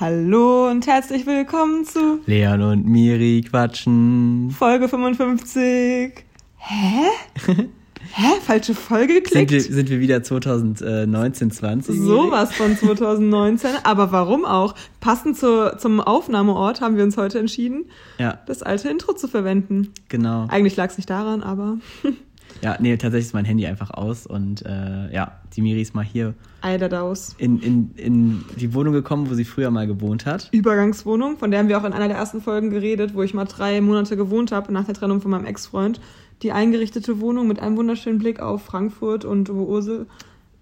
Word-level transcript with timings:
Hallo 0.00 0.68
und 0.70 0.86
herzlich 0.86 1.26
willkommen 1.26 1.84
zu 1.84 2.20
Leon 2.26 2.62
und 2.62 2.86
Miri 2.86 3.44
quatschen. 3.48 4.54
Folge 4.56 4.88
55. 4.88 6.24
Hä? 6.56 7.04
Hä? 8.14 8.26
Falsche 8.46 8.74
Folge 8.74 9.14
Sind 9.14 9.24
geklickt? 9.24 9.50
wir, 9.50 9.60
sind 9.60 9.90
wir 9.90 9.98
wieder 10.00 10.22
2019, 10.22 11.50
20? 11.50 11.94
Miri? 11.96 12.06
Sowas 12.06 12.54
von 12.54 12.76
2019. 12.76 13.70
Aber 13.82 14.12
warum 14.12 14.44
auch? 14.44 14.74
Passend 15.00 15.36
zu, 15.36 15.76
zum 15.78 16.00
Aufnahmeort 16.00 16.80
haben 16.80 16.96
wir 16.96 17.02
uns 17.02 17.16
heute 17.16 17.40
entschieden, 17.40 17.86
Ja, 18.18 18.38
das 18.46 18.62
alte 18.62 18.88
Intro 18.88 19.14
zu 19.14 19.26
verwenden. 19.26 19.92
genau. 20.08 20.46
Eigentlich 20.48 20.76
lag 20.76 20.90
es 20.90 20.96
nicht 20.96 21.10
daran, 21.10 21.42
aber 21.42 21.78
Ja, 22.62 22.76
nee, 22.80 22.96
tatsächlich 22.96 23.26
ist 23.26 23.34
mein 23.34 23.44
Handy 23.44 23.66
einfach 23.66 23.90
aus 23.90 24.26
und 24.26 24.66
äh, 24.66 25.12
ja, 25.12 25.40
die 25.54 25.62
Miri 25.62 25.80
ist 25.80 25.94
mal 25.94 26.04
hier 26.04 26.34
Eiderdaus. 26.60 27.34
in, 27.38 27.60
in, 27.60 27.90
in 27.94 28.44
die 28.58 28.74
Wohnung 28.74 28.92
gekommen, 28.92 29.30
wo 29.30 29.34
sie 29.34 29.44
früher 29.44 29.70
mal 29.70 29.86
gewohnt 29.86 30.26
hat. 30.26 30.48
Übergangswohnung, 30.50 31.38
von 31.38 31.50
der 31.50 31.60
haben 31.60 31.68
wir 31.68 31.78
auch 31.78 31.84
in 31.84 31.92
einer 31.92 32.08
der 32.08 32.16
ersten 32.16 32.40
Folgen 32.40 32.70
geredet, 32.70 33.14
wo 33.14 33.22
ich 33.22 33.32
mal 33.32 33.44
drei 33.44 33.80
Monate 33.80 34.16
gewohnt 34.16 34.50
habe 34.50 34.72
nach 34.72 34.84
der 34.84 34.94
Trennung 34.94 35.20
von 35.20 35.30
meinem 35.30 35.44
Ex-Freund. 35.46 36.00
Die 36.42 36.52
eingerichtete 36.52 37.20
Wohnung 37.20 37.48
mit 37.48 37.60
einem 37.60 37.76
wunderschönen 37.76 38.18
Blick 38.18 38.40
auf 38.40 38.62
Frankfurt 38.62 39.24
und 39.24 39.50
Ursel. 39.50 40.06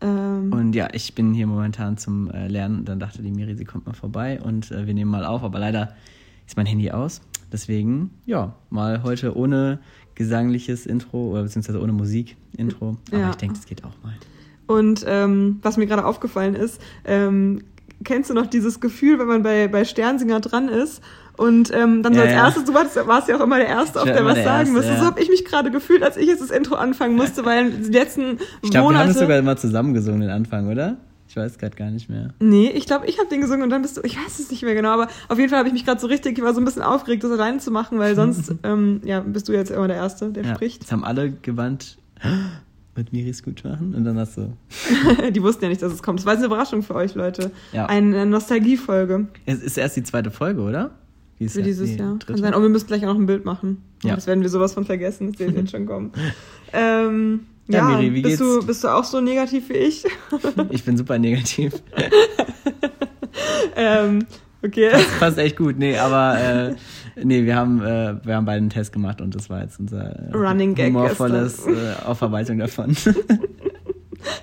Ähm, 0.01 0.52
Und 0.52 0.74
ja, 0.74 0.88
ich 0.93 1.15
bin 1.15 1.32
hier 1.34 1.46
momentan 1.46 1.96
zum 1.96 2.30
äh, 2.30 2.48
Lernen. 2.48 2.84
Dann 2.84 2.98
dachte 2.98 3.23
die 3.23 3.30
Miri, 3.30 3.55
sie 3.57 3.65
kommt 3.65 3.87
mal 3.87 3.95
vorbei 3.95 4.38
und 4.43 4.71
äh, 4.71 4.87
wir 4.87 4.95
nehmen 4.95 5.10
mal 5.10 5.24
auf. 5.24 5.43
Aber 5.43 5.59
leider 5.59 5.95
ist 6.46 6.57
mein 6.57 6.66
Handy 6.66 6.91
aus. 6.91 7.23
Deswegen, 7.52 8.10
ja, 8.27 8.55
mal 8.71 9.02
heute 9.02 9.37
ohne 9.37 9.79
gesangliches 10.16 10.87
Intro 10.87 11.30
oder 11.33 11.43
beziehungsweise 11.45 11.80
ohne 11.80 11.93
Musik-Intro. 11.93 12.97
Aber 13.12 13.20
Ja. 13.20 13.30
ich 13.30 13.37
denke, 13.37 13.55
das 13.57 13.66
geht 13.66 13.84
auch 13.84 13.93
mal. 14.02 14.15
Und 14.66 15.05
ähm, 15.07 15.61
was 15.62 15.77
mir 15.77 15.87
gerade 15.87 16.05
aufgefallen 16.05 16.57
ist, 16.57 16.80
ähm, 17.05 17.62
kennst 18.02 18.29
du 18.30 18.34
noch 18.34 18.47
dieses 18.47 18.80
Gefühl, 18.80 19.19
wenn 19.21 19.29
man 19.29 19.43
bei, 19.45 19.69
bei 19.69 19.84
Sternsinger 19.84 20.41
dran 20.41 20.69
ist 20.69 21.01
und 21.37 21.71
ähm, 21.73 22.02
dann 22.02 22.15
so 22.15 22.19
Ja, 22.19 22.24
als 22.24 22.33
ja. 22.34 22.45
erstes, 22.47 22.65
du 22.65 22.74
warst, 22.74 22.96
warst 23.07 23.29
ja 23.29 23.37
auch 23.37 23.40
immer 23.45 23.59
der 23.59 23.68
Erste, 23.68 24.01
auf 24.01 24.07
Ich 24.07 24.13
der 24.13 24.24
was 24.24 24.35
der 24.35 24.45
sagen 24.45 24.73
musste. 24.73 24.88
ja. 24.88 24.99
So 24.99 25.05
habe 25.07 25.21
ich 25.21 25.29
mich 25.29 25.45
gerade 25.45 25.71
gefühlt, 25.71 26.02
als 26.02 26.16
ich 26.16 26.27
jetzt 26.27 26.43
das 26.43 26.51
Intro 26.51 26.74
anfangen 26.74 27.15
musste, 27.15 27.45
weil 27.45 27.71
die 27.71 27.90
letzten 27.93 28.38
Ich 28.62 28.71
glaube, 28.71 28.73
wir 28.73 28.79
haben 28.80 28.85
Monate... 29.07 29.10
es 29.10 29.18
sogar 29.18 29.38
immer 29.38 29.57
zusammengesungen, 29.57 30.23
den 30.23 30.30
Anfang, 30.30 30.66
oder? 30.68 30.96
Ich 31.37 31.42
weiß 31.42 31.59
gerade 31.59 31.76
gar 31.76 31.90
nicht 31.90 32.09
mehr. 32.09 32.30
Nee, 32.40 32.70
ich 32.70 32.87
glaube, 32.87 33.06
ich 33.06 33.18
habe 33.18 33.29
den 33.29 33.42
gesungen 33.42 33.65
und 33.65 33.68
dann 33.68 33.82
bist 33.82 33.98
du, 33.98 34.01
ich 34.04 34.16
weiß 34.16 34.38
es 34.38 34.51
nicht 34.51 34.62
mehr 34.62 34.74
genau, 34.74 34.88
aber 34.88 35.09
auf 35.29 35.37
jeden 35.37 35.51
Fall 35.51 35.59
habe 35.59 35.68
ich 35.68 35.74
mich 35.74 35.84
gerade 35.84 36.01
so 36.01 36.06
richtig, 36.06 36.38
ich 36.38 36.43
war 36.43 36.54
so 36.54 36.62
ein 36.62 36.65
bisschen 36.65 36.80
aufgeregt, 36.80 37.24
das 37.24 37.30
alleine 37.30 37.59
zu 37.59 37.70
machen, 37.70 37.98
weil 37.98 38.15
sonst 38.16 38.54
ähm, 38.62 39.02
ja, 39.04 39.20
bist 39.20 39.46
du 39.46 39.52
jetzt 39.52 39.70
immer 39.70 39.87
der 39.87 39.96
Erste, 39.96 40.30
der 40.30 40.45
Ja, 40.45 40.54
spricht. 40.54 40.80
jetzt 40.80 40.93
haben 40.93 41.04
alle 41.04 41.30
gewandt, 41.30 41.98
wird 42.95 43.12
Miris 43.12 43.43
gut 43.43 43.62
machen? 43.65 43.95
Und 43.95 44.04
dann 44.04 44.18
hast 44.18 44.38
du. 44.38 44.54
Die 45.30 45.43
wussten 45.43 45.65
ja 45.65 45.68
nicht, 45.68 45.82
dass 45.82 45.93
es 45.93 46.02
kommt. 46.02 46.20
Das 46.20 46.24
war 46.24 46.32
jetzt 46.32 46.40
eine 46.40 46.46
Überraschung 46.46 46.82
für 46.82 46.95
euch, 46.95 47.15
Leute. 47.15 47.50
Ja. 47.71 47.84
Eine 47.84 48.24
Nostalgiefolge 48.24 49.26
Es 49.45 49.62
ist 49.62 49.76
erst 49.76 49.96
die 49.98 50.04
zweite 50.04 50.30
Folge, 50.30 50.62
oder? 50.62 50.93
Wie 51.37 51.50
für 51.50 51.62
dieses 51.62 51.95
Jahr. 51.96 52.12
dritte? 52.15 52.32
Kann 52.32 52.37
sein. 52.40 52.54
Oh, 52.54 52.62
wir 52.62 52.71
müssen 52.71 52.87
gleich 52.87 53.02
auch 53.04 53.12
noch 53.12 53.21
ein 53.21 53.26
Bild 53.26 53.45
machen. 53.45 53.82
Ja. 54.02 54.15
Das 54.15 54.26
werden 54.26 54.40
wir 54.40 54.48
sowas 54.48 54.73
von 54.73 54.87
vergessen. 54.87 55.32
Das 55.32 55.37
sehen 55.37 55.52
wir 55.52 55.60
jetzt 55.60 55.73
schon 55.73 55.84
kommen. 55.84 56.12
Ähm, 56.73 57.40
Ja, 57.68 57.78
ja, 57.78 57.98
Miri, 57.98 58.14
wie 58.14 58.22
bist, 58.22 58.38
geht's? 58.38 58.60
du, 58.60 58.66
bist 58.66 58.84
du 58.84 58.88
auch 58.88 59.04
so 59.04 59.20
negativ 59.20 59.68
wie 59.68 59.74
ich? 59.74 60.04
Ich 60.70 60.84
bin 60.84 60.96
super 60.96 61.18
negativ. 61.18 61.72
ähm, 63.76 64.26
okay. 64.62 64.91
Passt 65.19 65.38
echt 65.38 65.56
gut. 65.56 65.76
Nee, 65.78 65.98
aber 65.98 66.38
äh, 66.38 66.75
nee, 67.22 67.44
wir 67.44 67.56
haben, 67.56 67.82
äh, 67.82 68.14
wir 68.25 68.37
haben 68.37 68.44
beide 68.44 68.59
einen 68.59 68.70
Test 68.70 68.92
gemacht 68.92 69.20
und 69.20 69.34
das 69.34 69.50
war 69.50 69.62
jetzt 69.62 69.81
unser 69.81 70.04
äh, 70.04 70.32
Running 70.32 70.75
Gag 70.75 70.88
humorvolles 70.88 71.66
äh, 71.66 72.04
Aufarbeitung 72.04 72.59
davon. 72.59 72.97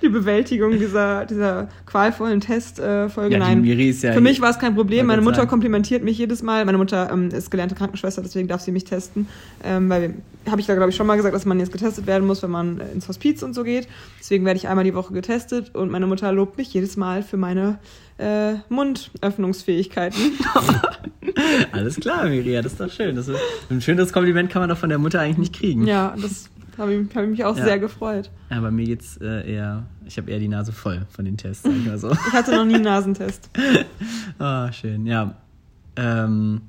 Die 0.01 0.09
Bewältigung 0.09 0.79
dieser, 0.79 1.25
dieser 1.25 1.67
qualvollen 1.85 2.39
Testfolge. 2.39 3.35
Äh. 3.35 3.39
Ja, 3.39 3.39
Nein. 3.39 3.63
Ist 3.65 4.03
ja 4.03 4.13
Für 4.13 4.21
mich 4.21 4.39
war 4.39 4.49
es 4.49 4.59
kein 4.59 4.75
Problem. 4.75 5.07
Meine 5.07 5.21
Mutter 5.21 5.37
sagen. 5.37 5.49
komplimentiert 5.49 6.03
mich 6.03 6.17
jedes 6.17 6.41
Mal. 6.41 6.63
Meine 6.65 6.77
Mutter 6.77 7.09
ähm, 7.11 7.29
ist 7.29 7.51
gelernte 7.51 7.75
Krankenschwester, 7.75 8.21
deswegen 8.21 8.47
darf 8.47 8.61
sie 8.61 8.71
mich 8.71 8.85
testen. 8.85 9.27
Ähm, 9.63 9.89
weil, 9.89 10.15
habe 10.49 10.59
ich 10.61 10.67
da, 10.67 10.75
glaube 10.75 10.89
ich, 10.89 10.95
schon 10.95 11.07
mal 11.07 11.15
gesagt, 11.15 11.33
dass 11.35 11.45
man 11.45 11.59
jetzt 11.59 11.71
getestet 11.71 12.05
werden 12.07 12.27
muss, 12.27 12.43
wenn 12.43 12.51
man 12.51 12.79
äh, 12.79 12.91
ins 12.91 13.07
Hospiz 13.07 13.43
und 13.43 13.53
so 13.53 13.63
geht. 13.63 13.87
Deswegen 14.19 14.45
werde 14.45 14.57
ich 14.57 14.67
einmal 14.67 14.83
die 14.83 14.93
Woche 14.93 15.13
getestet 15.13 15.73
und 15.75 15.89
meine 15.91 16.07
Mutter 16.07 16.31
lobt 16.31 16.57
mich 16.57 16.73
jedes 16.73 16.97
Mal 16.97 17.23
für 17.23 17.37
meine 17.37 17.79
äh, 18.17 18.53
Mundöffnungsfähigkeiten. 18.69 20.19
Alles 21.71 21.95
klar, 21.97 22.25
Miri, 22.25 22.53
ja, 22.53 22.61
das 22.61 22.73
ist 22.73 22.81
doch 22.81 22.91
schön. 22.91 23.15
Das 23.15 23.27
ist, 23.27 23.39
ein 23.69 23.81
schönes 23.81 24.13
Kompliment 24.13 24.49
kann 24.49 24.61
man 24.61 24.69
doch 24.69 24.77
von 24.77 24.89
der 24.89 24.99
Mutter 24.99 25.19
eigentlich 25.19 25.37
nicht 25.37 25.53
kriegen. 25.55 25.87
ja, 25.87 26.15
das 26.21 26.49
habe 26.77 26.93
ich, 26.93 27.15
hab 27.15 27.23
ich 27.23 27.29
mich 27.29 27.43
auch 27.45 27.57
Ja. 27.57 27.63
sehr 27.65 27.79
gefreut. 27.79 28.29
Ja, 28.49 28.59
bei 28.59 28.71
mir 28.71 28.85
geht's 28.85 29.17
äh, 29.17 29.51
eher, 29.53 29.83
ich 30.05 30.17
habe 30.17 30.29
eher 30.31 30.39
die 30.39 30.47
Nase 30.47 30.71
voll 30.71 31.05
von 31.09 31.25
den 31.25 31.37
Tests, 31.37 31.63
sag 31.63 31.71
ich 31.73 31.85
mal 31.85 31.97
so. 31.97 32.11
Ich 32.11 32.33
hatte 32.33 32.51
noch 32.55 32.65
nie 32.65 32.75
einen 32.75 32.83
Nasentest. 32.83 33.49
Ah, 34.39 34.71
schön, 34.71 35.05
ja. 35.05 35.35
Ähm, 35.95 36.61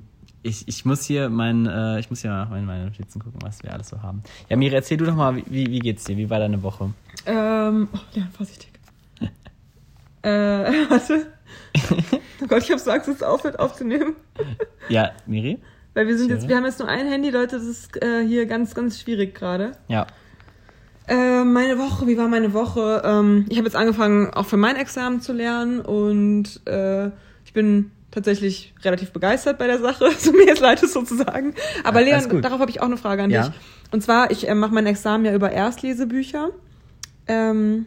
ich, 0.45 0.67
ich 0.67 0.85
muss 0.85 1.03
hier 1.03 1.29
mein, 1.29 1.65
äh, 1.65 1.99
ich 1.99 2.09
muss 2.09 2.21
hier 2.21 2.29
mal 2.29 2.57
in 2.57 2.65
meine 2.65 2.85
Notizen 2.85 3.19
gucken, 3.19 3.39
was 3.41 3.63
wir 3.63 3.73
alles 3.73 3.89
so 3.89 4.01
haben. 4.01 4.21
Ja, 4.47 4.55
Miri, 4.55 4.75
erzähl 4.75 4.97
du 4.97 5.05
doch 5.05 5.15
mal, 5.15 5.35
wie, 5.35 5.43
wie 5.47 5.79
geht's 5.79 6.03
dir? 6.03 6.15
Wie 6.17 6.29
war 6.29 6.39
deine 6.39 6.61
Woche? 6.61 6.91
Ähm, 7.25 7.87
oh, 7.91 7.97
ja, 8.13 8.27
vorsichtig. 8.31 8.69
äh, 10.21 10.29
warte. 10.89 11.27
Oh 12.41 12.47
Gott, 12.47 12.63
ich 12.63 12.69
habe 12.69 12.79
so 12.79 12.91
Angst, 12.91 13.07
es 13.07 13.23
aufhört 13.23 13.59
aufzunehmen. 13.59 14.15
Ja, 14.87 15.13
Miri? 15.25 15.57
Weil 15.95 16.05
wir 16.05 16.15
sind 16.15 16.29
jetzt, 16.29 16.47
wir 16.47 16.55
haben 16.55 16.65
jetzt 16.65 16.77
nur 16.77 16.87
ein 16.87 17.07
Handy, 17.07 17.31
Leute, 17.31 17.55
das 17.55 17.65
ist 17.65 17.99
äh, 18.03 18.23
hier 18.23 18.45
ganz, 18.45 18.75
ganz 18.75 19.01
schwierig 19.01 19.33
gerade. 19.33 19.71
Ja. 19.87 20.05
Äh, 21.07 21.43
meine 21.43 21.79
Woche, 21.79 22.05
wie 22.05 22.19
war 22.19 22.27
meine 22.27 22.53
Woche? 22.53 23.01
Ähm, 23.03 23.47
ich 23.49 23.57
habe 23.57 23.65
jetzt 23.65 23.75
angefangen, 23.75 24.31
auch 24.31 24.45
für 24.45 24.57
mein 24.57 24.75
Examen 24.75 25.21
zu 25.21 25.33
lernen 25.33 25.79
und 25.79 26.61
äh, 26.67 27.07
ich 27.45 27.53
bin 27.53 27.89
tatsächlich 28.15 28.73
relativ 28.83 29.11
begeistert 29.11 29.59
bei 29.59 29.67
der 29.67 29.79
Sache, 29.79 30.09
so 30.17 30.31
mir 30.31 30.45
jetzt 30.47 30.61
leid 30.61 30.81
ist 30.81 30.93
sozusagen. 30.93 31.53
Aber 31.83 32.01
Ja, 32.01 32.19
Leon, 32.19 32.41
darauf 32.41 32.59
habe 32.59 32.71
ich 32.71 32.81
auch 32.81 32.85
eine 32.85 32.97
Frage 32.97 33.21
an 33.21 33.29
Ja. 33.29 33.49
dich. 33.49 33.59
Und 33.91 34.01
zwar, 34.01 34.31
ich 34.31 34.47
äh, 34.49 34.55
mache 34.55 34.73
mein 34.73 34.87
Examen 34.87 35.25
ja 35.25 35.33
über 35.35 35.51
Erstlesebücher. 35.51 36.49
Ähm, 37.27 37.85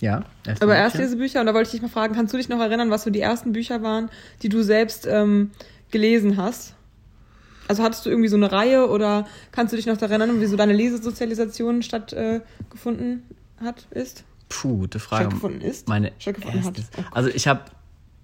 Ja. 0.00 0.24
erst 0.46 0.62
über 0.62 0.74
Erstlesebücher 0.74 1.40
und 1.40 1.46
da 1.46 1.54
wollte 1.54 1.68
ich 1.68 1.72
dich 1.72 1.82
mal 1.82 1.88
fragen, 1.88 2.14
kannst 2.14 2.32
du 2.32 2.38
dich 2.38 2.48
noch 2.48 2.58
erinnern, 2.60 2.90
was 2.90 3.04
so 3.04 3.10
die 3.10 3.20
ersten 3.20 3.52
Bücher 3.52 3.82
waren, 3.82 4.10
die 4.42 4.48
du 4.48 4.62
selbst 4.62 5.06
ähm, 5.06 5.50
gelesen 5.90 6.36
hast? 6.36 6.74
Also 7.68 7.82
hattest 7.84 8.04
du 8.04 8.10
irgendwie 8.10 8.28
so 8.28 8.36
eine 8.36 8.50
Reihe 8.50 8.88
oder 8.88 9.26
kannst 9.52 9.72
du 9.72 9.76
dich 9.76 9.86
noch 9.86 9.96
daran 9.96 10.20
erinnern, 10.22 10.40
wie 10.40 10.46
so 10.46 10.56
deine 10.56 10.72
Lesesozialisation 10.72 11.82
stattgefunden 11.82 13.22
äh, 13.60 13.64
hat, 13.64 13.86
ist? 13.90 14.24
Puh, 14.48 14.78
gute 14.78 14.98
Frage. 14.98 15.24
Stattgefunden 15.26 15.60
ist? 15.60 15.86
Meine 15.88 16.10
Stattgefunden 16.18 16.64
hat. 16.64 16.74
Oh. 16.98 17.02
Also 17.12 17.28
ich 17.28 17.46
habe, 17.46 17.60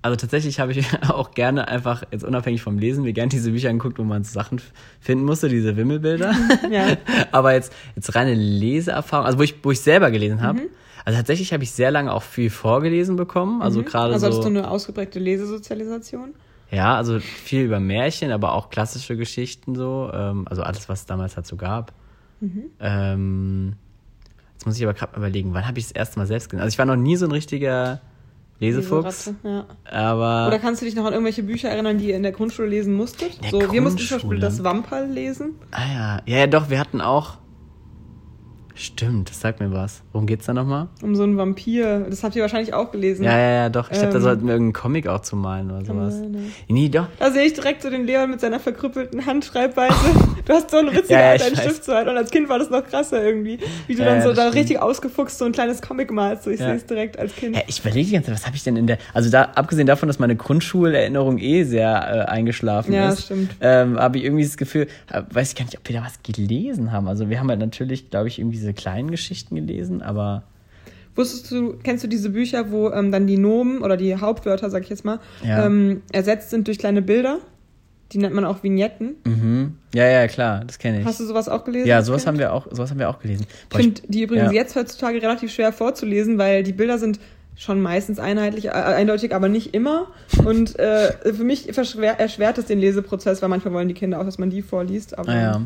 also 0.06 0.16
tatsächlich 0.16 0.60
habe 0.60 0.72
ich 0.72 0.86
auch 1.08 1.32
gerne 1.32 1.68
einfach, 1.68 2.04
jetzt 2.10 2.24
unabhängig 2.24 2.62
vom 2.62 2.78
Lesen, 2.78 3.02
mir 3.02 3.12
gerne 3.12 3.28
diese 3.28 3.50
Bücher 3.50 3.70
angeguckt, 3.70 3.98
wo 3.98 4.04
man 4.04 4.22
so 4.24 4.32
Sachen 4.32 4.60
finden 5.00 5.24
musste, 5.24 5.48
diese 5.48 5.76
Wimmelbilder. 5.76 6.34
Ja. 6.70 6.96
Aber 7.32 7.52
jetzt, 7.52 7.72
jetzt 7.94 8.14
reine 8.14 8.34
Leseerfahrung, 8.34 9.26
also 9.26 9.38
wo 9.38 9.42
ich, 9.42 9.54
wo 9.62 9.70
ich 9.70 9.80
selber 9.80 10.10
gelesen 10.10 10.42
habe. 10.42 10.60
Mhm. 10.60 10.68
Also 11.04 11.18
tatsächlich 11.18 11.52
habe 11.52 11.62
ich 11.62 11.70
sehr 11.72 11.90
lange 11.90 12.12
auch 12.12 12.22
viel 12.22 12.50
vorgelesen 12.50 13.16
bekommen. 13.16 13.62
Also 13.62 13.82
gerade 13.82 14.12
Also 14.14 14.30
so. 14.30 14.42
du 14.42 14.48
eine 14.48 14.70
ausgeprägte 14.70 15.18
Lesesozialisation? 15.18 16.34
Ja, 16.70 16.96
also 16.96 17.20
viel 17.20 17.62
über 17.62 17.78
Märchen, 17.78 18.32
aber 18.32 18.54
auch 18.54 18.70
klassische 18.70 19.16
Geschichten 19.16 19.74
so. 19.74 20.10
Ähm, 20.12 20.46
also 20.48 20.62
alles, 20.62 20.88
was 20.88 21.00
es 21.00 21.06
damals 21.06 21.34
dazu 21.34 21.56
gab. 21.56 21.92
Mhm. 22.40 22.64
Ähm, 22.80 23.74
jetzt 24.54 24.66
muss 24.66 24.76
ich 24.76 24.82
aber 24.82 24.94
gerade 24.94 25.16
überlegen, 25.16 25.54
wann 25.54 25.66
habe 25.66 25.78
ich 25.78 25.86
das 25.86 25.92
erste 25.92 26.18
Mal 26.18 26.26
selbst 26.26 26.48
gelesen? 26.48 26.64
Also 26.64 26.74
ich 26.74 26.78
war 26.78 26.86
noch 26.86 26.96
nie 26.96 27.16
so 27.16 27.26
ein 27.26 27.32
richtiger 27.32 28.00
Lesefuchs, 28.58 29.32
Ja. 29.42 29.66
aber 29.90 30.46
Oder 30.48 30.58
kannst 30.58 30.80
du 30.80 30.86
dich 30.86 30.94
noch 30.96 31.04
an 31.04 31.12
irgendwelche 31.12 31.42
Bücher 31.42 31.68
erinnern, 31.68 31.98
die 31.98 32.08
ihr 32.08 32.16
in 32.16 32.22
der 32.22 32.32
Grundschule 32.32 32.68
lesen 32.68 32.94
musstet? 32.94 33.42
der 33.44 33.50
so, 33.50 33.72
wir 33.72 33.80
mussten 33.82 33.98
zum 33.98 34.04
Beispiel 34.16 34.18
Grundschule? 34.18 34.40
das 34.40 34.64
Wamperl 34.64 35.10
lesen. 35.10 35.54
ah 35.72 35.80
ja, 35.92 36.20
ja, 36.26 36.38
ja, 36.38 36.46
doch, 36.46 36.70
wir 36.70 36.78
hatten 36.78 37.00
auch. 37.00 37.38
Stimmt, 38.78 39.30
das 39.30 39.40
sagt 39.40 39.60
mir 39.60 39.72
was. 39.72 40.02
Worum 40.12 40.26
geht's 40.26 40.44
da 40.44 40.52
nochmal? 40.52 40.88
Um 41.02 41.16
so 41.16 41.22
einen 41.22 41.38
Vampir. 41.38 42.00
Das 42.10 42.22
habt 42.22 42.36
ihr 42.36 42.42
wahrscheinlich 42.42 42.74
auch 42.74 42.90
gelesen. 42.92 43.24
Ja, 43.24 43.32
ja, 43.38 43.50
ja, 43.62 43.68
doch. 43.70 43.90
Ich 43.90 43.98
glaube, 43.98 44.12
da 44.12 44.16
Ähm, 44.18 44.22
sollten 44.22 44.46
wir 44.46 44.52
irgendeinen 44.52 44.72
Comic 44.74 45.06
auch 45.08 45.20
zu 45.22 45.34
malen 45.34 45.70
oder 45.70 45.82
sowas. 45.84 46.14
sein, 46.18 46.34
ja. 46.34 46.40
Nee, 46.68 46.88
doch. 46.90 47.06
Da 47.18 47.30
sehe 47.30 47.44
ich 47.44 47.54
direkt 47.54 47.80
so 47.82 47.88
den 47.88 48.04
Leon 48.04 48.30
mit 48.30 48.40
seiner 48.40 48.60
verkrüppelten 48.60 49.24
Handschreibweise. 49.26 49.94
Du 50.46 50.52
hast 50.52 50.70
so 50.70 50.76
eine 50.76 50.92
witzige 50.92 51.14
Ja, 51.14 51.20
ja, 51.30 51.34
ich 51.34 51.42
deinen. 51.42 51.56
Stift 51.56 51.82
zu 51.82 51.92
halten. 51.92 52.08
Und 52.10 52.16
als 52.16 52.30
Kind 52.30 52.48
war 52.48 52.60
das 52.60 52.70
noch 52.70 52.84
krasser 52.86 53.20
irgendwie. 53.20 53.58
Wie 53.88 53.94
du 53.96 54.02
Ja, 54.02 54.10
dann 54.10 54.18
ja, 54.18 54.22
so 54.22 54.32
da 54.32 54.42
stimmt. 54.42 54.54
richtig 54.54 54.78
ausgefuchst 54.80 55.38
so 55.38 55.44
ein 55.44 55.50
kleines 55.50 55.82
Comic 55.82 56.12
malst. 56.12 56.44
So, 56.44 56.50
ich 56.50 56.60
Ja. 56.60 56.66
sehe 56.66 56.76
es 56.76 56.86
direkt 56.86 57.18
als 57.18 57.34
Kind. 57.34 57.56
Ja, 57.56 57.62
ich 57.66 57.80
überlege 57.80 58.06
die 58.06 58.12
ganze 58.12 58.26
Zeit, 58.28 58.36
was 58.36 58.46
habe 58.46 58.54
ich 58.54 58.62
denn 58.62 58.76
in 58.76 58.86
der. 58.86 58.98
Also 59.12 59.28
da, 59.28 59.42
abgesehen 59.56 59.88
davon, 59.88 60.06
dass 60.08 60.20
meine 60.20 60.36
Grundschulerinnerung 60.36 61.38
eh 61.38 61.64
sehr 61.64 61.88
äh, 62.28 62.30
eingeschlafen 62.30 62.92
Ja, 62.92 63.08
ist, 63.08 63.24
stimmt. 63.24 63.56
ähm, 63.60 63.98
habe 63.98 64.18
ich 64.18 64.24
irgendwie 64.24 64.44
das 64.44 64.56
Gefühl, 64.56 64.86
äh, 65.10 65.22
weiß 65.32 65.48
ich 65.50 65.56
gar 65.56 65.64
nicht, 65.64 65.76
ob 65.78 65.88
wir 65.88 65.96
da 65.98 66.04
was 66.04 66.22
gelesen 66.22 66.92
haben. 66.92 67.08
Also 67.08 67.28
wir 67.28 67.40
haben 67.40 67.48
halt 67.48 67.58
natürlich, 67.58 68.10
glaube 68.10 68.28
ich, 68.28 68.38
irgendwie 68.38 68.58
diese 68.66 68.74
kleinen 68.74 69.10
Geschichten 69.10 69.54
gelesen, 69.54 70.02
aber 70.02 70.42
Wusstest 71.14 71.50
du, 71.50 71.78
kennst 71.82 72.04
du 72.04 72.08
diese 72.08 72.28
Bücher, 72.28 72.70
wo 72.70 72.90
ähm, 72.90 73.10
dann 73.10 73.26
die 73.26 73.38
Nomen 73.38 73.80
oder 73.80 73.96
die 73.96 74.16
Hauptwörter, 74.16 74.68
sag 74.68 74.82
ich 74.82 74.90
jetzt 74.90 75.02
mal, 75.06 75.18
Ja. 75.42 75.64
ähm, 75.64 76.02
ersetzt 76.12 76.50
sind 76.50 76.66
durch 76.68 76.78
kleine 76.78 77.00
Bilder? 77.00 77.38
Die 78.12 78.18
nennt 78.18 78.34
man 78.34 78.44
auch 78.44 78.62
Vignetten. 78.62 79.14
mhm. 79.24 79.78
ja, 79.94 80.04
ja, 80.06 80.28
klar, 80.28 80.62
das 80.66 80.78
kenne 80.78 81.00
ich. 81.00 81.06
Hast 81.06 81.18
du 81.18 81.24
sowas 81.24 81.48
auch 81.48 81.64
gelesen? 81.64 81.88
ja, 81.88 82.02
sowas 82.02 82.26
haben 82.26 82.38
wir 82.38 82.52
auch, 82.52 82.66
sowas 82.70 82.90
haben 82.90 82.98
wir 82.98 83.08
auch 83.08 83.18
gelesen. 83.20 83.46
Ich 83.48 83.68
Boah, 83.70 83.78
ich- 83.78 83.84
finde 83.86 84.02
die 84.08 84.22
übrigens 84.24 84.48
ja. 84.52 84.60
jetzt 84.60 84.76
heutzutage 84.76 85.22
relativ 85.22 85.50
schwer 85.52 85.72
vorzulesen, 85.72 86.36
weil 86.36 86.62
die 86.62 86.72
Bilder 86.74 86.98
sind 86.98 87.18
schon 87.56 87.80
meistens 87.80 88.18
einheitlich, 88.18 88.66
äh, 88.66 88.70
eindeutig, 88.72 89.34
aber 89.34 89.48
nicht 89.48 89.72
immer. 89.74 90.08
Und 90.44 90.78
äh, 90.78 91.12
für 91.32 91.44
mich 91.44 91.66
erschwert 91.70 92.58
es 92.58 92.66
den 92.66 92.78
Leseprozess, 92.78 93.40
weil 93.40 93.48
manchmal 93.48 93.72
wollen 93.72 93.88
die 93.88 93.94
Kinder 93.94 94.20
auch, 94.20 94.24
dass 94.24 94.36
man 94.36 94.50
die 94.50 94.60
vorliest. 94.60 95.18
Aber 95.18 95.30
Ah, 95.32 95.40
ja. 95.40 95.62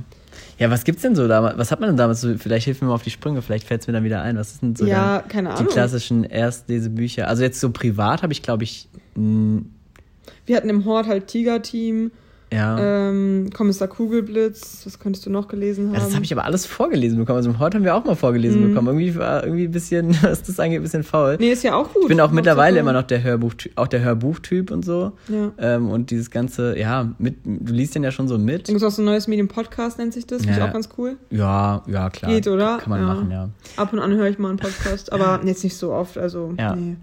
Ja, 0.61 0.71
was 0.71 0.85
gibt's 0.85 1.01
denn 1.01 1.15
so 1.17 1.27
damals? 1.27 1.57
Was 1.57 1.73
hat 1.73 1.81
man 1.81 1.89
denn 1.89 1.97
damals 1.97 2.21
so? 2.21 2.37
Vielleicht 2.37 2.67
hilft 2.67 2.83
mir 2.83 2.89
mal 2.89 2.95
auf 2.95 3.03
die 3.03 3.11
Sprünge, 3.11 3.41
vielleicht 3.41 3.67
fällt's 3.67 3.87
mir 3.87 3.95
dann 3.95 4.05
wieder 4.05 4.21
ein. 4.21 4.37
Was 4.37 4.53
ist 4.53 4.62
denn 4.62 4.77
so 4.77 4.85
Ja, 4.85 5.25
dann 5.33 5.57
die 5.57 5.65
klassischen 5.65 6.23
Erstlesebücher? 6.23 7.27
Also 7.29 7.43
jetzt 7.43 7.61
so 7.61 7.71
privat 7.71 8.23
habe 8.23 8.35
ich, 8.35 8.43
glaube 8.43 8.65
ich, 8.65 8.87
wir 9.15 10.57
hatten 10.57 10.69
im 10.69 10.85
Hort 10.85 11.07
halt 11.07 11.29
Tiger-Team, 11.29 12.11
ja. 12.52 12.79
ähm, 13.08 13.50
Kommissar 13.55 13.88
Kugelblitz, 13.88 14.82
was 14.85 14.99
könntest 14.99 15.25
du 15.26 15.31
noch 15.31 15.49
gelesen 15.49 15.87
haben? 15.88 15.94
Ja, 15.94 16.00
das 16.00 16.14
habe 16.14 16.25
ich 16.25 16.32
aber 16.32 16.44
alles 16.44 16.67
vorgelesen 16.67 17.19
bekommen. 17.19 17.37
Also 17.38 17.58
heute 17.58 17.76
haben 17.79 17.85
wir 17.85 17.94
auch 17.94 18.05
mal 18.05 18.17
vorgelesen 18.17 18.61
Mhm. 18.62 18.69
bekommen. 18.70 18.88
Irgendwie 18.88 19.17
war 19.19 19.44
irgendwie 19.44 19.64
ein 19.64 19.70
bisschen, 19.70 20.17
was 20.23 20.43
das 20.43 20.58
angeht, 20.61 20.81
ein 20.81 20.82
bisschen 20.82 21.02
faul. 21.05 21.37
nee, 21.41 21.50
ist 21.52 21.62
ja 21.62 21.75
auch 21.75 21.93
gut. 21.93 22.02
ich 22.02 22.08
bin 22.08 22.20
auch 22.20 22.31
mittlerweile 22.32 22.81
immer 22.81 22.93
noch 22.93 23.05
der 23.05 23.23
Hörbuch, 23.23 23.55
auch 23.76 23.87
der 23.88 24.00
Hörbuchtyp 24.02 24.70
und 24.70 24.85
so. 24.85 25.12
Ja. 25.29 25.52
Ähm, 25.58 25.91
und 25.91 26.11
dieses 26.11 26.31
ganze, 26.31 26.79
ja, 26.79 27.12
mit, 27.19 27.37
du 27.44 27.73
liest 27.73 27.94
den 27.94 28.02
ja 28.05 28.11
schon 28.11 28.29
so 28.29 28.38
mit. 28.38 28.64
Gibt 28.64 28.76
es 28.76 28.82
auch 28.82 28.91
so 28.91 29.02
ein 29.02 29.06
neues 29.06 29.29
Medium-Podcast, 29.29 29.99
nennt 29.99 30.12
sich 30.12 30.26
das. 30.26 30.38
Finde 30.43 30.55
ich 30.55 30.58
Ja. 30.58 30.69
auch 30.69 30.73
ganz 30.73 30.88
cool. 30.99 31.17
Ja, 31.31 31.82
ja, 31.87 32.11
klar. 32.11 32.31
Geht, 32.32 32.47
oder? 32.49 32.79
Kann 32.79 32.91
man 32.91 33.00
Ja. 33.00 33.06
machen, 33.06 33.31
ja. 33.31 33.49
Ab 33.76 33.93
und 33.93 33.99
an 34.00 34.12
höre 34.12 34.26
ich 34.29 34.38
mal 34.38 34.49
einen 34.49 34.58
Podcast, 34.58 35.12
aber 35.12 35.41
jetzt 35.44 35.62
nicht 35.64 35.76
so 35.76 35.93
oft. 35.93 36.19
Also, 36.19 36.52
Ja. 36.58 36.75
nee. 36.75 36.97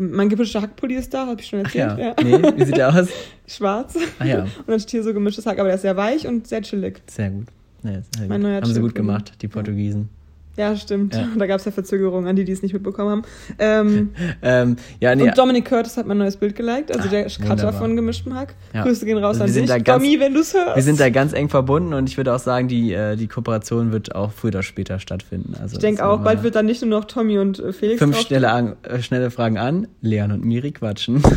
Mein 0.00 0.30
gemischter 0.30 0.62
Hackpulli 0.62 0.94
ist 0.94 1.12
da, 1.12 1.26
habe 1.26 1.40
ich 1.40 1.46
schon 1.46 1.62
Ach 1.66 1.74
ja. 1.74 1.94
erzählt. 1.94 2.42
Nee, 2.42 2.52
wie 2.56 2.64
sieht 2.64 2.76
der 2.78 2.88
aus? 2.88 3.08
Schwarz. 3.46 3.96
Ach 4.18 4.24
ja. 4.24 4.42
Und 4.44 4.68
dann 4.68 4.80
steht 4.80 4.90
hier 4.90 5.02
so 5.02 5.12
gemischtes 5.12 5.44
Hack, 5.44 5.58
aber 5.58 5.68
der 5.68 5.74
ist 5.74 5.82
sehr 5.82 5.96
weich 5.96 6.26
und 6.26 6.46
sehr 6.46 6.62
chillig. 6.62 7.02
Sehr 7.06 7.30
gut. 7.30 7.46
Ja, 7.82 8.00
sehr 8.16 8.28
Mein 8.28 8.40
gut. 8.40 8.50
Haben 8.50 8.72
sie 8.72 8.80
gut 8.80 8.94
gemacht, 8.94 9.34
die 9.42 9.48
Portugiesen. 9.48 10.08
Ja, 10.56 10.76
stimmt. 10.76 11.14
Ja. 11.14 11.28
Da 11.38 11.46
gab 11.46 11.58
es 11.60 11.64
ja 11.64 11.70
Verzögerungen 11.72 12.28
an 12.28 12.36
die, 12.36 12.44
die 12.44 12.52
es 12.52 12.62
nicht 12.62 12.72
mitbekommen 12.74 13.10
haben. 13.10 13.22
Ähm, 13.58 14.10
Ähm, 14.42 14.76
ja, 15.00 15.14
nee. 15.14 15.22
Und 15.22 15.38
Dominic 15.38 15.64
Curtis 15.66 15.96
hat 15.96 16.06
mein 16.06 16.18
neues 16.18 16.36
Bild 16.36 16.54
geliked, 16.56 16.90
also 16.94 17.06
Ah, 17.08 17.10
der 17.10 17.24
Cutter 17.24 17.48
wunderbar. 17.48 17.72
von 17.74 17.96
gemischtem 17.96 18.34
Hack. 18.34 18.54
Ja. 18.74 18.82
Grüße 18.82 19.06
gehen 19.06 19.18
raus 19.18 19.40
Also 19.40 19.54
an 19.54 19.60
dich. 19.60 19.68
da 19.70 19.78
ganz- 19.78 20.02
Domi, 20.02 20.18
wenn 20.20 20.34
du 20.34 20.40
es 20.40 20.52
hörst. 20.52 20.76
Wir 20.76 20.82
sind 20.82 20.98
da 21.00 21.08
ganz 21.10 21.32
eng 21.32 21.48
verbunden 21.48 21.94
und 21.94 22.08
ich 22.08 22.16
würde 22.16 22.34
auch 22.34 22.38
sagen, 22.40 22.68
die, 22.68 22.92
äh, 22.92 23.16
die 23.16 23.26
Kooperation 23.28 23.92
wird 23.92 24.14
auch 24.14 24.32
früher 24.32 24.48
oder 24.50 24.62
später 24.62 24.98
stattfinden. 24.98 25.54
Also 25.60 25.74
ich 25.76 25.80
denke 25.80 26.04
auch, 26.04 26.20
bald 26.20 26.42
wird 26.42 26.54
dann 26.56 26.66
nicht 26.66 26.82
nur 26.82 26.90
noch 26.90 27.04
Tommy 27.06 27.38
und 27.38 27.58
äh, 27.60 27.72
Felix 27.72 27.98
Fünf 28.00 28.18
schnelle, 28.18 28.50
an, 28.50 28.76
äh, 28.82 29.00
schnelle 29.02 29.30
Fragen 29.30 29.56
an, 29.58 29.86
Leon 30.02 30.32
und 30.32 30.44
Miri 30.44 30.72
quatschen. 30.72 31.22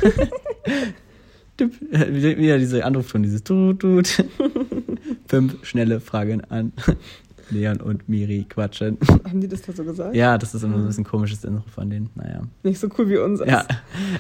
Wieder 1.60 2.58
diese 2.58 2.84
Anrufton, 2.84 3.24
dieses 3.24 3.44
Tut, 3.44 3.80
Tut. 3.80 4.26
Fünf 5.28 5.64
schnelle 5.66 6.00
Fragen 6.00 6.42
an, 6.50 6.74
Leon 7.50 7.82
und 7.82 8.08
Miri 8.10 8.46
quatschen. 8.50 8.98
Haben 9.24 9.42
die 9.42 9.48
das 9.48 9.62
da 9.62 9.74
so 9.74 9.84
gesagt? 9.84 10.16
Ja, 10.16 10.38
das 10.38 10.56
ist 10.56 10.64
immer 10.64 10.78
so 10.78 10.84
ein 10.84 10.88
bisschen 10.88 11.04
komisches 11.04 11.44
Intro 11.44 11.64
von 11.70 11.90
denen. 11.90 12.10
Naja. 12.16 12.42
Nicht 12.64 12.80
so 12.80 12.88
cool 12.98 13.10
wie 13.10 13.18
unseres. 13.18 13.50
Ja. 13.50 13.66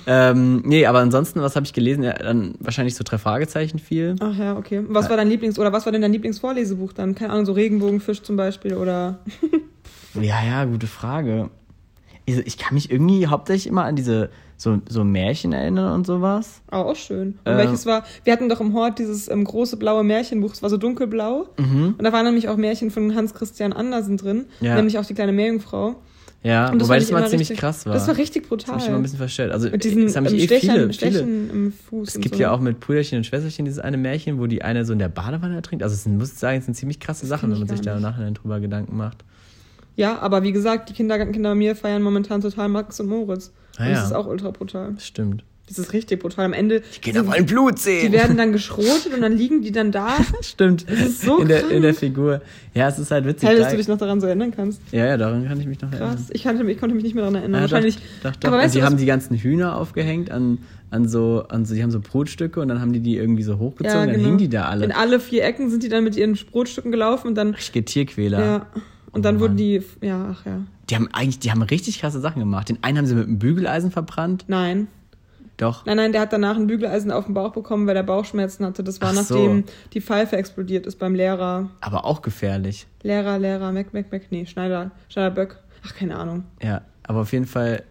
Ähm, 0.08 0.62
nee, 0.66 0.86
aber 0.86 1.00
ansonsten, 1.00 1.42
was 1.42 1.56
habe 1.56 1.66
ich 1.66 1.74
gelesen? 1.74 2.04
Ja, 2.04 2.14
dann 2.14 2.56
wahrscheinlich 2.60 2.96
so 2.96 3.04
drei 3.04 3.18
Fragezeichen 3.18 3.80
viel. 3.80 4.16
Ach 4.20 4.38
ja, 4.38 4.58
okay. 4.58 4.84
Was 4.88 5.10
war 5.10 5.18
dein 5.18 5.30
Lieblings- 5.30 5.60
oder 5.60 5.72
was 5.74 5.86
war 5.86 5.92
denn 5.92 6.02
dein 6.02 6.12
Lieblingsvorlesebuch 6.14 6.94
dann? 6.94 7.16
Keine 7.16 7.34
Ahnung, 7.34 7.46
so 7.46 7.54
Regenbogenfisch 7.54 8.22
zum 8.22 8.36
Beispiel 8.36 8.76
oder. 8.76 9.20
Ja, 10.22 10.44
ja, 10.46 10.66
gute 10.66 10.86
Frage. 10.86 11.50
Ich, 12.26 12.38
ich 12.38 12.58
kann 12.60 12.76
mich 12.76 12.92
irgendwie 12.92 13.26
hauptsächlich 13.26 13.66
immer 13.66 13.86
an 13.86 13.96
diese 13.96 14.30
so, 14.58 14.80
so 14.90 15.04
Märchen 15.04 15.54
erinnern 15.54 15.94
und 15.94 16.06
sowas. 16.08 16.62
Oh, 16.72 16.76
auch 16.78 16.96
schön. 16.96 17.30
Und 17.46 17.52
Ähm. 17.52 17.58
welches 17.58 17.86
war? 17.86 18.04
Wir 18.24 18.34
hatten 18.34 18.50
doch 18.50 18.62
im 18.62 18.74
Hort 18.74 19.00
dieses 19.00 19.28
ähm, 19.30 19.44
große 19.44 19.78
blaue 19.78 20.04
Märchenbuch, 20.04 20.54
es 20.54 20.62
war 20.62 20.70
so 20.70 20.78
dunkelblau. 20.78 21.48
Mhm. 21.58 21.96
Und 21.98 22.04
da 22.04 22.14
waren 22.14 22.26
nämlich 22.26 22.48
auch 22.50 22.58
Märchen 22.58 22.92
von 22.92 23.16
Hans 23.16 23.34
Christian 23.34 23.74
Andersen 23.74 24.18
drin, 24.18 24.46
Ja. 24.62 24.76
nämlich 24.76 24.98
auch 24.98 25.06
die 25.06 25.14
kleine 25.14 25.32
Meerjungfrau. 25.34 25.96
Ja, 26.46 26.70
Und 26.70 26.80
das 26.82 26.90
wobei 26.90 27.00
das 27.00 27.10
mal 27.10 27.22
ziemlich 27.30 27.52
richtig- 27.52 27.60
krass 27.62 27.86
war. 27.86 27.94
Das 27.94 28.06
war 28.06 28.18
richtig 28.18 28.42
Das 28.44 28.50
brutal. 28.50 28.76
hab 28.76 28.82
ich 28.82 28.88
immer 28.90 28.98
ein 28.98 29.02
bisschen 29.04 29.18
verstellt. 29.18 29.54
Also, 29.54 29.70
Mit 29.70 29.82
diesen 29.86 30.04
das 30.04 30.18
haben 30.18 30.26
ähm, 30.26 30.34
mich 30.34 30.42
eh 30.44 30.46
Stechern, 30.48 30.76
viele, 30.76 30.82
viele. 30.82 30.94
Stechen 30.94 31.50
im 31.50 31.72
Fuß. 31.72 32.10
Es 32.16 32.20
gibt 32.20 32.36
so. 32.36 32.42
ja 32.42 32.52
auch 32.52 32.60
mit 32.60 32.82
Brüderchen 32.82 33.18
und 33.20 33.24
Schwesterchen 33.26 33.64
dieses 33.64 33.80
eine 33.80 33.96
Märchen, 33.96 34.40
wo 34.40 34.46
die 34.48 34.62
eine 34.62 34.84
so 34.84 34.92
in 34.92 35.00
der 35.00 35.08
Badewanne 35.08 35.56
ertrinkt. 35.56 35.84
Also, 35.84 35.94
es 35.96 36.06
muss 36.06 36.34
ich 36.34 36.40
sagen, 36.40 36.58
es 36.60 36.66
sind 36.66 36.74
ziemlich 36.74 37.00
krasse 37.00 37.26
Sachen, 37.28 37.50
wenn 37.50 37.60
man 37.60 37.70
sich 37.70 37.80
da 37.80 37.94
nicht. 37.94 38.04
nachher 38.04 38.30
drüber 38.32 38.60
Gedanken 38.60 38.98
macht. 38.98 39.24
Ja, 39.96 40.20
aber 40.20 40.44
wie 40.44 40.52
gesagt, 40.52 40.90
die 40.90 40.94
Kindergartenkinder 40.94 41.52
bei 41.52 41.56
mir 41.56 41.76
feiern 41.78 42.02
momentan 42.02 42.42
total 42.42 42.68
Max 42.68 43.00
und 43.00 43.08
Moritz. 43.08 43.54
Ah, 43.78 43.86
ja. 43.86 43.92
das 43.94 44.06
ist 44.06 44.14
auch 44.14 44.28
ultra 44.28 44.52
brutal. 44.52 44.92
Das 44.96 45.06
stimmt. 45.08 45.44
Das 45.68 45.80
ist 45.80 45.94
richtig 45.94 46.20
brutal. 46.22 46.44
Am 46.46 46.54
Ende. 46.54 46.82
Die 46.82 47.00
Kinder 47.00 47.26
wollen 47.26 47.46
Blut 47.46 47.80
sehen. 47.80 48.12
Die 48.12 48.18
werden 48.18 48.36
dann 48.36 48.52
geschrotet 48.52 49.14
und 49.16 49.22
dann 49.22 49.32
liegen 49.32 49.62
die 49.62 49.72
dann 49.72 49.94
da. 49.94 50.10
Stimmt. 50.42 50.86
Das 50.90 51.00
ist 51.00 51.22
so 51.22 51.38
in, 51.40 51.48
der, 51.48 51.70
in 51.72 51.82
der. 51.82 51.94
Figur. 51.94 52.42
Ja, 52.74 52.90
es 52.90 53.00
ist 53.00 53.12
halt 53.12 53.26
witzig. 53.26 53.48
Hell, 53.48 53.58
dass 53.58 53.68
da- 53.68 53.72
du 53.72 53.78
dich 53.78 53.88
noch 53.88 53.98
daran 53.98 54.20
so 54.20 54.28
erinnern 54.28 54.52
kannst. 54.54 54.82
ja, 54.92 55.06
ja, 55.06 55.18
daran 55.18 55.48
kann 55.48 55.58
ich 55.62 55.66
mich 55.66 55.82
noch 55.82 55.90
erinnern. 55.92 56.16
Krass. 56.16 56.28
Ich, 56.32 56.44
kannte, 56.44 56.70
ich 56.70 56.78
konnte 56.78 56.94
mich 56.94 57.04
nicht 57.06 57.16
mehr 57.16 57.24
daran 57.24 57.36
erinnern. 57.36 57.56
Ja, 57.56 57.62
Wahrscheinlich. 57.62 57.96
Doch, 58.22 58.32
doch, 58.32 58.36
doch. 58.36 58.48
Aber 58.50 58.58
Und 58.58 58.64
weißt 58.64 58.76
die 58.76 58.80
du, 58.80 58.84
was- 58.84 58.92
haben 58.92 58.98
die 58.98 59.06
ganzen 59.06 59.38
Hühner 59.38 59.78
aufgehängt 59.78 60.32
an, 60.32 60.58
an 60.92 61.08
so, 61.08 61.46
an 61.48 61.64
so, 61.66 61.74
die 61.74 61.82
haben 61.82 61.92
so 61.92 62.02
Brotstücke 62.02 62.60
und 62.60 62.68
dann 62.68 62.82
haben 62.82 62.92
die 62.92 63.00
die 63.00 63.16
irgendwie 63.16 63.44
so 63.44 63.58
hochgezogen, 63.58 64.08
dann 64.12 64.20
hingen 64.20 64.38
die 64.38 64.50
da 64.50 64.66
alle. 64.66 64.84
In 64.84 64.92
alle 64.92 65.22
vier 65.22 65.46
Ecken 65.46 65.70
sind 65.70 65.82
die 65.82 65.90
dann 65.90 66.04
mit 66.04 66.18
ihren 66.18 66.34
Brotstücken 66.52 66.92
gelaufen 66.92 67.28
und 67.30 67.36
dann. 67.36 67.52
Richtige 67.52 67.86
Tierquäler. 67.86 68.40
Ja. 68.46 68.68
Und 69.14 69.24
dann 69.24 69.38
Oh 69.38 69.42
wurden 69.42 69.58
die. 69.58 69.82
Ja, 70.02 70.34
ach 70.34 70.46
ja. 70.46 70.62
Die 70.90 70.96
haben 70.96 71.08
eigentlich, 71.14 71.40
die 71.40 71.52
haben 71.52 71.62
richtig 71.62 72.02
krasse 72.02 72.20
Sachen 72.20 72.40
gemacht. 72.40 72.68
Den 72.70 72.84
einen 72.84 72.98
haben 72.98 73.06
sie 73.06 73.16
mit 73.16 73.28
einem 73.28 73.40
Bügeleisen 73.40 73.92
verbrannt. 73.92 74.46
Nein. 74.48 74.88
Doch. 75.58 75.86
Nein, 75.86 75.98
nein, 75.98 76.12
der 76.12 76.22
hat 76.22 76.34
danach 76.34 76.56
ein 76.58 76.68
Bügeleisen 76.68 77.12
auf 77.12 77.26
den 77.26 77.36
Bauch 77.36 77.54
bekommen, 77.54 77.86
weil 77.86 77.96
er 77.96 78.04
Bauchschmerzen 78.04 78.66
hatte. 78.66 78.84
Das 78.84 79.00
war 79.02 79.10
Ach 79.16 79.24
so. 79.24 79.36
nachdem 79.36 79.64
die 79.94 80.02
Pfeife 80.02 80.36
explodiert 80.36 80.88
ist 80.88 80.98
beim 80.98 81.14
Lehrer. 81.14 81.70
Aber 81.80 82.06
auch 82.06 82.22
gefährlich. 82.24 82.88
Lehrer, 83.04 83.38
Lehrer, 83.38 83.72
Mac, 83.72 83.94
Mac, 83.94 84.12
Mac, 84.12 84.24
nee, 84.32 84.46
Schneider, 84.46 84.92
Schneider 85.10 85.32
Böck. 85.32 85.60
Ach, 85.86 85.94
keine 85.96 86.18
Ahnung. 86.18 86.44
Ja, 86.62 86.82
aber 87.04 87.22
auf 87.22 87.32
jeden 87.34 87.46
Fall, 87.46 87.84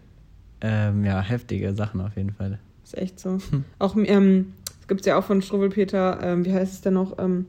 ähm, 0.61 1.05
ja, 1.05 1.21
heftige 1.21 1.73
Sachen 1.73 2.01
auf 2.01 2.17
jeden 2.17 2.31
Fall. 2.31 2.59
Ist 2.83 2.97
echt 2.97 3.19
so. 3.19 3.37
Hm. 3.49 3.63
Auch, 3.79 3.95
ähm, 3.95 4.53
es 4.81 4.87
gibt 4.89 5.05
ja 5.05 5.17
auch 5.17 5.23
von 5.23 5.41
Struwwelpeter, 5.41 6.19
ähm, 6.21 6.43
wie 6.45 6.53
heißt 6.53 6.73
es 6.73 6.81
denn 6.81 6.95
noch? 6.95 7.17
Ähm, 7.17 7.45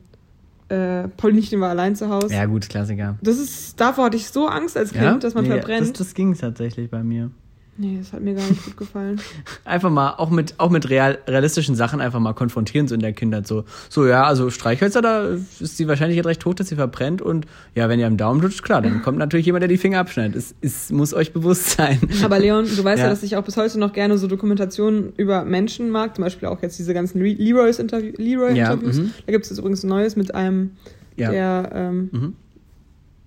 äh, 0.69 1.09
Paulinchen 1.09 1.61
war 1.61 1.71
allein 1.71 1.97
zu 1.97 2.09
Hause. 2.09 2.35
Ja, 2.35 2.47
gut, 2.47 2.69
Klassiker. 2.69 3.19
Das 3.23 3.39
ist, 3.39 3.81
davor 3.81 4.07
hatte 4.07 4.17
ich 4.17 4.29
so 4.29 4.47
Angst 4.47 4.77
als 4.77 4.93
Kind, 4.93 5.05
ja? 5.05 5.19
dass 5.19 5.35
man 5.35 5.45
nee, 5.45 5.51
verbrennt. 5.51 5.91
Das, 5.91 6.07
das 6.07 6.15
ging 6.15 6.35
tatsächlich 6.37 6.91
bei 6.91 7.03
mir. 7.03 7.31
Nee, 7.77 7.97
das 7.99 8.13
hat 8.13 8.21
mir 8.21 8.35
gar 8.35 8.47
nicht 8.49 8.65
gut 8.65 8.77
gefallen. 8.77 9.21
Einfach 9.65 9.91
mal, 9.91 10.15
auch 10.19 10.31
mit, 10.31 10.55
auch 10.59 10.71
mit 10.71 10.89
real, 10.91 11.19
realistischen 11.27 11.75
Sachen 11.75 12.01
einfach 12.01 12.21
mal 12.21 12.33
konfrontieren, 12.33 12.87
so 12.89 12.95
in 12.95 13.01
der 13.01 13.13
Kindheit. 13.13 13.47
So, 13.47 13.65
so 13.89 14.07
ja, 14.07 14.25
also 14.25 14.51
Streichhölzer, 14.51 15.03
da 15.03 15.29
ist 15.61 15.79
die 15.79 15.89
Wahrscheinlichkeit 15.89 16.27
recht 16.27 16.45
hoch, 16.45 16.55
dass 16.55 16.69
sie 16.69 16.77
verbrennt. 16.77 17.21
Und 17.23 17.47
ja, 17.75 17.89
wenn 17.89 17.99
ihr 17.99 18.07
am 18.07 18.17
Daumen 18.17 18.41
lutscht, 18.41 18.63
klar, 18.63 18.81
dann 18.83 19.03
kommt 19.03 19.19
natürlich 19.19 19.47
jemand, 19.47 19.63
der 19.63 19.69
die 19.69 19.77
Finger 19.79 19.99
abschneidet. 20.01 20.37
Es, 20.37 20.55
es 20.61 20.91
muss 20.93 21.13
euch 21.15 21.33
bewusst 21.33 21.71
sein. 21.71 21.99
Aber 22.25 22.39
Leon, 22.39 22.65
du 22.65 22.85
weißt 22.85 22.99
ja. 22.99 23.05
Ja. 23.05 23.11
dass 23.11 23.23
ich 23.23 23.37
auch 23.37 23.45
bis 23.45 23.57
heute 23.57 23.79
noch 23.79 23.93
gerne 23.93 24.19
so 24.19 24.27
Dokumentationen 24.29 25.13
über 25.17 25.45
Menschen 25.45 25.91
mag. 25.91 26.15
Zum 26.15 26.25
Beispiel 26.25 26.49
auch 26.49 26.63
jetzt 26.63 26.79
diese 26.79 26.95
ganzen 26.95 27.21
Le- 27.21 27.35
Leroy's 27.35 27.79
Interview 27.79 28.13
Leroy 28.17 28.55
Ja, 28.57 28.73
Interviews. 28.73 28.97
mhm. 28.99 29.11
Da 29.27 29.33
gibt 29.33 29.45
es 29.45 29.51
jetzt 29.51 29.59
übrigens 29.59 29.83
ein 29.83 29.89
neues 29.89 30.17
mit 30.17 30.35
einem, 30.35 30.71
Ja. 31.17 31.31
der, 31.31 31.71
ähm, 31.75 32.09
Mhm. 32.13 32.33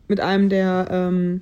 mit 0.07 0.19
einem, 0.21 0.49
der, 0.49 0.87
ähm, 0.89 1.41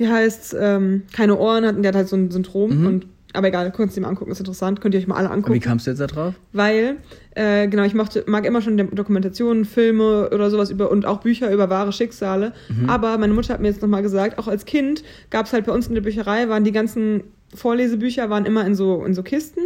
wie 0.00 0.08
heißt's, 0.08 0.56
ähm, 0.58 1.02
keine 1.12 1.36
Ohren 1.36 1.66
hat 1.66 1.76
und 1.76 1.82
der 1.82 1.90
hat 1.90 1.96
halt 1.96 2.08
so 2.08 2.16
ein 2.16 2.30
Syndrom. 2.30 2.80
Mhm. 2.80 2.86
Und, 2.86 3.06
aber 3.34 3.48
egal, 3.48 3.70
könnt 3.70 3.94
ihr 3.94 4.00
mal 4.02 4.08
angucken, 4.08 4.30
ist 4.32 4.38
interessant, 4.40 4.80
könnt 4.80 4.94
ihr 4.94 5.00
euch 5.00 5.06
mal 5.06 5.16
alle 5.16 5.28
Und 5.28 5.34
angucken. 5.34 5.54
wie 5.54 5.60
kamst 5.60 5.86
du 5.86 5.90
jetzt 5.90 6.00
da 6.00 6.06
drauf? 6.06 6.34
Weil, 6.54 6.96
äh, 7.34 7.68
genau, 7.68 7.84
ich 7.84 7.92
mochte, 7.94 8.24
mag 8.26 8.46
immer 8.46 8.62
schon 8.62 8.78
Dokumentationen, 8.78 9.66
Filme 9.66 10.30
oder 10.32 10.50
sowas 10.50 10.70
über 10.70 10.90
und 10.90 11.04
auch 11.04 11.20
Bücher 11.20 11.52
über 11.52 11.68
wahre 11.68 11.92
Schicksale. 11.92 12.54
Aber 12.86 13.18
meine 13.18 13.34
Mutter 13.34 13.52
hat 13.52 13.60
mir 13.60 13.68
jetzt 13.68 13.82
nochmal 13.82 14.02
gesagt, 14.02 14.38
auch 14.38 14.48
als 14.48 14.64
Kind 14.64 15.04
gab 15.28 15.44
es 15.46 15.52
halt 15.52 15.66
bei 15.66 15.72
uns 15.72 15.86
in 15.86 15.94
der 15.94 16.00
Bücherei, 16.00 16.48
waren 16.48 16.64
die 16.64 16.72
ganzen 16.72 17.22
Vorlesebücher 17.54 18.30
waren 18.30 18.46
immer 18.46 18.64
in 18.66 18.74
so, 18.74 19.04
in 19.04 19.12
so 19.14 19.22
Kisten. 19.22 19.60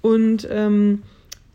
Und 0.00 0.48
ähm, 0.50 1.02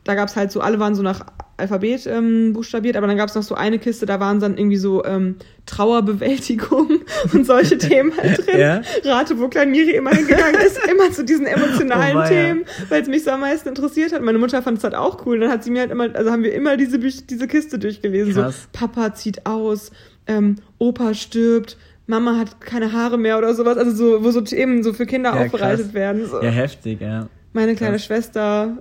da 0.03 0.15
gab 0.15 0.29
es 0.29 0.35
halt 0.35 0.51
so, 0.51 0.61
alle 0.61 0.79
waren 0.79 0.95
so 0.95 1.03
nach 1.03 1.25
Alphabet 1.57 2.07
ähm, 2.07 2.53
buchstabiert, 2.53 2.95
aber 2.97 3.05
dann 3.05 3.17
gab 3.17 3.29
es 3.29 3.35
noch 3.35 3.43
so 3.43 3.53
eine 3.53 3.77
Kiste, 3.77 4.07
da 4.07 4.19
waren 4.19 4.39
dann 4.39 4.57
irgendwie 4.57 4.77
so 4.77 5.05
ähm, 5.05 5.35
Trauerbewältigung 5.67 7.01
und 7.33 7.45
solche 7.45 7.77
Themen 7.77 8.11
halt 8.17 8.45
drin. 8.47 8.59
Ja. 8.59 8.81
Rate, 9.05 9.39
wo 9.39 9.47
Klein 9.47 9.71
Miri 9.71 9.91
immer 9.91 10.11
hingegangen 10.11 10.59
ist, 10.61 10.79
immer 10.91 11.11
zu 11.11 11.23
diesen 11.23 11.45
emotionalen 11.45 12.17
Oh. 12.17 12.27
Themen, 12.27 12.65
weil 12.89 13.01
es 13.03 13.07
mich 13.07 13.23
so 13.23 13.31
am 13.31 13.41
meisten 13.41 13.69
interessiert 13.69 14.11
hat. 14.11 14.21
Meine 14.21 14.37
Mutter 14.39 14.61
fand 14.61 14.79
es 14.79 14.83
halt 14.83 14.95
auch 14.95 15.25
cool. 15.25 15.39
Dann 15.39 15.51
hat 15.51 15.63
sie 15.63 15.71
mir 15.71 15.81
halt 15.81 15.91
immer, 15.91 16.13
also 16.15 16.31
haben 16.31 16.43
wir 16.43 16.53
immer 16.53 16.77
diese, 16.77 16.99
Büch 16.99 17.25
diese 17.27 17.47
Kiste 17.47 17.77
durchgelesen. 17.79 18.33
Krass. 18.33 18.63
So, 18.63 18.67
Papa 18.73 19.13
zieht 19.13 19.45
aus, 19.45 19.91
ähm, 20.27 20.55
Opa 20.79 21.13
stirbt, 21.13 21.77
Mama 22.07 22.37
hat 22.37 22.59
keine 22.59 22.91
Haare 22.91 23.17
mehr 23.17 23.37
oder 23.37 23.53
sowas. 23.53 23.77
Also 23.77 23.91
so, 23.91 24.23
wo 24.23 24.31
so 24.31 24.41
Themen 24.41 24.83
so 24.83 24.93
für 24.93 25.05
Kinder 25.05 25.33
Ja, 25.35 25.45
aufbereitet 25.45 25.85
krass. 25.85 25.93
werden. 25.93 26.27
So. 26.27 26.41
Ja, 26.41 26.49
heftig, 26.49 26.99
ja. 27.01 27.27
Meine 27.53 27.75
kleine 27.75 27.97
krass. 27.97 28.05
Schwester 28.05 28.77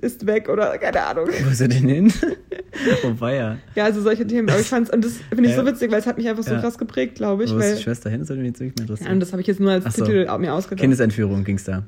ist 0.00 0.26
weg 0.26 0.48
oder 0.48 0.76
keine 0.78 1.02
Ahnung. 1.02 1.28
Wo 1.44 1.50
ist 1.50 1.60
er 1.60 1.68
denn 1.68 1.88
hin? 1.88 2.12
oh, 3.04 3.12
weia. 3.18 3.58
Ja, 3.74 3.84
also 3.84 4.00
solche 4.00 4.26
Themen. 4.26 4.48
Aber 4.48 4.58
ich 4.58 4.66
fand's, 4.66 4.90
und 4.90 5.04
das 5.04 5.14
finde 5.28 5.48
ich 5.50 5.54
so 5.56 5.64
witzig, 5.66 5.90
weil 5.92 5.98
es 6.00 6.06
hat 6.06 6.16
mich 6.16 6.28
einfach 6.28 6.42
so 6.42 6.52
Ja. 6.54 6.60
krass 6.60 6.78
geprägt, 6.78 7.16
glaube 7.16 7.44
ich. 7.44 7.50
Wo 7.52 7.58
ist 7.58 7.64
Weil, 7.64 7.76
die 7.76 7.82
Schwester 7.82 8.10
hin? 8.10 8.28
Würde 8.28 8.40
mich 8.42 8.48
jetzt 8.48 8.60
wirklich 8.60 8.76
mal 8.76 8.82
ja, 8.84 8.88
und 8.88 8.90
interessieren. 8.90 9.20
das 9.20 9.32
habe 9.32 9.42
ich 9.42 9.48
jetzt 9.48 9.60
nur 9.60 9.72
als 9.72 9.84
so. 9.96 10.04
Titel 10.04 10.38
mir 10.38 10.54
ausgedacht. 10.54 10.80
Kindesentführung 10.80 11.44
ging's 11.44 11.64
da. 11.64 11.82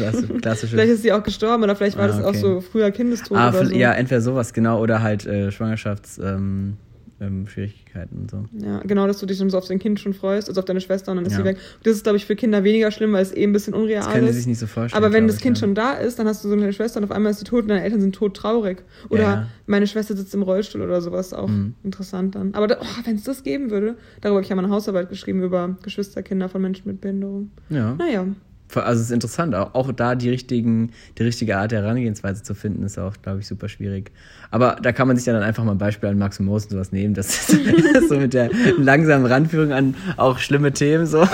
Ja, 0.00 0.10
ist. 0.10 0.24
Vielleicht 0.70 0.92
ist 0.92 1.02
sie 1.02 1.12
auch 1.12 1.22
gestorben 1.22 1.62
oder 1.62 1.76
vielleicht 1.76 1.96
war 1.96 2.04
Ah, 2.04 2.08
das 2.08 2.24
auch 2.24 2.34
so 2.34 2.60
früher 2.60 2.90
Kindestod 2.90 3.36
ah, 3.36 3.50
oder 3.50 3.66
so. 3.66 3.74
ja, 3.74 3.92
entweder 3.92 4.20
sowas, 4.20 4.52
genau, 4.52 4.80
oder 4.80 5.02
halt 5.02 5.26
äh, 5.26 5.50
Schwangerschafts, 5.52 6.18
ähm, 6.18 6.76
ähm, 7.20 7.46
Schwierigkeiten 7.48 8.16
und 8.18 8.30
so. 8.30 8.44
Ja, 8.64 8.78
genau, 8.80 9.06
dass 9.06 9.18
du 9.18 9.26
dich 9.26 9.38
dann 9.38 9.50
so 9.50 9.58
auf 9.58 9.66
dein 9.66 9.78
Kind 9.78 9.98
schon 9.98 10.14
freust, 10.14 10.48
also 10.48 10.60
auf 10.60 10.64
deine 10.64 10.80
Schwester 10.80 11.10
und 11.10 11.16
dann 11.16 11.26
ist 11.26 11.32
Ja. 11.32 11.38
sie 11.38 11.44
weg. 11.44 11.58
Das 11.82 11.94
ist, 11.94 12.02
glaube 12.04 12.16
ich, 12.16 12.24
für 12.26 12.36
Kinder 12.36 12.62
weniger 12.64 12.90
schlimm, 12.90 13.12
weil 13.12 13.22
es 13.22 13.32
eben 13.32 13.50
ein 13.50 13.52
bisschen 13.52 13.74
unreal 13.74 14.02
Das 14.04 14.12
können 14.12 14.24
sie 14.26 14.30
ist. 14.30 14.36
sich 14.36 14.46
nicht 14.46 14.58
so 14.58 14.66
vorstellen. 14.66 15.02
Aber 15.02 15.12
wenn 15.12 15.26
das 15.26 15.36
ich, 15.36 15.42
Kind 15.42 15.56
ja. 15.56 15.60
schon 15.60 15.74
da 15.74 15.94
ist, 15.94 16.18
dann 16.18 16.26
hast 16.28 16.44
du 16.44 16.48
so 16.48 16.54
eine 16.54 16.72
Schwester 16.72 16.98
und 16.98 17.04
auf 17.04 17.10
einmal 17.10 17.30
ist 17.32 17.38
sie 17.40 17.44
tot 17.44 17.62
und 17.62 17.68
deine 17.68 17.82
Eltern 17.82 18.00
sind 18.00 18.14
tot 18.14 18.36
traurig. 18.36 18.82
Oder 19.08 19.22
Ja. 19.22 19.46
meine 19.66 19.86
Schwester 19.86 20.16
sitzt 20.16 20.34
im 20.34 20.42
Rollstuhl 20.42 20.80
oder 20.82 21.00
sowas, 21.00 21.32
auch 21.34 21.48
Mhm. 21.48 21.74
interessant 21.82 22.34
dann. 22.36 22.54
Aber 22.54 22.66
da, 22.68 22.78
oh, 22.80 22.84
wenn 23.04 23.16
es 23.16 23.24
das 23.24 23.42
geben 23.42 23.70
würde, 23.70 23.96
darüber 24.20 24.36
habe 24.36 24.42
ich 24.44 24.48
ja 24.48 24.56
mal 24.56 24.64
eine 24.64 24.72
Hausarbeit 24.72 25.08
geschrieben 25.08 25.42
über 25.42 25.76
Geschwisterkinder 25.82 26.48
von 26.48 26.62
Menschen 26.62 26.86
mit 26.86 27.00
Behinderung. 27.00 27.50
Ja. 27.70 27.94
Naja, 27.94 28.26
Also 28.74 29.00
es 29.00 29.06
ist 29.06 29.12
interessant, 29.12 29.54
auch, 29.54 29.74
auch 29.74 29.92
da 29.92 30.14
die, 30.14 30.28
richtigen, 30.28 30.92
die 31.16 31.22
richtige 31.22 31.56
Art 31.56 31.72
der 31.72 31.82
Herangehensweise 31.82 32.42
zu 32.42 32.54
finden, 32.54 32.82
ist 32.84 32.98
auch, 32.98 33.14
glaube 33.22 33.40
ich, 33.40 33.46
super 33.46 33.68
schwierig. 33.68 34.10
Aber 34.50 34.76
da 34.82 34.92
kann 34.92 35.08
man 35.08 35.16
sich 35.16 35.26
ja 35.26 35.32
dann 35.32 35.42
einfach 35.42 35.64
mal 35.64 35.72
ein 35.72 35.78
Beispiel 35.78 36.08
an 36.08 36.18
Max 36.18 36.38
und 36.40 36.46
Moos 36.46 36.64
und 36.64 36.72
sowas 36.72 36.92
nehmen. 36.92 37.14
Das 37.14 37.50
ist 37.50 37.58
so 38.08 38.16
mit 38.18 38.34
der 38.34 38.50
langsamen 38.78 39.26
Ranführung 39.26 39.72
an 39.72 39.94
auch 40.16 40.38
schlimme 40.38 40.72
Themen 40.72 41.06
so. 41.06 41.26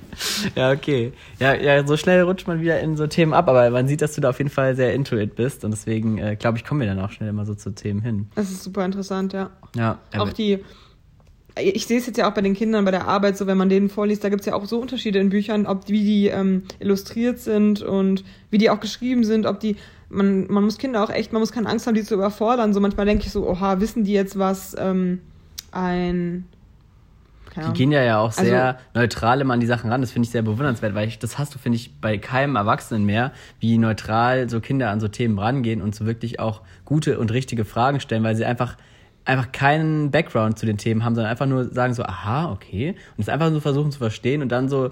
ja, 0.56 0.72
okay. 0.72 1.12
Ja, 1.38 1.54
ja, 1.54 1.86
so 1.86 1.96
schnell 1.96 2.22
rutscht 2.22 2.46
man 2.46 2.60
wieder 2.60 2.80
in 2.80 2.96
so 2.96 3.06
Themen 3.06 3.34
ab, 3.34 3.48
aber 3.48 3.70
man 3.70 3.88
sieht, 3.88 4.02
dass 4.02 4.14
du 4.14 4.20
da 4.20 4.30
auf 4.30 4.38
jeden 4.38 4.50
Fall 4.50 4.74
sehr 4.74 4.94
into 4.94 5.16
it 5.16 5.36
bist 5.36 5.64
und 5.64 5.70
deswegen, 5.70 6.18
äh, 6.18 6.36
glaube 6.36 6.58
ich, 6.58 6.64
kommen 6.64 6.80
wir 6.80 6.86
dann 6.86 6.98
auch 7.00 7.10
schnell 7.10 7.28
immer 7.28 7.46
so 7.46 7.54
zu 7.54 7.70
Themen 7.70 8.02
hin. 8.02 8.28
das 8.34 8.50
ist 8.50 8.62
super 8.62 8.84
interessant, 8.84 9.32
ja. 9.32 9.50
Ja, 9.76 9.98
Auch 10.18 10.32
die, 10.32 10.64
ich 11.62 11.86
sehe 11.86 11.98
es 11.98 12.06
jetzt 12.06 12.16
ja 12.18 12.28
auch 12.28 12.34
bei 12.34 12.40
den 12.40 12.54
Kindern 12.54 12.84
bei 12.84 12.90
der 12.90 13.06
Arbeit, 13.06 13.36
so 13.36 13.46
wenn 13.46 13.56
man 13.56 13.68
denen 13.68 13.88
vorliest, 13.88 14.22
da 14.24 14.28
gibt 14.28 14.40
es 14.40 14.46
ja 14.46 14.54
auch 14.54 14.64
so 14.66 14.78
Unterschiede 14.80 15.18
in 15.18 15.30
Büchern, 15.30 15.66
ob 15.66 15.88
wie 15.88 16.04
die 16.04 16.26
ähm, 16.28 16.64
illustriert 16.78 17.38
sind 17.38 17.82
und 17.82 18.24
wie 18.50 18.58
die 18.58 18.70
auch 18.70 18.80
geschrieben 18.80 19.24
sind, 19.24 19.46
ob 19.46 19.60
die, 19.60 19.76
man, 20.08 20.46
man 20.50 20.64
muss 20.64 20.78
Kinder 20.78 21.02
auch 21.04 21.10
echt, 21.10 21.32
man 21.32 21.40
muss 21.40 21.52
keine 21.52 21.68
Angst 21.68 21.86
haben, 21.86 21.94
die 21.94 22.02
zu 22.02 22.14
überfordern. 22.14 22.72
So 22.74 22.80
manchmal 22.80 23.06
denke 23.06 23.24
ich 23.26 23.32
so, 23.32 23.48
oha, 23.48 23.80
wissen 23.80 24.04
die 24.04 24.12
jetzt, 24.12 24.38
was 24.38 24.76
ähm, 24.78 25.20
ein 25.72 26.44
Die 27.56 27.72
gehen 27.72 27.92
ja, 27.92 28.02
ja 28.02 28.18
auch 28.18 28.28
Also- 28.30 28.44
sehr 28.44 28.78
neutral 28.94 29.40
immer 29.40 29.54
an 29.54 29.60
die 29.60 29.66
Sachen 29.66 29.90
ran. 29.90 30.00
Das 30.00 30.10
finde 30.12 30.26
ich 30.26 30.30
sehr 30.32 30.42
bewundernswert, 30.42 30.94
weil 30.94 31.08
ich, 31.08 31.18
das 31.18 31.38
hast 31.38 31.54
du, 31.54 31.58
finde 31.58 31.76
ich, 31.76 31.92
bei 32.00 32.18
keinem 32.18 32.56
Erwachsenen 32.56 33.04
mehr, 33.04 33.32
wie 33.58 33.78
neutral 33.78 34.48
so 34.48 34.60
Kinder 34.60 34.90
an 34.90 35.00
so 35.00 35.08
Themen 35.08 35.38
rangehen 35.38 35.82
und 35.82 35.94
so 35.94 36.06
wirklich 36.06 36.40
auch 36.40 36.60
gute 36.84 37.18
und 37.18 37.32
richtige 37.32 37.64
Fragen 37.64 38.00
stellen, 38.00 38.22
weil 38.22 38.36
sie 38.36 38.44
einfach 38.44 38.76
einfach 39.24 39.52
keinen 39.52 40.10
Background 40.10 40.58
zu 40.58 40.66
den 40.66 40.78
Themen 40.78 41.04
haben, 41.04 41.14
sondern 41.14 41.30
einfach 41.30 41.46
nur 41.46 41.72
sagen 41.72 41.94
so, 41.94 42.02
aha, 42.02 42.50
okay. 42.50 42.94
Und 43.16 43.22
es 43.22 43.28
einfach 43.28 43.50
so 43.50 43.60
versuchen 43.60 43.92
zu 43.92 43.98
verstehen 43.98 44.42
und 44.42 44.50
dann 44.50 44.68
so 44.68 44.90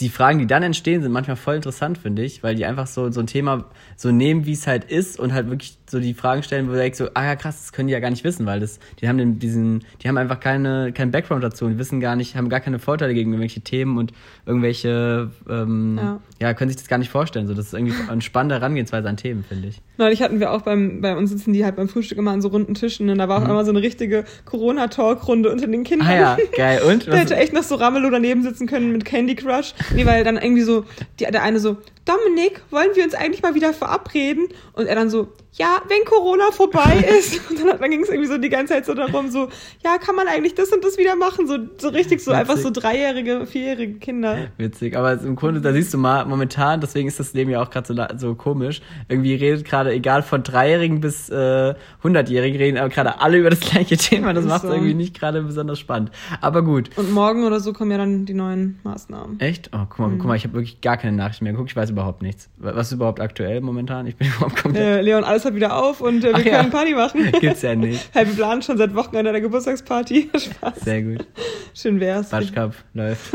die 0.00 0.08
Fragen, 0.08 0.38
die 0.38 0.46
dann 0.46 0.62
entstehen, 0.62 1.02
sind 1.02 1.12
manchmal 1.12 1.36
voll 1.36 1.56
interessant, 1.56 1.98
finde 1.98 2.22
ich, 2.22 2.42
weil 2.42 2.54
die 2.54 2.64
einfach 2.64 2.86
so, 2.86 3.10
so 3.10 3.20
ein 3.20 3.26
Thema 3.26 3.66
so 3.96 4.10
nehmen, 4.10 4.46
wie 4.46 4.52
es 4.52 4.66
halt 4.66 4.84
ist 4.84 5.18
und 5.20 5.32
halt 5.32 5.48
wirklich 5.48 5.78
so 5.88 6.00
die 6.00 6.14
Fragen 6.14 6.42
stellen, 6.42 6.68
wo 6.68 6.72
du 6.72 6.78
denkst 6.78 6.98
so, 6.98 7.08
ah 7.14 7.24
ja 7.24 7.36
krass, 7.36 7.60
das 7.60 7.72
können 7.72 7.88
die 7.88 7.92
ja 7.92 8.00
gar 8.00 8.10
nicht 8.10 8.24
wissen, 8.24 8.46
weil 8.46 8.60
das, 8.60 8.78
die 9.00 9.08
haben 9.08 9.18
den, 9.18 9.38
diesen, 9.38 9.84
die 10.02 10.08
haben 10.08 10.16
einfach 10.16 10.40
keine, 10.40 10.92
keinen 10.92 11.10
Background 11.10 11.44
dazu 11.44 11.66
und 11.66 11.78
wissen 11.78 12.00
gar 12.00 12.16
nicht, 12.16 12.34
haben 12.36 12.48
gar 12.48 12.60
keine 12.60 12.78
Vorteile 12.78 13.12
gegen 13.14 13.30
irgendwelche 13.32 13.60
Themen 13.60 13.98
und 13.98 14.12
irgendwelche, 14.46 15.30
ähm, 15.48 15.98
Ja. 16.00 16.20
ja. 16.40 16.54
können 16.54 16.70
sich 16.70 16.76
das 16.78 16.88
gar 16.88 16.98
nicht 16.98 17.10
vorstellen. 17.10 17.46
So, 17.46 17.54
das 17.54 17.66
ist 17.66 17.74
irgendwie 17.74 17.94
eine 18.08 18.22
spannende 18.22 18.54
Herangehensweise 18.56 19.08
an 19.08 19.16
Themen, 19.16 19.44
finde 19.44 19.68
ich. 19.68 19.80
Neulich 19.98 20.22
hatten 20.22 20.40
wir 20.40 20.50
auch 20.52 20.62
beim, 20.62 21.00
bei 21.00 21.14
uns 21.16 21.30
sitzen 21.30 21.52
die 21.52 21.64
halt 21.64 21.76
beim 21.76 21.88
Frühstück 21.88 22.18
immer 22.18 22.30
an 22.32 22.40
so 22.40 22.48
runden 22.48 22.74
Tischen 22.74 23.10
und 23.10 23.18
da 23.18 23.28
war 23.28 23.42
auch 23.42 23.48
immer 23.48 23.64
so 23.64 23.70
eine 23.70 23.82
richtige 23.82 24.24
Corona-Talk-Runde 24.46 25.50
unter 25.50 25.66
den 25.66 25.84
Kindern. 25.84 26.08
Mhm. 26.08 26.14
Ah 26.14 26.16
ja, 26.16 26.36
geil. 26.56 26.80
Und? 26.88 27.06
Der 27.12 27.18
hätte 27.18 27.36
echt 27.36 27.52
noch 27.52 27.62
so 27.62 27.74
Ramelow 27.74 28.10
daneben 28.10 28.42
sitzen 28.42 28.66
können 28.66 28.92
mit 28.92 29.04
Candy 29.04 29.34
Crush. 29.34 29.74
Nee, 29.94 30.06
weil 30.06 30.24
dann 30.24 30.36
irgendwie 30.36 30.62
so, 30.62 30.84
die, 31.20 31.24
der 31.24 31.42
eine 31.42 31.60
so, 31.60 31.76
Dominik, 32.04 32.62
wollen 32.70 32.88
wir 32.94 33.04
uns 33.04 33.14
eigentlich 33.14 33.42
mal 33.42 33.54
wieder 33.54 33.72
verabreden? 33.72 34.48
Und 34.72 34.86
er 34.86 34.94
dann 34.96 35.08
so, 35.10 35.28
ja, 35.52 35.82
wenn 35.88 36.04
Corona 36.04 36.50
vorbei 36.50 37.04
ist. 37.18 37.48
Und 37.50 37.60
dann, 37.60 37.78
dann 37.78 37.90
ging 37.90 38.02
es 38.02 38.08
irgendwie 38.08 38.28
so 38.28 38.38
die 38.38 38.48
ganze 38.48 38.72
Zeit 38.74 38.86
so 38.86 38.94
darum, 38.94 39.30
so, 39.30 39.48
ja, 39.84 39.98
kann 39.98 40.16
man 40.16 40.26
eigentlich 40.26 40.54
das 40.54 40.70
und 40.72 40.82
das 40.84 40.98
wieder 40.98 41.14
machen? 41.14 41.46
So, 41.46 41.58
so 41.78 41.88
richtig 41.90 42.20
so, 42.20 42.30
Witzig. 42.32 42.40
einfach 42.40 42.56
so 42.56 42.70
dreijährige, 42.70 43.46
vierjährige 43.46 43.98
Kinder. 43.98 44.48
Witzig, 44.58 44.96
aber 44.96 45.12
im 45.20 45.36
Grunde, 45.36 45.60
da 45.60 45.72
siehst 45.72 45.92
du 45.94 45.98
mal, 45.98 46.24
momentan, 46.24 46.80
deswegen 46.80 47.06
ist 47.06 47.20
das 47.20 47.34
Leben 47.34 47.50
ja 47.50 47.62
auch 47.62 47.70
gerade 47.70 47.86
so, 47.86 47.94
so 48.18 48.34
komisch, 48.34 48.80
irgendwie 49.08 49.34
redet 49.34 49.64
gerade, 49.64 49.92
egal 49.92 50.22
von 50.22 50.42
Dreijährigen 50.42 51.00
bis 51.00 51.28
äh, 51.28 51.74
100-Jährigen, 52.02 52.56
reden 52.58 52.78
aber 52.78 52.88
gerade 52.88 53.20
alle 53.20 53.38
über 53.38 53.50
das 53.50 53.60
gleiche 53.60 53.96
Thema, 53.96 54.32
das 54.32 54.44
macht 54.46 54.64
es 54.64 54.70
so. 54.70 54.74
irgendwie 54.74 54.94
nicht 54.94 55.18
gerade 55.18 55.42
besonders 55.42 55.78
spannend. 55.78 56.10
Aber 56.40 56.62
gut. 56.62 56.90
Und 56.96 57.12
morgen 57.12 57.44
oder 57.44 57.60
so 57.60 57.72
kommen 57.72 57.90
ja 57.90 57.98
dann 57.98 58.24
die 58.26 58.34
neuen 58.34 58.80
Maßnahmen. 58.84 59.38
Echt? 59.38 59.70
Oh, 59.72 59.80
guck 59.88 59.98
mal, 59.98 60.08
Mhm. 60.08 60.18
guck 60.18 60.26
mal, 60.28 60.36
ich 60.36 60.44
habe 60.44 60.54
wirklich 60.54 60.80
gar 60.80 60.96
keine 60.96 61.16
Nachrichten 61.16 61.44
mehr 61.44 61.52
geguckt, 61.52 61.70
ich 61.70 61.76
weiß 61.76 61.91
überhaupt 61.92 62.22
nichts. 62.22 62.50
Was 62.56 62.88
ist 62.88 62.92
überhaupt 62.94 63.20
aktuell 63.20 63.60
momentan? 63.60 64.06
Ich 64.06 64.16
bin 64.16 64.28
überhaupt 64.36 64.56
komplett... 64.56 64.82
Äh, 64.82 65.00
Leon, 65.02 65.24
alles 65.24 65.44
hat 65.44 65.54
wieder 65.54 65.76
auf 65.76 66.00
und 66.00 66.24
äh, 66.24 66.28
wir 66.28 66.34
Ach 66.34 66.44
ja. 66.44 66.58
können 66.58 66.70
Party 66.70 66.94
machen. 66.94 67.32
Gibt's 67.40 67.62
ja 67.62 67.74
nicht. 67.74 68.10
Hey, 68.12 68.26
wir 68.26 68.34
planen 68.34 68.62
schon 68.62 68.76
seit 68.76 68.94
Wochen 68.94 69.16
an 69.16 69.24
der 69.24 69.40
Geburtstagsparty. 69.40 70.30
Spaß. 70.34 70.80
Sehr 70.80 71.02
gut. 71.02 71.26
Schön 71.74 72.00
wär's. 72.00 72.30
Batsch 72.30 72.52
Cup 72.52 72.74
läuft. 72.94 73.32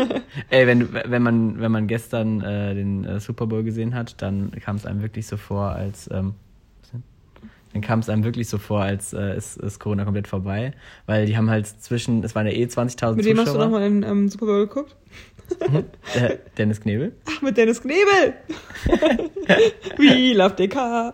Ey, 0.49 0.67
wenn, 0.67 0.93
wenn, 0.93 1.23
man, 1.23 1.59
wenn 1.59 1.71
man 1.71 1.87
gestern 1.87 2.41
äh, 2.41 2.75
den 2.75 3.05
äh, 3.05 3.19
Super 3.19 3.47
Bowl 3.47 3.63
gesehen 3.63 3.95
hat, 3.95 4.21
dann 4.21 4.51
kam 4.51 4.75
es 4.75 4.85
einem 4.85 5.01
wirklich 5.01 5.27
so 5.27 5.37
vor, 5.37 5.69
als. 5.71 6.09
Ähm, 6.11 6.35
dann 7.73 7.81
kam 7.81 7.99
es 7.99 8.09
einem 8.09 8.23
wirklich 8.23 8.47
so 8.49 8.57
vor, 8.57 8.81
als 8.81 9.13
äh, 9.13 9.37
ist, 9.37 9.57
ist 9.57 9.79
Corona 9.79 10.03
komplett 10.03 10.27
vorbei. 10.27 10.71
Weil 11.05 11.25
die 11.25 11.37
haben 11.37 11.49
halt 11.49 11.67
zwischen, 11.67 12.23
es 12.23 12.33
waren 12.33 12.47
ja 12.47 12.53
eh 12.53 12.65
20.000 12.65 13.15
Mit 13.15 13.25
wem 13.25 13.37
hast 13.37 13.47
du 13.47 13.51
Zuschauer. 13.51 13.65
nochmal 13.65 13.83
in 13.83 14.03
ähm, 14.03 14.29
Super 14.29 14.45
Bowl 14.45 14.67
geguckt? 14.67 14.95
Äh, 16.15 16.37
Dennis 16.57 16.81
Knebel. 16.81 17.13
Ach, 17.29 17.41
mit 17.41 17.57
Dennis 17.57 17.81
Knebel. 17.81 18.33
We 19.97 20.33
love 20.33 20.55
DK. 20.55 21.13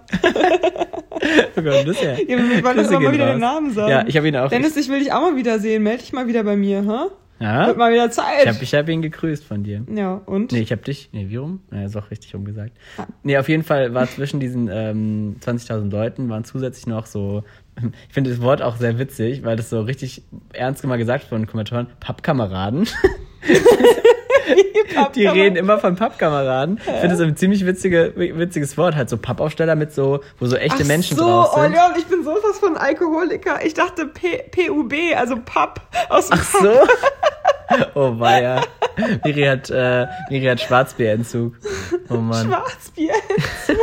Oh 1.56 1.62
Gott, 1.62 1.88
ist 1.88 2.04
ja. 2.04 2.18
Wir 2.18 2.64
wollen 2.64 2.80
immer 2.80 3.00
mal 3.00 3.14
wieder 3.14 3.26
raus. 3.26 3.34
den 3.34 3.40
Namen 3.40 3.74
sagen. 3.74 3.90
Ja, 3.92 4.08
ich 4.08 4.18
habe 4.18 4.28
ihn 4.28 4.36
auch. 4.36 4.50
Dennis, 4.50 4.76
ich 4.76 4.90
will 4.90 5.00
dich 5.00 5.12
auch 5.14 5.22
mal 5.22 5.36
wieder 5.36 5.60
sehen. 5.60 5.84
Meld 5.84 6.02
dich 6.02 6.14
mal 6.14 6.28
wieder 6.28 6.44
bei 6.44 6.56
mir, 6.56 6.82
hä? 6.82 7.10
ja? 7.44 7.68
Wird 7.68 7.78
mal 7.78 7.92
wieder 7.92 8.10
Zeit. 8.10 8.44
Ich 8.44 8.48
habe 8.48 8.64
ich 8.64 8.74
hab 8.74 8.90
ihn 8.90 9.02
gegrüßt 9.02 9.44
von 9.44 9.64
dir. 9.64 9.84
ja, 9.94 10.22
und? 10.26 10.52
Nee, 10.52 10.62
ich 10.62 10.72
habe 10.72 10.82
dich. 10.82 11.10
Nee, 11.12 11.28
wie 11.30 11.36
rum? 11.36 11.62
Naja, 11.70 11.86
ist 11.86 11.98
auch 11.98 12.10
richtig 12.10 12.34
rumgesagt. 12.34 12.72
Ah. 12.98 13.06
Nee, 13.24 13.38
auf 13.38 13.50
jeden 13.50 13.64
Fall 13.64 13.94
war 13.94 14.08
zwischen 14.08 14.40
diesen 14.40 14.70
ähm, 14.72 15.36
20.000 15.42 15.92
Leuten 15.92 16.30
waren 16.30 16.44
zusätzlich 16.44 16.88
noch 16.88 17.06
so. 17.06 17.44
Ich 18.08 18.14
finde 18.14 18.30
das 18.30 18.40
Wort 18.40 18.62
auch 18.62 18.78
sehr 18.78 19.00
witzig, 19.00 19.44
weil 19.44 19.56
das 19.56 19.72
so 19.72 19.82
richtig 19.82 20.22
ernst 20.54 20.86
mal 20.86 20.98
gesagt 20.98 21.24
von 21.24 21.42
den 21.42 21.48
Kommentatoren. 21.48 21.88
Pappkameraden. 22.00 22.88
Die 25.16 25.28
reden 25.28 25.56
immer 25.56 25.80
von 25.80 25.96
Pappkameraden. 25.96 26.78
Ich 26.78 26.84
finde 26.84 27.10
das 27.10 27.22
ein 27.22 27.36
ziemlich 27.36 27.66
witzige, 27.66 28.14
witziges 28.16 28.78
Wort. 28.78 28.96
Halt 28.96 29.10
so 29.10 29.18
Pappaufsteller 29.18 29.76
mit 29.76 29.94
so, 29.94 30.22
wo 30.40 30.46
so 30.46 30.56
echte 30.56 30.84
Ach 30.84 30.88
Menschen 30.88 31.18
so, 31.18 31.24
drauf 31.24 31.52
oh 31.56 31.62
sind. 31.62 31.74
Leon, 31.74 31.92
ich 31.98 32.06
bin 32.06 32.24
sowas 32.24 32.60
von 32.60 32.78
Alkoholiker. 32.78 33.66
Ich 33.66 33.74
dachte 33.74 34.06
P 34.08 34.44
PUB, 34.52 34.94
also 35.16 35.36
Papp 35.44 35.82
aus 36.10 36.30
dem 36.30 36.40
Ach 36.40 36.44
so. 36.44 36.74
Oh 37.96 38.20
weia. 38.20 38.62
Miri 39.24 39.44
hat, 39.44 39.70
äh, 39.72 40.06
Miri 40.30 40.46
hat 40.46 40.62
Schwarzbierentzug. 40.62 41.56
Oh 42.10 42.18
Mann. 42.18 42.48
Schwarzbierentzug. 42.48 43.83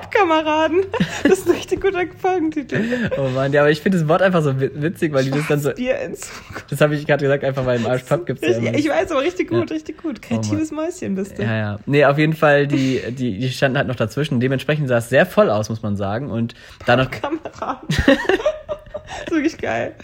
Pappkameraden. 0.00 0.84
Das 1.22 1.38
ist 1.40 1.48
ein 1.48 1.54
richtig 1.56 1.80
guter 1.80 2.02
Folgentitel. 2.20 2.80
Oh 3.18 3.28
Mann, 3.30 3.52
ja, 3.52 3.62
aber 3.62 3.70
ich 3.70 3.80
finde 3.80 3.98
das 3.98 4.08
Wort 4.08 4.22
einfach 4.22 4.42
so 4.42 4.60
wi- 4.60 4.70
witzig, 4.74 5.12
weil 5.12 5.24
die 5.24 5.30
das 5.30 5.46
dann 5.48 5.60
so. 5.60 5.68
Schwarzbierentzug. 5.70 6.64
Das 6.70 6.80
habe 6.80 6.94
ich 6.96 7.06
gerade 7.06 7.22
gesagt, 7.24 7.44
einfach 7.44 7.64
weil 7.66 7.78
im 7.80 7.86
Arsch 7.86 8.02
Pub 8.02 8.26
gibt's 8.26 8.42
ja 8.46 8.56
ich 8.72 8.88
weiß, 8.88 9.10
aber 9.12 9.22
richtig 9.22 9.48
gut, 9.48 9.70
Ja. 9.70 9.74
richtig 9.76 10.02
gut. 10.02 10.20
Kreatives 10.22 10.70
Mäuschen 10.70 11.14
bist 11.14 11.38
du. 11.38 11.42
Ja, 11.42 11.56
ja. 11.56 11.78
Nee, 11.86 12.04
auf 12.04 12.18
jeden 12.18 12.34
Fall, 12.34 12.66
die, 12.66 13.00
die, 13.10 13.38
die 13.38 13.50
standen 13.50 13.78
halt 13.78 13.88
noch 13.88 13.96
dazwischen. 13.96 14.40
Dementsprechend 14.40 14.88
sah 14.88 14.98
es 14.98 15.08
sehr 15.08 15.26
voll 15.26 15.50
aus, 15.50 15.68
muss 15.68 15.82
man 15.82 15.96
sagen. 15.96 16.30
Und 16.30 16.54
dann 16.84 16.98
noch, 17.00 17.10
Kameraden. 17.10 17.88
ist 19.24 19.30
wirklich 19.30 19.58
geil. 19.58 19.94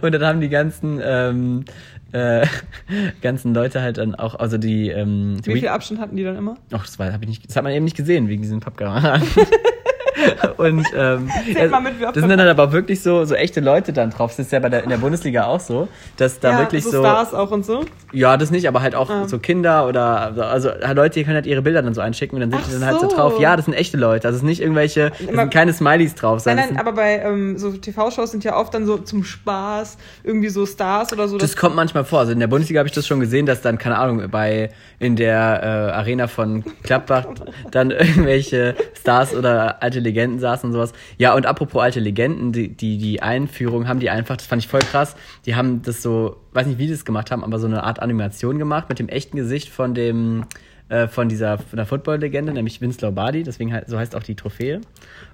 und 0.00 0.12
dann 0.12 0.24
haben 0.24 0.40
die 0.40 0.48
ganzen, 0.48 1.00
ähm, 1.04 1.64
äh, 2.12 2.46
ganzen 3.22 3.54
Leute 3.54 3.82
halt 3.82 3.98
dann 3.98 4.14
auch, 4.14 4.34
also 4.34 4.58
die, 4.58 4.88
ähm, 4.88 5.40
die 5.44 5.54
Wie 5.54 5.60
viel 5.60 5.68
Abstand 5.68 6.00
hatten 6.00 6.16
die 6.16 6.24
dann 6.24 6.36
immer? 6.36 6.56
Ach, 6.72 6.84
das, 6.84 6.98
war, 6.98 7.12
hab 7.12 7.22
ich 7.22 7.28
nicht, 7.28 7.48
das 7.48 7.56
hat 7.56 7.64
man 7.64 7.72
eben 7.72 7.84
nicht 7.84 7.96
gesehen, 7.96 8.28
wegen 8.28 8.42
diesen 8.42 8.60
Pappkameraden. 8.60 9.26
Und 10.56 10.84
ähm, 10.96 11.28
wie 11.46 12.04
oft 12.06 12.16
das 12.16 12.20
sind 12.22 12.28
dann 12.30 12.40
aber 12.40 12.72
wirklich 12.72 13.02
so, 13.02 13.24
so 13.24 13.34
echte 13.34 13.60
Leute 13.60 13.92
dann 13.92 14.10
drauf. 14.10 14.30
Das 14.36 14.46
ist 14.46 14.52
ja 14.52 14.58
bei 14.60 14.68
der, 14.68 14.84
in 14.84 14.90
der 14.90 14.96
Bundesliga 14.98 15.44
auch 15.46 15.60
so, 15.60 15.88
dass 16.16 16.40
da 16.40 16.52
ja, 16.52 16.58
wirklich 16.60 16.84
so 16.84 16.90
so. 16.90 17.00
Stars 17.00 17.34
auch 17.34 17.50
und 17.50 17.64
so. 17.64 17.84
Ja, 18.12 18.36
das 18.36 18.50
nicht, 18.50 18.66
aber 18.68 18.82
halt 18.82 18.94
auch 18.94 19.10
Ah. 19.10 19.26
so 19.28 19.38
Kinder 19.38 19.86
oder 19.88 20.32
also 20.50 20.70
halt 20.70 20.96
Leute, 20.96 21.18
die 21.18 21.24
können 21.24 21.36
halt 21.36 21.46
ihre 21.46 21.62
Bilder 21.62 21.82
dann 21.82 21.94
so 21.94 22.00
einschicken 22.00 22.36
und 22.36 22.40
dann 22.42 22.50
sind 22.50 22.60
Ach 22.62 22.68
die 22.68 22.74
dann 22.80 22.86
halt 22.86 23.00
so 23.00 23.08
so. 23.10 23.16
drauf. 23.16 23.40
Ja, 23.40 23.56
das 23.56 23.64
sind 23.66 23.74
echte 23.74 23.96
Leute. 23.96 24.28
Also 24.28 24.36
es 24.36 24.42
ist 24.42 24.46
nicht 24.46 24.60
irgendwelche, 24.62 25.10
das 25.10 25.20
Immer- 25.20 25.42
sind 25.42 25.52
keine 25.52 25.72
Smileys 25.72 26.14
drauf. 26.14 26.44
Nein, 26.46 26.56
nein, 26.56 26.68
das, 26.70 26.78
aber 26.78 26.92
bei 26.92 27.18
ähm, 27.18 27.58
so 27.58 27.72
TV-Shows 27.72 28.30
sind 28.30 28.44
ja 28.44 28.56
oft 28.56 28.72
dann 28.74 28.86
so 28.86 28.98
zum 28.98 29.24
Spaß 29.24 29.98
irgendwie 30.24 30.48
so 30.50 30.66
Stars 30.66 31.12
oder 31.12 31.28
so. 31.28 31.38
das 31.38 31.56
kommt 31.56 31.74
manchmal 31.74 32.04
vor. 32.04 32.20
Also 32.20 32.32
in 32.32 32.40
der 32.40 32.46
Bundesliga 32.46 32.78
habe 32.80 32.88
ich 32.88 32.94
das 32.94 33.06
schon 33.06 33.20
gesehen, 33.20 33.46
dass 33.46 33.60
dann, 33.60 33.78
keine 33.78 33.98
Ahnung, 33.98 34.22
bei 34.30 34.70
in 34.98 35.16
der 35.16 35.60
äh, 35.62 35.92
Arena 35.92 36.28
von 36.28 36.62
Gladbach 36.84 37.26
dann 37.70 37.90
irgendwelche 37.90 38.76
Stars 38.98 39.34
oder 39.34 39.82
alte 39.82 39.98
Legenden 39.98 40.11
saßen 40.38 40.68
und 40.68 40.72
sowas. 40.72 40.92
Ja, 41.18 41.34
und 41.34 41.46
apropos 41.46 41.82
alte 41.82 42.00
Legenden, 42.00 42.52
die, 42.52 42.68
die, 42.68 42.98
die 42.98 43.22
Einführung 43.22 43.88
haben 43.88 44.00
die 44.00 44.10
einfach, 44.10 44.36
das 44.36 44.46
fand 44.46 44.62
ich 44.62 44.68
voll 44.68 44.80
krass, 44.80 45.16
die 45.46 45.54
haben 45.54 45.82
das 45.82 46.02
so, 46.02 46.36
weiß 46.52 46.66
nicht, 46.66 46.78
wie 46.78 46.86
die 46.86 46.92
das 46.92 47.04
gemacht 47.04 47.30
haben, 47.30 47.44
aber 47.44 47.58
so 47.58 47.66
eine 47.66 47.84
Art 47.84 48.00
Animation 48.00 48.58
gemacht 48.58 48.88
mit 48.88 48.98
dem 48.98 49.08
echten 49.08 49.36
Gesicht 49.36 49.68
von 49.68 49.94
dem 49.94 50.44
äh, 50.88 51.08
von 51.08 51.28
dieser 51.28 51.58
von 51.58 51.78
der 51.78 51.86
Football-Legende, 51.86 52.52
nämlich 52.52 52.80
Vince 52.80 53.00
Lombardi, 53.00 53.42
deswegen 53.44 53.74
so 53.86 53.98
heißt 53.98 54.14
auch 54.14 54.22
die 54.22 54.34
Trophäe. 54.34 54.80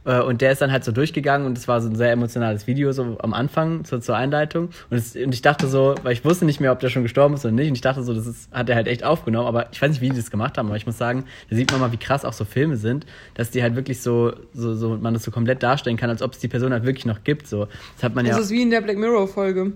Äh, 0.08 0.22
und 0.22 0.40
der 0.40 0.52
ist 0.52 0.62
dann 0.62 0.72
halt 0.72 0.84
so 0.84 0.90
durchgegangen 0.92 1.46
und 1.46 1.58
es 1.58 1.68
war 1.68 1.80
so 1.82 1.88
ein 1.88 1.94
sehr 1.94 2.10
emotionales 2.10 2.66
Video 2.66 2.92
so 2.92 3.18
am 3.20 3.34
Anfang 3.34 3.84
zur, 3.84 4.00
zur 4.00 4.16
Einleitung. 4.16 4.70
Und, 4.90 4.96
es, 4.96 5.14
und 5.14 5.34
ich 5.34 5.42
dachte 5.42 5.66
so, 5.66 5.94
weil 6.02 6.14
ich 6.14 6.24
wusste 6.24 6.46
nicht 6.46 6.60
mehr, 6.60 6.72
ob 6.72 6.80
der 6.80 6.88
schon 6.88 7.02
gestorben 7.02 7.34
ist 7.34 7.44
oder 7.44 7.52
nicht. 7.52 7.68
Und 7.68 7.74
ich 7.74 7.82
dachte 7.82 8.02
so, 8.02 8.14
das 8.14 8.26
ist, 8.26 8.50
hat 8.50 8.70
er 8.70 8.76
halt 8.76 8.88
echt 8.88 9.04
aufgenommen. 9.04 9.46
Aber 9.46 9.66
ich 9.70 9.82
weiß 9.82 9.90
nicht, 9.90 10.00
wie 10.00 10.08
die 10.08 10.16
das 10.16 10.30
gemacht 10.30 10.56
haben. 10.56 10.68
Aber 10.68 10.76
ich 10.76 10.86
muss 10.86 10.96
sagen, 10.96 11.24
da 11.50 11.56
sieht 11.56 11.70
man 11.70 11.80
mal, 11.80 11.92
wie 11.92 11.98
krass 11.98 12.24
auch 12.24 12.32
so 12.32 12.46
Filme 12.46 12.78
sind, 12.78 13.04
dass 13.34 13.50
die 13.50 13.62
halt 13.62 13.76
wirklich 13.76 14.00
so, 14.00 14.32
so, 14.54 14.74
so 14.74 14.96
man 14.96 15.12
das 15.12 15.24
so 15.24 15.30
komplett 15.30 15.62
darstellen 15.62 15.98
kann, 15.98 16.08
als 16.08 16.22
ob 16.22 16.32
es 16.32 16.38
die 16.38 16.48
Person 16.48 16.72
halt 16.72 16.86
wirklich 16.86 17.04
noch 17.04 17.22
gibt. 17.22 17.46
So, 17.46 17.66
das 17.96 18.02
hat 18.04 18.14
man 18.14 18.24
Das 18.24 18.36
ja. 18.36 18.42
ist 18.42 18.50
wie 18.50 18.62
in 18.62 18.70
der 18.70 18.80
Black 18.80 18.96
Mirror-Folge, 18.96 19.72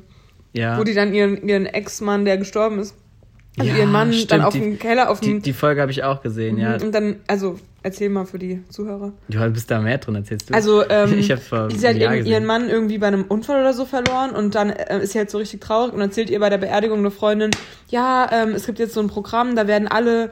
ja. 0.55 0.79
wo 0.79 0.85
die 0.85 0.95
dann 0.95 1.13
ihren, 1.13 1.47
ihren 1.47 1.67
Ex-Mann, 1.67 2.25
der 2.25 2.39
gestorben 2.39 2.79
ist, 2.79 2.97
also 3.59 3.71
Ja, 3.71 3.77
ihren 3.77 3.93
Mann 3.93 4.13
stimmt, 4.15 4.31
dann 4.33 4.41
auf 4.43 4.55
die- 4.55 4.61
dem 4.61 4.79
Keller, 4.79 5.11
auf 5.11 5.21
die, 5.21 5.27
dem. 5.29 5.43
die 5.43 5.53
Folge 5.53 5.83
habe 5.83 5.91
ich 5.91 6.05
auch 6.05 6.23
gesehen, 6.23 6.57
ja. 6.57 6.75
Und 6.77 6.95
dann, 6.95 7.17
also, 7.27 7.59
erzähl 7.83 8.09
mal 8.09 8.25
für 8.25 8.39
die 8.39 8.63
Zuhörer. 8.69 9.13
Du 9.29 9.51
bist 9.51 9.71
da 9.71 9.81
mehr 9.81 9.99
drin, 9.99 10.15
erzählst 10.15 10.51
du. 10.51 10.55
Also, 10.55 10.89
ähm, 10.89 11.15
ich 11.19 11.27
sie 11.27 11.33
hat 11.89 11.97
ihren, 11.97 12.27
ihren 12.27 12.45
Mann 12.45 12.69
irgendwie 12.69 12.99
bei 12.99 13.09
einem 13.09 13.25
Unfall 13.25 13.61
oder 13.61 13.73
so 13.73 13.85
verloren 13.85 14.31
und 14.31 14.55
dann 14.55 14.71
äh, 14.71 15.03
ist 15.03 15.13
sie 15.13 15.19
halt 15.19 15.31
so 15.31 15.39
richtig 15.39 15.61
traurig 15.61 15.93
und 15.93 16.01
erzählt 16.01 16.31
ihr 16.31 16.41
bei 16.41 16.51
der 16.51 16.59
Beerdigung 16.59 16.99
eine 16.99 17.11
Freundin, 17.11 17.51
ja, 17.89 18.29
ähm, 18.31 18.51
es 18.51 18.67
gibt 18.67 18.79
jetzt 18.79 18.95
so 18.95 19.01
ein 19.01 19.09
Programm, 19.09 19.57
da 19.57 19.67
werden 19.67 19.89
alle 19.89 20.31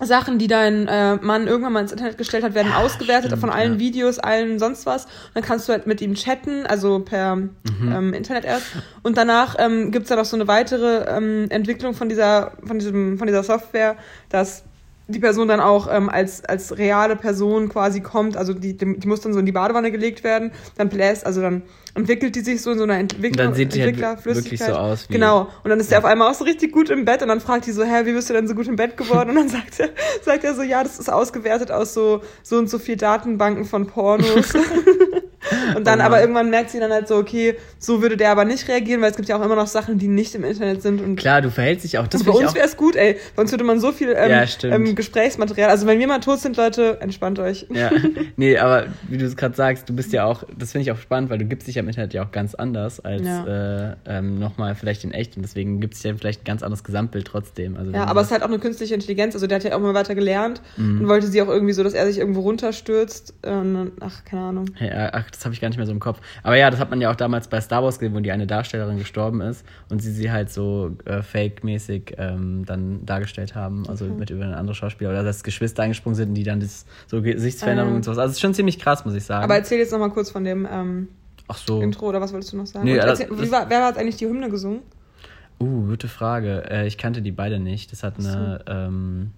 Sachen, 0.00 0.38
die 0.38 0.48
dein 0.48 0.88
äh, 0.88 1.16
Mann 1.16 1.46
irgendwann 1.46 1.72
mal 1.72 1.80
ins 1.80 1.92
Internet 1.92 2.18
gestellt 2.18 2.42
hat, 2.44 2.54
werden 2.54 2.72
ausgewertet 2.72 3.26
stimmt, 3.26 3.40
von 3.40 3.50
allen 3.50 3.74
ja. 3.74 3.78
Videos, 3.78 4.18
allen 4.18 4.58
sonst 4.58 4.86
was. 4.86 5.04
Und 5.04 5.10
dann 5.34 5.44
kannst 5.44 5.68
du 5.68 5.72
halt 5.72 5.86
mit 5.86 6.00
ihm 6.00 6.14
chatten, 6.14 6.66
also 6.66 7.00
per 7.00 7.36
Mhm. 7.36 7.92
ähm, 7.92 8.14
Internet 8.14 8.44
erst. 8.44 8.66
Und 9.02 9.16
danach 9.16 9.56
ähm, 9.58 9.90
gibt's 9.90 10.08
dann 10.08 10.18
noch 10.18 10.24
so 10.24 10.36
eine 10.36 10.48
weitere 10.48 11.04
ähm, 11.08 11.46
Entwicklung 11.50 11.94
von 11.94 12.08
dieser, 12.08 12.52
von 12.64 12.78
diesem, 12.78 13.18
von 13.18 13.26
dieser 13.26 13.42
Software, 13.42 13.96
dass 14.28 14.64
die 15.14 15.20
Person 15.20 15.48
dann 15.48 15.60
auch 15.60 15.88
ähm, 15.90 16.08
als, 16.08 16.44
als 16.44 16.76
reale 16.76 17.16
Person 17.16 17.68
quasi 17.68 18.00
kommt, 18.00 18.36
also 18.36 18.52
die, 18.54 18.76
die, 18.76 18.98
die 18.98 19.08
muss 19.08 19.20
dann 19.20 19.32
so 19.32 19.38
in 19.38 19.46
die 19.46 19.52
Badewanne 19.52 19.90
gelegt 19.90 20.24
werden, 20.24 20.52
dann 20.76 20.88
bläst, 20.88 21.24
also 21.24 21.40
dann 21.40 21.62
entwickelt 21.94 22.34
die 22.36 22.40
sich 22.40 22.62
so 22.62 22.70
in 22.72 22.78
so 22.78 22.84
einer 22.84 22.98
Entwickler, 22.98 23.44
Und 23.44 23.50
dann 23.50 23.54
sieht 23.54 23.74
die 23.74 23.82
halt 23.82 24.24
wirklich 24.24 24.60
so 24.60 24.72
aus 24.72 25.08
wie- 25.08 25.14
Genau. 25.14 25.48
Und 25.62 25.70
dann 25.70 25.78
ist 25.80 25.90
der 25.90 25.98
auf 25.98 26.04
einmal 26.04 26.30
auch 26.30 26.34
so 26.34 26.44
richtig 26.44 26.72
gut 26.72 26.88
im 26.90 27.04
Bett 27.04 27.22
und 27.22 27.28
dann 27.28 27.40
fragt 27.40 27.66
die 27.66 27.72
so, 27.72 27.84
hä, 27.84 28.04
wie 28.06 28.12
bist 28.12 28.30
du 28.30 28.34
denn 28.34 28.48
so 28.48 28.54
gut 28.54 28.66
im 28.68 28.76
Bett 28.76 28.96
geworden? 28.96 29.30
Und 29.30 29.36
dann 29.36 29.48
sagt 29.50 29.78
er, 29.80 29.90
sagt 30.22 30.44
er 30.44 30.54
so, 30.54 30.62
ja, 30.62 30.82
das 30.82 30.98
ist 30.98 31.12
ausgewertet 31.12 31.70
aus 31.70 31.94
so, 31.94 32.22
so 32.42 32.56
und 32.58 32.70
so 32.70 32.78
viel 32.78 32.96
Datenbanken 32.96 33.64
von 33.64 33.86
Pornos. 33.86 34.54
und 35.76 35.86
dann 35.86 36.00
Oh 36.00 36.04
aber 36.04 36.20
irgendwann 36.20 36.50
merkt 36.50 36.70
sie 36.70 36.78
dann 36.78 36.92
halt 36.92 37.08
so, 37.08 37.16
okay, 37.16 37.56
so 37.78 38.00
würde 38.00 38.16
der 38.16 38.30
aber 38.30 38.44
nicht 38.44 38.68
reagieren, 38.68 39.00
weil 39.02 39.10
es 39.10 39.16
gibt 39.16 39.28
ja 39.28 39.38
auch 39.38 39.44
immer 39.44 39.56
noch 39.56 39.66
Sachen, 39.66 39.98
die 39.98 40.08
nicht 40.08 40.34
im 40.34 40.44
Internet 40.44 40.82
sind 40.82 41.00
und 41.00 41.16
Klar, 41.16 41.42
du 41.42 41.50
verhältst 41.50 41.84
dich 41.84 41.98
auch. 41.98 42.06
Das 42.06 42.24
bei 42.24 42.32
uns 42.32 42.54
wäre 42.54 42.66
es 42.66 42.76
gut, 42.76 42.96
ey. 42.96 43.16
Bei 43.36 43.42
uns 43.42 43.50
würde 43.50 43.64
man 43.64 43.80
so 43.80 43.92
viel 43.92 44.14
ähm, 44.16 44.30
Ja, 44.30 44.44
ähm, 44.70 44.94
Gesprächsmaterial. 44.94 45.68
Also 45.70 45.86
wenn 45.86 45.98
wir 45.98 46.06
mal 46.06 46.20
tot 46.20 46.38
sind, 46.40 46.56
Leute, 46.56 46.98
entspannt 47.00 47.38
euch. 47.38 47.66
Ja, 47.70 47.90
nee, 48.36 48.56
aber 48.56 48.86
wie 49.08 49.18
du 49.18 49.26
es 49.26 49.36
gerade 49.36 49.54
sagst, 49.54 49.88
du 49.88 49.94
bist 49.94 50.12
ja 50.12 50.24
auch, 50.24 50.44
das 50.56 50.72
finde 50.72 50.82
ich 50.84 50.92
auch 50.92 50.98
spannend, 51.00 51.28
weil 51.30 51.38
du 51.38 51.44
gibst 51.44 51.66
dich 51.68 51.74
ja 51.74 51.81
im 51.82 51.88
Internet 51.88 52.14
ja 52.14 52.24
auch 52.24 52.32
ganz 52.32 52.54
anders 52.54 53.00
als 53.00 53.22
äh, 53.26 53.94
ähm, 54.06 54.38
nochmal 54.38 54.74
vielleicht 54.74 55.04
in 55.04 55.12
echt 55.12 55.36
und 55.36 55.42
deswegen 55.42 55.80
gibt 55.80 55.94
es 55.94 56.02
ja 56.02 56.14
vielleicht 56.14 56.42
ein 56.42 56.44
ganz 56.44 56.62
anderes 56.62 56.84
Gesamtbild 56.84 57.26
trotzdem. 57.26 57.76
Also 57.76 57.92
Ja, 57.92 58.04
aber 58.06 58.20
es 58.20 58.28
ist 58.28 58.32
halt 58.32 58.42
auch 58.42 58.48
eine 58.48 58.58
künstliche 58.58 58.94
Intelligenz. 58.94 59.34
Also 59.34 59.46
der 59.46 59.56
hat 59.58 59.64
ja 59.64 59.76
auch 59.76 59.80
mal 59.80 59.94
weiter 59.94 60.14
gelernt 60.14 60.62
Mhm. 60.76 61.02
und 61.02 61.08
wollte 61.08 61.26
sie 61.26 61.42
auch 61.42 61.48
irgendwie 61.48 61.72
so, 61.72 61.82
dass 61.82 61.92
er 61.94 62.06
sich 62.06 62.18
irgendwo 62.18 62.40
runterstürzt. 62.40 63.34
Und, 63.44 63.92
ach, 64.00 64.24
keine 64.24 64.42
Ahnung. 64.42 64.66
Ja, 64.80 65.10
ach, 65.12 65.30
das 65.30 65.44
habe 65.44 65.54
ich 65.54 65.60
gar 65.60 65.68
nicht 65.68 65.76
mehr 65.76 65.86
so 65.86 65.92
im 65.92 66.00
Kopf. 66.00 66.20
Aber 66.42 66.56
ja, 66.56 66.70
das 66.70 66.80
hat 66.80 66.90
man 66.90 67.00
ja 67.00 67.10
auch 67.10 67.16
damals 67.16 67.48
bei 67.48 67.60
Star 67.60 67.82
Wars 67.82 67.98
gesehen, 67.98 68.14
wo 68.14 68.20
die 68.20 68.32
eine 68.32 68.46
Darstellerin 68.46 68.98
gestorben 68.98 69.40
ist 69.40 69.64
und 69.90 70.00
sie 70.00 70.12
sie 70.12 70.30
halt 70.30 70.50
so 70.50 70.96
äh, 71.04 71.22
fake-mäßig 71.22 72.14
ähm, 72.18 72.64
dann 72.66 73.04
dargestellt 73.04 73.54
haben, 73.54 73.88
also 73.88 74.06
mit 74.06 74.30
über 74.30 74.44
eine 74.44 74.56
andere 74.56 74.74
Schauspieler 74.74 75.10
oder 75.10 75.22
dass 75.24 75.42
Geschwister 75.42 75.82
eingesprungen 75.82 76.14
sind, 76.16 76.34
die 76.34 76.42
dann 76.44 76.60
das, 76.60 76.86
so 77.06 77.20
Gesichtsveränderungen 77.22 77.94
Ah. 77.94 77.96
und 77.96 78.04
sowas. 78.04 78.18
Also 78.18 78.30
es 78.30 78.36
ist 78.36 78.40
schon 78.40 78.54
ziemlich 78.54 78.78
krass, 78.78 79.04
muss 79.04 79.14
ich 79.14 79.24
sagen. 79.24 79.44
Aber 79.44 79.56
erzähl 79.56 79.78
jetzt 79.78 79.92
noch 79.92 79.98
mal 79.98 80.10
kurz 80.10 80.30
von 80.30 80.44
dem 80.44 80.66
ähm, 80.70 81.08
ach 81.52 81.58
so. 81.58 81.80
Intro 81.80 82.08
oder 82.08 82.20
was 82.20 82.32
wolltest 82.32 82.52
du 82.52 82.56
noch 82.56 82.66
sagen? 82.66 82.84
Nee, 82.84 82.98
Und 82.98 83.06
das- 83.06 83.20
erzähl, 83.20 83.50
war, 83.50 83.68
wer 83.70 83.84
hat 83.84 83.98
eigentlich 83.98 84.16
die 84.16 84.26
Hymne 84.26 84.48
gesungen? 84.50 84.80
Uh, 85.60 85.86
gute 85.86 86.08
Frage. 86.08 86.64
Äh, 86.70 86.86
ich 86.86 86.98
kannte 86.98 87.22
die 87.22 87.30
beide 87.30 87.60
nicht. 87.60 87.92
Das 87.92 88.02
hat 88.02 88.18
eine. 88.18 88.64
Ähm, 88.66 89.30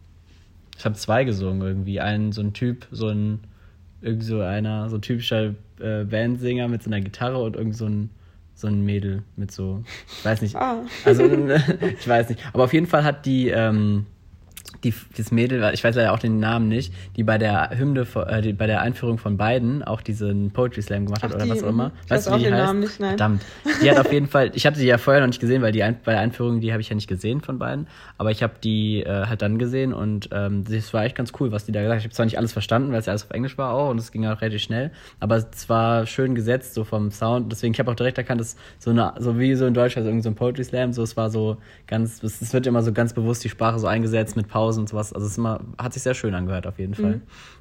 ich 0.78 0.84
habe 0.84 0.94
zwei 0.94 1.24
gesungen 1.24 1.60
irgendwie. 1.62 2.00
Ein 2.00 2.32
so 2.32 2.40
ein 2.40 2.52
Typ, 2.52 2.86
so 2.90 3.08
ein 3.08 3.40
irgend 4.00 4.24
so 4.24 4.40
einer, 4.40 4.88
so 4.90 4.96
ein 4.96 5.02
typischer 5.02 5.54
äh, 5.80 6.04
Bandsänger 6.04 6.68
mit 6.68 6.82
so 6.82 6.90
einer 6.90 7.00
Gitarre 7.00 7.42
und 7.42 7.56
irgend 7.56 7.76
so 7.76 7.86
ein 7.86 8.10
so 8.54 8.68
ein 8.68 8.84
Mädel 8.84 9.22
mit 9.36 9.50
so, 9.50 9.82
ich 10.18 10.24
weiß 10.24 10.40
nicht. 10.40 10.54
Ah. 10.56 10.84
Also 11.04 11.24
ich 11.98 12.08
weiß 12.08 12.28
nicht. 12.28 12.40
Aber 12.52 12.64
auf 12.64 12.72
jeden 12.72 12.86
Fall 12.86 13.04
hat 13.04 13.26
die 13.26 13.48
ähm, 13.48 14.06
die, 14.84 14.94
das 15.16 15.32
Mädel, 15.32 15.70
ich 15.72 15.82
weiß 15.82 15.96
leider 15.96 16.12
auch 16.12 16.18
den 16.18 16.38
Namen 16.38 16.68
nicht, 16.68 16.92
die 17.16 17.24
bei 17.24 17.38
der 17.38 17.70
Hymne, 17.76 18.06
äh, 18.26 18.42
die, 18.42 18.52
bei 18.52 18.66
der 18.66 18.82
Einführung 18.82 19.18
von 19.18 19.36
beiden 19.36 19.82
auch 19.82 20.00
diesen 20.00 20.50
Poetry 20.50 20.82
Slam 20.82 21.06
gemacht 21.06 21.22
hat 21.22 21.30
Ach, 21.32 21.36
oder 21.36 21.44
die, 21.44 21.50
was 21.50 21.62
auch 21.62 21.68
immer. 21.68 21.92
Ich 22.04 22.10
weiß 22.10 22.28
auch 22.28 22.38
wie 22.38 22.44
den 22.44 22.54
heißt? 22.54 22.66
Namen 22.66 22.80
nicht, 22.80 23.00
nein. 23.00 23.10
Verdammt. 23.10 23.42
Die 23.82 23.90
hat 23.90 23.98
auf 23.98 24.12
jeden 24.12 24.28
Fall, 24.28 24.50
ich 24.54 24.66
habe 24.66 24.76
sie 24.76 24.86
ja 24.86 24.98
vorher 24.98 25.20
noch 25.22 25.28
nicht 25.28 25.40
gesehen, 25.40 25.62
weil 25.62 25.72
die 25.72 25.82
ein, 25.82 25.96
bei 26.04 26.12
der 26.12 26.20
Einführung, 26.20 26.60
die 26.60 26.72
habe 26.72 26.82
ich 26.82 26.88
ja 26.88 26.94
nicht 26.94 27.08
gesehen 27.08 27.40
von 27.40 27.58
beiden, 27.58 27.86
aber 28.18 28.30
ich 28.30 28.42
habe 28.42 28.54
die 28.62 29.02
äh, 29.02 29.26
halt 29.26 29.42
dann 29.42 29.58
gesehen 29.58 29.92
und 29.92 30.28
ähm, 30.32 30.64
das 30.64 30.92
war 30.92 31.04
echt 31.04 31.16
ganz 31.16 31.32
cool, 31.40 31.52
was 31.52 31.64
die 31.64 31.72
da 31.72 31.80
gesagt 31.80 31.96
hat. 31.96 32.00
Ich 32.00 32.06
habe 32.06 32.14
zwar 32.14 32.26
nicht 32.26 32.38
alles 32.38 32.52
verstanden, 32.52 32.92
weil 32.92 33.00
es 33.00 33.06
ja 33.06 33.12
alles 33.12 33.24
auf 33.24 33.30
Englisch 33.30 33.56
war 33.58 33.72
auch 33.72 33.90
und 33.90 33.98
es 33.98 34.12
ging 34.12 34.26
auch 34.26 34.40
relativ 34.40 34.62
schnell, 34.62 34.90
aber 35.20 35.36
es 35.36 35.68
war 35.68 36.06
schön 36.06 36.34
gesetzt 36.34 36.74
so 36.74 36.84
vom 36.84 37.10
Sound, 37.10 37.50
deswegen 37.50 37.72
ich 37.72 37.80
habe 37.80 37.90
auch 37.90 37.96
direkt 37.96 38.18
erkannt, 38.18 38.40
dass 38.40 38.56
so 38.78 38.90
eine 38.90 39.14
so 39.18 39.38
wie 39.38 39.54
so 39.54 39.66
in 39.66 39.74
Deutsch 39.74 39.96
also 39.96 40.08
irgendwie 40.08 40.24
so 40.24 40.30
ein 40.30 40.34
Poetry 40.34 40.64
Slam, 40.64 40.92
so 40.92 41.02
es 41.02 41.16
war 41.16 41.30
so 41.30 41.56
ganz 41.86 42.22
es, 42.22 42.42
es 42.42 42.52
wird 42.52 42.66
immer 42.66 42.82
so 42.82 42.92
ganz 42.92 43.12
bewusst 43.12 43.44
die 43.44 43.48
Sprache 43.48 43.78
so 43.78 43.86
eingesetzt 43.86 44.36
mit 44.36 44.48
Pausen 44.48 44.73
und 44.78 44.88
sowas, 44.88 45.12
also 45.12 45.26
es 45.26 45.32
ist 45.32 45.38
immer 45.38 45.60
hat 45.78 45.92
sich 45.92 46.02
sehr 46.02 46.14
schön 46.14 46.34
angehört 46.34 46.66
auf 46.66 46.78
jeden 46.78 46.94
Fall. 46.94 47.20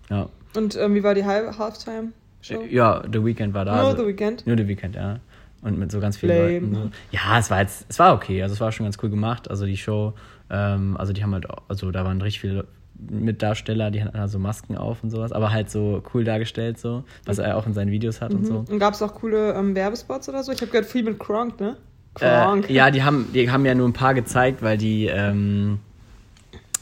Ja. 0.09 0.29
Und 0.55 0.75
ähm, 0.75 0.95
wie 0.95 1.03
war 1.03 1.15
die 1.15 1.25
Halftime? 1.25 2.11
Show? 2.41 2.61
Ja, 2.69 3.03
The 3.11 3.23
Weeknd 3.23 3.53
war 3.53 3.65
da. 3.65 3.75
Nur 3.77 3.85
also- 3.85 4.03
The 4.03 4.07
Weeknd? 4.07 4.45
Nur 4.45 4.57
The 4.57 4.67
Weeknd, 4.67 4.95
ja. 4.95 5.19
Und 5.61 5.79
mit 5.79 5.91
so 5.91 6.01
ganz 6.01 6.17
vielen 6.17 6.37
Lame. 6.37 6.53
Leuten. 6.59 6.75
So. 6.75 6.89
Ja, 7.11 7.39
es 7.39 7.49
war 7.49 7.61
jetzt, 7.61 7.85
es 7.87 7.97
war 7.97 8.13
okay. 8.13 8.43
Also 8.43 8.53
es 8.53 8.59
war 8.59 8.71
schon 8.73 8.85
ganz 8.85 8.97
cool 9.01 9.09
gemacht. 9.09 9.49
Also 9.49 9.65
die 9.65 9.77
Show, 9.77 10.13
ähm, 10.49 10.97
also 10.97 11.13
die 11.13 11.23
haben 11.23 11.33
halt, 11.33 11.47
also 11.69 11.89
da 11.91 12.03
waren 12.03 12.21
richtig 12.21 12.41
viele 12.41 12.67
Mitdarsteller, 13.09 13.89
die 13.91 14.03
hatten 14.03 14.17
also 14.17 14.39
Masken 14.39 14.77
auf 14.77 15.03
und 15.03 15.09
sowas, 15.09 15.31
aber 15.31 15.51
halt 15.51 15.69
so 15.69 16.03
cool 16.13 16.23
dargestellt, 16.23 16.77
so, 16.79 17.03
was 17.25 17.37
er 17.39 17.57
auch 17.57 17.65
in 17.65 17.73
seinen 17.73 17.91
Videos 17.91 18.21
hat 18.21 18.33
und 18.33 18.45
so. 18.45 18.65
Und 18.69 18.79
gab 18.79 18.93
es 18.93 19.01
auch 19.01 19.15
coole 19.15 19.53
ähm, 19.53 19.75
Werbespots 19.75 20.29
oder 20.29 20.43
so? 20.43 20.51
Ich 20.51 20.61
habe 20.61 20.71
gehört, 20.71 20.85
viel 20.85 21.03
mit 21.03 21.19
Kronk, 21.19 21.59
ne? 21.59 21.77
Kronk. 22.13 22.69
Äh, 22.69 22.73
ja, 22.73 22.91
die 22.91 23.03
haben, 23.03 23.29
die 23.33 23.49
haben 23.49 23.65
ja 23.65 23.73
nur 23.73 23.87
ein 23.87 23.93
paar 23.93 24.13
gezeigt, 24.13 24.61
weil 24.61 24.77
die, 24.77 25.07
ähm, 25.07 25.79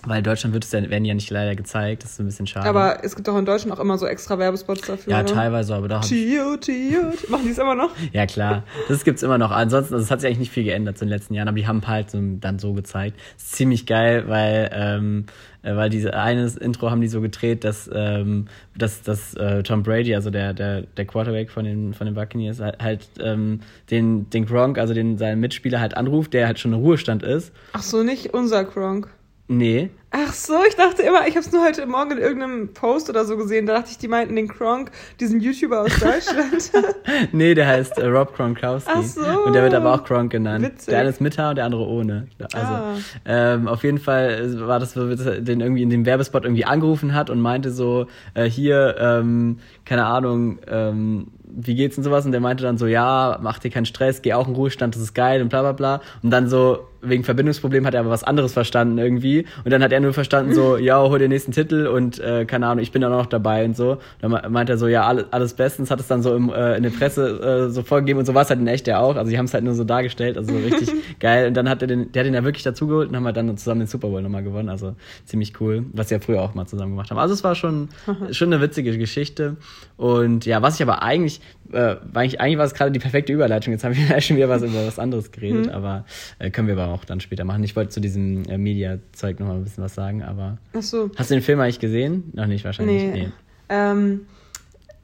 weil 0.06 0.20
in 0.20 0.24
Deutschland 0.24 0.54
wird 0.54 0.64
es 0.64 0.72
ja, 0.72 0.90
werden 0.90 1.06
ja 1.06 1.14
nicht 1.14 1.30
leider 1.30 1.56
gezeigt, 1.56 2.04
das 2.04 2.12
ist 2.12 2.20
ein 2.20 2.26
bisschen 2.26 2.48
schade. 2.48 2.68
Aber 2.68 3.04
es 3.04 3.16
gibt 3.16 3.28
doch 3.28 3.38
in 3.38 3.46
Deutschland 3.46 3.78
auch 3.78 3.80
immer 3.82 3.98
so 3.98 4.08
extra 4.08 4.40
Werbespots 4.40 4.82
dafür. 4.82 5.14
ja, 5.14 5.20
oder? 5.20 5.34
teilweise, 5.34 5.76
aber 5.76 5.88
da 5.88 6.00
Tio, 6.00 6.58
Tio. 6.58 7.14
Machen 7.30 7.44
die 7.46 7.52
es 7.52 7.58
immer 7.58 7.76
noch? 7.76 7.92
Ja, 8.12 8.26
klar. 8.26 8.64
Das 8.88 9.04
gibt's 9.04 9.22
immer 9.22 9.38
noch. 9.38 9.52
Ansonsten, 9.52 9.94
also 9.94 10.04
es 10.04 10.12
hat 10.12 10.22
sich 10.22 10.28
eigentlich 10.28 10.40
nicht 10.40 10.52
viel 10.52 10.64
geändert 10.64 10.96
in 11.02 11.08
den 11.08 11.10
letzten 11.10 11.34
Jahren, 11.36 11.48
aber 11.48 11.58
die 11.58 11.68
haben 11.68 11.86
halt 11.88 12.10
so, 12.10 12.20
dann 12.40 12.58
so 12.58 12.74
gezeigt. 12.74 13.20
ist 13.38 13.54
ziemlich 13.54 13.86
geil, 13.86 14.24
weil, 14.28 14.72
ähm, 14.74 15.26
äh, 15.62 15.76
weil 15.76 15.90
diese 15.90 16.16
eines 16.16 16.58
Intro 16.58 16.90
haben 16.90 17.02
die 17.02 17.08
so 17.08 17.22
gedreht, 17.22 17.64
dass, 17.64 17.90
ähm, 17.94 18.48
dass, 18.76 19.04
dass 19.04 19.36
äh, 19.36 19.62
Tom 19.62 19.84
Brady, 19.84 20.16
also 20.16 20.32
der, 20.32 20.54
der, 20.54 20.82
der 20.82 21.06
Quarterback 21.06 21.52
von 21.52 21.66
den, 21.66 21.94
von 21.94 22.06
den 22.06 22.16
Buccaneers, 22.16 22.60
halt, 22.60 22.82
halt 22.82 23.08
ähm, 23.20 23.60
den, 23.92 24.30
den 24.32 24.46
Gronk, 24.46 24.80
also 24.80 24.94
den 24.94 25.18
seinen 25.18 25.40
Mitspieler 25.40 25.80
halt 25.80 25.96
anruft, 25.96 26.34
der 26.34 26.48
halt 26.48 26.60
schon 26.60 26.74
im 26.74 26.80
Ruhestand 26.80 27.24
ist. 27.24 27.52
Ach 27.74 27.84
so, 27.84 28.02
nicht 28.04 28.34
unser 28.34 28.66
Kronk. 28.66 29.10
Nee. 29.52 29.90
Ach 30.14 30.34
so, 30.34 30.54
ich 30.68 30.76
dachte 30.76 31.04
immer, 31.04 31.26
ich 31.28 31.36
habe 31.36 31.40
es 31.46 31.52
nur 31.52 31.64
heute 31.64 31.86
Morgen 31.86 32.12
in 32.12 32.18
irgendeinem 32.18 32.74
Post 32.74 33.10
oder 33.10 33.24
so 33.26 33.36
gesehen. 33.38 33.66
Da 33.66 33.74
dachte 33.76 33.92
ich, 33.92 33.98
die 33.98 34.08
meinten 34.10 34.36
den 34.36 34.48
Kronk, 34.48 34.92
diesen 35.20 35.40
YouTuber 35.42 35.82
aus 35.82 35.92
Deutschland. 36.00 36.72
Nee, 37.34 37.54
der 37.54 37.68
heißt 37.68 37.98
äh, 37.98 38.06
Rob 38.08 38.34
Gronkowski. 38.36 38.92
Ach 38.94 39.04
so. 39.04 39.22
Und 39.46 39.54
der 39.54 39.64
wird 39.64 39.74
aber 39.74 39.94
auch 39.94 40.04
Gronk 40.06 40.32
genannt. 40.32 40.66
Witzig. 40.66 40.88
Der 40.88 41.00
eine 41.00 41.10
ist 41.10 41.20
mit 41.22 41.38
Haar 41.38 41.50
und 41.52 41.56
der 41.58 41.66
andere 41.66 41.86
ohne. 41.86 42.28
Also, 42.54 42.58
Ah. 42.74 42.94
ähm, 43.26 43.68
auf 43.68 43.84
jeden 43.84 43.98
Fall 44.00 44.58
war 44.68 44.80
das 44.80 44.94
dass 44.94 45.26
er 45.26 45.42
den 45.42 45.60
irgendwie 45.62 45.82
in 45.84 45.90
dem 45.90 46.06
Werbespot 46.06 46.44
irgendwie 46.46 46.66
angerufen 46.66 47.14
hat 47.14 47.30
und 47.30 47.40
meinte 47.42 47.72
so, 47.72 48.08
äh, 48.34 48.46
hier, 48.46 48.96
ähm, 49.00 49.60
keine 49.86 50.06
Ahnung, 50.06 50.60
ähm, 50.68 51.28
wie 51.56 51.76
geht's 51.76 51.98
und 51.98 52.04
sowas? 52.04 52.26
Und 52.26 52.32
der 52.32 52.42
meinte 52.42 52.64
dann 52.64 52.78
so, 52.78 52.88
ja, 52.88 53.40
mach 53.42 53.60
dir 53.60 53.70
keinen 53.72 53.86
Stress, 53.86 54.22
geh 54.22 54.34
auch 54.34 54.48
in 54.48 54.56
Ruhestand, 54.56 54.96
das 54.96 55.02
ist 55.02 55.14
geil 55.14 55.42
und 55.42 55.50
bla 55.50 55.62
bla 55.62 55.72
bla. 55.74 56.02
Und 56.24 56.32
dann 56.32 56.48
so, 56.50 56.88
wegen 57.04 57.24
Verbindungsproblem 57.24 57.86
hat 57.88 57.96
er 57.96 58.02
aber 58.02 58.12
was 58.12 58.24
anderes 58.24 58.54
verstanden 58.54 58.98
irgendwie. 59.00 59.46
Und 59.66 59.72
dann 59.72 59.82
hat 59.84 59.92
er 59.92 60.00
nur 60.00 60.14
verstanden 60.14 60.54
so, 60.54 60.78
ja, 60.78 61.00
hol 61.02 61.18
den 61.20 61.30
nächsten 61.30 61.52
Titel 61.52 61.88
und 61.88 62.20
äh, 62.20 62.46
keine 62.46 62.68
Ahnung, 62.68 62.84
ich 62.84 62.92
bin 62.92 63.02
dann 63.02 63.12
auch 63.12 63.20
noch 63.20 63.26
dabei 63.26 63.66
und 63.66 63.76
so. 63.76 63.98
Dann 64.22 64.32
me- 64.32 64.44
meint 64.50 64.70
er 64.70 64.78
so, 64.78 64.88
ja, 64.88 65.06
alles, 65.08 65.26
alles 65.32 65.54
bestens, 65.56 65.90
hat 65.90 66.00
es 66.00 66.08
dann 66.08 66.22
so 66.22 66.36
im, 66.36 66.50
äh, 66.54 66.78
in 66.78 66.84
der 66.84 66.92
Presse 66.92 67.68
äh, 67.68 67.70
so 67.72 67.82
vorgegeben 67.82 68.20
und 68.20 68.26
so 68.26 68.34
war 68.36 68.44
es 68.44 68.50
halt 68.50 68.60
in 68.60 68.68
echt 68.68 68.86
ja 68.88 69.00
auch. 69.00 69.16
Also 69.16 69.32
die 69.32 69.38
haben 69.38 69.46
es 69.46 69.54
halt 69.54 69.64
nur 69.64 69.74
so 69.74 69.84
dargestellt, 69.84 70.38
also 70.38 70.54
so 70.54 70.60
richtig 70.60 70.92
geil. 71.20 71.48
Und 71.48 71.56
dann 71.56 71.68
hat 71.68 71.82
er 71.82 71.88
den, 71.88 72.12
der 72.12 72.22
hat 72.22 72.28
ihn 72.28 72.36
ja 72.36 72.44
wirklich 72.44 72.64
dazugeholt 72.64 73.10
und 73.10 73.16
haben 73.16 73.26
halt 73.26 73.36
dann 73.38 73.58
zusammen 73.58 73.82
den 73.82 73.88
Super 73.88 74.10
Bowl 74.10 74.22
nochmal 74.22 74.44
gewonnen. 74.44 74.70
Also 74.70 74.96
ziemlich 75.26 75.60
cool, 75.60 75.86
was 75.94 76.10
sie 76.10 76.16
ja 76.16 76.22
früher 76.22 76.42
auch 76.42 76.54
mal 76.54 76.68
zusammen 76.68 76.92
gemacht 76.92 77.10
haben. 77.10 77.18
Also 77.18 77.34
es 77.34 77.44
war 77.44 77.56
schon, 77.56 77.90
schon 78.32 78.54
eine 78.54 78.62
witzige 78.62 78.96
Geschichte. 79.00 79.58
Und 79.98 80.46
ja, 80.46 80.62
was 80.62 80.76
ich 80.76 80.84
aber 80.84 81.02
eigentlich, 81.02 81.41
eigentlich, 81.42 81.74
äh, 81.74 82.14
war 82.14 82.22
eigentlich, 82.22 82.42
eigentlich 82.42 82.58
war 82.58 82.66
es 82.66 82.74
gerade 82.74 82.92
die 82.92 83.00
perfekte 83.00 83.34
Überleitung. 83.34 83.74
Jetzt 83.74 83.84
haben 83.84 83.96
wir 83.96 84.22
schon 84.22 84.38
wieder 84.38 84.50
was 84.50 84.62
über 84.64 84.86
was 84.86 85.00
anderes 85.00 85.32
geredet, 85.32 85.68
Mhm. 85.68 85.72
aber 85.72 86.06
äh, 86.40 86.50
können 86.52 86.68
wir 86.68 86.78
aber 86.78 86.94
auch 86.94 87.06
dann 87.06 87.20
später 87.20 87.44
machen. 87.44 87.64
Ich 87.64 87.76
wollte 87.76 87.90
zu 87.92 88.00
diesem 88.02 88.44
äh, 88.46 88.58
Media-Zeug 88.58 89.40
noch 89.40 89.48
mal 89.48 89.56
ein 89.56 89.64
bisschen 89.64 89.84
was 89.84 89.96
sagen, 89.96 90.24
aber. 90.24 90.58
Ach 90.74 90.82
so. 90.82 91.10
Hast 91.16 91.30
du 91.32 91.36
den 91.36 91.44
Film 91.44 91.60
eigentlich 91.60 91.80
gesehen? 91.80 92.32
Noch 92.34 92.48
nicht 92.48 92.64
wahrscheinlich. 92.66 93.04
Nee. 93.04 93.30
Ähm, 93.70 94.22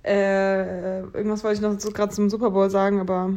äh, 0.04 1.00
irgendwas 1.02 1.44
wollte 1.44 1.56
ich 1.58 1.62
noch 1.62 1.80
so 1.80 1.92
gerade 1.92 2.14
zum 2.14 2.30
Super 2.30 2.52
Bowl 2.52 2.70
sagen, 2.70 3.00
aber. 3.00 3.34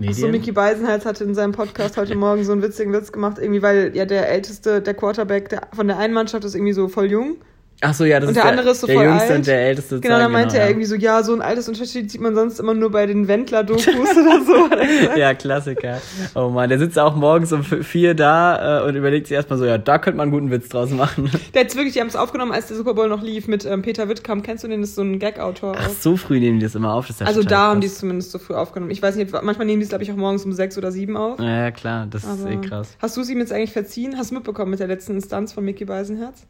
Medien? 0.00 0.14
Ach 0.14 0.20
so, 0.20 0.28
Mickey 0.28 0.52
Beisenherz 0.52 1.04
hatte 1.04 1.24
in 1.24 1.34
seinem 1.34 1.52
Podcast 1.52 1.96
heute 1.96 2.14
Morgen 2.14 2.44
so 2.44 2.52
einen 2.52 2.62
witzigen 2.62 2.92
Witz 2.92 3.10
gemacht, 3.10 3.38
irgendwie, 3.40 3.62
weil 3.62 3.96
ja 3.96 4.04
der 4.04 4.28
älteste, 4.28 4.80
der 4.80 4.94
Quarterback 4.94 5.48
der, 5.48 5.62
von 5.74 5.88
der 5.88 5.98
einen 5.98 6.14
Mannschaft 6.14 6.44
ist 6.44 6.54
irgendwie 6.54 6.72
so 6.72 6.86
voll 6.88 7.10
jung. 7.10 7.36
Ach 7.80 7.94
so, 7.94 8.04
ja, 8.04 8.18
das 8.18 8.28
Und 8.30 8.36
ist 8.36 8.42
der 8.42 8.50
andere 8.50 8.70
ist 8.70 8.80
so 8.80 8.86
der 8.88 8.96
voll 8.96 9.04
jüngste 9.04 9.28
alt. 9.28 9.36
und 9.36 9.46
der 9.46 9.60
älteste. 9.60 10.00
Genau, 10.00 10.18
dann 10.18 10.32
meinte 10.32 10.56
er 10.56 10.64
ja. 10.64 10.68
irgendwie 10.70 10.86
so, 10.86 10.96
ja, 10.96 11.22
so 11.22 11.32
ein 11.32 11.40
altes 11.40 11.68
Unterschied 11.68 12.10
sieht 12.10 12.20
man 12.20 12.34
sonst 12.34 12.58
immer 12.58 12.74
nur 12.74 12.90
bei 12.90 13.06
den 13.06 13.28
Wendler-Dokus 13.28 13.86
oder 13.88 14.42
so. 14.44 14.68
er. 14.74 15.16
Ja, 15.16 15.34
Klassiker. 15.34 16.00
Oh 16.34 16.48
man, 16.48 16.68
der 16.68 16.80
sitzt 16.80 16.98
auch 16.98 17.14
morgens 17.14 17.52
um 17.52 17.62
vier 17.62 18.14
da 18.14 18.80
äh, 18.80 18.88
und 18.88 18.96
überlegt 18.96 19.28
sich 19.28 19.36
erstmal 19.36 19.60
so, 19.60 19.64
ja, 19.64 19.78
da 19.78 19.98
könnte 19.98 20.16
man 20.16 20.24
einen 20.24 20.32
guten 20.32 20.50
Witz 20.50 20.68
draus 20.68 20.90
machen. 20.90 21.30
Der 21.54 21.62
hat's 21.62 21.76
wirklich, 21.76 21.94
die 21.94 22.00
haben 22.00 22.08
es 22.08 22.16
aufgenommen, 22.16 22.52
als 22.52 22.66
der 22.66 22.76
Super 22.76 22.94
Bowl 22.94 23.08
noch 23.08 23.22
lief 23.22 23.46
mit 23.48 23.64
ähm, 23.64 23.82
Peter 23.82 24.08
Wittkamp. 24.08 24.44
Kennst 24.44 24.64
du 24.64 24.68
den? 24.68 24.80
Das 24.80 24.90
ist 24.90 24.96
so 24.96 25.02
ein 25.02 25.18
Gag-Autor. 25.18 25.76
Ach, 25.78 25.88
so 25.90 26.16
früh 26.16 26.40
nehmen 26.40 26.58
die 26.58 26.66
das 26.66 26.74
immer 26.74 26.92
auf. 26.94 27.06
Das 27.06 27.16
ist 27.16 27.20
ja 27.20 27.26
Also 27.26 27.42
da 27.42 27.68
haben 27.68 27.80
die 27.80 27.86
es 27.86 27.98
zumindest 27.98 28.32
so 28.32 28.38
früh 28.38 28.54
aufgenommen. 28.54 28.90
Ich 28.90 29.00
weiß 29.02 29.16
nicht, 29.16 29.32
manchmal 29.32 29.66
nehmen 29.66 29.80
die 29.80 29.84
es, 29.84 29.88
glaube 29.88 30.04
ich, 30.04 30.10
auch 30.12 30.16
morgens 30.16 30.44
um 30.44 30.52
sechs 30.52 30.76
oder 30.78 30.90
sieben 30.92 31.16
auf. 31.16 31.38
Ja, 31.40 31.70
klar, 31.70 32.06
das 32.10 32.24
ist 32.24 32.42
Aber 32.42 32.50
eh 32.50 32.56
krass. 32.56 32.96
Hast 33.00 33.16
du 33.16 33.20
es 33.20 33.30
ihm 33.30 33.38
jetzt 33.38 33.52
eigentlich 33.52 33.72
verziehen? 33.72 34.16
Hast 34.18 34.30
du 34.30 34.34
mitbekommen 34.34 34.70
mit 34.70 34.80
der 34.80 34.88
letzten 34.88 35.14
Instanz 35.14 35.52
von 35.52 35.64
Mickey 35.64 35.84
Beisenherz? 35.84 36.46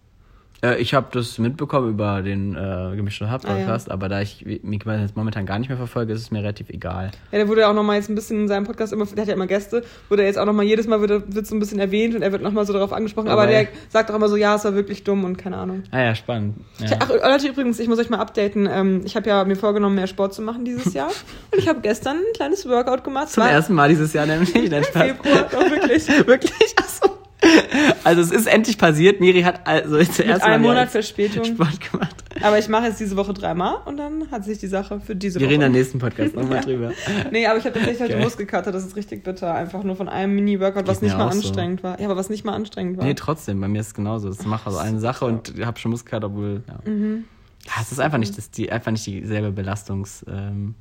Äh, 0.62 0.80
ich 0.80 0.94
habe 0.94 1.06
das 1.12 1.38
mitbekommen 1.38 1.90
über 1.90 2.22
den 2.22 2.56
äh, 2.56 2.96
gemischten 2.96 3.30
Hub 3.32 3.42
Ah, 3.44 3.50
ja. 3.50 3.54
Podcast, 3.58 3.90
aber 3.90 4.08
da 4.08 4.20
ich 4.20 4.44
Mickey 4.62 4.90
jetzt 4.90 5.16
momentan 5.16 5.46
gar 5.46 5.58
nicht 5.58 5.68
mehr 5.68 5.78
verfolge, 5.78 6.12
ist 6.12 6.20
es 6.20 6.30
mir 6.30 6.40
relativ 6.40 6.68
egal. 6.70 7.12
Ja, 7.30 7.38
der 7.38 7.48
wurde 7.48 7.60
ja 7.60 7.70
auch 7.70 7.74
nochmal 7.74 7.96
jetzt 7.96 8.08
ein 8.08 8.14
bisschen 8.14 8.40
in 8.40 8.48
seinem 8.48 8.64
Podcast 8.64 8.92
immer, 8.92 9.06
der 9.06 9.22
hat 9.22 9.28
ja 9.28 9.34
immer 9.34 9.46
Gäste, 9.46 9.84
wurde 10.08 10.22
er 10.22 10.28
jetzt 10.28 10.38
auch 10.38 10.46
nochmal, 10.46 10.64
jedes 10.64 10.86
Mal 10.86 11.00
wird, 11.00 11.34
wird 11.34 11.46
so 11.46 11.54
ein 11.54 11.60
bisschen 11.60 11.78
erwähnt 11.78 12.14
und 12.16 12.22
er 12.22 12.32
wird 12.32 12.42
nochmal 12.42 12.66
so 12.66 12.72
darauf 12.72 12.92
angesprochen, 12.92 13.28
aber, 13.28 13.42
Aber 13.42 13.50
der 13.50 13.62
ja. 13.62 13.68
sagt 13.88 14.10
auch 14.10 14.14
immer 14.16 14.28
so, 14.28 14.36
ja, 14.36 14.56
es 14.56 14.64
war 14.64 14.74
wirklich 14.74 15.04
dumm 15.04 15.24
und 15.24 15.36
keine 15.36 15.56
Ahnung. 15.58 15.84
Ah 15.92 16.00
ja, 16.00 16.14
spannend. 16.14 16.56
Ja. 16.78 16.98
Ach, 17.00 17.08
Leute, 17.08 17.48
übrigens, 17.48 17.78
ich 17.78 17.88
muss 17.88 17.98
euch 17.98 18.10
mal 18.10 18.18
updaten. 18.18 18.68
Ähm, 18.70 19.02
ich 19.04 19.14
habe 19.16 19.28
ja 19.28 19.44
mir 19.44 19.56
vorgenommen, 19.56 19.94
mehr 19.94 20.06
Sport 20.08 20.34
zu 20.34 20.42
machen 20.42 20.64
dieses 20.64 20.92
Jahr. 20.94 21.08
Und 21.52 21.58
ich 21.58 21.68
habe 21.68 21.80
gestern 21.80 22.16
ein 22.16 22.32
kleines 22.34 22.68
Workout 22.68 23.04
gemacht. 23.04 23.30
Zum 23.30 23.42
ersten 23.44 23.74
Mal 23.74 23.88
dieses 23.88 24.12
Jahr 24.12 24.26
nämlich. 24.26 24.52
Nein, 24.54 24.84
Spaß. 24.90 25.02
Februar, 25.02 25.48
doch 25.50 25.70
wirklich. 25.70 26.08
Wirklich? 26.26 26.74
Achso. 26.76 27.17
Also 28.04 28.20
es 28.22 28.30
ist 28.30 28.46
endlich 28.46 28.78
passiert. 28.78 29.20
Miri 29.20 29.42
hat 29.42 29.66
also 29.66 29.96
zuerst 29.96 30.18
Mit 30.18 30.42
einem 30.42 30.62
wieder 30.62 30.72
Monat 30.72 30.88
Verspätung. 30.90 31.44
Sport 31.44 31.90
gemacht. 31.92 32.16
Aber 32.42 32.58
ich 32.58 32.68
mache 32.68 32.86
jetzt 32.86 33.00
diese 33.00 33.16
Woche 33.16 33.34
dreimal 33.34 33.76
und 33.84 33.96
dann 33.96 34.30
hat 34.30 34.44
sich 34.44 34.58
die 34.58 34.66
Sache 34.66 35.00
für 35.00 35.14
diese 35.14 35.38
Wir 35.38 35.46
Woche. 35.46 35.54
reden 35.54 35.64
am 35.64 35.72
nächsten 35.72 35.98
Podcast 35.98 36.34
nochmal 36.34 36.56
Ja. 36.58 36.62
drüber. 36.62 36.92
Nee, 37.30 37.46
aber 37.46 37.58
ich 37.58 37.64
habe 37.64 37.74
tatsächlich 37.74 38.00
heute 38.00 38.14
Geil. 38.14 38.22
Muskelkater, 38.22 38.72
das 38.72 38.84
ist 38.86 38.96
richtig 38.96 39.24
bitter. 39.24 39.54
Einfach 39.54 39.82
nur 39.82 39.96
von 39.96 40.08
einem 40.08 40.34
Mini-Workout, 40.36 40.86
was 40.86 41.02
nicht 41.02 41.16
mal 41.16 41.26
auch 41.26 41.32
so. 41.32 41.38
anstrengend 41.38 41.82
war. 41.82 41.98
Ja, 42.00 42.06
aber 42.06 42.16
was 42.16 42.30
nicht 42.30 42.44
mal 42.44 42.54
anstrengend 42.54 42.98
war. 42.98 43.04
Nee, 43.04 43.14
trotzdem, 43.14 43.60
bei 43.60 43.68
mir 43.68 43.80
ist 43.80 43.88
es 43.88 43.94
genauso. 43.94 44.30
Ich 44.30 44.46
mache 44.46 44.66
also 44.66 44.78
eine 44.78 45.00
Sache 45.00 45.24
und 45.26 45.52
habe 45.64 45.78
schon 45.78 45.90
Muskelkater, 45.90 46.26
obwohl, 46.26 46.62
ja. 46.66 46.90
Mhm. 46.90 47.24
ja. 47.66 47.72
Es 47.82 47.92
ist 47.92 48.00
einfach 48.00 48.18
nicht, 48.18 48.36
das, 48.38 48.50
die, 48.50 48.72
einfach 48.72 48.90
nicht 48.92 49.06
dieselbe 49.06 49.52
Belastungs, 49.52 50.24
ähm, 50.28 50.74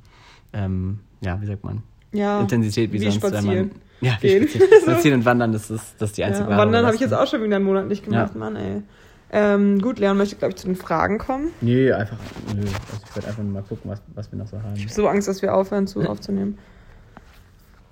ähm, 0.52 1.00
ja, 1.20 1.40
wie 1.42 1.46
sagt 1.46 1.62
man? 1.64 1.82
ja, 2.12 2.40
Intensität 2.40 2.90
wie, 2.92 3.00
wie 3.00 3.10
sonst, 3.10 3.22
wenn 3.22 3.30
spazieren. 3.30 3.68
man. 3.68 3.87
Ja, 4.00 4.16
wie 4.20 4.28
Gehen. 4.28 4.48
spazieren. 4.82 5.20
und 5.20 5.24
wandern, 5.26 5.52
das 5.52 5.70
ist, 5.70 5.94
das 5.98 6.10
ist 6.10 6.16
die 6.16 6.20
Ja, 6.22 6.28
einzige 6.28 6.44
und 6.44 6.50
wahre 6.50 6.62
Wandern 6.62 6.84
habe 6.86 6.94
ich 6.94 7.00
jetzt 7.00 7.14
auch 7.14 7.26
schon 7.26 7.42
wieder 7.42 7.56
einen 7.56 7.64
Monat 7.64 7.86
nicht 7.88 8.04
gemacht, 8.04 8.32
Ja. 8.34 8.38
Mann, 8.38 8.56
ey. 8.56 8.82
Ähm, 9.30 9.80
gut, 9.82 9.98
Leon 9.98 10.16
möchte, 10.16 10.36
glaube 10.36 10.52
ich, 10.52 10.56
zu 10.56 10.66
den 10.66 10.76
Fragen 10.76 11.18
kommen. 11.18 11.50
Nee, 11.60 11.92
einfach, 11.92 12.16
nö. 12.54 12.62
Also 12.62 12.70
ich 13.08 13.16
werde 13.16 13.28
einfach 13.28 13.42
nur 13.42 13.52
mal 13.52 13.62
gucken, 13.62 13.90
was, 13.90 14.00
was 14.14 14.32
wir 14.32 14.38
noch 14.38 14.46
so 14.46 14.56
haben. 14.56 14.72
Ich 14.76 14.84
habe 14.84 14.92
so 14.94 15.06
Angst, 15.08 15.28
dass 15.28 15.42
wir 15.42 15.54
aufhören 15.54 15.86
zu 15.86 16.00
aufzunehmen. 16.08 16.56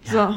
So. 0.04 0.34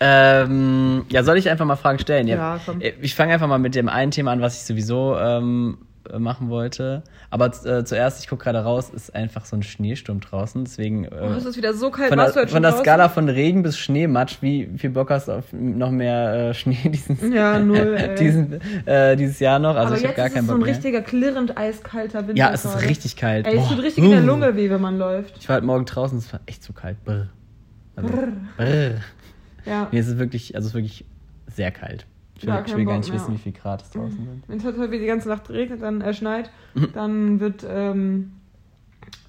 Ähm, 0.00 1.04
ja, 1.08 1.22
soll 1.22 1.36
ich 1.38 1.48
einfach 1.48 1.64
mal 1.64 1.76
Fragen 1.76 1.98
stellen? 1.98 2.26
Ja, 2.26 2.58
komm. 2.64 2.80
Ich 3.00 3.14
fange 3.14 3.32
einfach 3.32 3.46
mal 3.48 3.58
mit 3.58 3.74
dem 3.74 3.88
einen 3.88 4.10
Thema 4.10 4.32
an, 4.32 4.40
was 4.40 4.56
ich 4.56 4.64
sowieso 4.64 5.16
ähm, 5.18 5.78
machen 6.18 6.48
wollte. 6.48 7.02
Aber 7.30 7.46
äh, 7.64 7.84
zuerst, 7.84 8.22
ich 8.22 8.28
gucke 8.28 8.44
gerade 8.44 8.60
raus, 8.62 8.90
ist 8.90 9.14
einfach 9.14 9.44
so 9.44 9.56
ein 9.56 9.62
Schneesturm 9.62 10.20
draußen. 10.20 10.64
Deswegen 10.64 11.04
äh, 11.04 11.08
Oh, 11.20 11.32
es 11.36 11.44
ist 11.44 11.56
wieder 11.56 11.74
so 11.74 11.90
kalt. 11.90 12.08
von, 12.10 12.18
der, 12.18 12.48
von 12.48 12.62
der? 12.62 12.72
Skala 12.72 13.08
von 13.08 13.28
Regen 13.28 13.62
bis 13.62 13.76
Schneematsch, 13.78 14.38
wie 14.40 14.70
viel 14.76 14.90
Bock 14.90 15.10
hast 15.10 15.28
du 15.28 15.32
auf 15.32 15.44
noch 15.52 15.90
mehr 15.90 16.50
äh, 16.50 16.54
Schnee 16.54 16.76
diesen, 16.88 17.32
Ja, 17.32 17.58
null, 17.58 17.98
diesen, 18.18 18.60
äh, 18.86 19.16
dieses 19.16 19.40
Jahr 19.40 19.58
noch? 19.58 19.74
Also 19.76 19.88
Aber 19.94 19.96
ich 19.98 20.04
habe 20.04 20.14
gar 20.14 20.26
ist 20.26 20.32
keinen 20.34 20.42
es 20.44 20.46
so 20.48 20.52
Bock 20.54 20.62
ein 20.62 20.66
mehr. 20.66 20.74
richtiger, 20.74 21.00
klirrend 21.02 21.58
eiskalter 21.58 22.20
Winter. 22.28 22.34
Ja, 22.38 22.52
es 22.52 22.64
ist 22.64 22.80
richtig 22.82 23.16
kalt. 23.16 23.46
Ey, 23.46 23.58
es 23.58 23.68
tut 23.68 23.82
richtig 23.82 24.04
in 24.04 24.10
der 24.10 24.22
Uh. 24.22 24.26
Lunge 24.26 24.56
weh, 24.56 24.70
wenn 24.70 24.80
man 24.80 24.98
läuft. 24.98 25.36
Ich 25.38 25.48
war 25.48 25.56
heute 25.56 25.66
Morgen 25.66 25.84
draußen, 25.84 26.16
es 26.18 26.32
war 26.32 26.40
echt 26.46 26.62
zu 26.62 26.72
kalt. 26.72 27.02
Brr. 27.04 27.28
Also, 27.96 28.08
Brr. 28.10 28.28
brr. 28.56 28.90
Ja. 29.66 29.88
Nee, 29.92 29.98
es 29.98 30.06
ist 30.08 30.18
wirklich, 30.18 30.54
also 30.54 30.66
es 30.66 30.70
ist 30.70 30.74
wirklich 30.74 31.04
sehr 31.46 31.70
kalt. 31.70 32.06
Ich 32.38 32.46
will, 32.46 32.52
Gar 32.54 32.66
ich 32.66 32.76
will 32.76 32.84
gar 32.84 32.96
nicht 32.98 33.08
mehr. 33.10 33.20
wissen, 33.20 33.34
wie 33.34 33.38
viel 33.38 33.52
Grad 33.52 33.82
es 33.82 33.90
draußen 33.90 34.16
sind. 34.16 34.44
Wenn 34.46 34.58
es 34.58 34.64
heute 34.64 34.88
die 34.88 35.06
ganze 35.06 35.28
Nacht 35.28 35.50
regnet, 35.50 35.82
dann 35.82 36.00
äh, 36.00 36.14
schneit, 36.14 36.50
Mhm. 36.74 36.88
dann 36.94 37.40
wird, 37.40 37.66
ähm, 37.68 38.32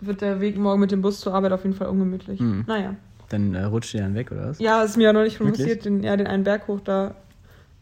wird 0.01 0.21
der 0.21 0.39
Weg 0.41 0.57
morgen 0.57 0.79
mit 0.79 0.91
dem 0.91 1.01
Bus 1.01 1.19
zur 1.19 1.33
Arbeit 1.33 1.51
auf 1.51 1.63
jeden 1.63 1.75
Fall 1.75 1.87
ungemütlich. 1.87 2.39
Mhm. 2.39 2.65
Naja. 2.67 2.95
Dann 3.29 3.53
äh, 3.55 3.63
rutscht 3.63 3.93
ihr 3.95 4.01
dann 4.01 4.15
weg, 4.15 4.31
oder 4.31 4.49
was? 4.49 4.59
Ja, 4.59 4.83
ist 4.83 4.97
mir 4.97 5.03
ja 5.05 5.13
noch 5.13 5.23
nicht 5.23 5.39
passiert, 5.39 5.85
den, 5.85 6.03
ja, 6.03 6.15
den 6.17 6.27
einen 6.27 6.43
Berg 6.43 6.67
hoch 6.67 6.79
da. 6.81 7.15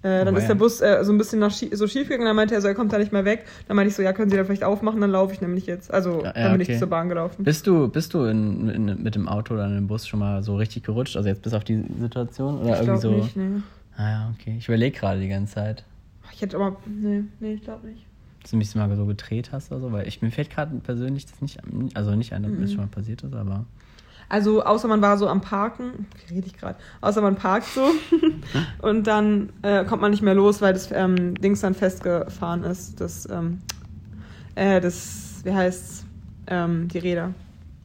Äh, 0.04 0.24
dann 0.26 0.36
Oh, 0.36 0.38
ist 0.38 0.44
ja. 0.44 0.50
der 0.50 0.56
Bus 0.56 0.80
äh, 0.82 1.04
so 1.04 1.12
ein 1.12 1.18
bisschen 1.18 1.40
nach 1.40 1.52
schie 1.52 1.76
so 1.76 1.88
schief 1.88 2.08
gegangen, 2.08 2.26
dann 2.28 2.36
meinte 2.36 2.54
er 2.54 2.62
so, 2.62 2.68
er 2.68 2.76
kommt 2.76 2.94
da 2.94 2.98
nicht 3.00 3.12
mehr 3.12 3.26
weg. 3.26 3.46
Dann 3.68 3.76
meinte 3.76 3.90
ich 3.90 3.96
so, 3.96 4.04
ja, 4.04 4.14
können 4.14 4.30
Sie 4.30 4.38
da 4.38 4.44
vielleicht 4.46 4.64
aufmachen, 4.64 5.02
dann 5.02 5.10
laufe 5.12 5.34
ich 5.34 5.42
nämlich 5.42 5.66
jetzt. 5.66 5.92
Also, 5.92 6.20
Ja, 6.24 6.26
ja, 6.28 6.32
dann 6.34 6.52
bin 6.54 6.62
okay. 6.62 6.74
ich 6.74 6.80
zur 6.80 6.88
Bahn 6.88 7.10
gelaufen. 7.10 7.44
Bist 7.44 7.66
du, 7.66 7.88
bist 7.88 8.14
du 8.14 8.26
in, 8.26 8.70
in, 8.70 9.02
mit 9.04 9.16
dem 9.16 9.28
Auto 9.28 9.56
oder 9.56 9.66
in 9.66 9.74
dem 9.76 9.88
Bus 9.88 10.08
schon 10.08 10.20
mal 10.20 10.44
so 10.44 10.56
richtig 10.56 10.84
gerutscht? 10.84 11.18
Also 11.18 11.28
jetzt 11.30 11.42
bis 11.42 11.54
auf 11.54 11.64
die 11.64 11.84
Situation? 12.00 12.60
Oder 12.62 12.80
ich 12.82 12.88
irgendwie 12.88 13.02
so. 13.02 13.12
nicht, 13.12 13.36
nee. 13.38 13.62
Ah 13.98 14.10
ja, 14.10 14.34
okay. 14.34 14.56
Ich 14.58 14.68
überlege 14.68 14.98
gerade 14.98 15.20
die 15.20 15.28
ganze 15.28 15.56
Zeit. 15.56 15.84
Ich 16.32 16.42
hätte 16.42 16.56
aber, 16.58 16.78
nee, 16.86 17.24
nee, 17.40 17.54
ich 17.54 17.64
glaube 17.64 17.88
nicht. 17.88 18.06
Dass 18.42 18.52
du 18.52 18.58
mich 18.58 18.74
mal 18.76 18.96
so 18.96 19.06
gedreht 19.06 19.52
hast 19.52 19.72
oder 19.72 19.82
so, 19.82 19.92
weil 19.92 20.08
ich 20.08 20.22
mir 20.22 20.32
fällt 20.32 20.50
gerade 20.52 20.76
persönlich 20.78 21.26
das 21.26 21.42
nicht, 21.42 21.60
also 21.96 22.16
nicht 22.16 22.34
ein, 22.34 22.44
dass 22.44 22.52
mir 22.52 22.60
das 22.62 22.70
Mhm. 22.72 22.76
schon 22.76 22.84
mal 22.86 22.90
passiert 22.92 23.24
ist, 23.24 23.34
aber. 23.34 23.66
Also, 24.30 24.64
außer 24.64 24.88
man 24.88 25.02
war 25.02 25.18
so 25.18 25.28
am 25.28 25.42
Parken, 25.42 26.06
rede 26.30 26.48
ich 26.48 26.54
gerade, 26.54 26.78
außer 27.02 27.22
man 27.22 27.36
parkt 27.36 27.66
so 27.68 27.90
und 28.82 29.08
dann 29.08 29.50
äh, 29.62 29.86
kommt 29.86 30.02
man 30.02 30.12
nicht 30.12 30.22
mehr 30.22 30.36
los, 30.36 30.62
weil 30.62 30.74
das 30.74 30.92
ähm, 30.92 31.34
Dings 31.36 31.62
dann 31.62 31.74
festgefahren 31.74 32.64
ist. 32.64 33.00
Das, 33.00 33.28
ähm, 33.30 33.60
äh, 34.56 34.82
das, 34.82 35.42
wie 35.44 35.54
heißt's, 35.54 36.06
ähm, 36.48 36.88
die 36.90 36.98
Räder. 37.00 37.34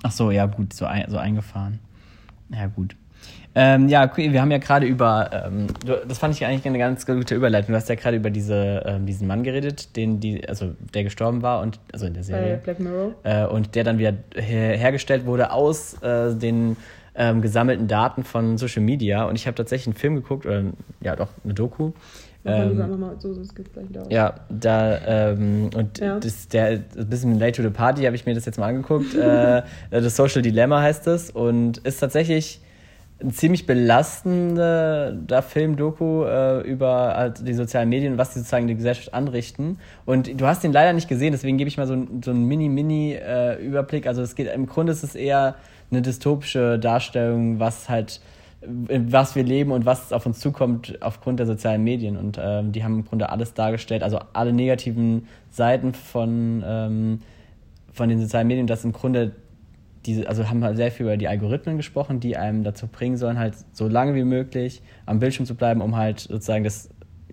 Ach 0.02 0.10
so, 0.10 0.30
ja 0.32 0.46
gut, 0.46 0.72
so, 0.72 0.84
ein, 0.84 1.08
so 1.08 1.16
eingefahren. 1.16 1.78
Ja 2.50 2.66
gut. 2.66 2.96
Ähm, 3.54 3.88
ja, 3.88 4.04
okay, 4.04 4.32
wir 4.32 4.40
haben 4.40 4.50
ja 4.50 4.58
gerade 4.58 4.86
über, 4.86 5.30
ähm, 5.46 5.66
das 6.08 6.18
fand 6.18 6.34
ich 6.34 6.46
eigentlich 6.46 6.64
eine 6.66 6.78
ganz 6.78 7.04
gute 7.04 7.34
Überleitung. 7.34 7.72
Du 7.72 7.76
hast 7.76 7.88
ja 7.88 7.96
gerade 7.96 8.16
über 8.16 8.30
diese, 8.30 8.82
ähm, 8.86 9.04
diesen 9.04 9.26
Mann 9.26 9.42
geredet, 9.42 9.94
den 9.96 10.20
die, 10.20 10.48
also 10.48 10.70
der 10.94 11.04
gestorben 11.04 11.42
war 11.42 11.60
und 11.60 11.78
also 11.92 12.06
in 12.06 12.14
der 12.14 12.20
Bei 12.22 12.26
Serie 12.26 12.56
Black 12.62 12.80
Mirror. 12.80 13.12
äh, 13.24 13.44
und 13.46 13.74
der 13.74 13.84
dann 13.84 13.98
wieder 13.98 14.14
her 14.34 14.76
hergestellt 14.76 15.26
wurde 15.26 15.52
aus 15.52 16.00
äh, 16.02 16.34
den 16.34 16.76
ähm, 17.14 17.42
gesammelten 17.42 17.88
Daten 17.88 18.24
von 18.24 18.56
Social 18.56 18.82
Media. 18.82 19.24
Und 19.24 19.34
ich 19.34 19.46
habe 19.46 19.54
tatsächlich 19.54 19.88
einen 19.88 19.96
Film 20.00 20.14
geguckt 20.14 20.46
oder 20.46 20.64
ja 21.02 21.14
doch 21.14 21.28
eine 21.44 21.52
Doku. 21.52 21.92
Mal 22.44 22.70
Ähm, 22.70 23.20
so, 23.20 23.30
ja, 24.10 24.34
da, 24.48 25.30
ähm, 25.30 25.70
und 25.76 25.98
Ja. 25.98 26.18
das, 26.18 26.48
der, 26.48 26.80
ein 26.96 27.06
bisschen 27.08 27.38
late 27.38 27.52
to 27.52 27.62
the 27.62 27.68
party 27.70 28.02
habe 28.04 28.16
ich 28.16 28.26
mir 28.26 28.34
das 28.34 28.46
jetzt 28.46 28.58
mal 28.58 28.68
angeguckt. 28.68 29.14
äh, 29.14 29.62
das 29.90 30.16
Social 30.16 30.42
Dilemma 30.42 30.80
heißt 30.80 31.06
es 31.06 31.30
und 31.30 31.78
ist 31.78 31.98
tatsächlich 32.00 32.60
ein 33.22 33.30
ziemlich 33.30 33.66
belastender 33.66 35.42
Film-Doku 35.42 36.24
äh, 36.24 36.60
über 36.62 37.14
halt 37.16 37.46
die 37.46 37.54
sozialen 37.54 37.88
Medien 37.88 38.12
und 38.12 38.18
was 38.18 38.32
die 38.32 38.40
sozusagen 38.40 38.66
die 38.66 38.74
Gesellschaft 38.74 39.14
anrichten. 39.14 39.78
Und 40.04 40.40
du 40.40 40.46
hast 40.46 40.64
den 40.64 40.72
leider 40.72 40.92
nicht 40.92 41.08
gesehen, 41.08 41.32
deswegen 41.32 41.58
gebe 41.58 41.68
ich 41.68 41.76
mal 41.76 41.86
so, 41.86 41.96
so 42.24 42.30
einen 42.30 42.46
Mini-Mini-Überblick. 42.46 44.06
also 44.06 44.22
es 44.22 44.34
geht, 44.34 44.52
im 44.52 44.66
Grunde 44.66 44.92
ist 44.92 45.02
es 45.02 45.14
eher 45.14 45.54
eine 45.90 46.02
dystopische 46.02 46.78
Darstellung, 46.78 47.60
was 47.60 47.88
halt 47.88 48.20
in 48.88 49.12
was 49.12 49.34
wir 49.34 49.42
leben 49.42 49.72
und 49.72 49.86
was 49.86 50.12
auf 50.12 50.24
uns 50.24 50.38
zukommt 50.38 50.98
aufgrund 51.02 51.40
der 51.40 51.46
sozialen 51.46 51.82
Medien. 51.82 52.16
Und 52.16 52.38
ähm, 52.40 52.72
die 52.72 52.84
haben 52.84 53.00
im 53.00 53.04
Grunde 53.04 53.30
alles 53.30 53.54
dargestellt, 53.54 54.02
also 54.02 54.20
alle 54.32 54.52
negativen 54.52 55.26
Seiten 55.50 55.94
von, 55.94 56.62
ähm, 56.64 57.20
von 57.92 58.08
den 58.08 58.20
sozialen 58.20 58.46
Medien, 58.46 58.66
dass 58.66 58.84
im 58.84 58.92
Grunde 58.92 59.32
diese, 60.06 60.28
also 60.28 60.48
haben 60.48 60.64
halt 60.64 60.76
sehr 60.76 60.90
viel 60.90 61.06
über 61.06 61.16
die 61.16 61.28
Algorithmen 61.28 61.76
gesprochen, 61.76 62.20
die 62.20 62.36
einem 62.36 62.64
dazu 62.64 62.86
bringen 62.88 63.16
sollen, 63.16 63.38
halt 63.38 63.54
so 63.72 63.88
lange 63.88 64.14
wie 64.14 64.24
möglich 64.24 64.82
am 65.06 65.18
Bildschirm 65.18 65.46
zu 65.46 65.54
bleiben, 65.54 65.80
um 65.80 65.96
halt 65.96 66.20
sozusagen 66.20 66.64
das, 66.64 66.86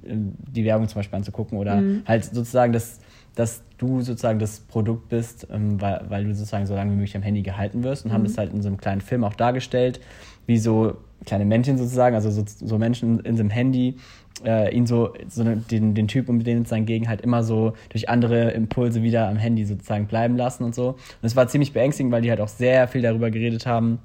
äh, 0.03 0.15
die 0.15 0.65
Werbung 0.65 0.87
zum 0.87 0.99
Beispiel 0.99 1.17
anzugucken 1.17 1.57
oder 1.57 1.81
Mhm. 1.81 2.03
halt 2.05 2.25
sozusagen 2.25 2.73
das, 2.73 2.99
dass 3.35 3.63
du 3.77 4.01
sozusagen 4.01 4.39
das 4.39 4.59
Produkt 4.59 5.09
bist, 5.09 5.47
ähm, 5.51 5.79
weil, 5.81 6.05
weil 6.09 6.25
du 6.25 6.35
sozusagen 6.35 6.65
so 6.65 6.75
lange 6.75 6.91
wie 6.91 6.95
möglich 6.95 7.15
am 7.15 7.21
Handy 7.23 7.41
gehalten 7.41 7.83
wirst 7.83 8.05
und 8.05 8.11
haben 8.11 8.21
Mhm. 8.21 8.27
das 8.27 8.37
halt 8.37 8.53
in 8.53 8.61
so 8.61 8.67
einem 8.67 8.77
kleinen 8.77 9.01
Film 9.01 9.23
auch 9.23 9.35
dargestellt, 9.35 9.99
wie 10.45 10.57
so 10.57 10.97
kleine 11.25 11.45
Männchen 11.45 11.77
sozusagen, 11.77 12.15
also 12.15 12.31
so, 12.31 12.43
so 12.45 12.77
Menschen 12.77 13.19
in 13.21 13.35
dem 13.35 13.49
Handy, 13.49 13.97
äh, 14.45 14.73
ihn 14.73 14.85
so, 14.85 15.13
so 15.27 15.43
den, 15.43 15.93
den 15.93 16.07
Typ 16.07 16.29
um 16.29 16.43
den 16.43 16.65
sein 16.65 16.85
Gegen 16.85 17.07
halt 17.07 17.21
immer 17.21 17.43
so 17.43 17.73
durch 17.89 18.09
andere 18.09 18.51
Impulse 18.51 19.03
wieder 19.03 19.27
am 19.27 19.37
Handy 19.37 19.65
sozusagen 19.65 20.07
bleiben 20.07 20.37
lassen 20.37 20.63
und 20.63 20.75
so. 20.75 20.89
Und 20.89 20.97
es 21.23 21.35
war 21.35 21.47
ziemlich 21.47 21.73
beängstigend, 21.73 22.11
weil 22.11 22.21
die 22.21 22.29
halt 22.29 22.41
auch 22.41 22.47
sehr 22.47 22.87
viel 22.87 23.01
darüber 23.01 23.31
geredet 23.31 23.65
haben, 23.65 23.99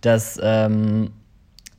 dass 0.00 0.38
ähm, 0.42 1.10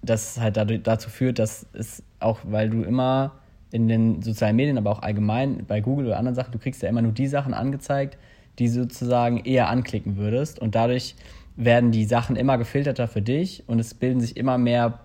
das 0.02 0.40
halt 0.40 0.58
dadurch, 0.58 0.84
dazu 0.84 1.10
führt, 1.10 1.40
dass 1.40 1.66
es 1.74 2.04
auch, 2.20 2.40
weil 2.44 2.70
du 2.70 2.84
immer 2.84 3.34
in 3.72 3.88
den 3.88 4.22
sozialen 4.22 4.56
Medien, 4.56 4.78
aber 4.78 4.92
auch 4.92 5.02
allgemein 5.02 5.66
bei 5.68 5.82
Google 5.82 6.08
oder 6.08 6.18
anderen 6.18 6.36
Sachen, 6.36 6.52
du 6.52 6.60
kriegst 6.60 6.82
ja 6.82 6.90
immer 6.90 7.02
nur 7.02 7.12
die 7.12 7.28
Sachen 7.28 7.54
angezeigt, 7.54 8.18
die 8.58 8.68
sozusagen 8.68 9.38
eher 9.38 9.70
anklicken 9.70 10.18
würdest. 10.18 10.60
Und 10.60 10.76
dadurch 10.76 11.16
werden 11.56 11.92
die 11.92 12.06
Sachen 12.06 12.36
immer 12.36 12.58
gefilterter 12.58 13.08
für 13.08 13.22
dich 13.22 13.64
und 13.68 13.80
es 13.80 13.94
bilden 13.94 14.22
sich 14.22 14.38
immer 14.38 14.58
mehr 14.58 15.00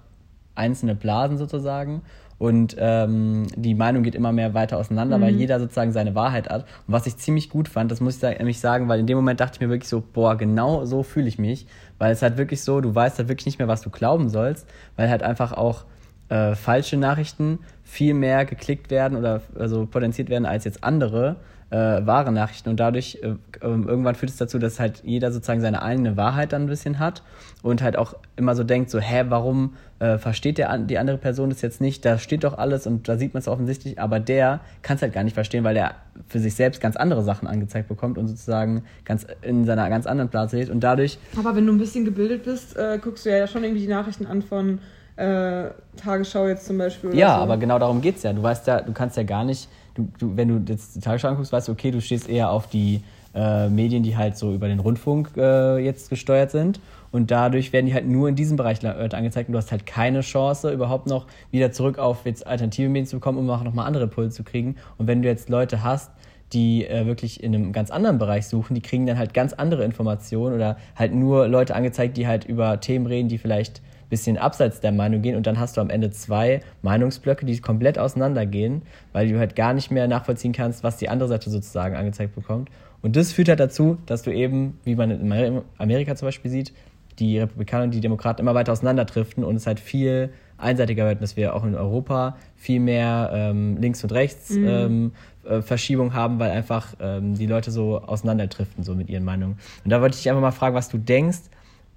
einzelne 0.54 0.94
Blasen 0.94 1.36
sozusagen. 1.36 2.02
Und 2.38 2.76
ähm, 2.78 3.46
die 3.56 3.74
Meinung 3.74 4.02
geht 4.02 4.14
immer 4.14 4.32
mehr 4.32 4.54
weiter 4.54 4.78
auseinander, 4.78 5.18
mhm. 5.18 5.22
weil 5.22 5.34
jeder 5.34 5.60
sozusagen 5.60 5.92
seine 5.92 6.14
Wahrheit 6.14 6.48
hat. 6.48 6.62
Und 6.86 6.92
was 6.92 7.06
ich 7.06 7.16
ziemlich 7.16 7.48
gut 7.48 7.68
fand, 7.68 7.90
das 7.90 8.00
muss 8.00 8.22
ich 8.22 8.38
nämlich 8.38 8.60
sagen, 8.60 8.88
weil 8.88 9.00
in 9.00 9.06
dem 9.06 9.16
Moment 9.16 9.40
dachte 9.40 9.56
ich 9.56 9.60
mir 9.60 9.68
wirklich 9.68 9.88
so, 9.88 10.02
boah, 10.12 10.36
genau 10.36 10.84
so 10.84 11.02
fühle 11.02 11.28
ich 11.28 11.38
mich. 11.38 11.66
Weil 11.98 12.12
es 12.12 12.22
halt 12.22 12.36
wirklich 12.36 12.62
so, 12.62 12.80
du 12.80 12.94
weißt 12.94 13.18
halt 13.18 13.28
wirklich 13.28 13.46
nicht 13.46 13.58
mehr, 13.58 13.68
was 13.68 13.82
du 13.82 13.90
glauben 13.90 14.28
sollst, 14.28 14.68
weil 14.96 15.08
halt 15.08 15.22
einfach 15.22 15.52
auch 15.52 15.84
äh, 16.28 16.54
falsche 16.54 16.96
Nachrichten 16.96 17.60
viel 17.82 18.14
mehr 18.14 18.44
geklickt 18.44 18.90
werden 18.90 19.16
oder 19.16 19.42
also 19.58 19.86
potenziert 19.86 20.28
werden 20.28 20.46
als 20.46 20.64
jetzt 20.64 20.82
andere 20.82 21.36
äh, 21.74 22.06
wahre 22.06 22.30
Nachrichten 22.30 22.68
und 22.68 22.78
dadurch 22.78 23.18
äh, 23.22 23.34
ähm, 23.60 23.88
irgendwann 23.88 24.14
führt 24.14 24.30
es 24.30 24.36
dazu, 24.36 24.60
dass 24.60 24.78
halt 24.78 25.02
jeder 25.02 25.32
sozusagen 25.32 25.60
seine 25.60 25.82
eigene 25.82 26.16
Wahrheit 26.16 26.52
dann 26.52 26.62
ein 26.62 26.68
bisschen 26.68 27.00
hat 27.00 27.22
und 27.64 27.82
halt 27.82 27.96
auch 27.96 28.14
immer 28.36 28.54
so 28.54 28.62
denkt, 28.62 28.90
so, 28.90 29.00
hä, 29.00 29.24
warum 29.28 29.74
äh, 29.98 30.16
versteht 30.18 30.58
der, 30.58 30.78
die 30.78 30.98
andere 30.98 31.18
Person 31.18 31.50
das 31.50 31.62
jetzt 31.62 31.80
nicht? 31.80 32.04
Da 32.04 32.18
steht 32.18 32.44
doch 32.44 32.56
alles 32.58 32.86
und 32.86 33.08
da 33.08 33.16
sieht 33.16 33.34
man 33.34 33.40
es 33.40 33.48
offensichtlich, 33.48 33.98
aber 33.98 34.20
der 34.20 34.60
kann 34.82 34.96
es 34.96 35.02
halt 35.02 35.12
gar 35.12 35.24
nicht 35.24 35.34
verstehen, 35.34 35.64
weil 35.64 35.76
er 35.76 35.96
für 36.28 36.38
sich 36.38 36.54
selbst 36.54 36.80
ganz 36.80 36.94
andere 36.94 37.24
Sachen 37.24 37.48
angezeigt 37.48 37.88
bekommt 37.88 38.18
und 38.18 38.28
sozusagen 38.28 38.84
ganz 39.04 39.26
in 39.42 39.64
seiner 39.64 39.88
ganz 39.88 40.06
anderen 40.06 40.30
Platz 40.30 40.52
lebt 40.52 40.70
und 40.70 40.78
dadurch. 40.78 41.18
Aber 41.36 41.56
wenn 41.56 41.66
du 41.66 41.72
ein 41.72 41.78
bisschen 41.78 42.04
gebildet 42.04 42.44
bist, 42.44 42.76
äh, 42.76 43.00
guckst 43.02 43.26
du 43.26 43.36
ja 43.36 43.48
schon 43.48 43.64
irgendwie 43.64 43.82
die 43.82 43.88
Nachrichten 43.88 44.26
an 44.26 44.42
von 44.42 44.78
äh, 45.16 45.70
Tagesschau 45.96 46.46
jetzt 46.46 46.66
zum 46.66 46.78
Beispiel. 46.78 47.16
ja, 47.16 47.36
so. 47.36 47.42
aber 47.42 47.56
genau 47.56 47.80
darum 47.80 48.00
geht 48.00 48.16
es 48.18 48.22
ja. 48.22 48.32
Du 48.32 48.44
weißt 48.44 48.68
ja, 48.68 48.80
du 48.80 48.92
kannst 48.92 49.16
ja 49.16 49.24
gar 49.24 49.44
nicht, 49.44 49.68
du, 49.94 50.08
du, 50.18 50.36
wenn 50.36 50.48
du 50.48 50.72
jetzt 50.72 50.96
die 50.96 51.00
Tagesschau 51.00 51.28
anguckst, 51.28 51.52
weißt 51.52 51.68
du, 51.68 51.72
okay, 51.72 51.90
du 51.90 52.00
stehst 52.00 52.28
eher 52.28 52.50
auf 52.50 52.68
die 52.68 53.02
äh, 53.34 53.68
Medien, 53.68 54.02
die 54.02 54.16
halt 54.16 54.36
so 54.36 54.52
über 54.52 54.68
den 54.68 54.80
Rundfunk 54.80 55.32
äh, 55.36 55.78
jetzt 55.78 56.10
gesteuert 56.10 56.50
sind. 56.50 56.80
Und 57.10 57.30
dadurch 57.30 57.72
werden 57.72 57.86
die 57.86 57.94
halt 57.94 58.06
nur 58.06 58.28
in 58.28 58.34
diesem 58.34 58.56
Bereich 58.56 58.82
äh, 58.82 58.86
angezeigt 58.88 59.48
und 59.48 59.52
du 59.52 59.58
hast 59.58 59.70
halt 59.70 59.86
keine 59.86 60.20
Chance, 60.20 60.72
überhaupt 60.72 61.06
noch 61.06 61.26
wieder 61.52 61.70
zurück 61.70 61.98
auf 61.98 62.26
jetzt 62.26 62.46
alternative 62.46 62.88
Medien 62.88 63.06
zu 63.06 63.16
bekommen, 63.16 63.38
um 63.38 63.48
auch 63.50 63.62
nochmal 63.62 63.86
andere 63.86 64.08
Pulse 64.08 64.30
zu 64.30 64.42
kriegen. 64.42 64.76
Und 64.98 65.06
wenn 65.06 65.22
du 65.22 65.28
jetzt 65.28 65.48
Leute 65.48 65.84
hast, 65.84 66.10
die 66.52 66.86
äh, 66.86 67.06
wirklich 67.06 67.42
in 67.42 67.54
einem 67.54 67.72
ganz 67.72 67.90
anderen 67.90 68.18
Bereich 68.18 68.46
suchen, 68.46 68.74
die 68.74 68.80
kriegen 68.80 69.06
dann 69.06 69.18
halt 69.18 69.34
ganz 69.34 69.52
andere 69.52 69.84
Informationen 69.84 70.54
oder 70.54 70.76
halt 70.96 71.14
nur 71.14 71.48
Leute 71.48 71.74
angezeigt, 71.74 72.16
die 72.16 72.26
halt 72.26 72.44
über 72.44 72.80
Themen 72.80 73.06
reden, 73.06 73.28
die 73.28 73.38
vielleicht 73.38 73.80
bisschen 74.08 74.38
abseits 74.38 74.80
der 74.80 74.92
Meinung 74.92 75.22
gehen 75.22 75.36
und 75.36 75.46
dann 75.46 75.58
hast 75.58 75.76
du 75.76 75.80
am 75.80 75.90
Ende 75.90 76.10
zwei 76.10 76.60
Meinungsblöcke, 76.82 77.46
die 77.46 77.58
komplett 77.60 77.98
auseinandergehen, 77.98 78.82
weil 79.12 79.28
du 79.28 79.38
halt 79.38 79.56
gar 79.56 79.74
nicht 79.74 79.90
mehr 79.90 80.08
nachvollziehen 80.08 80.52
kannst, 80.52 80.84
was 80.84 80.96
die 80.96 81.08
andere 81.08 81.28
Seite 81.28 81.50
sozusagen 81.50 81.96
angezeigt 81.96 82.34
bekommt. 82.34 82.70
Und 83.02 83.16
das 83.16 83.32
führt 83.32 83.48
halt 83.48 83.60
dazu, 83.60 83.98
dass 84.06 84.22
du 84.22 84.30
eben, 84.30 84.78
wie 84.84 84.94
man 84.94 85.10
in 85.10 85.62
Amerika 85.78 86.16
zum 86.16 86.28
Beispiel 86.28 86.50
sieht, 86.50 86.72
die 87.18 87.38
Republikaner 87.38 87.84
und 87.84 87.94
die 87.94 88.00
Demokraten 88.00 88.40
immer 88.40 88.54
weiter 88.54 88.72
auseinanderdriften 88.72 89.44
und 89.44 89.56
es 89.56 89.66
halt 89.66 89.78
viel 89.80 90.30
einseitiger 90.56 91.06
wird, 91.06 91.22
dass 91.22 91.36
wir 91.36 91.54
auch 91.54 91.64
in 91.64 91.74
Europa 91.74 92.36
viel 92.56 92.80
mehr 92.80 93.30
ähm, 93.32 93.76
links 93.80 94.02
und 94.02 94.12
rechts 94.12 94.50
mhm. 94.50 94.66
ähm, 94.66 95.12
äh, 95.44 95.62
Verschiebung 95.62 96.14
haben, 96.14 96.38
weil 96.38 96.50
einfach 96.50 96.94
ähm, 97.00 97.34
die 97.34 97.46
Leute 97.46 97.70
so 97.70 98.00
auseinanderdriften 98.00 98.84
so 98.84 98.94
mit 98.94 99.10
ihren 99.10 99.24
Meinungen. 99.24 99.58
Und 99.84 99.90
da 99.90 100.00
wollte 100.00 100.14
ich 100.14 100.22
dich 100.22 100.30
einfach 100.30 100.42
mal 100.42 100.52
fragen, 100.52 100.74
was 100.74 100.88
du 100.88 100.98
denkst, 100.98 101.40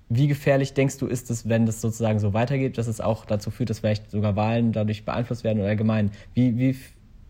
wie 0.09 0.27
gefährlich 0.27 0.73
denkst 0.73 0.97
du, 0.99 1.07
ist 1.07 1.29
es, 1.29 1.49
wenn 1.49 1.65
das 1.65 1.81
sozusagen 1.81 2.19
so 2.19 2.33
weitergeht, 2.33 2.77
dass 2.77 2.87
es 2.87 3.01
auch 3.01 3.25
dazu 3.25 3.51
führt, 3.51 3.69
dass 3.69 3.79
vielleicht 3.79 4.09
sogar 4.11 4.35
Wahlen 4.35 4.71
dadurch 4.71 5.03
beeinflusst 5.03 5.43
werden 5.43 5.59
oder 5.59 5.67
allgemein? 5.67 6.11
Wie, 6.33 6.57
wie, 6.57 6.77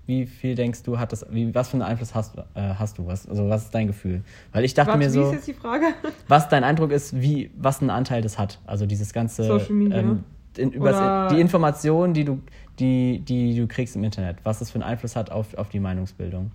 wie 0.05 0.25
viel 0.27 0.55
denkst 0.55 0.83
du, 0.83 0.99
hat 0.99 1.11
das, 1.11 1.25
wie, 1.31 1.53
was 1.55 1.69
für 1.69 1.73
einen 1.73 1.81
Einfluss 1.81 2.13
hast, 2.13 2.37
äh, 2.37 2.43
hast 2.55 2.97
du? 2.97 3.07
Was, 3.07 3.27
also 3.27 3.49
was 3.49 3.65
ist 3.65 3.75
dein 3.75 3.87
Gefühl? 3.87 4.23
Weil 4.51 4.63
ich 4.63 4.73
dachte 4.75 4.89
Warte, 4.89 4.99
mir 4.99 5.09
so. 5.09 5.21
Wie 5.21 5.25
ist 5.25 5.33
jetzt 5.33 5.47
die 5.47 5.53
Frage? 5.53 5.85
Was 6.27 6.49
dein 6.49 6.63
Eindruck 6.63 6.91
ist, 6.91 7.19
wie, 7.19 7.51
was 7.55 7.81
ein 7.81 7.89
Anteil 7.89 8.21
das 8.21 8.37
hat? 8.37 8.59
Also 8.65 8.85
dieses 8.85 9.13
ganze. 9.13 9.43
Social 9.43 9.73
Media. 9.73 9.97
Ähm, 9.97 10.23
in, 10.57 10.71
übers, 10.71 11.31
die 11.31 11.39
Informationen, 11.39 12.13
die 12.13 12.25
du, 12.25 12.41
die, 12.79 13.19
die 13.19 13.55
du 13.55 13.67
kriegst 13.67 13.95
im 13.95 14.03
Internet, 14.03 14.37
was 14.43 14.59
das 14.59 14.71
für 14.71 14.75
einen 14.75 14.83
Einfluss 14.83 15.15
hat 15.15 15.31
auf, 15.31 15.53
auf 15.55 15.69
die 15.69 15.79
Meinungsbildung. 15.79 16.51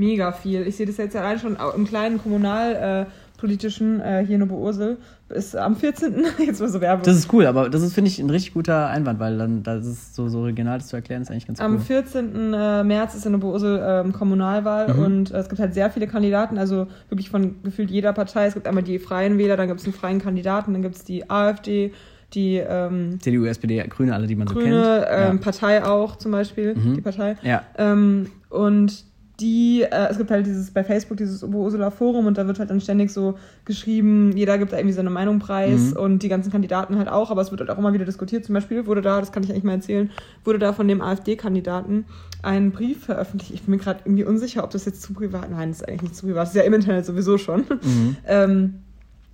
Mega 0.00 0.32
viel. 0.32 0.66
Ich 0.66 0.76
sehe 0.76 0.86
das 0.86 0.96
jetzt 0.96 1.14
allein 1.14 1.38
schon 1.38 1.58
im 1.76 1.86
kleinen 1.86 2.18
Kommunal. 2.18 3.06
Äh, 3.06 3.10
äh, 3.42 4.24
hier 4.26 4.36
in 4.36 4.42
Oberursel 4.42 4.98
ist 5.30 5.56
am 5.56 5.76
14. 5.76 6.24
jetzt 6.38 6.60
mal 6.60 6.68
so 6.68 6.80
Werbung. 6.80 7.04
Das 7.04 7.16
ist 7.16 7.32
cool, 7.32 7.46
aber 7.46 7.70
das 7.70 7.82
ist, 7.82 7.94
finde 7.94 8.10
ich, 8.10 8.18
ein 8.18 8.28
richtig 8.28 8.52
guter 8.52 8.88
Einwand, 8.88 9.18
weil 9.18 9.38
dann 9.38 9.62
das 9.62 9.86
ist 9.86 10.14
so, 10.14 10.28
so 10.28 10.44
regional 10.44 10.78
das 10.78 10.88
zu 10.88 10.96
erklären, 10.96 11.22
ist 11.22 11.30
eigentlich 11.30 11.46
ganz 11.46 11.58
cool. 11.58 11.64
Am 11.64 11.80
14. 11.80 12.52
Äh, 12.52 12.84
März 12.84 13.14
ist 13.14 13.24
in 13.26 13.34
Oberursel 13.34 13.80
ähm, 13.82 14.12
Kommunalwahl 14.12 14.92
mhm. 14.92 15.02
und 15.02 15.30
äh, 15.30 15.38
es 15.38 15.48
gibt 15.48 15.60
halt 15.60 15.72
sehr 15.72 15.90
viele 15.90 16.06
Kandidaten, 16.06 16.58
also 16.58 16.86
wirklich 17.08 17.30
von 17.30 17.62
gefühlt 17.62 17.90
jeder 17.90 18.12
Partei. 18.12 18.46
Es 18.46 18.54
gibt 18.54 18.66
einmal 18.66 18.82
die 18.82 18.98
Freien 18.98 19.38
Wähler, 19.38 19.56
dann 19.56 19.68
gibt 19.68 19.80
es 19.80 19.86
einen 19.86 19.94
freien 19.94 20.20
Kandidaten, 20.20 20.72
dann 20.72 20.82
gibt 20.82 20.96
es 20.96 21.04
die 21.04 21.30
AfD, 21.30 21.92
die 22.34 22.56
ähm, 22.56 23.18
CDU, 23.20 23.46
SPD, 23.46 23.82
Grüne, 23.88 24.14
alle, 24.14 24.26
die 24.26 24.36
man 24.36 24.46
Grüne, 24.46 24.84
so 24.84 25.00
kennt. 25.00 25.06
Ähm, 25.10 25.36
ja. 25.36 25.42
Partei 25.42 25.84
auch 25.84 26.16
zum 26.16 26.32
Beispiel, 26.32 26.74
mhm. 26.74 26.94
die 26.94 27.00
Partei. 27.00 27.36
Ja. 27.42 27.62
Ähm, 27.78 28.26
und 28.50 29.04
die, 29.40 29.82
äh, 29.82 30.08
es 30.10 30.18
gibt 30.18 30.30
halt 30.30 30.46
dieses 30.46 30.70
bei 30.70 30.84
Facebook 30.84 31.16
dieses 31.16 31.42
Ursula 31.42 31.90
Forum 31.90 32.26
und 32.26 32.38
da 32.38 32.46
wird 32.46 32.58
halt 32.58 32.70
dann 32.70 32.80
ständig 32.80 33.12
so 33.12 33.38
geschrieben, 33.64 34.36
jeder 34.36 34.58
gibt 34.58 34.72
da 34.72 34.76
irgendwie 34.76 34.94
seine 34.94 35.10
Meinung 35.10 35.38
preis 35.38 35.92
mhm. 35.92 35.96
und 35.96 36.22
die 36.22 36.28
ganzen 36.28 36.50
Kandidaten 36.50 36.98
halt 36.98 37.08
auch, 37.08 37.30
aber 37.30 37.40
es 37.40 37.50
wird 37.50 37.60
halt 37.60 37.70
auch 37.70 37.78
immer 37.78 37.92
wieder 37.92 38.04
diskutiert. 38.04 38.44
Zum 38.44 38.54
Beispiel 38.54 38.86
wurde 38.86 39.02
da, 39.02 39.20
das 39.20 39.32
kann 39.32 39.42
ich 39.42 39.50
eigentlich 39.50 39.64
mal 39.64 39.74
erzählen, 39.74 40.10
wurde 40.44 40.58
da 40.58 40.72
von 40.72 40.88
dem 40.88 41.00
AfD-Kandidaten 41.00 42.04
ein 42.42 42.72
Brief 42.72 43.04
veröffentlicht. 43.04 43.54
Ich 43.54 43.62
bin 43.62 43.72
mir 43.72 43.78
gerade 43.78 44.00
irgendwie 44.04 44.24
unsicher, 44.24 44.64
ob 44.64 44.70
das 44.70 44.84
jetzt 44.84 45.02
zu 45.02 45.12
privat, 45.12 45.50
nein, 45.50 45.70
das 45.70 45.80
ist 45.80 45.88
eigentlich 45.88 46.02
nicht 46.02 46.16
zu 46.16 46.26
privat, 46.26 46.42
das 46.42 46.50
ist 46.50 46.56
ja 46.56 46.62
im 46.62 46.74
Internet 46.74 47.06
sowieso 47.06 47.38
schon. 47.38 47.64
Mhm. 47.82 48.16
ähm, 48.26 48.74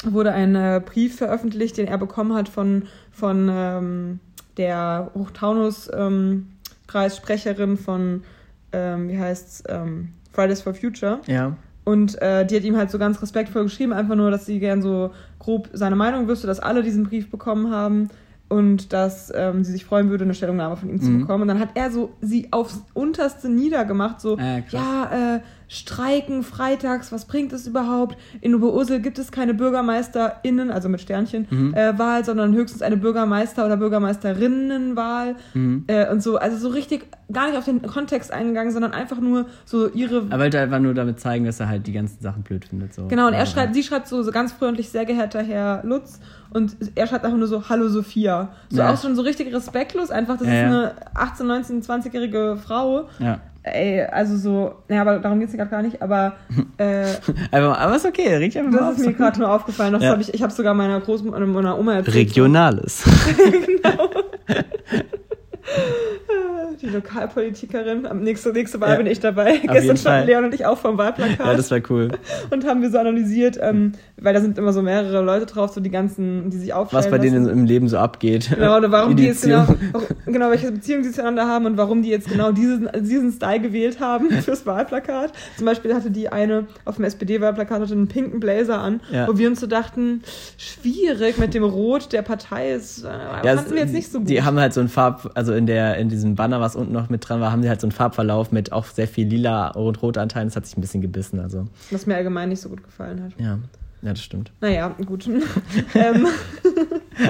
wurde 0.05 0.33
ein 0.33 0.55
äh, 0.55 0.83
Brief 0.85 1.17
veröffentlicht, 1.17 1.79
den 1.79 1.89
er 1.89 1.99
bekommen 1.99 2.35
hat 2.35 2.49
von, 2.49 2.85
von 3.11 3.49
ähm, 3.51 4.21
der 4.57 5.11
Hochtaunus-Kreissprecherin 5.15 7.71
ähm, 7.71 7.79
von 7.79 8.23
ähm, 8.73 9.09
wie 9.09 9.19
heißt's, 9.19 9.65
ähm, 9.69 10.11
Fridays 10.33 10.61
for 10.61 10.75
Future. 10.75 11.21
Ja. 11.27 11.57
Und 11.85 12.21
äh, 12.21 12.45
die 12.45 12.57
hat 12.57 12.65
ihm 12.65 12.77
halt 12.77 12.91
so 12.91 12.99
ganz 12.99 13.23
respektvoll 13.23 13.63
geschrieben, 13.65 13.93
einfach 13.93 14.17
nur, 14.17 14.31
dass 14.31 14.45
sie 14.45 14.59
gern 14.59 14.83
so 14.83 15.13
grob 15.39 15.69
seine 15.73 15.97
Meinung 15.97 16.27
wüsste, 16.27 16.47
dass 16.47 16.59
alle 16.59 16.83
diesen 16.83 17.05
Brief 17.05 17.31
bekommen 17.31 17.71
haben 17.71 18.09
und 18.49 18.93
dass 18.93 19.33
ähm, 19.35 19.65
sie 19.65 19.73
sich 19.73 19.85
freuen 19.85 20.11
würde, 20.11 20.25
eine 20.25 20.35
Stellungnahme 20.35 20.77
von 20.77 20.89
ihm 20.89 20.97
mhm. 20.97 21.01
zu 21.01 21.19
bekommen. 21.19 21.43
Und 21.43 21.49
dann 21.49 21.61
hat 21.61 21.71
er 21.75 21.91
so 21.91 22.13
sie 22.21 22.49
aufs 22.53 22.83
unterste 22.93 23.49
niedergemacht, 23.49 24.21
so, 24.21 24.37
äh, 24.37 24.63
ja, 24.71 25.37
äh, 25.37 25.41
Streiken 25.69 26.45
freitags, 26.45 27.11
was 27.11 27.25
bringt 27.25 27.53
es 27.53 27.67
überhaupt? 27.67 28.17
In 28.41 28.55
Oberursel 28.55 29.01
gibt 29.01 29.19
es 29.19 29.33
keine 29.33 29.53
BürgermeisterInnen, 29.53 30.71
also 30.71 30.89
mit 30.89 31.01
Sternchen, 31.01 31.47
mhm. 31.51 31.75
äh, 31.75 31.99
Wahl, 31.99 32.25
sondern 32.25 32.55
höchstens 32.55 32.83
eine 32.83 32.97
Bürgermeister- 32.97 33.67
oder 33.67 33.77
Bürgermeisterinnenwahl 33.77 35.35
mhm. 35.55 35.85
äh, 35.89 36.09
und 36.09 36.23
so. 36.23 36.37
Also 36.37 36.57
so 36.57 36.69
richtig 36.69 37.07
gar 37.33 37.49
nicht 37.49 37.59
auf 37.59 37.65
den 37.65 37.83
Kontext 37.83 38.33
eingegangen, 38.33 38.73
sondern 38.73 38.93
einfach 38.93 39.19
nur 39.19 39.47
so 39.65 39.89
ihre. 39.89 40.27
Er 40.31 40.39
wollte 40.39 40.61
einfach 40.61 40.79
nur 40.79 40.95
damit 40.95 41.19
zeigen, 41.19 41.45
dass 41.45 41.59
er 41.59 41.69
halt 41.69 41.87
die 41.89 41.93
ganzen 41.93 42.23
Sachen 42.23 42.43
blöd 42.43 42.65
findet. 42.65 42.95
So. 42.95 43.09
Genau, 43.09 43.27
und 43.27 43.35
er 43.35 43.47
schreibt, 43.47 43.75
sie 43.75 43.83
schreibt 43.83 44.07
so, 44.07 44.23
so 44.23 44.31
ganz 44.31 44.53
freundlich, 44.53 44.89
sehr 44.91 45.05
geehrter 45.05 45.43
Herr 45.43 45.83
Lutz. 45.85 46.21
Und 46.51 46.77
er 46.95 47.09
schreibt 47.09 47.25
einfach 47.25 47.37
nur 47.37 47.49
so, 47.49 47.69
hallo 47.69 47.89
Sophia. 47.89 48.51
So 48.71 48.79
ja. 48.79 48.93
auch 48.93 49.03
schon 49.03 49.17
so 49.17 49.23
richtig 49.23 49.53
respektlos, 49.53 50.13
einfach, 50.13 50.39
das 50.39 50.47
ja, 50.47 50.55
ist 50.55 50.67
eine 50.67 50.95
18, 51.15 51.47
19, 51.47 51.83
20-jährige 51.83 52.57
Frau. 52.63 53.09
Ja 53.19 53.41
ey, 53.67 54.03
also 54.03 54.37
so, 54.37 54.75
naja, 54.89 55.03
aber 55.03 55.19
darum 55.19 55.41
geht 55.41 55.49
es 55.49 55.55
gerade 55.55 55.71
gar 55.71 55.83
nicht, 55.83 56.01
aber. 56.01 56.37
Äh, 56.79 57.15
aber, 57.53 57.79
aber 57.79 57.97
ist 57.97 58.05
okay, 58.05 58.37
red 58.37 58.55
einfach 58.55 58.71
mal 58.71 58.91
Das 58.91 58.99
ist 58.99 59.07
mir 59.07 59.15
gerade 59.15 59.41
nur 59.41 59.51
aufgefallen, 59.51 59.95
das 59.95 60.03
ja. 60.03 60.11
habe 60.11 60.21
ich, 60.21 60.35
ich 60.35 60.43
habe 60.43 60.53
sogar 60.53 60.75
meiner 60.75 61.01
Großmutter 61.01 61.41
meiner 61.47 61.79
Oma 61.79 61.95
erzählt. 61.95 62.17
Regionales. 62.17 63.03
genau. 63.37 64.11
die 66.83 66.87
Lokalpolitikerin. 66.89 68.07
Am 68.07 68.21
nächste, 68.21 68.53
nächste 68.53 68.81
Wahl 68.81 68.91
Ja, 68.91 68.97
bin 68.97 69.07
ich 69.07 69.21
dabei. 69.21 69.59
Gestern 69.59 69.97
standen 69.97 70.27
Leon 70.27 70.45
und 70.45 70.55
ich 70.55 70.65
auch 70.67 70.79
vom 70.79 70.99
Wahlplakat. 70.99 71.39
Ja, 71.39 71.55
das 71.55 71.71
wäre 71.71 71.83
cool. 71.91 72.09
und 72.51 72.67
haben 72.67 72.83
wir 72.83 72.91
so 72.91 72.99
analysiert, 72.99 73.59
ähm, 73.61 73.93
weil 74.21 74.35
da 74.35 74.41
sind 74.41 74.59
immer 74.59 74.73
so 74.73 74.83
mehrere 74.83 75.23
Leute 75.23 75.47
drauf, 75.47 75.73
so 75.73 75.81
die 75.81 75.91
ganzen, 75.91 76.51
die 76.51 76.57
sich 76.59 76.73
aufstellen 76.73 77.05
Was 77.05 77.11
bei 77.11 77.17
lassen. 77.19 77.33
denen 77.45 77.49
im 77.49 77.65
Leben 77.65 77.89
so 77.89 77.99
abgeht. 77.99 78.51
Genau, 78.55 78.77
oder 78.79 78.91
warum 78.91 79.11
Wie 79.13 79.15
die 79.17 79.27
jetzt 79.27 79.43
genau, 79.43 79.67
genau, 80.27 80.51
welche 80.51 80.71
Beziehung 80.73 81.03
sie 81.05 81.13
zueinander 81.13 81.47
haben 81.47 81.67
und 81.67 81.77
warum 81.77 82.03
die 82.03 82.11
jetzt 82.11 82.29
genau 82.29 82.53
diesen, 82.53 82.89
diesen 83.03 83.33
Style 83.33 83.61
gewählt 83.61 84.01
haben 84.01 84.31
fürs 84.43 84.67
Wahlplakat. 84.67 85.33
Zum 85.57 85.67
Beispiel 85.67 85.95
hatte 85.95 86.11
die 86.11 86.29
eine 86.29 86.67
auf 86.85 86.97
dem 86.97 87.05
SPD-Wahlplakat 87.05 87.81
hatte 87.83 87.93
einen 87.93 88.09
pinken 88.09 88.41
Blazer 88.41 88.79
an, 88.81 89.01
Ja. 89.11 89.29
wo 89.29 89.39
wir 89.39 89.49
uns 89.49 89.61
so 89.61 89.67
dachten, 89.67 90.23
schwierig 90.59 91.39
mit 91.39 91.55
dem 91.55 91.65
Rot 91.65 92.13
der 92.13 92.23
Partei 92.23 92.73
ist, 92.73 93.05
äh, 93.05 93.09
Ja, 93.45 93.57
fanden 93.57 93.73
wir 93.75 93.83
jetzt 93.83 93.93
nicht 93.93 94.11
so 94.11 94.19
gut. 94.21 94.29
Die 94.29 94.43
haben 94.43 94.59
halt 94.59 94.73
so 94.75 94.81
ein 94.81 94.89
Farb, 94.89 95.31
also 95.35 95.53
in 95.55 95.67
der, 95.67 95.97
in 95.97 96.09
diesem 96.09 96.35
Banner, 96.35 96.61
was 96.67 96.77
unten 96.77 96.93
noch 96.93 97.09
mit 97.09 97.27
dran 97.29 97.41
war, 97.41 97.53
haben 97.53 97.63
sie 97.63 97.69
halt 97.69 97.81
so 97.81 97.87
einen 97.87 97.93
Farbverlauf 97.93 98.53
mit 98.53 98.73
auch 98.73 98.85
sehr 98.87 99.09
viel 99.09 99.27
lila 99.29 99.69
und 99.69 100.03
rote 100.03 100.21
Anteilen. 100.21 100.49
Das 100.49 100.57
hat 100.57 100.67
sich 100.67 100.77
ein 100.77 100.81
bisschen 100.81 101.01
gebissen, 101.01 101.41
also. 101.41 101.67
was 101.91 102.07
mir 102.07 102.17
allgemein 102.17 102.49
nicht 102.49 102.61
so 102.61 102.69
gut 102.69 102.83
gefallen 102.83 103.23
hat. 103.23 103.33
Ja, 103.39 103.59
ja, 104.03 104.11
das 104.11 104.23
stimmt. 104.23 104.53
Naja, 104.61 104.89
gut. 105.07 105.27
ähm, 105.95 106.27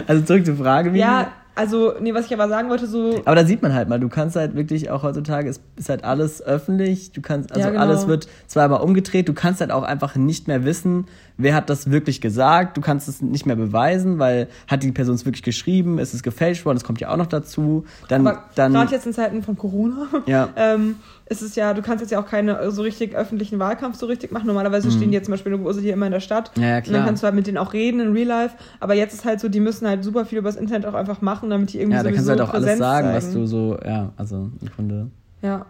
Also 0.07 0.25
zurück 0.25 0.45
zur 0.45 0.57
Frage, 0.57 0.93
wie. 0.93 0.99
ja, 0.99 1.33
also, 1.55 1.95
nee, 2.01 2.13
was 2.13 2.27
ich 2.27 2.35
aber 2.35 2.49
sagen 2.51 2.69
wollte, 2.69 2.87
so, 2.87 3.23
Aber 3.25 3.35
da 3.35 3.47
sieht 3.47 3.63
man 3.63 3.73
halt 3.73 3.89
mal, 3.89 3.99
du 3.99 4.11
kannst 4.11 4.37
halt 4.37 4.55
wirklich 4.55 4.91
auch 4.91 5.03
heutzutage, 5.03 5.49
es 5.49 5.61
ist 5.77 5.89
halt 5.89 6.05
alles 6.05 6.43
öffentlich, 6.43 7.13
du 7.13 7.23
kannst, 7.23 7.51
also 7.51 7.61
Ja, 7.63 7.71
genau. 7.71 7.83
alles 7.83 8.07
wird 8.07 8.29
zweimal 8.47 8.83
umgedreht, 8.83 9.27
du 9.27 9.33
kannst 9.33 9.63
halt 9.63 9.71
auch 9.71 9.83
einfach 9.85 10.17
nicht 10.17 10.49
mehr 10.49 10.65
wissen, 10.67 11.07
wer 11.39 11.55
hat 11.55 11.71
das 11.71 11.91
wirklich 11.91 12.21
gesagt, 12.21 12.77
du 12.77 12.81
kannst 12.81 13.09
es 13.09 13.21
nicht 13.23 13.47
mehr 13.47 13.57
beweisen, 13.57 14.19
weil 14.19 14.49
hat 14.69 14.83
die 14.83 14.93
Person 14.93 15.15
es 15.15 15.25
wirklich 15.25 15.43
geschrieben, 15.43 15.99
ist 15.99 16.15
es 16.15 16.23
gefälscht 16.23 16.65
worden, 16.65 16.77
das 16.77 16.85
kommt 16.85 17.01
ja 17.01 17.11
auch 17.11 17.17
noch 17.17 17.27
dazu. 17.27 17.85
Dann, 18.09 18.27
aber 18.27 18.45
dann, 18.55 18.73
gerade 18.73 18.93
jetzt 18.93 19.07
in 19.07 19.13
Zeiten 19.13 19.43
von 19.43 19.57
Corona, 19.57 20.07
ja, 20.27 20.49
ähm, 20.57 20.97
ist 21.29 21.43
es 21.43 21.57
ja, 21.57 21.75
du 21.75 21.83
kannst 21.83 22.03
jetzt 22.03 22.11
ja 22.13 22.21
auch 22.21 22.27
keine 22.27 22.71
so 22.71 22.83
richtig 22.83 23.15
öffentlichen 23.15 23.59
Wahlkampf 23.59 23.97
so 23.97 24.07
richtig 24.07 24.31
machen. 24.31 24.47
Normalerweise 24.47 24.91
stehen 24.93 25.11
die 25.11 25.15
jetzt 25.15 25.25
zum 25.25 25.33
Beispiel 25.33 25.53
in 25.53 25.61
Ursel 25.61 25.83
hier 25.83 25.93
immer 25.93 26.07
in 26.07 26.13
der 26.13 26.21
Stadt. 26.21 26.57
Mhm. 26.57 26.63
Ja, 26.63 26.69
ja, 26.69 26.77
Und 26.77 26.87
dann 26.87 26.93
klar. 26.93 27.05
kannst 27.07 27.23
du 27.23 27.25
halt 27.25 27.35
mit 27.35 27.49
denen 27.49 27.59
auch 27.59 27.73
reden 27.73 27.99
in 27.99 28.13
Real 28.13 28.29
Life. 28.29 28.57
Aber 28.79 28.95
jetzt 28.95 29.13
ist 29.13 29.25
halt 29.25 29.41
so, 29.41 29.49
die 29.49 29.59
müssen 29.59 29.89
halt 29.89 30.05
super 30.05 30.25
viel 30.25 30.39
übers 30.39 30.55
Internet 30.55 30.87
auch 30.87 30.95
einfach 30.95 31.23
machen, 31.23 31.51
damit 31.51 31.73
die 31.73 31.81
irgendwie 31.81 31.97
ja, 31.97 32.05
da 32.05 32.13
kannst 32.13 32.27
du 32.27 32.31
halt 32.31 32.41
auch 32.43 32.55
alles 32.55 32.79
sagen, 32.79 33.09
was 33.13 33.25
zeigen. 33.25 33.41
du 33.41 33.47
so, 33.47 33.77
ja, 33.85 34.13
also 34.17 34.51
im 34.61 34.69
Grunde. 34.75 35.11
Ja. 35.43 35.67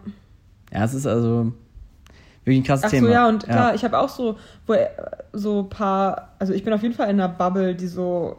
Ja, 0.71 0.83
es 0.83 0.93
ist 0.93 1.07
also 1.07 1.53
wirklich 2.47 2.61
ein 2.61 2.63
krasses 2.63 2.85
Ach 2.85 2.89
so, 2.89 2.95
Thema. 2.97 3.09
ja, 3.11 3.29
und 3.29 3.43
klar, 3.43 3.75
ich 3.75 3.83
habe 3.83 3.99
auch 3.99 4.09
so, 4.09 4.37
wo 4.65 4.73
so 5.33 5.63
paar, 5.63 6.29
also 6.39 6.53
ich 6.53 6.63
bin 6.63 6.73
auf 6.73 6.81
jeden 6.81 6.95
Fall 6.95 7.09
in 7.09 7.19
einer 7.19 7.29
Bubble, 7.29 7.75
die 7.75 7.87
so, 7.87 8.37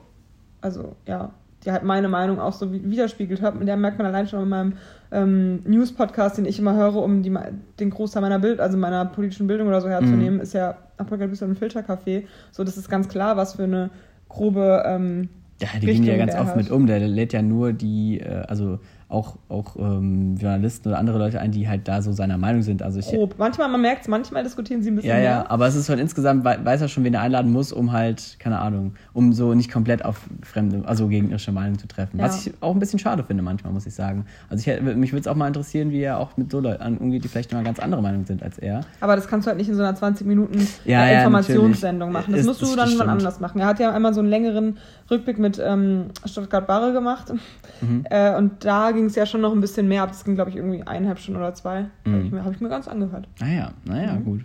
also 0.61 0.97
ja, 1.07 1.31
die 1.65 1.71
halt 1.73 1.83
meine 1.83 2.09
Meinung 2.09 2.41
auch 2.41 2.53
so 2.53 2.73
wi- 2.73 2.83
widerspiegelt 2.85 3.43
hat. 3.43 3.55
Und 3.57 3.67
der 3.67 3.77
merkt 3.77 3.99
man 3.99 4.07
allein 4.07 4.27
schon 4.29 4.43
in 4.45 4.49
meinem 4.49 4.73
ähm, 5.11 5.61
News-Podcast, 5.67 6.39
den 6.39 6.45
ich 6.47 6.59
immer 6.59 6.75
höre, 6.75 6.97
um 6.97 7.23
die, 7.23 7.33
den 7.81 7.91
Großteil 7.91 8.23
meiner 8.23 8.39
Bild, 8.39 8.61
also 8.61 8.77
meiner 8.79 9.05
politischen 9.07 9.47
Bildung 9.47 9.69
oder 9.69 9.81
so 9.81 9.89
herzunehmen, 9.89 10.35
Mhm. 10.37 10.41
ist 10.41 10.53
ja 10.55 10.77
Apokalypse 10.99 11.45
und 11.45 11.59
Filterkaffee. 11.59 12.27
So, 12.53 12.63
das 12.65 12.77
ist 12.77 12.89
ganz 12.89 13.09
klar, 13.09 13.37
was 13.37 13.55
für 13.55 13.65
eine 13.65 13.91
grobe 14.29 14.83
ähm, 14.87 15.29
Ja, 15.61 15.69
die 15.81 15.87
gehen 15.87 16.05
ja 16.05 16.13
Richtung 16.15 16.19
ganz 16.27 16.35
oft 16.41 16.51
hat. 16.51 16.57
mit 16.57 16.71
um. 16.71 16.87
Der 16.87 17.01
lädt 17.01 17.33
ja 17.33 17.43
nur 17.43 17.73
die, 17.73 18.21
äh, 18.21 18.45
also 18.47 18.79
auch, 19.11 19.37
auch 19.49 19.77
ähm, 19.77 20.37
Journalisten 20.37 20.89
oder 20.89 20.99
andere 20.99 21.17
Leute 21.19 21.41
ein, 21.41 21.51
die 21.51 21.67
halt 21.67 21.89
da 21.89 22.03
so 22.03 22.13
seiner 22.13 22.37
Meinung 22.37 22.61
sind. 22.61 22.83
Also 22.83 22.99
ich, 22.99 23.07
grob. 23.09 23.37
Manchmal, 23.39 23.69
man 23.71 23.81
merkt 23.81 24.03
es, 24.03 24.09
manchmal 24.09 24.43
diskutieren 24.45 24.83
sie 24.83 24.91
ein 24.91 24.97
bisschen 24.97 25.09
ja, 25.09 25.15
mehr. 25.17 25.25
ja, 25.25 25.45
aber 25.49 25.67
es 25.67 25.75
ist 25.77 25.89
halt 25.89 25.99
insgesamt, 25.99 26.45
wei- 26.45 26.59
weiß 26.63 26.83
er 26.83 26.89
schon, 26.89 27.05
wen 27.05 27.15
er 27.15 27.23
einladen 27.23 27.51
muss, 27.51 27.73
um 27.73 27.93
halt, 27.93 28.37
keine 28.39 28.59
Ahnung, 28.59 28.93
um 29.15 29.33
so 29.33 29.55
nicht 29.55 29.73
komplett 29.73 30.05
auf 30.05 30.21
fremde, 30.43 30.83
also 30.87 31.09
gegnerische 31.09 31.53
Meinung 31.53 31.79
zu 31.79 31.89
treffen. 31.89 32.19
Was 32.21 32.45
Ja. 32.45 32.53
ich 32.53 32.63
auch 32.63 32.75
ein 32.75 32.79
bisschen 32.81 32.99
schade 32.99 33.25
finde 33.25 33.43
manchmal, 33.43 33.73
muss 33.73 33.87
ich 33.87 33.95
sagen. 33.95 34.27
Also 34.51 34.71
ich, 34.71 34.81
mich 34.83 35.13
würde 35.13 35.21
es 35.23 35.27
auch 35.27 35.35
mal 35.37 35.47
interessieren, 35.49 35.91
wie 35.91 36.01
er 36.03 36.19
auch 36.19 36.37
mit 36.37 36.51
so 36.51 36.61
Leuten 36.61 36.99
umgeht, 36.99 37.25
die 37.25 37.29
vielleicht 37.29 37.51
mal 37.55 37.65
ganz 37.65 37.79
andere 37.79 38.03
Meinung 38.03 38.27
sind 38.27 38.43
als 38.43 38.59
er. 38.59 38.83
Aber 39.01 39.17
das 39.17 39.27
kannst 39.27 39.47
du 39.47 39.49
halt 39.49 39.59
nicht 39.59 39.71
in 39.71 39.75
so 39.75 39.83
einer 39.83 39.95
20 39.95 40.27
Minuten 40.27 40.69
Ja, 40.85 41.05
äh, 41.07 41.13
ja, 41.15 41.19
Informationssendung 41.21 42.13
machen. 42.13 42.33
Das 42.33 42.41
Ist- 42.43 42.47
musst 42.47 42.61
du 42.61 42.77
dann 42.77 42.89
stimmt. 42.89 43.01
wann 43.01 43.09
anders 43.09 43.41
machen. 43.41 43.59
Er 43.61 43.67
hat 43.69 43.79
ja 43.81 43.91
einmal 43.91 44.13
so 44.13 44.21
einen 44.21 44.29
längeren 44.29 44.77
Rückblick 45.11 45.39
mit 45.39 45.59
ähm, 45.65 46.09
Stuttgart-Barre 46.27 46.93
gemacht. 46.93 47.33
Mhm. 47.81 48.05
Äh, 48.11 48.37
und 48.37 48.65
da 48.67 48.91
ging 48.99 49.07
es 49.07 49.15
ja 49.15 49.25
schon 49.27 49.41
noch 49.41 49.53
ein 49.53 49.61
bisschen 49.61 49.89
mehr 49.89 50.03
ab. 50.03 50.11
Das 50.11 50.25
ging, 50.25 50.35
glaube 50.35 50.51
ich, 50.51 50.57
irgendwie 50.57 50.83
eineinhalb 50.83 51.19
Stunden 51.19 51.41
oder 51.41 51.55
zwei. 51.55 51.87
Mhm. 52.05 52.13
Habe 52.13 52.23
ich, 52.25 52.33
mir- 52.33 52.45
hab 52.45 52.53
ich 52.55 52.61
mir 52.61 52.69
ganz 52.69 52.87
angehört. 52.89 53.27
Naja, 53.41 53.73
naja, 53.85 54.13
Mhm. 54.15 54.25
gut. 54.25 54.41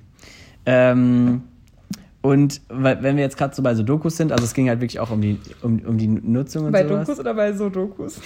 Ähm, 0.66 1.42
und 2.22 2.62
wenn 2.70 3.18
wir 3.18 3.24
jetzt 3.24 3.38
gerade 3.38 3.54
so 3.54 3.62
bei 3.62 3.76
so 3.76 3.84
Dokus 3.84 4.16
sind, 4.16 4.32
also 4.32 4.46
es 4.46 4.54
ging 4.54 4.70
halt 4.70 4.80
wirklich 4.80 5.00
auch 5.02 5.12
um 5.12 5.20
die, 5.20 5.38
um, 5.62 5.80
um 5.86 5.98
die 5.98 6.08
Nutzung 6.08 6.66
und 6.68 6.72
Bei 6.72 6.88
sowas. 6.88 7.06
Dokus 7.08 7.20
oder 7.20 7.34
bei 7.34 7.52
so 7.52 7.68
Dokus? 7.70 8.22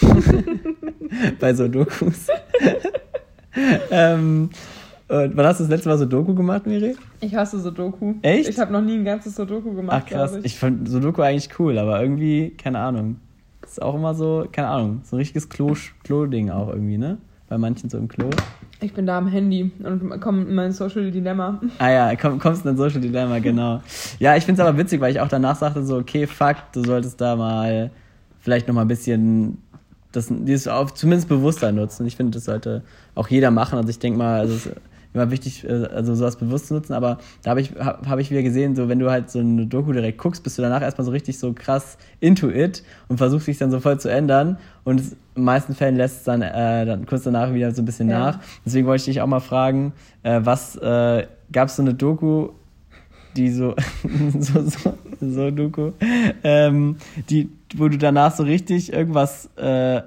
bei 1.39 1.53
so 1.55 1.67
Dokus. 1.67 2.27
ähm, 3.91 4.49
und 5.09 5.37
wann 5.37 5.45
hast 5.45 5.59
du 5.59 5.63
das 5.63 5.71
letzte 5.71 5.89
Mal 5.89 5.97
so 5.97 6.05
Doku 6.05 6.35
gemacht, 6.35 6.67
Miri? 6.67 6.95
Ich 7.21 7.33
hasse 7.33 7.59
so 7.59 7.71
Doku. 7.71 8.15
Echt? 8.21 8.49
Ich 8.49 8.59
habe 8.59 8.71
noch 8.73 8.81
nie 8.81 8.95
ein 8.95 9.05
ganzes 9.05 9.35
so 9.35 9.45
Doku 9.45 9.73
gemacht. 9.73 10.03
Ach 10.05 10.09
krass, 10.09 10.31
glaub 10.33 10.45
ich. 10.45 10.59
fand 10.59 10.87
so 10.89 10.99
Doku 10.99 11.21
eigentlich 11.21 11.49
cool, 11.57 11.77
aber 11.77 12.01
irgendwie, 12.01 12.51
keine 12.51 12.79
Ahnung. 12.79 13.15
Ist 13.77 13.83
auch 13.83 13.93
immer 13.93 14.15
so, 14.15 14.47
keine 14.51 14.69
Ahnung, 14.69 15.01
so 15.03 15.15
ein 15.15 15.19
richtiges 15.19 15.51
Klo- 15.51 15.77
Klo-Ding 16.03 16.49
auch 16.49 16.69
irgendwie, 16.69 16.97
ne? 16.97 17.19
Bei 17.47 17.59
manchen 17.59 17.91
so 17.91 17.99
im 17.99 18.07
Klo. 18.07 18.27
Ich 18.81 18.91
bin 18.91 19.05
da 19.05 19.19
am 19.19 19.27
Handy 19.27 19.71
und 19.83 20.19
komme 20.19 20.41
in 20.45 20.55
mein 20.55 20.71
Social 20.71 21.11
Dilemma. 21.11 21.61
Ah 21.77 21.91
ja, 21.91 22.15
komm, 22.15 22.39
kommst 22.39 22.65
in 22.65 22.71
ein 22.71 22.77
Social 22.77 22.99
Dilemma, 22.99 23.37
genau. 23.37 23.81
Ja, 24.17 24.35
ich 24.35 24.45
find's 24.45 24.59
aber 24.59 24.75
witzig, 24.79 24.99
weil 24.99 25.11
ich 25.11 25.19
auch 25.21 25.27
danach 25.27 25.55
sagte 25.57 25.83
so, 25.85 25.97
okay, 25.97 26.25
fuck, 26.25 26.55
du 26.73 26.83
solltest 26.83 27.21
da 27.21 27.35
mal 27.35 27.91
vielleicht 28.39 28.67
noch 28.67 28.73
mal 28.73 28.81
ein 28.81 28.87
bisschen 28.87 29.59
das, 30.11 30.27
dieses 30.27 30.67
auf, 30.67 30.95
zumindest 30.95 31.29
bewusster 31.29 31.71
nutzen. 31.71 32.07
Ich 32.07 32.15
finde, 32.15 32.31
das 32.31 32.45
sollte 32.45 32.81
auch 33.13 33.27
jeder 33.27 33.51
machen. 33.51 33.77
Also 33.77 33.89
ich 33.89 33.99
denke 33.99 34.17
mal, 34.17 34.39
also 34.39 34.55
es 34.55 34.65
ist 34.65 34.75
immer 35.17 35.31
wichtig, 35.31 35.63
äh, 35.67 35.85
also 35.87 36.15
sowas 36.15 36.35
bewusst 36.37 36.67
zu 36.67 36.73
nutzen, 36.75 36.93
aber 36.93 37.17
da 37.43 37.49
habe 37.51 37.61
ich, 37.61 37.73
hab, 37.79 38.07
hab 38.07 38.19
ich 38.19 38.31
wieder 38.31 38.43
gesehen, 38.43 38.75
so 38.75 38.87
wenn 38.89 38.99
du 38.99 39.09
halt 39.11 39.29
so 39.29 39.39
eine 39.39 39.65
Doku 39.65 39.91
direkt 39.91 40.17
guckst, 40.17 40.43
bist 40.43 40.57
du 40.57 40.61
danach 40.61 40.81
erstmal 40.81 41.05
so 41.05 41.11
richtig 41.11 41.39
so 41.39 41.53
krass 41.53 41.97
into 42.19 42.49
it 42.49 42.83
und 43.07 43.17
versuchst 43.17 43.47
dich 43.47 43.57
dann 43.57 43.71
so 43.71 43.79
voll 43.79 43.99
zu 43.99 44.09
ändern 44.09 44.57
und 44.83 44.99
in 45.01 45.15
den 45.35 45.43
meisten 45.43 45.75
Fällen 45.75 45.95
lässt 45.97 46.17
es 46.19 46.23
dann, 46.23 46.41
äh, 46.41 46.85
dann 46.85 47.05
kurz 47.05 47.23
danach 47.23 47.53
wieder 47.53 47.71
so 47.71 47.81
ein 47.81 47.85
bisschen 47.85 48.09
Ja. 48.09 48.19
nach. 48.19 48.39
Deswegen 48.65 48.87
wollte 48.87 49.01
ich 49.01 49.05
dich 49.05 49.21
auch 49.21 49.27
mal 49.27 49.39
fragen, 49.39 49.93
äh, 50.23 50.39
was 50.43 50.75
äh, 50.77 51.27
gab 51.51 51.67
es 51.69 51.75
so 51.75 51.81
eine 51.81 51.93
Doku, 51.93 52.49
die 53.35 53.51
so, 53.51 53.75
so, 54.39 54.61
so, 54.63 54.93
so 55.21 55.51
Doku, 55.51 55.91
ähm, 56.43 56.97
die, 57.29 57.49
wo 57.75 57.87
du 57.87 57.97
danach 57.97 58.35
so 58.35 58.43
richtig 58.43 58.91
irgendwas, 58.93 59.49
äh, 59.57 60.01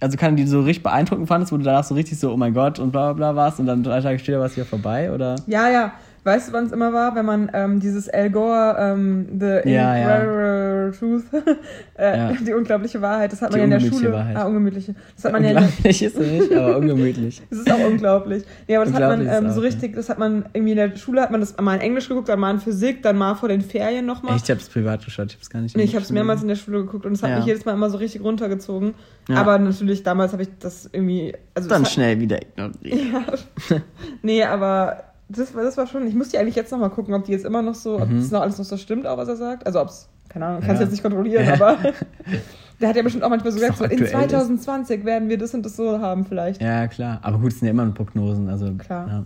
also 0.00 0.16
kann 0.16 0.36
die 0.36 0.46
so 0.46 0.60
richtig 0.60 0.82
beeindruckend 0.82 1.28
fandest, 1.28 1.52
wo 1.52 1.56
du 1.56 1.64
danach 1.64 1.84
so 1.84 1.94
richtig 1.94 2.18
so, 2.18 2.32
oh 2.32 2.36
mein 2.36 2.54
Gott 2.54 2.78
und 2.78 2.90
bla 2.92 3.12
bla 3.12 3.32
bla 3.32 3.36
warst 3.36 3.60
und 3.60 3.66
dann 3.66 3.82
drei 3.82 4.00
Tage 4.00 4.18
später 4.18 4.38
war 4.38 4.46
es 4.46 4.56
wieder 4.56 4.66
vorbei, 4.66 5.12
oder? 5.12 5.36
Ja, 5.46 5.68
ja. 5.68 5.92
Weißt 6.26 6.48
du, 6.48 6.52
wann 6.54 6.66
es 6.66 6.72
immer 6.72 6.92
war, 6.92 7.14
wenn 7.14 7.24
man 7.24 7.50
ähm, 7.54 7.78
dieses 7.78 8.08
Al 8.08 8.30
Gore, 8.30 8.74
ähm, 8.80 9.28
The 9.38 9.70
Ja, 9.70 9.96
ja. 9.96 10.90
Truth, 10.90 11.22
äh, 11.98 12.16
Ja. 12.18 12.32
die 12.32 12.52
unglaubliche 12.52 13.00
Wahrheit, 13.00 13.30
das 13.30 13.42
hat 13.42 13.50
Die 13.54 13.58
man 13.60 13.70
ja 13.70 13.76
in 13.76 13.82
der 13.84 13.88
Schule. 13.90 14.12
Wahrheit. 14.12 14.36
Ah, 14.36 14.44
ungemütliche. 14.46 14.96
Das 15.14 15.24
hat 15.24 15.32
man 15.32 15.44
ja 15.44 15.50
in 15.50 15.56
der, 15.56 15.64
Unglaublich 15.64 16.02
ist 16.02 16.18
nicht, 16.18 16.52
aber 16.52 16.76
ungemütlich. 16.78 17.42
das 17.50 17.58
ist 17.60 17.70
auch 17.70 17.86
unglaublich. 17.86 18.42
Ja, 18.66 18.78
aber 18.80 18.86
das 18.86 18.94
hat 18.94 19.02
man 19.02 19.20
Unglaublich 19.20 19.48
ähm, 19.48 19.54
so 19.54 19.60
richtig, 19.60 19.94
das 19.94 20.08
hat 20.08 20.18
man 20.18 20.46
irgendwie 20.52 20.72
in 20.72 20.76
der 20.78 20.96
Schule, 20.96 21.20
hat 21.22 21.30
man 21.30 21.38
das 21.40 21.56
mal 21.60 21.76
in 21.76 21.80
Englisch 21.80 22.08
geguckt, 22.08 22.28
dann 22.28 22.40
mal 22.40 22.50
in 22.50 22.58
Physik, 22.58 23.02
dann 23.02 23.16
mal 23.16 23.36
vor 23.36 23.48
den 23.48 23.60
Ferien 23.60 24.04
nochmal. 24.04 24.36
Ich 24.36 24.50
hab's 24.50 24.68
privat 24.68 25.04
geschaut, 25.04 25.30
ich 25.30 25.36
hab's 25.36 25.48
gar 25.48 25.60
nicht. 25.60 25.76
Nee, 25.76 25.84
ich 25.84 25.94
habe 25.94 26.02
es 26.04 26.10
mehrmals 26.10 26.42
in 26.42 26.48
der 26.48 26.56
Schule 26.56 26.78
geguckt 26.84 27.06
und 27.06 27.12
es 27.12 27.22
hat 27.22 27.36
mich 27.36 27.46
jedes 27.46 27.64
Mal 27.64 27.72
immer 27.72 27.88
so 27.88 27.98
richtig 27.98 28.22
runtergezogen. 28.22 28.94
Aber 29.32 29.58
natürlich, 29.58 30.02
damals 30.02 30.32
habe 30.32 30.42
ich 30.42 30.48
das 30.58 30.88
irgendwie. 30.92 31.34
Also 31.54 31.68
Dann 31.68 31.82
es 31.82 31.88
hat, 31.88 31.94
schnell 31.94 32.18
wieder 32.20 32.40
ignoriert. 32.42 32.74
Ja. 33.70 33.76
nee, 34.22 34.42
aber 34.42 35.04
das 35.28 35.54
war, 35.54 35.62
das 35.64 35.76
war 35.76 35.86
schon. 35.86 36.06
Ich 36.06 36.14
muss 36.14 36.28
die 36.28 36.38
eigentlich 36.38 36.54
jetzt 36.56 36.70
nochmal 36.72 36.90
gucken, 36.90 37.14
ob 37.14 37.24
die 37.24 37.32
jetzt 37.32 37.44
immer 37.44 37.62
noch 37.62 37.74
so, 37.74 38.00
ob 38.00 38.08
Mhm. 38.08 38.18
das 38.20 38.30
noch 38.30 38.40
alles 38.42 38.58
noch 38.58 38.64
so 38.64 38.76
stimmt, 38.76 39.06
auch 39.06 39.16
was 39.18 39.28
er 39.28 39.36
sagt. 39.36 39.66
Also 39.66 39.80
ob 39.80 39.88
es, 39.88 40.08
keine 40.28 40.46
Ahnung, 40.46 40.60
kannst 40.60 40.76
Ja. 40.80 40.84
jetzt 40.84 40.92
nicht 40.92 41.02
kontrollieren, 41.02 41.44
Ja. 41.46 41.54
aber 41.54 41.76
der 42.80 42.88
hat 42.88 42.96
ja 42.96 43.02
bestimmt 43.02 43.24
auch 43.24 43.30
manchmal 43.30 43.52
so 43.52 43.58
gesagt, 43.58 43.78
so, 43.78 43.84
in 43.84 43.90
aktuell 43.90 44.06
ist. 44.06 44.12
2020 44.12 45.04
werden 45.04 45.28
wir 45.28 45.38
das 45.38 45.54
und 45.54 45.64
das 45.64 45.76
so 45.76 45.98
haben 46.00 46.24
vielleicht. 46.26 46.60
Ja, 46.62 46.86
klar. 46.88 47.18
Aber 47.22 47.38
gut, 47.38 47.52
es 47.52 47.58
sind 47.60 47.66
ja 47.66 47.72
immer 47.72 47.84
nur 47.84 47.94
Prognosen, 47.94 48.48
also. 48.48 48.72
Klar. 48.74 49.08
Ja. 49.08 49.24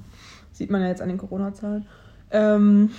Sieht 0.53 0.71
man 0.71 0.81
ja 0.83 0.89
jetzt 0.89 1.03
an 1.03 1.09
den 1.09 1.19
Corona-Zahlen. 1.19 1.87
Ähm, 2.31 2.91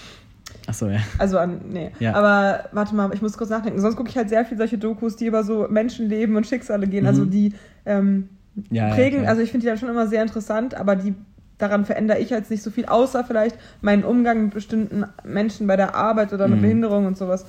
Achso, 0.67 0.87
ja. 0.87 0.99
also 1.17 1.37
an, 1.37 1.61
nee. 1.71 1.91
Ja. 1.99 2.13
Aber 2.13 2.65
warte 2.73 2.93
mal, 2.93 3.09
ich 3.13 3.21
muss 3.21 3.37
kurz 3.37 3.49
nachdenken. 3.49 3.79
Sonst 3.79 3.95
gucke 3.95 4.09
ich 4.09 4.17
halt 4.17 4.29
sehr 4.29 4.43
viel 4.45 4.57
solche 4.57 4.77
Dokus, 4.77 5.15
die 5.15 5.25
über 5.27 5.43
so 5.43 5.67
Menschenleben 5.69 6.35
und 6.35 6.45
Schicksale 6.45 6.87
gehen. 6.87 7.03
Mhm. 7.03 7.07
Also 7.07 7.25
die 7.25 7.53
ähm, 7.85 8.29
Ja, 8.69 8.89
ja, 8.89 8.93
prägen, 8.93 9.19
klar. 9.19 9.29
also 9.29 9.41
ich 9.41 9.49
finde 9.51 9.63
die 9.65 9.69
dann 9.69 9.77
schon 9.77 9.89
immer 9.89 10.07
sehr 10.07 10.21
interessant, 10.23 10.75
aber 10.75 10.95
die 10.97 11.15
daran 11.61 11.85
verändere 11.85 12.19
ich 12.19 12.29
jetzt 12.29 12.51
nicht 12.51 12.63
so 12.63 12.71
viel, 12.71 12.85
außer 12.85 13.23
vielleicht 13.23 13.57
meinen 13.81 14.03
Umgang 14.03 14.43
mit 14.45 14.53
bestimmten 14.53 15.05
Menschen 15.23 15.67
bei 15.67 15.75
der 15.75 15.95
Arbeit 15.95 16.33
oder 16.33 16.47
mit 16.47 16.57
Mhm. 16.59 16.63
Behinderung 16.63 17.05
und 17.05 17.17
sowas. 17.17 17.45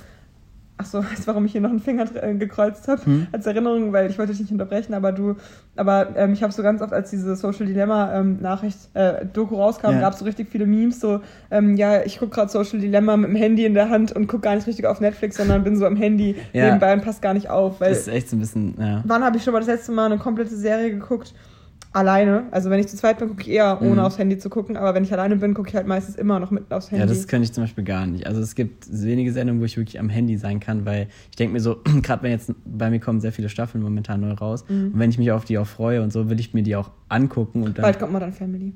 Ach 0.78 0.86
so, 0.86 0.98
weißt 1.04 1.22
du, 1.22 1.26
warum 1.28 1.44
ich 1.44 1.52
hier 1.52 1.60
noch 1.60 1.70
einen 1.70 1.80
Finger 1.80 2.06
äh, 2.20 2.34
gekreuzt 2.34 2.88
habe 2.88 3.04
Hm? 3.04 3.26
als 3.30 3.46
Erinnerung, 3.46 3.92
weil 3.92 4.10
ich 4.10 4.18
wollte 4.18 4.32
dich 4.32 4.40
nicht 4.40 4.50
unterbrechen, 4.50 4.94
aber 4.94 5.12
du, 5.12 5.36
aber 5.76 6.08
ähm, 6.16 6.32
ich 6.32 6.42
habe 6.42 6.52
so 6.52 6.62
ganz 6.62 6.80
oft, 6.82 6.92
als 6.92 7.10
diese 7.10 7.36
Social 7.36 7.66
Dilemma 7.66 8.12
ähm, 8.18 8.38
Nachricht 8.40 8.78
äh, 8.94 9.24
Doku 9.26 9.54
rauskam, 9.56 9.90
Ja. 9.92 10.00
gab 10.00 10.14
es 10.14 10.18
so 10.20 10.24
richtig 10.24 10.48
viele 10.50 10.66
Memes, 10.66 10.98
so 10.98 11.20
ähm, 11.50 11.76
ja, 11.76 12.02
ich 12.02 12.18
gucke 12.18 12.32
gerade 12.34 12.50
Social 12.50 12.80
Dilemma 12.80 13.16
mit 13.16 13.28
dem 13.30 13.36
Handy 13.36 13.64
in 13.64 13.74
der 13.74 13.90
Hand 13.90 14.10
und 14.12 14.26
gucke 14.26 14.42
gar 14.42 14.54
nicht 14.56 14.66
richtig 14.66 14.86
auf 14.86 15.00
Netflix, 15.00 15.36
sondern 15.36 15.62
bin 15.62 15.76
so 15.76 15.86
am 15.86 15.94
Handy 15.96 16.36
Ja. 16.52 16.64
nebenbei 16.64 16.92
und 16.94 17.04
passt 17.04 17.22
gar 17.22 17.34
nicht 17.34 17.48
auf, 17.50 17.80
weil 17.80 17.90
Das 17.90 17.98
ist 18.00 18.08
echt 18.08 18.30
so 18.30 18.36
ein 18.36 18.40
bisschen, 18.40 18.74
ja. 18.80 19.02
Wann 19.04 19.22
habe 19.22 19.36
ich 19.36 19.44
schon 19.44 19.52
mal 19.52 19.60
das 19.60 19.68
letzte 19.68 19.92
Mal 19.92 20.06
eine 20.06 20.18
komplette 20.18 20.56
Serie 20.56 20.90
geguckt? 20.90 21.32
Alleine. 21.92 22.44
Also 22.50 22.70
wenn 22.70 22.78
ich 22.80 22.88
zu 22.88 22.96
zweit 22.96 23.18
bin, 23.18 23.28
gucke 23.28 23.42
ich 23.42 23.50
eher 23.50 23.80
ohne 23.82 23.92
Mhm. 23.92 23.98
aufs 24.00 24.18
Handy 24.18 24.38
zu 24.38 24.48
gucken, 24.50 24.76
aber 24.76 24.94
wenn 24.94 25.04
ich 25.04 25.12
alleine 25.12 25.36
bin, 25.36 25.54
gucke 25.54 25.68
ich 25.68 25.74
halt 25.76 25.86
meistens 25.86 26.16
immer 26.16 26.40
noch 26.40 26.50
mit 26.50 26.72
aufs 26.72 26.90
Handy. 26.90 27.00
Ja, 27.00 27.06
das 27.06 27.28
könnte 27.28 27.44
ich 27.44 27.52
zum 27.52 27.64
Beispiel 27.64 27.84
gar 27.84 28.06
nicht. 28.06 28.26
Also 28.26 28.40
es 28.40 28.54
gibt 28.54 28.86
wenige 28.90 29.32
Sendungen, 29.32 29.60
wo 29.60 29.64
ich 29.66 29.76
wirklich 29.76 29.98
am 30.00 30.08
Handy 30.08 30.36
sein 30.38 30.60
kann, 30.60 30.84
weil 30.86 31.08
ich 31.30 31.36
denke 31.36 31.52
mir 31.52 31.60
so, 31.60 31.80
gerade 32.02 32.22
wenn 32.22 32.30
jetzt 32.30 32.52
bei 32.64 32.90
mir 32.90 33.00
kommen 33.00 33.20
sehr 33.20 33.32
viele 33.32 33.48
Staffeln 33.48 33.82
momentan 33.84 34.20
neu 34.20 34.32
raus 34.32 34.64
Mhm. 34.68 34.92
und 34.94 34.98
wenn 34.98 35.10
ich 35.10 35.18
mich 35.18 35.30
auf 35.32 35.44
die 35.44 35.58
auch 35.58 35.66
freue 35.66 36.02
und 36.02 36.12
so, 36.12 36.30
will 36.30 36.40
ich 36.40 36.54
mir 36.54 36.62
die 36.62 36.76
auch 36.76 36.90
angucken 37.08 37.62
und 37.62 37.76
dann. 37.78 37.82
Bald 37.82 37.98
kommt 37.98 38.12
mal 38.12 38.20
dann 38.20 38.32
Family. 38.32 38.72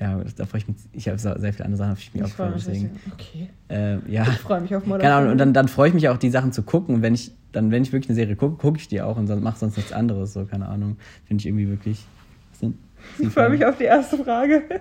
Ja, 0.00 0.20
da 0.36 0.46
freue 0.46 0.58
ich 0.60 0.66
mich. 0.66 0.76
Ich 0.92 1.08
habe 1.08 1.16
sehr 1.18 1.36
viele 1.52 1.64
andere 1.64 1.76
Sachen, 1.76 1.92
auf 1.92 1.98
die 1.98 2.04
ich 2.06 2.14
mich 2.14 2.22
auch 2.24 2.26
Ich 2.26 2.32
freue 2.34 2.46
freue. 2.48 2.54
mich. 2.56 2.64
Deswegen. 2.64 2.90
Okay. 3.12 3.48
Äh, 3.68 4.12
ja. 4.12 4.22
Ich 4.22 4.38
freue 4.38 4.60
mich 4.60 4.74
auf 4.74 4.84
Modern 4.84 5.06
Family. 5.06 5.30
und 5.30 5.38
dann, 5.38 5.52
dann 5.52 5.68
freue 5.68 5.88
ich 5.88 5.94
mich 5.94 6.08
auch, 6.08 6.16
die 6.16 6.30
Sachen 6.30 6.50
zu 6.50 6.64
gucken. 6.64 6.96
Und 6.96 7.02
wenn 7.02 7.14
ich, 7.14 7.30
dann, 7.52 7.70
wenn 7.70 7.84
ich 7.84 7.92
wirklich 7.92 8.08
eine 8.10 8.16
Serie 8.16 8.34
gucke, 8.34 8.56
gucke 8.56 8.78
ich 8.78 8.88
die 8.88 9.00
auch 9.00 9.16
und 9.16 9.28
mache 9.42 9.58
sonst 9.60 9.76
nichts 9.76 9.92
anderes. 9.92 10.32
So, 10.32 10.44
keine 10.44 10.66
Ahnung. 10.66 10.96
Finde 11.26 11.40
ich 11.42 11.46
irgendwie 11.46 11.68
wirklich. 11.68 12.04
Denn? 12.62 12.78
Ich 13.18 13.28
freue 13.28 13.50
mich 13.50 13.64
auf 13.64 13.76
die 13.76 13.84
erste 13.84 14.18
Frage. 14.18 14.62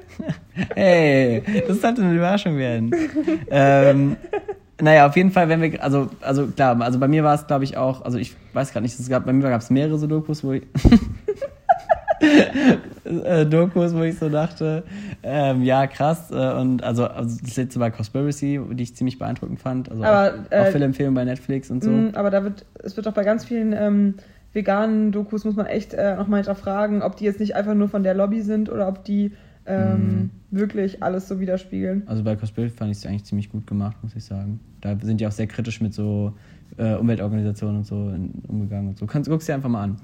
Hey, 0.76 1.44
das 1.68 1.82
sollte 1.82 2.02
eine 2.02 2.14
Überraschung 2.14 2.58
werden. 2.58 2.92
ähm, 3.50 4.18
naja, 4.82 5.08
auf 5.08 5.16
jeden 5.16 5.32
Fall, 5.32 5.48
wenn 5.50 5.62
wir, 5.62 5.82
also, 5.82 6.10
also 6.22 6.48
klar, 6.48 6.80
also 6.82 7.00
bei 7.00 7.08
mir 7.08 7.24
war 7.24 7.36
es, 7.36 7.48
glaube 7.48 7.64
ich, 7.64 7.78
auch, 7.78 8.04
also 8.04 8.18
ich 8.18 8.36
weiß 8.54 8.74
gerade 8.74 8.84
nicht, 8.84 9.00
es 9.00 9.10
gab, 9.10 9.26
bei 9.26 9.34
mir 9.34 9.50
gab 9.50 9.62
es 9.62 9.70
mehrere 9.70 9.98
so 9.98 10.08
Dokus, 10.08 10.44
wo 10.44 10.54
ich, 10.54 10.64
äh, 13.06 13.46
Dokus, 13.46 13.96
wo 13.96 14.02
ich 14.02 14.18
so 14.18 14.30
dachte, 14.30 14.84
ähm, 15.24 15.64
ja, 15.64 15.88
krass, 15.88 16.32
äh, 16.32 16.54
und 16.54 16.84
also, 16.84 17.06
also 17.08 17.38
das 17.44 17.56
letzte 17.56 17.80
war 17.80 17.92
Conspiracy, 17.92 18.60
die 18.72 18.84
ich 18.84 18.96
ziemlich 18.96 19.18
beantwortend 19.20 19.60
fand, 19.60 19.90
also 19.90 20.04
Aber, 20.04 20.34
auch, 20.34 20.52
äh, 20.52 20.60
auch 20.60 20.68
viele 20.68 20.86
Empfehlungen 20.86 21.16
bei 21.16 21.26
Netflix 21.26 21.72
und 21.72 21.84
so. 21.84 21.90
Mm, 21.90 22.12
Aber 22.14 22.30
da 22.30 22.44
wird, 22.44 22.66
es 22.84 22.98
wird 22.98 23.08
auch 23.08 23.14
bei 23.14 23.24
ganz 23.24 23.46
vielen 23.46 23.74
ähm, 23.74 24.16
veganen 24.54 25.12
Dokus, 25.12 25.46
muss 25.46 25.56
man 25.56 25.66
echt 25.66 25.94
äh, 25.94 26.16
nochmal 26.16 26.40
hinterfragen, 26.40 27.02
ob 27.02 27.16
die 27.16 27.26
jetzt 27.26 27.40
nicht 27.40 27.56
einfach 27.56 27.74
nur 27.74 27.90
von 27.90 28.04
der 28.04 28.14
Lobby 28.14 28.42
sind 28.42 28.70
oder 28.70 28.88
ob 28.88 29.04
die 29.04 29.32
ähm, 29.66 30.32
wirklich 30.50 31.04
alles 31.04 31.28
so 31.28 31.40
widerspiegeln. 31.40 32.04
Also 32.08 32.24
bei 32.24 32.36
Conspiracy 32.36 32.76
fand 32.76 32.92
ich 32.92 32.98
es 32.98 33.06
eigentlich 33.06 33.26
ziemlich 33.26 33.50
gut 33.50 33.68
gemacht, 33.68 33.98
muss 34.02 34.16
ich 34.16 34.24
sagen. 34.24 34.60
Da 34.82 34.98
sind 35.00 35.22
die 35.22 35.28
auch 35.28 35.32
sehr 35.32 35.48
kritisch 35.48 35.82
mit 35.82 35.94
so 35.94 36.34
äh, 36.78 36.96
Umweltorganisationen 36.96 37.78
und 37.78 37.86
so 37.86 38.10
in, 38.10 38.32
umgegangen 38.48 38.90
und 38.90 38.98
so. 38.98 39.06
Kannst, 39.06 39.30
guckst 39.30 39.48
dir 39.48 39.54
einfach 39.54 39.70
mal 39.70 39.84
an. 39.84 39.98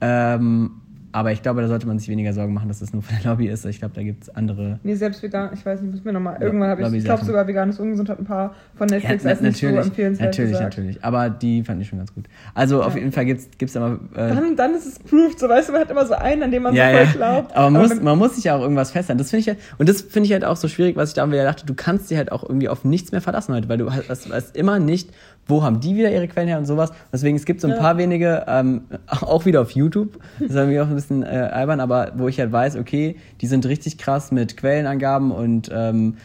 Ähm, 0.00 0.70
aber 1.12 1.32
ich 1.32 1.42
glaube, 1.42 1.60
da 1.62 1.68
sollte 1.68 1.86
man 1.86 1.98
sich 1.98 2.08
weniger 2.08 2.32
Sorgen 2.32 2.54
machen, 2.54 2.68
dass 2.68 2.78
das 2.80 2.92
nur 2.92 3.02
von 3.02 3.16
der 3.22 3.30
Lobby 3.30 3.48
ist. 3.48 3.64
Ich 3.64 3.78
glaube, 3.80 3.94
da 3.94 4.02
gibt 4.02 4.22
es 4.24 4.34
andere. 4.34 4.78
Nee, 4.82 4.94
selbst 4.94 5.22
vegan, 5.22 5.50
ich 5.54 5.64
weiß 5.66 5.80
nicht, 5.80 5.92
muss 5.92 6.04
mir 6.04 6.12
nochmal. 6.12 6.34
Ja, 6.34 6.42
Irgendwann 6.46 6.68
habe 6.70 6.82
ich, 6.82 6.92
ich 6.94 7.04
glaube 7.04 7.24
sogar 7.24 7.46
vegan 7.46 7.68
ist 7.70 7.80
ungesund, 7.80 8.08
hat 8.08 8.18
ein 8.18 8.24
paar 8.24 8.54
von 8.76 8.86
Netflix 8.88 9.24
na- 9.24 9.30
als 9.30 9.40
nicht 9.40 9.58
so 9.58 9.66
empfehlenswert 9.66 10.30
natürlich, 10.30 10.52
gesagt. 10.52 10.76
natürlich. 10.76 11.04
Aber 11.04 11.30
die 11.30 11.64
fand 11.64 11.82
ich 11.82 11.88
schon 11.88 11.98
ganz 11.98 12.14
gut. 12.14 12.26
Also 12.54 12.82
auf 12.82 12.94
Ja. 12.94 13.00
jeden 13.00 13.12
Fall 13.12 13.24
gibt 13.24 13.40
es 13.60 13.72
da 13.72 13.80
mal. 13.80 13.98
Äh, 14.14 14.34
Dann, 14.34 14.56
dann 14.56 14.74
ist 14.74 14.86
es 14.86 14.98
proved, 14.98 15.38
so 15.38 15.48
weißt 15.48 15.68
du, 15.68 15.72
man 15.72 15.80
hat 15.82 15.90
immer 15.90 16.06
so 16.06 16.14
einen, 16.14 16.42
an 16.44 16.50
dem 16.50 16.62
man 16.62 16.74
ja, 16.74 16.90
so 16.90 16.96
voll 16.96 17.04
ja. 17.06 17.12
glaubt. 17.12 17.56
Aber 17.56 17.70
man 17.70 17.82
muss, 17.82 17.90
wenn- 17.90 18.04
man 18.04 18.18
muss 18.18 18.34
sich 18.36 18.44
ja 18.44 18.56
auch 18.56 18.60
irgendwas 18.62 18.90
festhalten. 18.90 19.18
Das 19.18 19.30
finde 19.30 19.40
ich 19.40 19.48
halt, 19.48 19.58
und 19.78 19.88
das 19.88 20.02
finde 20.02 20.26
ich 20.26 20.32
halt 20.32 20.44
auch 20.44 20.56
so 20.56 20.68
schwierig, 20.68 20.96
was 20.96 21.10
ich 21.10 21.14
da 21.14 21.26
wieder 21.30 21.44
dachte, 21.44 21.66
du 21.66 21.74
kannst 21.74 22.10
dich 22.10 22.18
halt 22.18 22.30
auch 22.32 22.42
irgendwie 22.42 22.68
auf 22.68 22.84
nichts 22.84 23.12
mehr 23.12 23.20
verlassen 23.20 23.54
heute, 23.54 23.68
weil 23.68 23.78
du 23.78 23.90
hast, 23.92 24.08
hast, 24.08 24.30
weißt 24.30 24.56
immer 24.56 24.78
nicht, 24.78 25.10
wo 25.50 25.62
haben 25.62 25.80
die 25.80 25.96
wieder 25.96 26.10
ihre 26.10 26.26
Quellen 26.28 26.48
her 26.48 26.58
und 26.58 26.66
sowas. 26.66 26.92
Deswegen, 27.12 27.36
es 27.36 27.44
gibt 27.44 27.60
so 27.60 27.66
ein 27.68 27.74
Ja. 27.74 27.80
paar 27.80 27.98
wenige, 27.98 28.44
ähm, 28.48 28.82
auch 29.20 29.44
wieder 29.44 29.60
auf 29.60 29.72
YouTube, 29.72 30.18
das 30.38 30.50
ist 30.50 30.54
irgendwie 30.56 30.80
auch 30.80 30.88
ein 30.88 30.94
bisschen 30.94 31.22
äh, 31.22 31.26
albern, 31.26 31.80
aber 31.80 32.12
wo 32.16 32.28
ich 32.28 32.38
halt 32.40 32.52
weiß, 32.52 32.76
okay, 32.76 33.16
die 33.40 33.46
sind 33.46 33.66
richtig 33.66 33.98
krass 33.98 34.32
mit 34.32 34.56
Quellenangaben 34.56 35.30
und 35.32 35.70
ähm, 35.74 36.16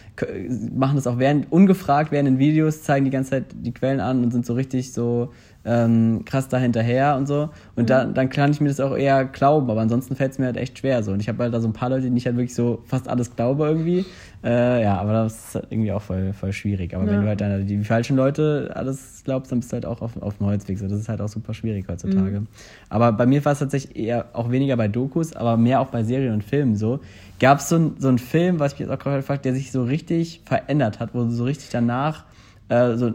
machen 0.73 0.95
das 0.95 1.07
auch 1.07 1.17
während, 1.19 1.51
ungefragt 1.51 2.11
während 2.11 2.27
den 2.27 2.39
Videos, 2.39 2.83
zeigen 2.83 3.05
die 3.05 3.11
ganze 3.11 3.31
Zeit 3.31 3.45
die 3.53 3.73
Quellen 3.73 3.99
an 3.99 4.23
und 4.23 4.31
sind 4.31 4.45
so 4.45 4.53
richtig 4.53 4.93
so 4.93 5.31
ähm, 5.65 6.23
krass 6.25 6.47
da 6.47 6.57
hinterher 6.57 7.15
und 7.17 7.25
so. 7.27 7.49
Und 7.75 7.89
da, 7.89 8.05
dann 8.05 8.29
kann 8.29 8.51
ich 8.51 8.61
mir 8.61 8.69
das 8.69 8.79
auch 8.79 8.95
eher 8.95 9.25
glauben, 9.25 9.69
aber 9.71 9.81
ansonsten 9.81 10.15
fällt 10.15 10.31
es 10.33 10.39
mir 10.39 10.45
halt 10.45 10.57
echt 10.57 10.77
schwer 10.79 11.01
so. 11.03 11.11
Und 11.11 11.19
ich 11.19 11.27
habe 11.27 11.41
halt 11.43 11.53
da 11.53 11.59
so 11.59 11.67
ein 11.67 11.73
paar 11.73 11.89
Leute, 11.89 12.03
denen 12.03 12.17
ich 12.17 12.25
halt 12.25 12.35
wirklich 12.37 12.53
so 12.55 12.83
fast 12.85 13.07
alles 13.09 13.35
glaube 13.35 13.65
irgendwie. 13.65 14.05
Äh, 14.43 14.83
ja, 14.83 14.99
aber 14.99 15.13
das 15.13 15.33
ist 15.47 15.55
halt 15.55 15.67
irgendwie 15.71 15.91
auch 15.91 16.01
voll, 16.03 16.33
voll 16.33 16.53
schwierig. 16.53 16.95
Aber 16.95 17.07
wenn 17.07 17.15
Ja. 17.15 17.21
du 17.21 17.27
halt 17.27 17.41
dann 17.41 17.65
die 17.65 17.83
falschen 17.83 18.15
Leute 18.15 18.71
alles 18.75 19.23
glaubst, 19.25 19.51
dann 19.51 19.59
bist 19.59 19.71
du 19.71 19.73
halt 19.75 19.87
auch 19.87 20.01
auf, 20.01 20.21
auf 20.21 20.37
dem 20.37 20.45
Holzweg. 20.45 20.77
So. 20.77 20.87
Das 20.87 20.99
ist 20.99 21.09
halt 21.09 21.19
auch 21.19 21.29
super 21.29 21.55
schwierig 21.55 21.85
heutzutage. 21.89 22.43
Aber 22.89 23.11
bei 23.11 23.25
mir 23.25 23.43
war 23.43 23.53
es 23.53 23.59
tatsächlich 23.59 23.95
eher 23.97 24.25
auch 24.33 24.51
weniger 24.51 24.77
bei 24.77 24.87
Dokus, 24.87 25.35
aber 25.35 25.57
mehr 25.57 25.79
auch 25.81 25.87
bei 25.87 26.03
Serien 26.03 26.33
und 26.33 26.43
Filmen 26.43 26.75
so. 26.75 26.99
Gab 27.39 27.57
es 27.57 27.69
so, 27.69 27.77
ein- 27.77 27.95
so 27.97 28.07
einen 28.07 28.19
Film, 28.19 28.59
was 28.59 28.73
ich 28.73 28.79
mich 28.79 28.87
jetzt 28.87 28.95
auch 28.97 29.01
gerade 29.03 29.17
gefragt, 29.17 29.45
der 29.45 29.53
sich 29.55 29.71
so 29.71 29.83
richtig 29.83 30.41
verändert 30.45 30.99
hat, 30.99 31.15
wo 31.15 31.23
du 31.23 31.31
so 31.31 31.43
richtig 31.43 31.69
danach 31.71 32.23
äh, 32.69 32.95
so 32.95 33.13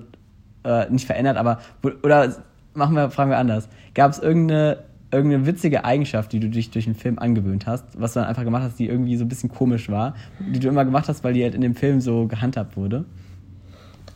äh, 0.64 0.90
nicht 0.90 1.06
verändert, 1.06 1.36
aber 1.36 1.60
oder 2.02 2.34
machen 2.74 2.94
wir, 2.94 3.10
fragen 3.10 3.30
wir 3.30 3.38
anders. 3.38 3.68
Gab 3.94 4.12
es 4.12 4.18
irgendeine, 4.18 4.78
irgendeine 5.10 5.46
witzige 5.46 5.84
Eigenschaft, 5.84 6.32
die 6.32 6.40
du 6.40 6.48
dich 6.48 6.70
durch 6.70 6.84
den 6.84 6.94
Film 6.94 7.18
angewöhnt 7.18 7.66
hast, 7.66 7.84
was 8.00 8.12
du 8.14 8.20
dann 8.20 8.28
einfach 8.28 8.44
gemacht 8.44 8.62
hast, 8.62 8.78
die 8.78 8.86
irgendwie 8.88 9.16
so 9.16 9.24
ein 9.24 9.28
bisschen 9.28 9.50
komisch 9.50 9.88
war, 9.90 10.14
die 10.38 10.60
du 10.60 10.68
immer 10.68 10.84
gemacht 10.84 11.08
hast, 11.08 11.24
weil 11.24 11.34
die 11.34 11.42
halt 11.42 11.54
in 11.54 11.60
dem 11.60 11.74
Film 11.74 12.00
so 12.00 12.26
gehandhabt 12.26 12.76
wurde? 12.76 13.04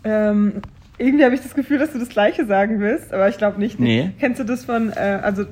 Ähm, 0.04 0.62
irgendwie 0.98 1.24
habe 1.24 1.34
ich 1.34 1.40
das 1.40 1.54
Gefühl, 1.54 1.78
dass 1.78 1.92
du 1.92 1.98
das 1.98 2.08
Gleiche 2.08 2.46
sagen 2.46 2.78
willst, 2.80 3.12
aber 3.12 3.28
ich 3.28 3.38
glaube 3.38 3.58
nicht. 3.58 3.80
Nee. 3.80 4.10
Kennst 4.20 4.38
du 4.38 4.44
das 4.44 4.64
von, 4.64 4.90
äh, 4.90 5.18
also 5.22 5.44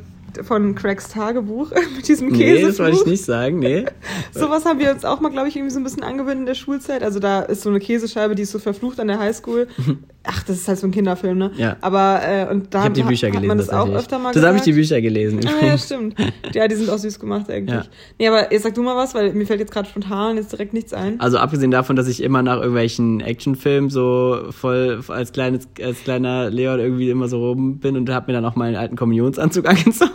von 0.43 0.75
Craigs 0.75 1.09
Tagebuch 1.09 1.71
mit 1.97 2.07
diesem 2.07 2.29
Nee, 2.29 2.39
Käsebuch? 2.39 2.69
das 2.69 2.79
wollte 2.79 2.97
ich 2.99 3.07
nicht 3.07 3.25
sagen, 3.25 3.59
nee. 3.59 3.85
Sowas 4.33 4.65
haben 4.65 4.79
wir 4.79 4.93
uns 4.93 5.05
auch 5.05 5.21
mal, 5.21 5.31
glaube 5.31 5.49
ich, 5.49 5.57
irgendwie 5.57 5.73
so 5.73 5.81
ein 5.81 5.85
bisschen 5.85 6.05
angewöhnt 6.05 6.41
in 6.41 6.47
der 6.47 6.55
Schulzeit. 6.55 7.03
Also 7.03 7.19
da 7.19 7.41
ist 7.41 7.63
so 7.63 7.71
eine 7.71 7.81
Käsescheibe, 7.81 8.35
die 8.35 8.43
ist 8.43 8.53
so 8.53 8.59
verflucht 8.59 9.01
an 9.01 9.09
der 9.09 9.19
Highschool. 9.19 9.67
Ach, 10.25 10.43
das 10.45 10.57
ist 10.59 10.69
halt 10.69 10.79
so 10.79 10.87
ein 10.87 10.93
Kinderfilm, 10.93 11.37
ne? 11.37 11.51
Ja. 11.57 11.77
Aber 11.81 12.21
äh, 12.25 12.47
und 12.49 12.73
da 12.73 12.87
Ich 12.87 12.93
die 12.93 13.03
hat- 13.03 13.09
Bücher 13.09 13.27
hat 13.27 13.33
gelesen. 13.33 13.49
man 13.49 13.59
das 13.59 13.71
auch 13.71 13.89
öfter 13.89 14.19
mal 14.21 14.33
Das 14.33 14.45
habe 14.45 14.57
ich 14.57 14.63
die 14.63 14.73
Bücher 14.73 15.01
gelesen. 15.01 15.41
Ah, 15.47 15.65
ja, 15.67 15.77
stimmt. 15.79 16.15
Ja, 16.53 16.69
die 16.69 16.77
sind 16.77 16.89
auch 16.91 16.99
süß 16.99 17.19
gemacht 17.19 17.51
eigentlich. 17.51 17.75
Ja. 17.75 17.85
Nee, 18.21 18.29
aber 18.29 18.53
jetzt 18.53 18.63
sag 18.63 18.75
du 18.75 18.83
mal 18.83 18.95
was, 18.97 19.15
weil 19.17 19.33
mir 19.33 19.47
fällt 19.47 19.59
jetzt 19.61 19.73
gerade 19.73 19.89
spontan 19.89 20.37
jetzt 20.37 20.53
direkt 20.53 20.75
nichts 20.75 20.93
ein. 20.93 21.19
Also 21.21 21.39
abgesehen 21.39 21.73
davon, 21.73 21.97
dass 21.97 22.07
ich 22.07 22.23
immer 22.23 22.41
nach 22.43 22.59
irgendwelchen 22.59 23.21
Actionfilmen 23.21 23.91
so 23.91 24.43
voll 24.51 25.03
als 25.09 25.33
kleines 25.33 25.67
als 25.83 26.05
kleiner 26.05 26.51
Leon 26.51 26.79
irgendwie 26.79 27.11
immer 27.11 27.27
so 27.27 27.39
rum 27.49 27.79
bin 27.79 27.97
und 27.97 28.09
habe 28.11 28.31
mir 28.31 28.35
dann 28.41 28.45
auch 28.45 28.55
meinen 28.55 28.77
alten 28.77 28.95
Kommunionsanzug 28.95 29.67
angezogen 29.69 30.11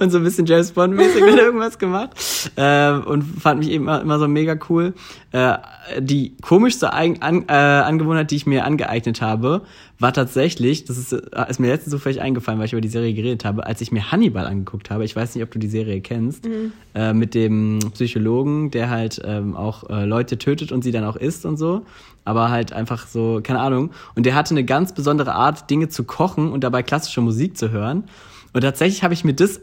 und 0.00 0.10
so 0.10 0.18
ein 0.18 0.24
bisschen 0.24 0.46
James 0.46 0.72
Bond 0.72 0.94
mäßig 0.94 1.22
mit 1.22 1.36
irgendwas 1.36 1.78
gemacht 1.78 2.10
äh, 2.56 2.92
und 2.92 3.22
fand 3.24 3.60
mich 3.60 3.70
eben 3.70 3.84
immer, 3.84 4.00
immer 4.00 4.18
so 4.18 4.26
mega 4.26 4.56
cool. 4.70 4.94
Äh, 5.32 5.58
die 5.98 6.36
komischste 6.40 6.92
Eigen 6.92 7.20
an, 7.22 7.44
äh, 7.48 7.52
Angewohnheit, 7.52 8.30
die 8.30 8.36
ich 8.36 8.46
mir 8.46 8.64
angeeignet 8.64 9.20
habe, 9.20 9.49
war 9.98 10.12
tatsächlich, 10.12 10.84
das 10.84 10.98
ist, 10.98 11.12
äh, 11.12 11.20
ist 11.48 11.60
mir 11.60 11.68
letztens 11.68 11.92
zufällig 11.92 12.20
eingefallen, 12.20 12.58
weil 12.58 12.66
ich 12.66 12.72
über 12.72 12.80
die 12.80 12.88
Serie 12.88 13.14
geredet 13.14 13.44
habe, 13.44 13.66
als 13.66 13.80
ich 13.80 13.92
mir 13.92 14.10
Hannibal 14.10 14.46
angeguckt 14.46 14.90
habe. 14.90 15.04
Ich 15.04 15.14
weiß 15.14 15.34
nicht, 15.34 15.44
ob 15.44 15.50
du 15.50 15.58
die 15.58 15.68
Serie 15.68 16.00
kennst, 16.00 16.48
äh, 16.94 17.12
mit 17.12 17.34
dem 17.34 17.78
Psychologen, 17.94 18.70
der 18.70 18.90
halt 18.90 19.20
ähm, 19.24 19.56
auch 19.56 19.88
äh, 19.90 20.04
Leute 20.04 20.38
tötet 20.38 20.72
und 20.72 20.82
sie 20.82 20.92
dann 20.92 21.04
auch 21.04 21.16
isst 21.16 21.44
und 21.44 21.56
so. 21.56 21.82
Aber 22.24 22.50
halt 22.50 22.72
einfach 22.72 23.06
so, 23.06 23.40
keine 23.42 23.60
Ahnung. 23.60 23.90
Und 24.14 24.26
der 24.26 24.34
hatte 24.34 24.54
eine 24.54 24.64
ganz 24.64 24.94
besondere 24.94 25.34
Art, 25.34 25.70
Dinge 25.70 25.88
zu 25.88 26.04
kochen 26.04 26.52
und 26.52 26.64
dabei 26.64 26.82
klassische 26.82 27.20
Musik 27.20 27.56
zu 27.56 27.70
hören. 27.70 28.04
Und 28.52 28.62
tatsächlich 28.62 29.02
habe 29.02 29.14
ich 29.14 29.24
mir 29.24 29.34
das 29.34 29.60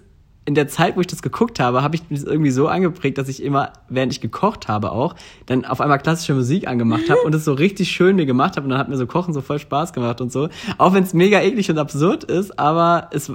in 0.47 0.55
der 0.55 0.69
Zeit, 0.69 0.95
wo 0.95 1.01
ich 1.01 1.07
das 1.07 1.21
geguckt 1.21 1.59
habe, 1.59 1.83
habe 1.83 1.95
ich 1.95 2.09
mich 2.09 2.25
irgendwie 2.25 2.51
so 2.51 2.69
angeprägt, 2.69 3.17
dass 3.17 3.27
ich 3.27 3.43
immer, 3.43 3.73
während 3.89 4.13
ich 4.13 4.21
gekocht 4.21 4.69
habe 4.69 4.93
auch, 4.93 5.13
dann 5.45 5.65
auf 5.65 5.81
einmal 5.81 5.99
klassische 5.99 6.33
Musik 6.33 6.69
angemacht 6.69 7.09
habe 7.09 7.19
und 7.25 7.35
es 7.35 7.43
so 7.43 7.51
richtig 7.51 7.91
schön 7.91 8.15
mir 8.15 8.25
gemacht 8.25 8.55
habe 8.55 8.63
und 8.63 8.69
dann 8.69 8.79
hat 8.79 8.87
mir 8.87 8.95
so 8.95 9.05
Kochen 9.07 9.33
so 9.33 9.41
voll 9.41 9.59
Spaß 9.59 9.91
gemacht 9.91 10.21
und 10.21 10.31
so. 10.31 10.47
Auch 10.77 10.93
wenn 10.93 11.03
es 11.03 11.13
mega 11.13 11.41
eklig 11.41 11.69
und 11.69 11.77
absurd 11.77 12.23
ist, 12.23 12.57
aber 12.57 13.09
es, 13.11 13.29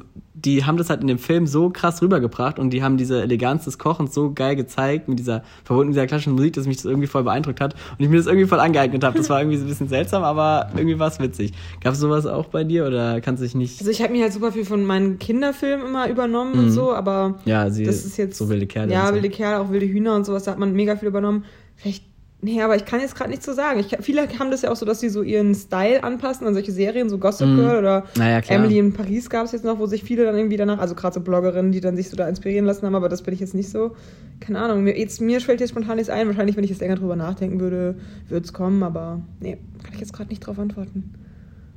die 0.44 0.64
haben 0.64 0.76
das 0.76 0.90
halt 0.90 1.00
in 1.00 1.06
dem 1.06 1.18
Film 1.18 1.46
so 1.46 1.70
krass 1.70 2.02
rübergebracht 2.02 2.58
und 2.58 2.70
die 2.70 2.82
haben 2.82 2.96
diese 2.96 3.22
Eleganz 3.22 3.64
des 3.64 3.78
Kochens 3.78 4.12
so 4.12 4.32
geil 4.32 4.56
gezeigt 4.56 5.08
mit 5.08 5.18
dieser, 5.18 5.42
verbunden 5.64 5.90
mit 5.90 5.96
dieser 5.96 6.06
klassischen 6.06 6.34
Musik, 6.34 6.54
dass 6.54 6.66
mich 6.66 6.76
das 6.76 6.86
irgendwie 6.86 7.06
voll 7.06 7.22
beeindruckt 7.22 7.60
hat 7.60 7.74
und 7.74 8.04
ich 8.04 8.08
mir 8.08 8.16
das 8.16 8.26
irgendwie 8.26 8.46
voll 8.46 8.60
angeeignet 8.60 9.04
habe. 9.04 9.18
Das 9.18 9.30
war 9.30 9.40
irgendwie 9.40 9.58
so 9.58 9.64
ein 9.64 9.68
bisschen 9.68 9.88
seltsam, 9.88 10.22
aber 10.24 10.70
irgendwie 10.74 10.98
war 10.98 11.08
es 11.08 11.20
witzig. 11.20 11.52
Gab 11.80 11.94
es 11.94 12.00
sowas 12.00 12.26
auch 12.26 12.46
bei 12.46 12.64
dir 12.64 12.86
oder 12.86 13.20
kannst 13.20 13.40
du 13.40 13.44
dich 13.44 13.54
nicht... 13.54 13.80
Also 13.80 13.90
ich 13.90 14.02
habe 14.02 14.12
mir 14.12 14.22
halt 14.22 14.32
super 14.32 14.52
viel 14.52 14.64
von 14.64 14.84
meinen 14.84 15.18
Kinderfilmen 15.18 15.86
immer 15.86 16.08
übernommen 16.08 16.54
und 16.54 16.70
so, 16.70 16.92
aber 16.92 17.38
Ja, 17.44 17.70
sie 17.70 17.84
das 17.84 18.04
ist 18.04 18.16
jetzt 18.16 18.36
so 18.36 18.48
wilde 18.48 18.66
Kerle. 18.66 18.92
Ja, 18.92 19.08
so. 19.08 19.14
wilde 19.14 19.30
Kerle, 19.30 19.60
auch 19.60 19.70
wilde 19.70 19.86
Hühner 19.86 20.16
und 20.16 20.26
sowas, 20.26 20.44
da 20.44 20.52
hat 20.52 20.58
man 20.58 20.72
mega 20.72 20.96
viel 20.96 21.08
übernommen. 21.08 21.44
Vielleicht, 21.76 22.04
nee, 22.42 22.60
aber 22.60 22.76
ich 22.76 22.84
kann 22.84 23.00
jetzt 23.00 23.14
gerade 23.14 23.30
nichts 23.30 23.46
so 23.46 23.52
sagen. 23.54 23.80
Ich, 23.80 23.96
viele 24.00 24.28
haben 24.38 24.50
das 24.50 24.62
ja 24.62 24.70
auch 24.70 24.76
so, 24.76 24.84
dass 24.84 25.00
sie 25.00 25.08
so 25.08 25.22
ihren 25.22 25.54
Style 25.54 26.04
anpassen 26.04 26.46
an 26.46 26.54
solche 26.54 26.72
Serien, 26.72 27.08
so 27.08 27.18
Gossip 27.18 27.46
Girl 27.46 27.78
oder 27.78 28.04
Naja, 28.16 28.40
klar. 28.40 28.58
Emily 28.58 28.78
in 28.78 28.92
Paris 28.92 29.30
gab 29.30 29.46
es 29.46 29.52
jetzt 29.52 29.64
noch, 29.64 29.78
wo 29.78 29.86
sich 29.86 30.02
viele 30.02 30.24
dann 30.24 30.36
irgendwie 30.36 30.56
danach, 30.56 30.78
also 30.78 30.94
gerade 30.94 31.14
so 31.14 31.20
Bloggerinnen, 31.20 31.72
die 31.72 31.80
dann 31.80 31.96
sich 31.96 32.10
so 32.10 32.16
da 32.16 32.28
inspirieren 32.28 32.66
lassen 32.66 32.84
haben, 32.84 32.94
aber 32.94 33.08
das 33.08 33.22
bin 33.22 33.32
ich 33.32 33.40
jetzt 33.40 33.54
nicht 33.54 33.70
so. 33.70 33.96
Keine 34.40 34.60
Ahnung, 34.60 34.82
mir, 34.84 34.98
jetzt, 34.98 35.20
mir 35.20 35.40
fällt 35.40 35.60
jetzt 35.60 35.70
spontan 35.70 35.96
nichts 35.96 36.10
ein. 36.10 36.26
Wahrscheinlich, 36.26 36.56
wenn 36.56 36.64
ich 36.64 36.70
jetzt 36.70 36.80
länger 36.80 36.96
drüber 36.96 37.16
nachdenken 37.16 37.60
würde, 37.60 37.96
würde 38.28 38.44
es 38.44 38.52
kommen, 38.52 38.82
aber 38.82 39.22
nee, 39.40 39.58
kann 39.82 39.94
ich 39.94 40.00
jetzt 40.00 40.12
gerade 40.12 40.28
nicht 40.28 40.40
drauf 40.40 40.58
antworten. 40.58 41.14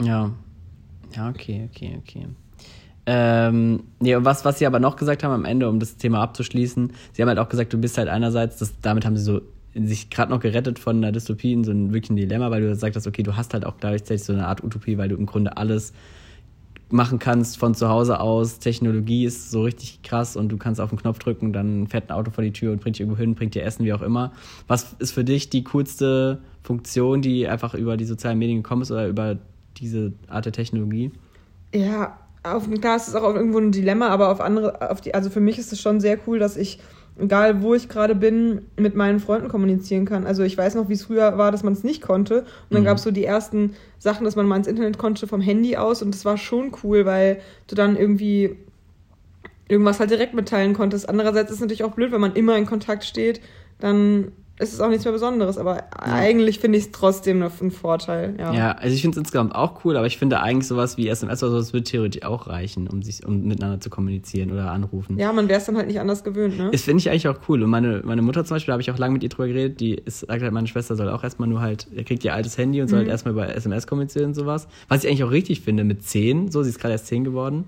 Ja. 0.04 0.32
Ja, 1.16 1.30
okay, 1.30 1.70
okay, 1.72 1.98
okay. 2.02 2.28
Ähm, 3.06 3.84
nee, 4.00 4.16
und 4.16 4.26
was, 4.26 4.46
was 4.46 4.58
sie 4.58 4.66
aber 4.66 4.80
noch 4.80 4.96
gesagt 4.96 5.24
haben 5.24 5.32
am 5.32 5.46
Ende, 5.46 5.70
um 5.70 5.80
das 5.80 5.98
Thema 5.98 6.22
abzuschließen, 6.22 6.92
sie 7.14 7.22
haben 7.22 7.30
halt 7.30 7.38
auch 7.40 7.50
gesagt, 7.50 7.72
du 7.72 7.78
bist 7.78 7.98
halt 7.98 8.10
einerseits, 8.10 8.58
das, 8.58 8.80
damit 8.82 9.06
haben 9.06 9.16
sie 9.16 9.24
so 9.24 9.42
sich 9.76 10.10
gerade 10.10 10.32
noch 10.32 10.40
gerettet 10.40 10.80
von 10.80 10.98
einer 10.98 11.12
Dystopie 11.12 11.54
in 11.54 11.64
so 11.64 11.72
ein 11.72 11.94
wirklich 11.94 12.10
ein 12.10 12.16
Dilemma, 12.16 12.50
weil 12.50 12.62
du 12.62 12.70
gesagt 12.70 12.96
hast, 12.96 13.08
okay, 13.08 13.24
du 13.24 13.36
hast 13.36 13.54
halt 13.54 13.66
auch 13.66 13.78
gleichzeitig 13.78 14.24
so 14.24 14.34
eine 14.34 14.48
Art 14.48 14.64
Utopie, 14.64 14.98
weil 14.98 15.10
du 15.10 15.16
im 15.16 15.26
Grunde 15.26 15.58
alles 15.58 15.94
machen 16.90 17.20
kannst 17.20 17.58
von 17.58 17.76
zu 17.76 17.90
Hause 17.90 18.20
aus. 18.20 18.60
Technologie 18.60 19.26
ist 19.26 19.52
so 19.52 19.64
richtig 19.64 20.02
krass 20.04 20.36
und 20.36 20.50
du 20.50 20.58
kannst 20.58 20.80
auf 20.80 20.90
den 20.92 21.00
Knopf 21.00 21.20
drücken, 21.20 21.52
dann 21.52 21.88
fährt 21.88 22.10
ein 22.10 22.16
Auto 22.16 22.32
vor 22.32 22.44
die 22.44 22.54
Tür 22.54 22.72
und 22.72 22.82
bringt 22.82 22.96
dich 22.96 23.02
irgendwo 23.02 23.20
hin, 23.20 23.36
bringt 23.36 23.56
dir 23.56 23.64
Essen, 23.64 23.86
wie 23.86 23.94
auch 23.94 24.02
immer. 24.02 24.32
Was 24.68 24.96
ist 25.00 25.12
für 25.12 25.24
dich 25.24 25.50
die 25.50 25.64
coolste 25.64 26.40
Funktion, 26.62 27.22
die 27.22 27.48
einfach 27.48 27.74
über 27.74 27.98
die 27.98 28.06
sozialen 28.06 28.40
Medien 28.40 28.64
gekommen 28.64 28.84
ist 28.84 28.92
oder 28.92 29.08
über 29.08 29.38
diese 29.78 30.14
Art 30.28 30.46
der 30.46 30.54
Technologie? 30.54 31.12
Ja, 31.74 32.18
auf, 32.44 32.70
klar, 32.80 32.96
es 32.96 33.08
ist 33.08 33.16
auch 33.16 33.34
irgendwo 33.36 33.58
ein 33.58 33.72
Dilemma, 33.72 34.10
aber 34.10 34.30
auf 34.30 34.40
andere, 34.40 34.90
auf 34.90 35.02
die, 35.02 35.14
also 35.14 35.30
für 35.30 35.42
mich 35.42 35.58
ist 35.58 35.74
es 35.74 35.82
schon 35.82 36.00
sehr 36.00 36.20
cool, 36.28 36.40
dass 36.40 36.56
ich, 36.56 36.80
egal 37.18 37.62
wo 37.62 37.74
ich 37.74 37.88
gerade 37.88 38.16
bin, 38.16 38.64
mit 38.78 38.96
meinen 38.96 39.20
Freunden 39.20 39.48
kommunizieren 39.48 40.06
kann. 40.06 40.26
Also 40.26 40.44
ich 40.44 40.58
weiß 40.58 40.76
noch, 40.76 40.90
wie 40.90 40.94
es 40.94 41.04
früher 41.04 41.38
war, 41.38 41.52
dass 41.52 41.64
man 41.64 41.74
es 41.74 41.84
nicht 41.84 42.02
konnte. 42.02 42.40
Und 42.42 42.48
dann 42.72 42.82
mhm. 42.82 42.86
gab 42.86 42.98
es 42.98 43.04
so 43.04 43.12
die 43.12 43.26
ersten 43.26 43.76
Sachen, 44.00 44.26
dass 44.26 44.36
man 44.36 44.48
mal 44.48 44.58
ins 44.58 44.68
Internet 44.68 44.98
konnte 44.98 45.28
vom 45.28 45.42
Handy 45.42 45.78
aus 45.78 46.02
und 46.02 46.14
das 46.14 46.26
war 46.26 46.38
schon 46.38 46.72
cool, 46.84 47.06
weil 47.06 47.40
du 47.68 47.76
dann 47.76 47.96
irgendwie 47.96 48.58
irgendwas 49.68 50.00
halt 50.00 50.12
direkt 50.12 50.34
mitteilen 50.34 50.74
konntest. 50.74 51.08
Andererseits 51.10 51.50
ist 51.50 51.56
es 51.56 51.62
natürlich 51.62 51.84
auch 51.84 51.96
blöd, 51.96 52.12
wenn 52.12 52.22
man 52.22 52.36
immer 52.36 52.58
in 52.58 52.66
Kontakt 52.66 53.04
steht, 53.04 53.42
dann 53.80 54.32
es 54.58 54.72
ist 54.72 54.80
auch 54.80 54.88
nichts 54.88 55.04
mehr 55.04 55.12
Besonderes, 55.12 55.58
aber 55.58 55.76
ja. 55.76 55.84
eigentlich 56.00 56.60
finde 56.60 56.78
ich 56.78 56.86
es 56.86 56.92
trotzdem 56.92 57.40
noch 57.40 57.60
ein 57.60 57.72
Vorteil. 57.72 58.36
Ja, 58.40 58.54
ja 58.54 58.72
also 58.72 58.96
ich 58.96 59.02
finde 59.02 59.16
es 59.16 59.18
insgesamt 59.18 59.54
auch 59.54 59.84
cool, 59.84 59.98
aber 59.98 60.08
ich 60.08 60.18
finde 60.18 60.40
eigentlich 60.40 60.68
sowas 60.68 60.96
wie 60.96 61.10
SMS 61.10 61.44
oder 61.44 61.52
sowas 61.52 61.74
würde 61.74 61.84
theoretisch 61.84 62.24
auch 62.24 62.48
reichen, 62.48 62.88
um 62.88 63.02
sich 63.02 63.26
um 63.26 63.44
miteinander 63.44 63.82
zu 63.82 63.90
kommunizieren 63.90 64.54
oder 64.54 64.72
anrufen. 64.72 65.20
Ja, 65.20 65.34
man 65.34 65.50
wäre 65.50 65.60
es 65.60 65.66
dann 65.66 65.76
halt 65.76 65.88
nicht 65.88 66.00
anders 66.00 66.24
gewöhnt, 66.24 66.58
ne? 66.58 66.70
Das 66.72 66.84
finde 66.84 67.00
ich 67.00 67.10
eigentlich 67.10 67.28
auch 67.28 67.38
cool. 67.50 67.64
Und 67.64 67.70
meine, 67.70 68.02
meine 68.06 68.22
Mutter 68.22 68.46
zum 68.46 68.56
Beispiel, 68.56 68.68
da 68.68 68.74
habe 68.74 68.82
ich 68.82 68.92
auch 68.92 68.98
lange 68.98 69.14
mit 69.14 69.24
ihr 69.24 69.30
drüber 69.30 69.48
geredet, 69.48 69.82
die 69.82 69.96
ist, 69.96 70.22
sagt 70.22 70.42
halt, 70.42 70.54
meine 70.54 70.68
Schwester 70.68 70.96
soll 70.96 71.10
auch 71.10 71.24
erstmal 71.24 71.50
nur 71.50 71.60
halt, 71.60 71.88
er 71.94 72.06
kriegt 72.06 72.24
ihr 72.24 72.34
altes 72.34 72.58
Handy 72.58 72.82
und 72.82 72.88
soll 72.88 73.00
mhm. 73.00 73.04
halt 73.04 73.10
erstmal 73.10 73.34
über 73.34 73.54
SMS 73.54 73.88
kommunizieren 73.88 74.28
und 74.28 74.36
sowas. 74.36 74.70
Was 74.88 75.04
ich 75.04 75.10
eigentlich 75.10 75.26
auch 75.26 75.32
richtig 75.32 75.62
finde 75.62 75.84
mit 75.84 76.04
10, 76.04 76.50
so, 76.50 76.64
sie 76.64 76.70
ist 76.70 76.80
gerade 76.80 76.94
erst 76.94 77.08
10 77.08 77.26
geworden. 77.26 77.66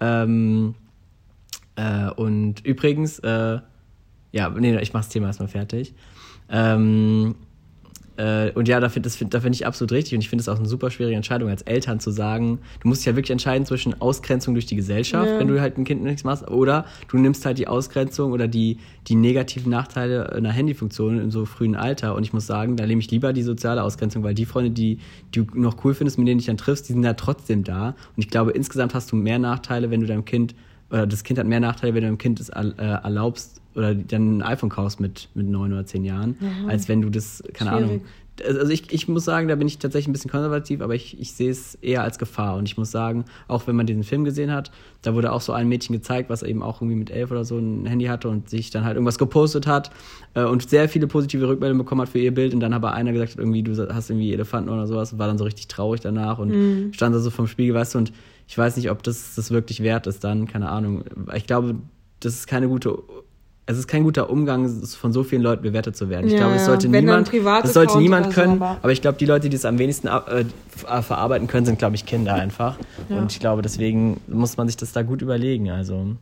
Ähm, 0.00 0.74
äh, 1.76 2.10
und 2.12 2.64
übrigens, 2.64 3.18
äh, 3.18 3.58
ja, 4.32 4.48
nee, 4.48 4.78
ich 4.78 4.92
mache 4.94 5.02
das 5.02 5.10
Thema 5.10 5.26
erstmal 5.26 5.48
fertig. 5.48 5.94
Ähm, 6.50 7.34
äh, 8.20 8.50
und 8.52 8.68
ja, 8.68 8.80
da 8.80 8.90
finde 8.90 9.08
find, 9.08 9.34
find 9.34 9.54
ich 9.54 9.66
absolut 9.66 9.92
richtig. 9.92 10.14
Und 10.14 10.20
ich 10.20 10.28
finde 10.28 10.42
es 10.42 10.48
auch 10.48 10.58
eine 10.58 10.68
super 10.68 10.90
schwierige 10.90 11.16
Entscheidung 11.16 11.48
als 11.48 11.62
Eltern 11.62 12.00
zu 12.00 12.10
sagen, 12.10 12.58
du 12.80 12.88
musst 12.88 13.00
dich 13.00 13.06
ja 13.06 13.16
wirklich 13.16 13.30
entscheiden 13.30 13.64
zwischen 13.64 13.98
Ausgrenzung 14.00 14.54
durch 14.54 14.66
die 14.66 14.76
Gesellschaft, 14.76 15.28
ja. 15.28 15.38
wenn 15.38 15.48
du 15.48 15.60
halt 15.60 15.78
ein 15.78 15.84
Kind 15.84 16.02
nichts 16.02 16.22
machst, 16.22 16.46
oder 16.48 16.84
du 17.08 17.16
nimmst 17.16 17.46
halt 17.46 17.56
die 17.56 17.66
Ausgrenzung 17.66 18.32
oder 18.32 18.46
die, 18.46 18.78
die 19.08 19.14
negativen 19.14 19.70
Nachteile 19.70 20.32
einer 20.32 20.52
Handyfunktion 20.52 21.18
in 21.18 21.30
so 21.30 21.46
frühen 21.46 21.74
Alter. 21.74 22.14
Und 22.14 22.24
ich 22.24 22.32
muss 22.32 22.46
sagen, 22.46 22.76
da 22.76 22.86
nehme 22.86 23.00
ich 23.00 23.10
lieber 23.10 23.32
die 23.32 23.42
soziale 23.42 23.82
Ausgrenzung, 23.82 24.22
weil 24.22 24.34
die 24.34 24.44
Freunde, 24.44 24.70
die, 24.70 24.98
die 25.34 25.46
du 25.46 25.58
noch 25.58 25.82
cool 25.84 25.94
findest, 25.94 26.18
mit 26.18 26.28
denen 26.28 26.38
du 26.38 26.42
dich 26.42 26.46
dann 26.46 26.58
triffst, 26.58 26.88
die 26.88 26.92
sind 26.92 27.04
ja 27.04 27.14
trotzdem 27.14 27.64
da. 27.64 27.88
Und 27.88 27.96
ich 28.16 28.28
glaube, 28.28 28.50
insgesamt 28.50 28.92
hast 28.92 29.10
du 29.12 29.16
mehr 29.16 29.38
Nachteile, 29.38 29.90
wenn 29.90 30.00
du 30.00 30.06
deinem 30.06 30.26
Kind, 30.26 30.54
oder 30.90 31.06
das 31.06 31.24
Kind 31.24 31.38
hat 31.38 31.46
mehr 31.46 31.60
Nachteile, 31.60 31.94
wenn 31.94 32.02
du 32.02 32.08
deinem 32.08 32.18
Kind 32.18 32.40
es 32.40 32.50
äh, 32.50 32.72
erlaubst, 32.76 33.59
oder 33.74 33.94
dann 33.94 34.38
ein 34.38 34.42
iPhone 34.42 34.68
kaufst 34.68 35.00
mit, 35.00 35.28
mit 35.34 35.48
neun 35.48 35.72
oder 35.72 35.86
zehn 35.86 36.04
Jahren, 36.04 36.36
ja. 36.40 36.68
als 36.68 36.88
wenn 36.88 37.02
du 37.02 37.10
das, 37.10 37.42
keine 37.52 37.70
Schwierig. 37.70 37.84
Ahnung. 37.84 38.00
Also 38.46 38.72
ich, 38.72 38.90
ich 38.90 39.06
muss 39.06 39.26
sagen, 39.26 39.48
da 39.48 39.54
bin 39.54 39.66
ich 39.66 39.78
tatsächlich 39.78 40.08
ein 40.08 40.12
bisschen 40.12 40.30
konservativ, 40.30 40.80
aber 40.80 40.94
ich, 40.94 41.20
ich 41.20 41.34
sehe 41.34 41.50
es 41.50 41.74
eher 41.74 42.02
als 42.02 42.18
Gefahr. 42.18 42.56
Und 42.56 42.66
ich 42.66 42.78
muss 42.78 42.90
sagen, 42.90 43.26
auch 43.48 43.66
wenn 43.66 43.76
man 43.76 43.84
diesen 43.84 44.02
Film 44.02 44.24
gesehen 44.24 44.50
hat, 44.50 44.70
da 45.02 45.14
wurde 45.14 45.32
auch 45.32 45.42
so 45.42 45.52
ein 45.52 45.68
Mädchen 45.68 45.94
gezeigt, 45.94 46.30
was 46.30 46.42
eben 46.42 46.62
auch 46.62 46.80
irgendwie 46.80 46.96
mit 46.96 47.10
elf 47.10 47.30
oder 47.30 47.44
so 47.44 47.58
ein 47.58 47.84
Handy 47.84 48.06
hatte 48.06 48.28
und 48.30 48.48
sich 48.48 48.70
dann 48.70 48.84
halt 48.84 48.94
irgendwas 48.94 49.18
gepostet 49.18 49.66
hat 49.66 49.90
äh, 50.32 50.44
und 50.44 50.70
sehr 50.70 50.88
viele 50.88 51.06
positive 51.06 51.48
Rückmeldungen 51.48 51.84
bekommen 51.84 52.00
hat 52.00 52.08
für 52.08 52.18
ihr 52.18 52.32
Bild 52.32 52.54
und 52.54 52.60
dann 52.60 52.72
aber 52.72 52.94
einer 52.94 53.12
gesagt 53.12 53.32
hat, 53.32 53.38
irgendwie, 53.38 53.62
du 53.62 53.76
hast 53.94 54.08
irgendwie 54.08 54.32
Elefanten 54.32 54.70
oder 54.70 54.86
sowas 54.86 55.12
und 55.12 55.18
war 55.18 55.26
dann 55.26 55.36
so 55.36 55.44
richtig 55.44 55.68
traurig 55.68 56.00
danach 56.00 56.38
und 56.38 56.48
mhm. 56.48 56.92
stand 56.94 57.14
da 57.14 57.18
so 57.18 57.28
vom 57.28 57.46
Spiegel, 57.46 57.74
weißt 57.74 57.94
du, 57.94 57.98
und 57.98 58.12
ich 58.48 58.56
weiß 58.56 58.76
nicht, 58.76 58.90
ob 58.90 59.02
das 59.02 59.34
das 59.34 59.50
wirklich 59.50 59.82
wert 59.82 60.06
ist 60.06 60.24
dann, 60.24 60.46
keine 60.46 60.70
Ahnung. 60.70 61.04
Ich 61.34 61.46
glaube, 61.46 61.76
das 62.20 62.34
ist 62.34 62.46
keine 62.46 62.68
gute 62.68 62.98
es 63.70 63.78
ist 63.78 63.88
kein 63.88 64.02
guter 64.04 64.30
Umgang, 64.30 64.68
von 64.82 65.12
so 65.12 65.22
vielen 65.22 65.42
Leuten 65.42 65.62
bewertet 65.62 65.96
zu 65.96 66.08
werden. 66.08 66.26
Ich 66.26 66.32
ja, 66.32 66.40
glaube, 66.40 66.56
es 66.56 66.66
sollte 66.66 66.88
niemand, 66.88 67.30
das 67.62 67.72
sollte 67.72 67.98
niemand 67.98 68.32
können, 68.32 68.58
so, 68.58 68.64
aber, 68.64 68.78
aber, 68.82 68.92
ich 68.92 69.00
glaube, 69.00 69.18
die 69.18 69.26
Leute, 69.26 69.48
die 69.48 69.56
es 69.56 69.64
am 69.64 69.78
wenigsten 69.78 70.08
äh, 70.08 70.44
verarbeiten 70.80 71.46
können, 71.46 71.66
sind, 71.66 71.78
glaube 71.78 71.96
ich, 71.96 72.06
Kinder 72.06 72.34
einfach. 72.34 72.76
Ja. 73.08 73.18
Und 73.18 73.32
ich 73.32 73.40
glaube, 73.40 73.62
deswegen 73.62 74.20
muss 74.26 74.56
man 74.56 74.68
sich 74.68 74.76
das 74.76 74.92
da 74.92 75.02
gut 75.02 75.22
überlegen. 75.22 75.70
Also 75.70 76.16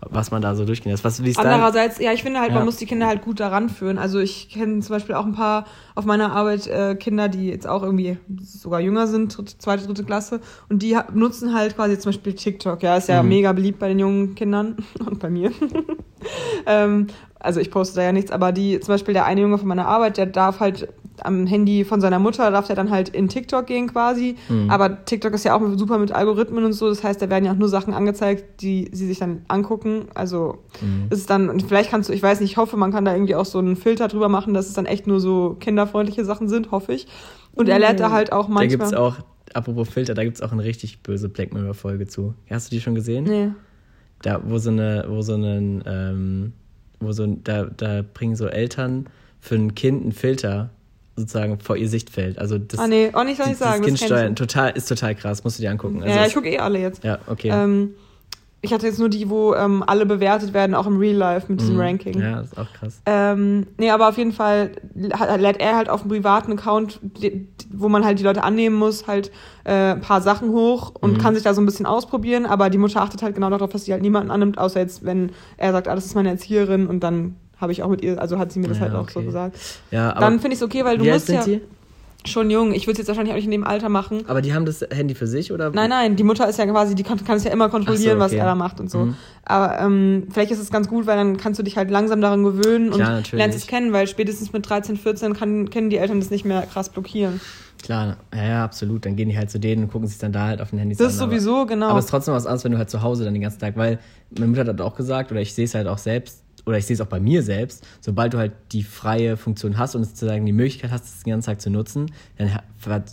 was 0.00 0.30
man 0.30 0.42
da 0.42 0.54
so 0.54 0.64
durchgehen 0.64 0.90
lässt. 0.90 1.04
Was, 1.04 1.20
Andererseits, 1.20 1.98
ja, 2.00 2.12
ich 2.12 2.22
finde 2.22 2.40
halt, 2.40 2.50
ja. 2.50 2.56
man 2.56 2.64
muss 2.64 2.76
die 2.76 2.86
Kinder 2.86 3.06
halt 3.06 3.22
gut 3.22 3.40
daran 3.40 3.68
führen. 3.68 3.98
Also 3.98 4.18
ich 4.18 4.48
kenne 4.48 4.80
zum 4.80 4.96
Beispiel 4.96 5.14
auch 5.14 5.24
ein 5.24 5.32
paar 5.32 5.66
auf 5.94 6.04
meiner 6.04 6.32
Arbeit 6.32 6.66
äh, 6.66 6.96
Kinder, 6.96 7.28
die 7.28 7.48
jetzt 7.48 7.66
auch 7.66 7.82
irgendwie 7.82 8.18
sogar 8.42 8.80
jünger 8.80 9.06
sind, 9.06 9.36
dritte, 9.36 9.58
zweite, 9.58 9.86
dritte 9.86 10.04
Klasse, 10.04 10.40
und 10.68 10.82
die 10.82 10.98
nutzen 11.14 11.54
halt 11.54 11.76
quasi 11.76 11.98
zum 11.98 12.10
Beispiel 12.10 12.34
TikTok. 12.34 12.82
Ja, 12.82 12.96
ist 12.96 13.08
ja 13.08 13.22
mhm. 13.22 13.28
mega 13.28 13.52
beliebt 13.52 13.78
bei 13.78 13.88
den 13.88 13.98
jungen 13.98 14.34
Kindern 14.34 14.76
und 15.06 15.20
bei 15.20 15.30
mir. 15.30 15.52
ähm, 16.66 17.06
also 17.38 17.60
ich 17.60 17.70
poste 17.70 17.96
da 17.96 18.02
ja 18.02 18.12
nichts, 18.12 18.30
aber 18.30 18.52
die, 18.52 18.80
zum 18.80 18.94
Beispiel 18.94 19.14
der 19.14 19.24
eine 19.24 19.40
Junge 19.40 19.58
von 19.58 19.68
meiner 19.68 19.86
Arbeit, 19.86 20.16
der 20.16 20.26
darf 20.26 20.60
halt 20.60 20.88
am 21.24 21.46
Handy 21.46 21.84
von 21.84 22.00
seiner 22.00 22.18
Mutter 22.18 22.50
darf 22.50 22.68
er 22.68 22.74
dann 22.74 22.90
halt 22.90 23.08
in 23.08 23.28
TikTok 23.28 23.66
gehen 23.66 23.88
quasi. 23.88 24.36
Mhm. 24.48 24.70
Aber 24.70 25.04
TikTok 25.04 25.32
ist 25.34 25.44
ja 25.44 25.54
auch 25.56 25.62
super 25.76 25.98
mit 25.98 26.12
Algorithmen 26.12 26.64
und 26.64 26.72
so. 26.72 26.88
Das 26.88 27.02
heißt, 27.02 27.20
da 27.22 27.30
werden 27.30 27.44
ja 27.44 27.52
auch 27.52 27.56
nur 27.56 27.68
Sachen 27.68 27.94
angezeigt, 27.94 28.60
die 28.62 28.88
sie 28.92 29.06
sich 29.06 29.18
dann 29.18 29.42
angucken. 29.48 30.06
Also 30.14 30.58
mhm. 30.80 31.06
ist 31.10 31.20
es 31.20 31.26
dann, 31.26 31.60
vielleicht 31.60 31.90
kannst 31.90 32.08
du, 32.08 32.12
ich 32.12 32.22
weiß 32.22 32.40
nicht, 32.40 32.52
ich 32.52 32.56
hoffe, 32.56 32.76
man 32.76 32.92
kann 32.92 33.04
da 33.04 33.12
irgendwie 33.12 33.34
auch 33.34 33.44
so 33.44 33.58
einen 33.58 33.76
Filter 33.76 34.08
drüber 34.08 34.28
machen, 34.28 34.54
dass 34.54 34.68
es 34.68 34.74
dann 34.74 34.86
echt 34.86 35.06
nur 35.06 35.20
so 35.20 35.56
kinderfreundliche 35.60 36.24
Sachen 36.24 36.48
sind, 36.48 36.70
hoffe 36.70 36.92
ich. 36.92 37.06
Und 37.54 37.68
er 37.68 37.78
lädt 37.78 38.00
da 38.00 38.10
halt 38.10 38.32
auch 38.32 38.48
manchmal. 38.48 38.68
Da 38.68 38.84
gibt's 38.84 38.94
auch, 38.94 39.16
apropos 39.54 39.88
Filter, 39.88 40.14
da 40.14 40.24
gibt 40.24 40.36
es 40.36 40.42
auch 40.42 40.52
eine 40.52 40.64
richtig 40.64 41.02
böse 41.02 41.28
Black 41.28 41.52
Mirror-Folge 41.52 42.06
zu. 42.06 42.34
Hast 42.50 42.70
du 42.70 42.76
die 42.76 42.80
schon 42.80 42.94
gesehen? 42.94 43.24
Nee. 43.24 43.50
Da, 44.22 44.40
wo 44.44 44.58
so 44.58 44.70
eine, 44.70 45.04
wo 45.08 45.20
so 45.22 45.34
ein, 45.34 45.82
ähm, 45.86 46.52
wo 47.00 47.12
so, 47.12 47.26
da, 47.26 47.64
da 47.64 48.02
bringen 48.02 48.36
so 48.36 48.46
Eltern 48.46 49.06
für 49.40 49.56
ein 49.56 49.74
Kind 49.74 50.02
einen 50.02 50.12
Filter 50.12 50.70
sozusagen 51.16 51.58
vor 51.60 51.76
ihr 51.76 51.88
Sichtfeld. 51.88 52.38
Also 52.38 52.58
das, 52.58 52.78
ah 52.78 52.86
nee, 52.86 53.10
auch 53.12 53.24
nicht 53.24 53.42
soll 53.42 53.52
ich 53.52 53.58
sagen. 53.58 53.82
Das 53.82 53.86
Kindsteuern 53.86 54.36
total, 54.36 54.70
ist 54.70 54.88
total 54.88 55.14
krass, 55.14 55.44
musst 55.44 55.58
du 55.58 55.62
dir 55.62 55.70
angucken. 55.70 56.02
Also 56.02 56.14
ja, 56.14 56.26
ich 56.26 56.34
gucke 56.34 56.48
eh 56.48 56.58
alle 56.58 56.78
jetzt. 56.78 57.04
Ja, 57.04 57.18
okay. 57.26 57.50
Ähm, 57.52 57.94
ich 58.64 58.72
hatte 58.72 58.86
jetzt 58.86 59.00
nur 59.00 59.08
die, 59.08 59.28
wo 59.28 59.54
ähm, 59.54 59.82
alle 59.84 60.06
bewertet 60.06 60.54
werden, 60.54 60.76
auch 60.76 60.86
im 60.86 60.96
Real 60.96 61.16
Life 61.16 61.46
mit 61.50 61.60
diesem 61.60 61.76
mm, 61.76 61.80
Ranking. 61.80 62.20
Ja, 62.20 62.36
das 62.36 62.52
ist 62.52 62.58
auch 62.58 62.72
krass. 62.72 63.02
Ähm, 63.06 63.66
nee, 63.76 63.90
aber 63.90 64.08
auf 64.08 64.16
jeden 64.16 64.30
Fall 64.30 64.70
lädt 64.94 65.60
er 65.60 65.76
halt 65.76 65.88
auf 65.88 66.02
einem 66.02 66.10
privaten 66.10 66.52
Account, 66.52 67.00
wo 67.72 67.88
man 67.88 68.04
halt 68.04 68.20
die 68.20 68.22
Leute 68.22 68.44
annehmen 68.44 68.76
muss, 68.76 69.08
halt 69.08 69.32
äh, 69.64 69.94
ein 69.94 70.00
paar 70.00 70.22
Sachen 70.22 70.50
hoch 70.50 70.92
und 71.00 71.18
mm. 71.18 71.18
kann 71.18 71.34
sich 71.34 71.42
da 71.42 71.54
so 71.54 71.60
ein 71.60 71.66
bisschen 71.66 71.86
ausprobieren, 71.86 72.46
aber 72.46 72.70
die 72.70 72.78
Mutter 72.78 73.02
achtet 73.02 73.20
halt 73.22 73.34
genau 73.34 73.50
darauf, 73.50 73.70
dass 73.70 73.84
sie 73.84 73.92
halt 73.92 74.02
niemanden 74.02 74.30
annimmt, 74.30 74.58
außer 74.58 74.78
jetzt, 74.78 75.04
wenn 75.04 75.32
er 75.56 75.72
sagt, 75.72 75.88
ah, 75.88 75.96
das 75.96 76.06
ist 76.06 76.14
meine 76.14 76.28
Erzieherin 76.28 76.86
und 76.86 77.00
dann 77.00 77.34
habe 77.62 77.72
ich 77.72 77.82
auch 77.82 77.88
mit 77.88 78.02
ihr, 78.02 78.20
also 78.20 78.38
hat 78.38 78.52
sie 78.52 78.58
mir 78.58 78.68
das 78.68 78.78
ja, 78.78 78.84
halt 78.84 78.94
auch 78.94 79.02
okay. 79.02 79.12
so 79.14 79.22
gesagt. 79.22 79.56
Ja, 79.90 80.10
aber 80.10 80.20
Dann 80.20 80.40
finde 80.40 80.54
ich 80.54 80.60
es 80.60 80.62
okay, 80.62 80.84
weil 80.84 80.98
du 80.98 81.04
musst 81.04 81.28
ja. 81.28 81.44
Die? 81.44 81.60
Schon 82.24 82.50
jung. 82.50 82.72
Ich 82.72 82.86
würde 82.86 82.92
es 82.92 82.98
jetzt 82.98 83.08
wahrscheinlich 83.08 83.32
auch 83.32 83.36
nicht 83.36 83.46
in 83.46 83.50
dem 83.50 83.64
Alter 83.64 83.88
machen. 83.88 84.24
Aber 84.28 84.42
die 84.42 84.54
haben 84.54 84.64
das 84.64 84.80
Handy 84.92 85.14
für 85.16 85.26
sich 85.26 85.50
oder? 85.50 85.70
Nein, 85.70 85.90
nein. 85.90 86.14
Die 86.14 86.22
Mutter 86.22 86.48
ist 86.48 86.56
ja 86.56 86.66
quasi, 86.66 86.94
die 86.94 87.02
kann, 87.02 87.22
kann 87.24 87.36
es 87.36 87.44
ja 87.44 87.50
immer 87.50 87.68
kontrollieren, 87.68 88.18
so, 88.18 88.24
okay. 88.24 88.32
was 88.32 88.32
er 88.32 88.44
da 88.44 88.54
macht 88.54 88.78
und 88.78 88.90
so. 88.90 89.06
Mhm. 89.06 89.16
Aber 89.44 89.80
ähm, 89.80 90.28
vielleicht 90.30 90.52
ist 90.52 90.60
es 90.60 90.70
ganz 90.70 90.88
gut, 90.88 91.06
weil 91.06 91.16
dann 91.16 91.36
kannst 91.36 91.58
du 91.58 91.64
dich 91.64 91.76
halt 91.76 91.90
langsam 91.90 92.20
daran 92.20 92.44
gewöhnen 92.44 92.90
Klar, 92.92 93.08
und 93.08 93.14
natürlich. 93.16 93.32
lernst 93.32 93.58
es 93.58 93.66
kennen, 93.66 93.92
weil 93.92 94.06
spätestens 94.06 94.52
mit 94.52 94.68
13, 94.68 94.98
14 94.98 95.34
kann, 95.34 95.70
können 95.70 95.90
die 95.90 95.96
Eltern 95.96 96.20
das 96.20 96.30
nicht 96.30 96.44
mehr 96.44 96.62
krass 96.62 96.90
blockieren. 96.90 97.40
Klar, 97.82 98.18
ja, 98.32 98.44
ja, 98.44 98.64
absolut. 98.64 99.04
Dann 99.04 99.16
gehen 99.16 99.28
die 99.28 99.36
halt 99.36 99.50
zu 99.50 99.58
denen 99.58 99.84
und 99.84 99.90
gucken 99.90 100.06
sich 100.06 100.18
dann 100.18 100.32
da 100.32 100.46
halt 100.46 100.60
auf 100.60 100.70
den 100.70 100.78
Handys 100.78 101.00
an. 101.00 101.06
Das 101.06 101.14
ist 101.14 101.18
sowieso, 101.18 101.62
aber, 101.62 101.66
genau. 101.66 101.88
Aber 101.88 101.98
es 101.98 102.04
ist 102.04 102.10
trotzdem 102.12 102.34
was 102.34 102.46
anderes, 102.46 102.62
wenn 102.62 102.72
du 102.72 102.78
halt 102.78 102.90
zu 102.90 103.02
Hause 103.02 103.24
dann 103.24 103.34
den 103.34 103.42
ganzen 103.42 103.58
Tag, 103.58 103.76
weil 103.76 103.98
meine 104.30 104.46
Mutter 104.46 104.64
hat 104.64 104.80
auch 104.80 104.94
gesagt, 104.94 105.32
oder 105.32 105.40
ich 105.40 105.52
sehe 105.52 105.64
es 105.64 105.74
halt 105.74 105.88
auch 105.88 105.98
selbst, 105.98 106.41
oder 106.64 106.78
ich 106.78 106.86
sehe 106.86 106.94
es 106.94 107.00
auch 107.00 107.06
bei 107.06 107.20
mir 107.20 107.42
selbst, 107.42 107.86
sobald 108.00 108.34
du 108.34 108.38
halt 108.38 108.52
die 108.72 108.82
freie 108.82 109.36
Funktion 109.36 109.78
hast 109.78 109.94
und 109.94 110.04
sozusagen 110.04 110.46
die 110.46 110.52
Möglichkeit 110.52 110.90
hast, 110.90 111.04
das 111.04 111.22
den 111.22 111.30
ganzen 111.30 111.46
Tag 111.46 111.60
zu 111.60 111.70
nutzen, 111.70 112.12
dann 112.38 112.50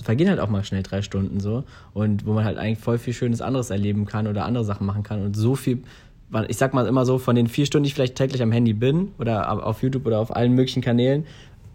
vergehen 0.03 0.29
halt 0.29 0.39
auch 0.39 0.49
mal 0.49 0.63
schnell 0.63 0.83
drei 0.83 1.01
Stunden 1.01 1.39
so. 1.39 1.63
Und 1.93 2.25
wo 2.25 2.33
man 2.33 2.45
halt 2.45 2.57
eigentlich 2.57 2.79
voll 2.79 2.97
viel 2.97 3.13
Schönes 3.13 3.41
anderes 3.41 3.69
erleben 3.69 4.05
kann 4.05 4.27
oder 4.27 4.45
andere 4.45 4.65
Sachen 4.65 4.85
machen 4.85 5.03
kann 5.03 5.21
und 5.21 5.35
so 5.35 5.55
viel, 5.55 5.83
ich 6.47 6.57
sag 6.57 6.73
mal 6.73 6.85
immer 6.85 7.05
so, 7.05 7.17
von 7.17 7.35
den 7.35 7.47
vier 7.47 7.65
Stunden, 7.65 7.83
die 7.83 7.87
ich 7.87 7.95
vielleicht 7.95 8.15
täglich 8.15 8.41
am 8.43 8.51
Handy 8.51 8.73
bin 8.73 9.13
oder 9.17 9.65
auf 9.65 9.81
YouTube 9.81 10.05
oder 10.05 10.19
auf 10.19 10.35
allen 10.35 10.53
möglichen 10.53 10.81
Kanälen, 10.81 11.25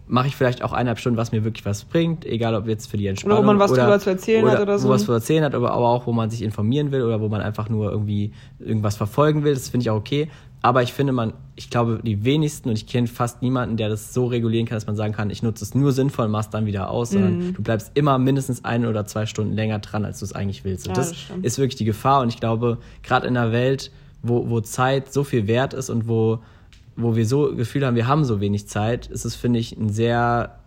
mache 0.07 0.27
ich 0.27 0.35
vielleicht 0.35 0.63
auch 0.63 0.71
eineinhalb 0.71 0.99
Stunden, 0.99 1.17
was 1.17 1.31
mir 1.31 1.43
wirklich 1.43 1.65
was 1.65 1.83
bringt, 1.83 2.25
egal 2.25 2.53
ob 2.55 2.67
jetzt 2.67 2.89
für 2.89 2.97
die 2.97 3.07
Entspannung 3.07 3.39
oder 3.39 3.47
wo 3.47 3.51
man 3.51 3.59
was 3.59 3.71
oder, 3.71 3.83
drüber 3.83 3.99
zu 3.99 4.11
erzählen 4.11 4.43
oder 4.43 4.53
hat 4.53 4.61
oder 4.61 4.79
so. 4.79 4.87
Wo 4.87 4.93
was 4.93 5.05
zu 5.05 5.11
erzählen 5.11 5.43
hat, 5.43 5.55
aber 5.55 5.73
auch 5.73 6.05
wo 6.05 6.11
man 6.11 6.29
sich 6.29 6.43
informieren 6.43 6.91
will 6.91 7.01
oder 7.01 7.21
wo 7.21 7.27
man 7.27 7.41
einfach 7.41 7.69
nur 7.69 7.91
irgendwie 7.91 8.31
irgendwas 8.59 8.95
verfolgen 8.95 9.43
will, 9.43 9.53
das 9.53 9.69
finde 9.69 9.83
ich 9.83 9.89
auch 9.89 9.97
okay. 9.97 10.29
Aber 10.65 10.81
ich 10.81 10.93
finde, 10.93 11.13
man, 11.13 11.33
ich 11.55 11.69
glaube, 11.69 11.99
die 12.01 12.25
wenigsten 12.25 12.69
und 12.69 12.75
ich 12.75 12.87
kenne 12.87 13.05
fast 13.05 13.43
niemanden, 13.43 13.77
der 13.77 13.87
das 13.87 14.15
so 14.15 14.25
regulieren 14.25 14.65
kann, 14.65 14.75
dass 14.75 14.87
man 14.87 14.95
sagen 14.95 15.13
kann, 15.13 15.29
ich 15.29 15.43
nutze 15.43 15.63
es 15.63 15.75
nur 15.75 15.91
sinnvoll 15.91 16.25
und 16.25 16.31
mach's 16.31 16.49
dann 16.49 16.65
wieder 16.65 16.89
aus, 16.89 17.11
sondern 17.11 17.37
mhm. 17.37 17.53
du 17.53 17.61
bleibst 17.61 17.91
immer 17.93 18.17
mindestens 18.17 18.65
eine 18.65 18.89
oder 18.89 19.05
zwei 19.05 19.27
Stunden 19.27 19.53
länger 19.53 19.77
dran, 19.77 20.05
als 20.05 20.17
du 20.17 20.25
es 20.25 20.33
eigentlich 20.33 20.63
willst. 20.63 20.87
Und 20.87 20.97
ja, 20.97 21.03
das, 21.03 21.11
das 21.11 21.37
ist 21.43 21.59
wirklich 21.59 21.75
die 21.75 21.85
Gefahr. 21.85 22.21
Und 22.21 22.29
ich 22.29 22.39
glaube, 22.39 22.79
gerade 23.03 23.27
in 23.27 23.37
einer 23.37 23.51
Welt, 23.51 23.91
wo, 24.23 24.49
wo 24.49 24.59
Zeit 24.59 25.13
so 25.13 25.23
viel 25.23 25.45
wert 25.45 25.75
ist 25.75 25.91
und 25.91 26.07
wo, 26.07 26.39
wo 26.95 27.15
wir 27.15 27.27
so 27.27 27.55
Gefühl 27.55 27.85
haben, 27.85 27.95
wir 27.95 28.07
haben 28.07 28.25
so 28.25 28.41
wenig 28.41 28.67
Zeit, 28.67 29.05
ist 29.05 29.23
es, 29.23 29.35
finde 29.35 29.59
ich, 29.59 29.77
ein 29.77 29.89
sehr, 29.89 30.57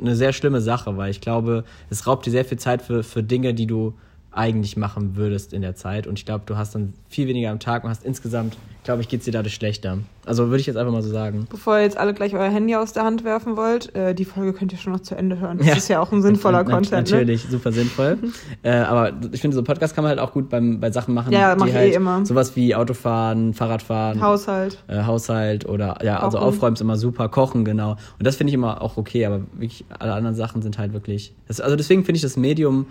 eine 0.00 0.14
sehr 0.14 0.32
schlimme 0.32 0.60
Sache, 0.60 0.96
weil 0.96 1.10
ich 1.10 1.20
glaube, 1.20 1.64
es 1.88 2.06
raubt 2.06 2.24
dir 2.24 2.30
sehr 2.30 2.44
viel 2.44 2.60
Zeit 2.60 2.82
für, 2.82 3.02
für 3.02 3.24
Dinge, 3.24 3.52
die 3.52 3.66
du 3.66 3.94
eigentlich 4.32 4.76
machen 4.76 5.16
würdest 5.16 5.52
in 5.52 5.62
der 5.62 5.74
Zeit. 5.74 6.06
Und 6.06 6.18
ich 6.18 6.24
glaube, 6.24 6.44
du 6.46 6.56
hast 6.56 6.74
dann 6.74 6.92
viel 7.08 7.26
weniger 7.26 7.50
am 7.50 7.58
Tag 7.58 7.82
und 7.82 7.90
hast 7.90 8.04
insgesamt, 8.04 8.56
glaube 8.84 9.02
ich, 9.02 9.08
geht 9.08 9.20
es 9.20 9.24
dir 9.24 9.32
dadurch 9.32 9.54
schlechter. 9.54 9.98
Also 10.24 10.46
würde 10.46 10.60
ich 10.60 10.66
jetzt 10.66 10.76
einfach 10.76 10.92
mal 10.92 11.02
so 11.02 11.10
sagen. 11.10 11.48
Bevor 11.50 11.78
ihr 11.78 11.82
jetzt 11.82 11.96
alle 11.96 12.14
gleich 12.14 12.34
euer 12.34 12.48
Handy 12.48 12.76
aus 12.76 12.92
der 12.92 13.02
Hand 13.02 13.24
werfen 13.24 13.56
wollt, 13.56 13.92
äh, 13.96 14.14
die 14.14 14.24
Folge 14.24 14.52
könnt 14.52 14.72
ihr 14.72 14.78
schon 14.78 14.92
noch 14.92 15.00
zu 15.00 15.16
Ende 15.16 15.40
hören. 15.40 15.58
Das 15.58 15.66
ja. 15.66 15.74
ist 15.74 15.88
ja 15.88 16.00
auch 16.00 16.12
ein 16.12 16.22
sinnvoller 16.22 16.62
Na, 16.66 16.74
Content. 16.74 17.10
Natürlich, 17.10 17.44
ne? 17.46 17.50
super 17.50 17.72
sinnvoll. 17.72 18.18
äh, 18.62 18.70
aber 18.70 19.12
ich 19.32 19.40
finde, 19.40 19.56
so 19.56 19.64
Podcast 19.64 19.96
kann 19.96 20.04
man 20.04 20.10
halt 20.10 20.20
auch 20.20 20.32
gut 20.32 20.48
beim, 20.48 20.78
bei 20.78 20.92
Sachen 20.92 21.12
machen, 21.14 21.32
ja, 21.32 21.56
mach 21.56 21.64
die 21.64 21.70
ich 21.70 21.76
halt 21.76 21.92
eh 21.92 21.96
immer. 21.96 22.24
sowas 22.24 22.54
wie 22.54 22.76
Autofahren, 22.76 23.52
Fahrradfahren, 23.54 24.20
Haushalt, 24.20 24.78
äh, 24.86 25.02
Haushalt 25.02 25.68
oder 25.68 25.98
ja, 26.04 26.20
also 26.20 26.38
Aufräumen 26.38 26.74
ist 26.74 26.80
immer 26.80 26.96
super, 26.96 27.28
Kochen, 27.28 27.64
genau. 27.64 27.92
Und 27.92 28.26
das 28.26 28.36
finde 28.36 28.50
ich 28.50 28.54
immer 28.54 28.80
auch 28.80 28.96
okay, 28.96 29.26
aber 29.26 29.40
wirklich 29.54 29.84
alle 29.98 30.12
anderen 30.12 30.36
Sachen 30.36 30.62
sind 30.62 30.78
halt 30.78 30.92
wirklich. 30.92 31.34
Das, 31.48 31.60
also 31.60 31.74
deswegen 31.74 32.04
finde 32.04 32.16
ich 32.16 32.22
das 32.22 32.36
Medium 32.36 32.86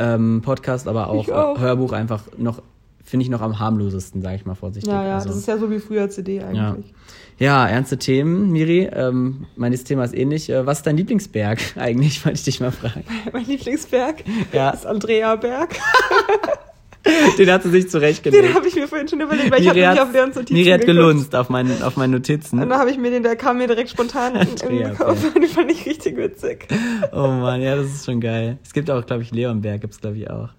ähm, 0.00 0.40
Podcast, 0.42 0.88
aber 0.88 1.10
auch, 1.10 1.28
auch, 1.28 1.60
Hörbuch 1.60 1.92
einfach 1.92 2.22
noch, 2.38 2.62
finde 3.04 3.24
ich 3.24 3.30
noch 3.30 3.42
am 3.42 3.58
harmlosesten, 3.58 4.22
sage 4.22 4.36
ich 4.36 4.46
mal 4.46 4.54
vorsichtig. 4.54 4.90
Ja, 4.90 5.04
ja, 5.06 5.14
also, 5.16 5.28
das 5.28 5.36
ist 5.36 5.46
ja 5.46 5.58
so 5.58 5.70
wie 5.70 5.78
früher 5.78 6.08
CD 6.08 6.40
eigentlich. 6.42 6.92
Ja, 7.38 7.64
ja 7.64 7.68
ernste 7.68 7.98
Themen, 7.98 8.50
Miri. 8.50 8.88
Ähm, 8.92 9.46
mein 9.56 9.72
Thema 9.72 10.04
ist 10.04 10.14
ähnlich. 10.14 10.48
Äh, 10.48 10.64
was 10.64 10.78
ist 10.78 10.86
dein 10.86 10.96
Lieblingsberg 10.96 11.60
eigentlich, 11.76 12.24
wollte 12.24 12.38
ich 12.38 12.44
dich 12.44 12.60
mal 12.60 12.72
fragen. 12.72 13.04
Mein 13.32 13.44
Lieblingsberg 13.44 14.24
ja. 14.52 14.70
ist 14.70 14.86
Andrea 14.86 15.36
Berg. 15.36 15.76
Den 17.38 17.50
hat 17.50 17.62
sie 17.62 17.70
sich 17.70 17.88
zurechtgelegt. 17.88 18.44
Den 18.44 18.54
habe 18.54 18.68
ich 18.68 18.74
mir 18.74 18.86
vorhin 18.86 19.08
schon 19.08 19.20
überlegt, 19.20 19.50
weil 19.50 19.60
Miri 19.60 19.78
ich 19.80 19.86
habe 19.86 19.94
nicht 19.94 20.02
auf 20.02 20.12
deren 20.12 20.30
Notizen 20.30 20.54
Miri 20.54 20.70
hat 20.70 20.84
gelunzt 20.84 21.34
auf 21.34 21.48
meinen, 21.48 21.82
auf 21.82 21.96
meinen 21.96 22.10
Notizen. 22.10 22.60
Und 22.60 22.68
dann 22.68 22.78
habe 22.78 22.90
ich 22.90 22.98
mir 22.98 23.10
den, 23.10 23.22
der 23.22 23.36
kam 23.36 23.58
mir 23.58 23.66
direkt 23.66 23.90
spontan 23.90 24.34
in 24.36 24.78
den 24.78 24.96
Kopf 24.96 25.24
und 25.34 25.42
den 25.42 25.48
fand 25.48 25.70
ich 25.70 25.86
richtig 25.86 26.16
witzig. 26.16 26.68
Oh 27.12 27.28
Mann, 27.28 27.62
ja, 27.62 27.76
das 27.76 27.86
ist 27.86 28.04
schon 28.04 28.20
geil. 28.20 28.58
Es 28.62 28.72
gibt 28.72 28.90
auch, 28.90 29.04
glaube 29.06 29.22
ich, 29.22 29.30
Leonberg 29.30 29.80
gibt 29.80 29.94
es, 29.94 30.00
glaube 30.00 30.18
ich, 30.18 30.30
auch. 30.30 30.50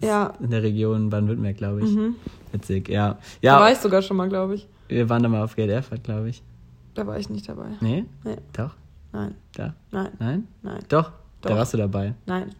Ja. 0.00 0.34
In 0.40 0.50
der 0.50 0.62
Region 0.62 1.10
Baden-Württemberg, 1.10 1.56
glaube 1.56 1.80
ich. 1.82 1.90
Mhm. 1.90 2.16
Witzig, 2.52 2.88
ja. 2.88 3.18
ja. 3.40 3.56
Da 3.56 3.60
war 3.60 3.72
ich 3.72 3.78
sogar 3.78 4.02
schon 4.02 4.16
mal, 4.16 4.28
glaube 4.28 4.54
ich. 4.54 4.68
Wir 4.88 5.08
waren 5.08 5.22
da 5.22 5.28
mal 5.28 5.42
auf 5.42 5.56
Geld 5.56 5.70
Erfurt, 5.70 6.04
glaube 6.04 6.28
ich. 6.28 6.42
Da 6.94 7.06
war 7.06 7.18
ich 7.18 7.28
nicht 7.28 7.48
dabei. 7.48 7.66
Nee? 7.80 8.04
Nee. 8.24 8.36
Doch? 8.52 8.74
Nein. 9.12 9.34
Da? 9.54 9.74
Nein. 9.90 10.10
Nein? 10.18 10.48
Nein. 10.62 10.80
Doch? 10.88 11.10
Doch. 11.40 11.50
Da 11.50 11.56
warst 11.56 11.74
du 11.74 11.78
dabei. 11.78 12.14
Nein. 12.26 12.54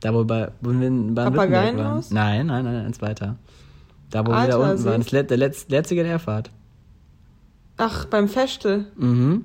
Da, 0.00 0.12
wo, 0.12 0.24
bei, 0.24 0.50
wo 0.60 0.70
wir 0.70 0.86
in 0.86 1.14
Baden-Württemberg 1.14 1.76
waren. 1.76 2.04
Nein, 2.10 2.46
nein, 2.46 2.64
nein, 2.64 2.86
eins 2.86 3.00
weiter. 3.00 3.36
Da, 4.10 4.26
wo 4.26 4.32
Alter, 4.32 4.58
wir 4.58 4.64
da 4.64 4.70
unten 4.72 4.84
waren. 4.84 5.00
Das 5.00 5.10
letzte, 5.12 5.26
der 5.28 5.36
letzte, 5.38 5.72
letzte 5.72 6.04
Erfahrt. 6.04 6.50
Ach, 7.76 8.04
beim 8.06 8.28
Feste. 8.28 8.86
Mhm. 8.96 9.44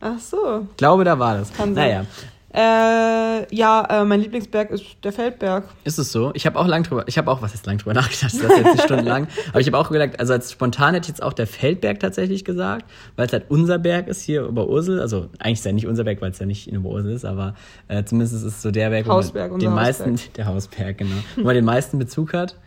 Ach 0.00 0.18
so. 0.18 0.66
Ich 0.70 0.76
glaube, 0.76 1.04
da 1.04 1.18
war 1.18 1.36
das. 1.36 1.52
Kann 1.52 1.74
sein. 1.74 2.06
Äh, 2.54 3.54
ja, 3.54 3.86
äh, 3.88 4.04
mein 4.04 4.20
Lieblingsberg 4.20 4.70
ist 4.70 4.84
der 5.02 5.12
Feldberg. 5.12 5.64
Ist 5.84 5.98
es 5.98 6.12
so? 6.12 6.32
Ich 6.34 6.44
habe 6.44 6.58
auch 6.58 6.66
lang 6.66 6.82
drüber, 6.82 7.04
ich 7.06 7.16
habe 7.16 7.30
auch, 7.30 7.40
was 7.40 7.54
ist 7.54 7.64
lang 7.64 7.78
drüber 7.78 7.94
nachgedacht, 7.94 8.24
das 8.24 8.34
ist 8.34 8.42
jetzt 8.42 8.72
nicht 8.74 8.82
stundenlang, 8.82 9.26
aber 9.50 9.60
ich 9.60 9.66
habe 9.66 9.78
auch 9.78 9.90
gedacht, 9.90 10.20
also 10.20 10.34
als 10.34 10.52
spontan 10.52 10.92
hätte 10.92 11.04
ich 11.04 11.08
jetzt 11.08 11.22
auch 11.22 11.32
der 11.32 11.46
Feldberg 11.46 12.00
tatsächlich 12.00 12.44
gesagt, 12.44 12.84
weil 13.16 13.26
es 13.26 13.32
halt 13.32 13.46
unser 13.48 13.78
Berg 13.78 14.06
ist 14.06 14.20
hier 14.20 14.42
über 14.42 14.68
Ursel, 14.68 15.00
also 15.00 15.30
eigentlich 15.38 15.60
ist 15.60 15.64
ja 15.64 15.72
nicht 15.72 15.86
unser 15.86 16.04
Berg, 16.04 16.20
weil 16.20 16.32
es 16.32 16.38
ja 16.40 16.46
nicht 16.46 16.68
in 16.68 16.76
Oberursel 16.76 17.12
ist, 17.12 17.24
aber 17.24 17.54
äh, 17.88 18.04
zumindest 18.04 18.34
ist 18.34 18.42
es 18.42 18.60
so 18.60 18.70
der 18.70 18.90
Berg, 18.90 19.06
wo 19.06 19.12
Hausberg, 19.12 19.50
man 19.50 19.54
unser 19.54 19.68
den 19.68 19.74
meisten, 19.74 20.12
Hausberg. 20.12 20.34
der 20.34 20.46
Hausberg, 20.46 20.98
genau, 20.98 21.16
wo 21.36 21.42
man 21.44 21.54
den 21.54 21.64
meisten 21.64 21.98
Bezug 21.98 22.34
hat 22.34 22.58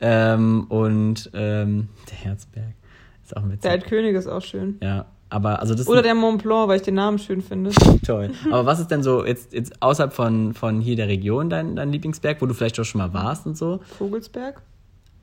ähm, 0.00 0.66
und 0.68 1.30
ähm, 1.34 1.88
der 2.08 2.16
Herzberg 2.18 2.74
ist 3.24 3.36
auch 3.36 3.42
ein 3.42 3.50
Witz. 3.50 3.62
Der 3.62 3.72
Altkönig 3.72 4.14
ist 4.14 4.28
auch 4.28 4.42
schön. 4.42 4.78
Ja, 4.80 5.06
aber 5.32 5.60
also 5.60 5.74
das 5.74 5.88
Oder 5.88 6.02
der 6.02 6.14
Mont 6.14 6.42
Blanc, 6.42 6.68
weil 6.68 6.76
ich 6.76 6.82
den 6.82 6.94
Namen 6.94 7.18
schön 7.18 7.40
finde. 7.40 7.70
Toll. 8.06 8.32
Aber 8.50 8.66
was 8.66 8.80
ist 8.80 8.90
denn 8.90 9.02
so 9.02 9.24
jetzt, 9.24 9.54
jetzt 9.54 9.80
außerhalb 9.80 10.12
von, 10.12 10.52
von 10.52 10.80
hier 10.82 10.94
der 10.94 11.08
Region 11.08 11.48
dein, 11.48 11.74
dein 11.74 11.90
Lieblingsberg, 11.90 12.42
wo 12.42 12.46
du 12.46 12.52
vielleicht 12.52 12.78
auch 12.78 12.84
schon 12.84 12.98
mal 12.98 13.14
warst 13.14 13.46
und 13.46 13.56
so? 13.56 13.80
Vogelsberg? 13.98 14.60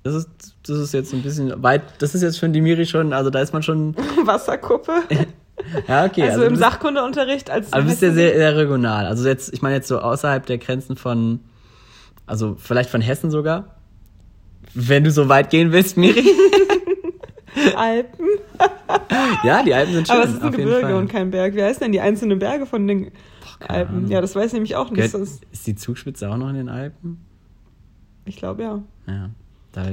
Das 0.01 0.15
ist, 0.15 0.29
das 0.65 0.77
ist 0.77 0.93
jetzt 0.93 1.13
ein 1.13 1.21
bisschen 1.21 1.61
weit, 1.61 1.83
das 1.99 2.15
ist 2.15 2.23
jetzt 2.23 2.39
schon 2.39 2.53
die 2.53 2.61
Miri 2.61 2.87
schon, 2.87 3.13
also 3.13 3.29
da 3.29 3.39
ist 3.39 3.53
man 3.53 3.61
schon, 3.61 3.95
Wasserkuppe. 4.25 4.93
ja, 5.87 6.05
okay. 6.05 6.23
also, 6.23 6.39
du 6.39 6.45
im 6.45 6.53
bist, 6.53 6.63
Sachkundeunterricht 6.63 7.51
als. 7.51 7.71
aber 7.71 7.83
du 7.83 7.89
bist 7.89 8.01
ja 8.01 8.11
sehr, 8.11 8.33
sehr 8.33 8.57
regional. 8.57 9.05
Also 9.05 9.27
jetzt, 9.27 9.53
ich 9.53 9.61
meine 9.61 9.75
jetzt 9.75 9.87
so 9.87 9.99
außerhalb 9.99 10.43
der 10.45 10.57
Grenzen 10.57 10.95
von, 10.95 11.41
also 12.25 12.55
vielleicht 12.57 12.89
von 12.89 13.01
Hessen 13.01 13.29
sogar. 13.29 13.75
Wenn 14.73 15.03
du 15.03 15.11
so 15.11 15.29
weit 15.29 15.51
gehen 15.51 15.71
willst, 15.71 15.97
Miri. 15.97 16.23
Alpen. 17.75 18.25
ja, 19.43 19.63
die 19.63 19.73
Alpen 19.73 19.93
sind 19.93 20.07
schön. 20.07 20.15
Aber 20.15 20.25
es 20.25 20.33
ist 20.33 20.41
ein 20.41 20.51
Gebirge 20.51 20.95
und 20.97 21.07
kein 21.09 21.31
Berg. 21.31 21.55
Wie 21.55 21.63
heißen 21.63 21.81
denn 21.81 21.91
die 21.91 22.01
einzelnen 22.01 22.39
Berge 22.39 22.65
von 22.65 22.87
den 22.87 23.11
keine 23.59 23.69
Alpen? 23.79 23.97
Ahnung. 23.97 24.11
Ja, 24.11 24.21
das 24.21 24.35
weiß 24.35 24.47
ich 24.47 24.53
nämlich 24.53 24.75
auch 24.75 24.89
nicht. 24.91 25.11
Gehört- 25.11 25.27
ist 25.51 25.67
die 25.67 25.75
Zugspitze 25.75 26.29
auch 26.29 26.37
noch 26.37 26.49
in 26.49 26.55
den 26.55 26.69
Alpen? 26.69 27.19
ich 28.25 28.37
glaube 28.37 28.61
ja. 28.63 28.81
Ja. 29.07 29.29
Da, 29.71 29.85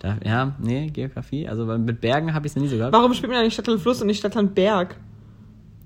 da, 0.00 0.18
ja, 0.24 0.54
nee, 0.60 0.88
Geografie. 0.88 1.48
Also 1.48 1.64
mit 1.66 2.00
Bergen 2.00 2.32
habe 2.34 2.46
ich 2.46 2.52
es 2.52 2.56
nie 2.56 2.68
so 2.68 2.76
gehabt. 2.76 2.92
Warum 2.92 3.12
spielt 3.14 3.30
man 3.32 3.40
eigentlich 3.40 3.54
Stadtland 3.54 3.80
Fluss 3.80 4.00
und 4.00 4.06
nicht 4.06 4.18
Stadtland 4.18 4.54
Berg? 4.54 4.96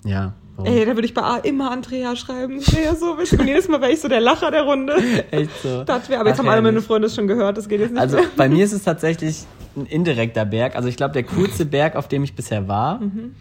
Ja. 0.04 0.34
Ey, 0.64 0.84
da 0.84 0.94
würde 0.94 1.04
ich 1.06 1.14
bei 1.14 1.22
A 1.22 1.36
immer 1.38 1.70
Andrea 1.70 2.14
schreiben. 2.16 2.58
Das 2.58 2.72
wäre 2.74 2.84
ja 2.84 2.94
so 2.94 3.18
witzig. 3.18 3.38
Und 3.40 3.46
jedes 3.46 3.68
Mal 3.68 3.80
wäre 3.80 3.92
ich 3.92 4.00
so 4.00 4.08
der 4.08 4.20
Lacher 4.20 4.50
der 4.50 4.62
Runde. 4.62 4.94
Echt 5.30 5.50
so. 5.62 5.84
Das 5.84 6.08
wäre, 6.08 6.20
aber 6.20 6.28
jetzt 6.30 6.38
Ach, 6.40 6.44
haben 6.44 6.50
alle 6.50 6.62
meine. 6.62 6.80
Freunde 6.82 7.06
es 7.06 7.14
schon 7.14 7.26
gehört. 7.26 7.56
Das 7.56 7.68
geht 7.68 7.80
jetzt 7.80 7.92
nicht 7.92 8.00
Also 8.00 8.16
mehr. 8.18 8.26
bei 8.36 8.48
mir 8.48 8.64
ist 8.64 8.72
es 8.72 8.82
tatsächlich 8.82 9.44
ein 9.76 9.86
indirekter 9.86 10.44
Berg. 10.44 10.76
Also 10.76 10.88
ich 10.88 10.96
glaube, 10.96 11.12
der 11.14 11.22
coolste 11.24 11.64
Berg, 11.64 11.96
auf 11.96 12.08
dem 12.08 12.24
ich 12.24 12.34
bisher 12.34 12.66
war, 12.68 13.00
Mhm. 13.00 13.34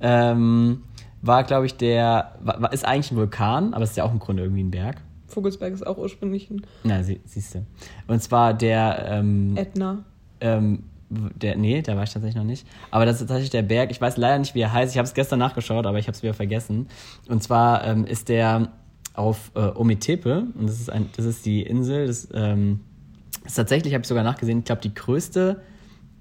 ähm, 0.00 0.82
war, 1.22 1.44
glaube 1.44 1.66
ich, 1.66 1.76
der, 1.76 2.36
war- 2.42 2.72
ist 2.72 2.84
eigentlich 2.84 3.10
ein 3.12 3.16
Vulkan, 3.16 3.74
aber 3.74 3.84
es 3.84 3.90
ist 3.90 3.96
ja 3.96 4.04
auch 4.04 4.12
im 4.12 4.18
Grunde 4.18 4.42
irgendwie 4.42 4.62
ein 4.62 4.70
Berg. 4.70 4.96
Vogelsberg 5.28 5.72
ist 5.74 5.86
auch 5.86 5.98
ursprünglich 5.98 6.50
ein 6.50 6.62
Na, 6.84 7.02
sie, 7.02 7.20
siehst 7.24 7.54
du. 7.56 7.66
Und 8.06 8.22
zwar 8.22 8.54
der, 8.54 9.06
ähm, 9.08 9.56
Ätna. 9.56 10.04
ähm, 10.40 10.84
der, 11.08 11.56
nee, 11.56 11.82
da 11.82 11.96
war 11.96 12.02
ich 12.02 12.12
tatsächlich 12.12 12.36
noch 12.36 12.44
nicht. 12.44 12.66
Aber 12.90 13.06
das 13.06 13.16
ist 13.20 13.28
tatsächlich 13.28 13.50
der 13.50 13.62
Berg. 13.62 13.90
Ich 13.90 14.00
weiß 14.00 14.16
leider 14.16 14.38
nicht, 14.38 14.54
wie 14.54 14.60
er 14.60 14.72
heißt. 14.72 14.92
Ich 14.92 14.98
habe 14.98 15.06
es 15.06 15.14
gestern 15.14 15.38
nachgeschaut, 15.38 15.86
aber 15.86 15.98
ich 15.98 16.06
habe 16.08 16.16
es 16.16 16.22
wieder 16.22 16.34
vergessen. 16.34 16.88
Und 17.28 17.42
zwar 17.42 17.84
ähm, 17.84 18.04
ist 18.04 18.28
der 18.28 18.72
auf 19.14 19.50
äh, 19.54 19.60
Ometepe. 19.60 20.46
Und 20.54 20.68
das 20.68 20.80
ist, 20.80 20.90
ein, 20.90 21.08
das 21.16 21.24
ist 21.24 21.46
die 21.46 21.62
Insel. 21.62 22.06
Das 22.06 22.28
ähm, 22.34 22.80
ist 23.44 23.54
tatsächlich, 23.54 23.94
habe 23.94 24.02
ich 24.02 24.08
sogar 24.08 24.24
nachgesehen, 24.24 24.60
ich 24.60 24.64
glaube, 24.64 24.82
die 24.82 24.94
größte 24.94 25.62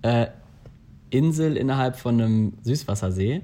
äh, 0.02 0.28
Insel 1.10 1.58
innerhalb 1.58 1.96
von 1.96 2.22
einem 2.22 2.54
Süßwassersee. 2.62 3.42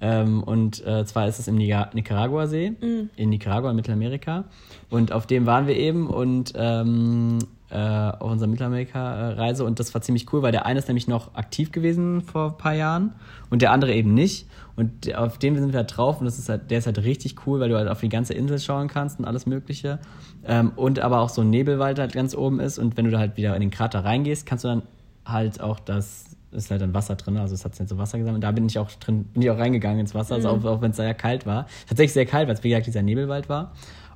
Ähm, 0.00 0.42
und 0.42 0.84
äh, 0.86 1.04
zwar 1.06 1.28
ist 1.28 1.38
es 1.38 1.48
im 1.48 1.56
Nicaragua-See, 1.56 2.74
in 3.16 3.28
Nicaragua, 3.30 3.70
in 3.70 3.76
Mittelamerika. 3.76 4.44
Und 4.90 5.12
auf 5.12 5.26
dem 5.26 5.46
waren 5.46 5.66
wir 5.66 5.76
eben 5.76 6.08
und 6.08 6.52
ähm, 6.56 7.38
äh, 7.74 7.76
auf 7.76 8.30
unserer 8.30 8.48
Mittelamerika-Reise. 8.48 9.64
Und 9.64 9.80
das 9.80 9.92
war 9.94 10.00
ziemlich 10.00 10.32
cool, 10.32 10.42
weil 10.42 10.52
der 10.52 10.64
eine 10.64 10.78
ist 10.78 10.86
nämlich 10.88 11.08
noch 11.08 11.34
aktiv 11.34 11.72
gewesen 11.72 12.22
vor 12.22 12.52
ein 12.52 12.58
paar 12.58 12.74
Jahren 12.74 13.12
und 13.50 13.62
der 13.62 13.72
andere 13.72 13.92
eben 13.92 14.14
nicht. 14.14 14.46
Und 14.76 15.14
auf 15.14 15.38
dem 15.38 15.56
sind 15.56 15.72
wir 15.72 15.78
halt 15.78 15.96
drauf 15.96 16.20
und 16.20 16.24
das 16.24 16.38
ist 16.38 16.48
halt, 16.48 16.70
der 16.70 16.78
ist 16.78 16.86
halt 16.86 16.98
richtig 16.98 17.46
cool, 17.46 17.60
weil 17.60 17.68
du 17.68 17.76
halt 17.76 17.88
auf 17.88 18.00
die 18.00 18.08
ganze 18.08 18.34
Insel 18.34 18.58
schauen 18.58 18.88
kannst 18.88 19.18
und 19.18 19.24
alles 19.24 19.46
Mögliche. 19.46 19.98
Ähm, 20.44 20.72
und 20.76 21.00
aber 21.00 21.20
auch 21.20 21.28
so 21.28 21.42
ein 21.42 21.50
Nebelwald 21.50 21.98
halt 21.98 22.12
ganz 22.12 22.34
oben 22.34 22.60
ist. 22.60 22.78
Und 22.78 22.96
wenn 22.96 23.04
du 23.04 23.10
da 23.10 23.18
halt 23.18 23.36
wieder 23.36 23.54
in 23.54 23.60
den 23.60 23.70
Krater 23.70 24.04
reingehst, 24.04 24.46
kannst 24.46 24.64
du 24.64 24.68
dann 24.68 24.82
halt 25.24 25.60
auch 25.60 25.80
das 25.80 26.36
ist 26.54 26.70
halt 26.70 26.80
dann 26.80 26.94
Wasser 26.94 27.16
drin, 27.16 27.36
also 27.36 27.54
es 27.54 27.64
hat 27.64 27.76
jetzt 27.78 27.88
so 27.88 27.98
Wasser 27.98 28.18
gesammelt. 28.18 28.44
Da 28.44 28.52
bin 28.52 28.66
ich 28.66 28.78
auch 28.78 28.88
drin, 28.92 29.24
bin 29.24 29.42
ich 29.42 29.50
auch 29.50 29.58
reingegangen 29.58 29.98
ins 29.98 30.14
Wasser, 30.14 30.36
also 30.36 30.50
auch, 30.50 30.64
auch 30.64 30.80
wenn 30.80 30.92
es 30.92 30.96
sehr 30.96 31.12
kalt 31.14 31.46
war. 31.46 31.66
Tatsächlich 31.88 32.12
sehr 32.12 32.26
kalt, 32.26 32.46
weil 32.46 32.54
es 32.54 32.62
wie 32.62 32.68
gesagt 32.68 32.86
dieser 32.86 33.02
Nebelwald 33.02 33.48
war. 33.48 33.72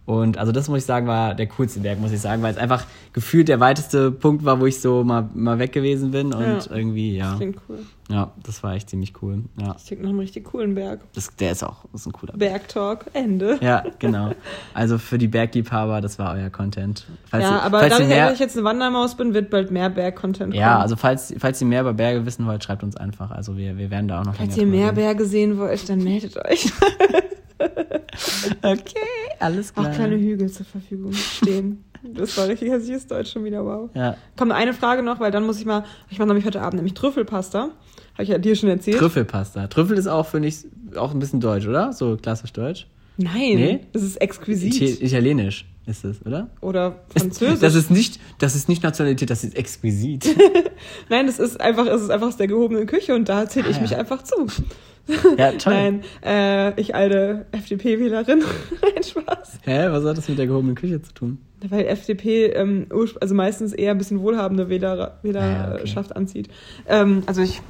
Und 0.09 0.39
also 0.39 0.53
das 0.53 0.69
muss 0.71 0.79
ich 0.79 0.85
sagen, 0.87 1.07
war 1.07 1.35
der 1.35 1.49
coolste 1.49 1.81
Berg, 1.81 2.01
muss 2.01 2.13
ich 2.13 2.21
sagen, 2.23 2.41
weil 2.43 2.51
es 2.51 2.57
einfach 2.57 2.87
gefühlt 3.13 3.47
der 3.47 3.61
weiteste 3.61 4.11
Punkt 4.11 4.43
war, 4.43 4.59
wo 4.59 4.65
ich 4.65 4.81
so 4.81 5.05
mal, 5.05 5.29
mal 5.35 5.59
weg 5.59 5.71
gewesen 5.73 6.13
bin 6.13 6.33
und 6.33 6.41
Ja. 6.43 6.59
irgendwie, 6.75 7.15
ja. 7.15 7.29
Das 7.33 7.37
klingt 7.37 7.59
cool. 7.69 7.79
Ja, 8.09 8.33
das 8.43 8.63
war 8.63 8.73
echt 8.75 8.89
ziemlich 8.89 9.13
cool. 9.21 9.43
Ja. 9.61 9.75
Das 9.75 9.85
klingt 9.85 10.01
nach 10.01 10.09
einem 10.09 10.21
richtig 10.21 10.45
coolen 10.45 10.75
Berg. 10.75 11.01
Das, 11.13 11.29
der 11.37 11.53
ist 11.53 11.63
auch 11.63 11.85
das 11.93 12.01
ist 12.01 12.07
ein 12.07 12.13
cooler 12.15 12.33
Berg. 12.39 12.53
Bergtalk, 12.63 13.05
Ende. 13.13 13.59
Ja, 13.61 13.85
genau. 13.99 14.33
Also 14.73 14.97
für 14.97 15.19
die 15.19 15.29
Bergliebhaber, 15.29 16.01
das 16.01 16.19
war 16.19 16.33
euer 16.37 16.49
Content. 16.49 17.07
Falls 17.27 17.45
ja, 17.45 17.57
ihr- 17.57 17.63
aber 17.65 17.81
falls 17.81 17.93
dadurch, 17.93 18.09
mehr, 18.09 18.25
dass 18.25 18.35
ich 18.37 18.41
jetzt 18.41 18.57
eine 18.57 18.65
Wandermaus 18.65 19.15
bin, 19.15 19.35
wird 19.35 19.51
bald 19.51 19.71
mehr 19.71 19.91
Berg-Content 19.91 20.53
kommen. 20.53 20.59
Ja, 20.59 20.79
also 20.79 20.97
falls, 20.97 21.35
falls 21.39 21.61
ihr 21.61 21.67
mehr 21.67 21.83
über 21.83 21.93
Berge 21.93 22.25
wissen 22.25 22.47
wollt, 22.47 22.65
schreibt 22.65 22.83
uns 22.83 22.97
einfach. 22.97 23.31
Also 23.31 23.59
wir, 23.59 23.77
wir 23.77 23.91
werden 23.91 24.09
da 24.09 24.23
auch 24.23 24.25
noch 24.25 24.37
Falls 24.37 24.57
ihr 24.57 24.65
mehr 24.65 24.87
reden. 24.87 24.95
Berge 24.97 25.27
sehen 25.27 25.59
wollt, 25.59 25.87
dann 25.91 25.99
meldet 26.03 26.35
euch. 26.49 26.73
Okay, 28.63 28.99
alles 29.41 29.73
klar. 29.75 29.89
Auch 29.91 29.95
kleine 29.95 30.17
Hügel 30.17 30.51
zur 30.51 30.67
Verfügung 30.67 31.13
stehen. 31.13 31.85
Das 32.03 32.37
war 32.37 32.47
richtig 32.49 32.71
hässliches 32.71 33.07
Deutsch 33.07 33.33
schon 33.33 33.45
wieder, 33.45 33.65
wow. 33.65 33.91
Ja. 33.95 34.17
Komm, 34.37 34.53
eine 34.53 34.73
Frage 34.73 35.03
noch, 35.03 35.19
weil 35.21 35.31
dann 35.31 35.45
muss 35.45 35.59
ich 35.59 35.67
mal, 35.67 35.85
ich 36.11 36.19
mache 36.19 36.29
nämlich 36.29 36.45
heute 36.47 36.61
Abend 36.61 36.75
nämlich 36.75 36.95
Trüffelpasta. 36.95 37.71
Habe 38.15 38.23
ich 38.23 38.29
ja 38.29 38.39
dir 38.39 38.55
schon 38.57 38.69
erzählt. 38.69 38.99
Trüffelpasta. 38.99 39.67
Trüffel 39.69 39.97
ist 39.99 40.07
auch, 40.07 40.27
finde 40.27 40.49
ich, 40.49 40.59
auch 40.97 41.13
ein 41.13 41.19
bisschen 41.19 41.41
deutsch, 41.41 41.67
oder? 41.67 41.93
So 41.93 42.17
klassisch 42.17 42.53
deutsch. 42.53 42.87
Nein, 43.17 43.57
Nee? 43.57 43.81
das 43.93 44.03
ist 44.03 44.17
exquisit. 44.21 44.81
Italienisch 45.03 45.67
ist 45.87 46.05
es, 46.05 46.25
oder? 46.25 46.51
Oder 46.61 47.01
französisch. 47.17 47.59
Das 47.61 47.75
ist 47.75 47.91
nicht, 47.91 48.21
das 48.39 48.55
ist 48.55 48.69
nicht 48.69 48.83
Nationalität, 48.85 49.29
das 49.31 49.43
ist 49.43 49.57
exquisit. 49.57 50.25
Nein, 51.09 51.27
das 51.27 51.41
ist 51.41 51.61
einfach, 51.61 51.87
es 51.87 52.03
ist 52.03 52.11
einfach 52.11 52.29
aus 52.29 52.37
der 52.37 52.47
gehobenen 52.47 52.87
Küche 52.87 53.15
und 53.17 53.29
da 53.29 53.49
zähle 53.49 53.71
ich 53.71 53.79
Ah, 53.79 53.81
mich 53.81 53.91
ja. 53.91 53.99
einfach 53.99 54.23
zu. 54.23 54.47
Ja, 55.37 55.53
toll. 55.59 55.73
Nein, 55.73 56.03
äh, 56.25 56.81
ich 56.81 56.95
alte 56.95 57.47
FDP-Wählerin. 57.53 58.43
Nein, 58.83 59.03
Spaß. 59.03 59.61
Hä, 59.65 59.87
was 59.91 60.05
hat 60.05 60.19
das 60.19 60.29
mit 60.29 60.39
der 60.39 60.47
gehobenen 60.47 60.75
Küche 60.75 61.01
zu 61.03 61.13
tun? 61.13 61.39
Weil 61.69 61.87
FDP 61.87 62.47
ähm, 62.47 62.87
also 63.21 63.35
meistens 63.35 63.73
eher 63.73 63.91
ein 63.93 63.99
bisschen 63.99 64.21
wohlhabende 64.21 64.69
Wähler, 64.69 65.19
Wählerschaft 65.23 66.15
anzieht. 66.15 66.49
Ähm, 66.87 67.25
also 67.27 67.43
ich 67.43 67.61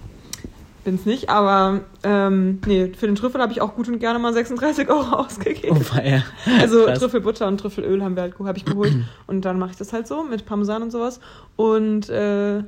bin's 0.85 1.05
nicht, 1.07 1.29
aber 1.29 1.81
ähm, 2.03 2.61
nee, 2.67 2.93
für 2.97 3.07
den 3.07 3.15
Trüffel 3.15 3.41
habe 3.41 3.53
ich 3.53 3.61
auch 3.61 3.75
gut 3.75 3.89
und 3.89 3.99
gerne 3.99 4.19
mal 4.19 4.33
36 4.33 4.89
Euro 4.89 5.17
ausgegeben. 5.17 5.79
Oh, 5.79 5.99
er. 5.99 6.25
Also 6.61 6.85
Krass. 6.85 6.99
Trüffelbutter 6.99 7.47
und 7.47 7.59
Trüffelöl 7.59 8.03
haben 8.03 8.17
wir 8.17 8.23
halt, 8.23 8.39
habe 8.39 8.59
ich 8.59 8.65
geholt. 8.65 8.95
und 9.27 9.45
dann 9.45 9.59
mache 9.59 9.73
ich 9.73 9.77
das 9.77 9.93
halt 9.93 10.07
so 10.07 10.23
mit 10.25 10.47
Parmesan 10.47 10.83
und 10.83 10.91
sowas. 10.91 11.21
Und 11.57 12.09
äh, 12.09 12.63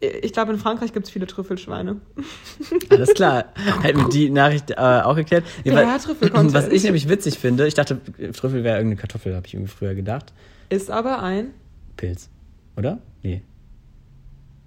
ich 0.00 0.32
glaube, 0.32 0.52
in 0.52 0.58
Frankreich 0.58 0.92
gibt 0.92 1.06
es 1.06 1.12
viele 1.12 1.26
Trüffelschweine. 1.26 1.96
Alles 2.90 3.14
klar. 3.14 3.46
Hätten 3.82 3.98
wir 4.02 4.08
die 4.08 4.30
Nachricht 4.30 4.70
äh, 4.70 4.74
auch 4.76 5.16
geklärt. 5.16 5.44
Nee, 5.64 5.72
Ja, 5.72 5.76
weil- 5.88 5.98
Trüffelcontent. 5.98 6.54
Was 6.54 6.68
ich 6.68 6.84
nämlich 6.84 7.08
witzig 7.08 7.38
finde, 7.38 7.66
ich 7.66 7.74
dachte, 7.74 8.00
Trüffel 8.32 8.62
wäre 8.64 8.76
irgendeine 8.76 9.00
Kartoffel, 9.00 9.34
habe 9.34 9.46
ich 9.46 9.54
irgendwie 9.54 9.70
früher 9.72 9.94
gedacht. 9.94 10.32
Ist 10.68 10.90
aber 10.90 11.22
ein. 11.22 11.50
Pilz. 11.96 12.28
Oder? 12.76 12.98
Nee. 13.22 13.42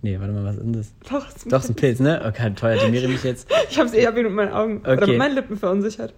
Nee, 0.02 0.20
warte 0.20 0.34
mal, 0.34 0.44
was 0.44 0.56
ist 0.58 0.76
das? 0.76 0.94
Doch, 1.10 1.28
ist 1.28 1.46
ein 1.46 1.50
Doch, 1.50 1.64
ist 1.64 1.70
ein 1.70 1.76
Pilz, 1.76 2.00
ne? 2.00 2.22
Okay, 2.28 2.42
hat 2.42 2.62
die 2.86 2.90
Miri 2.92 3.08
mich 3.08 3.24
jetzt. 3.24 3.48
Ich 3.70 3.78
habe 3.80 3.90
hab 4.06 4.18
ihn 4.18 4.24
mit 4.24 4.34
meinen 4.34 4.52
Augen 4.52 4.80
oder 4.82 4.94
Okay. 4.94 5.08
mit 5.12 5.18
meinen 5.20 5.36
Lippen 5.36 5.58
verunsichert. 5.58 6.14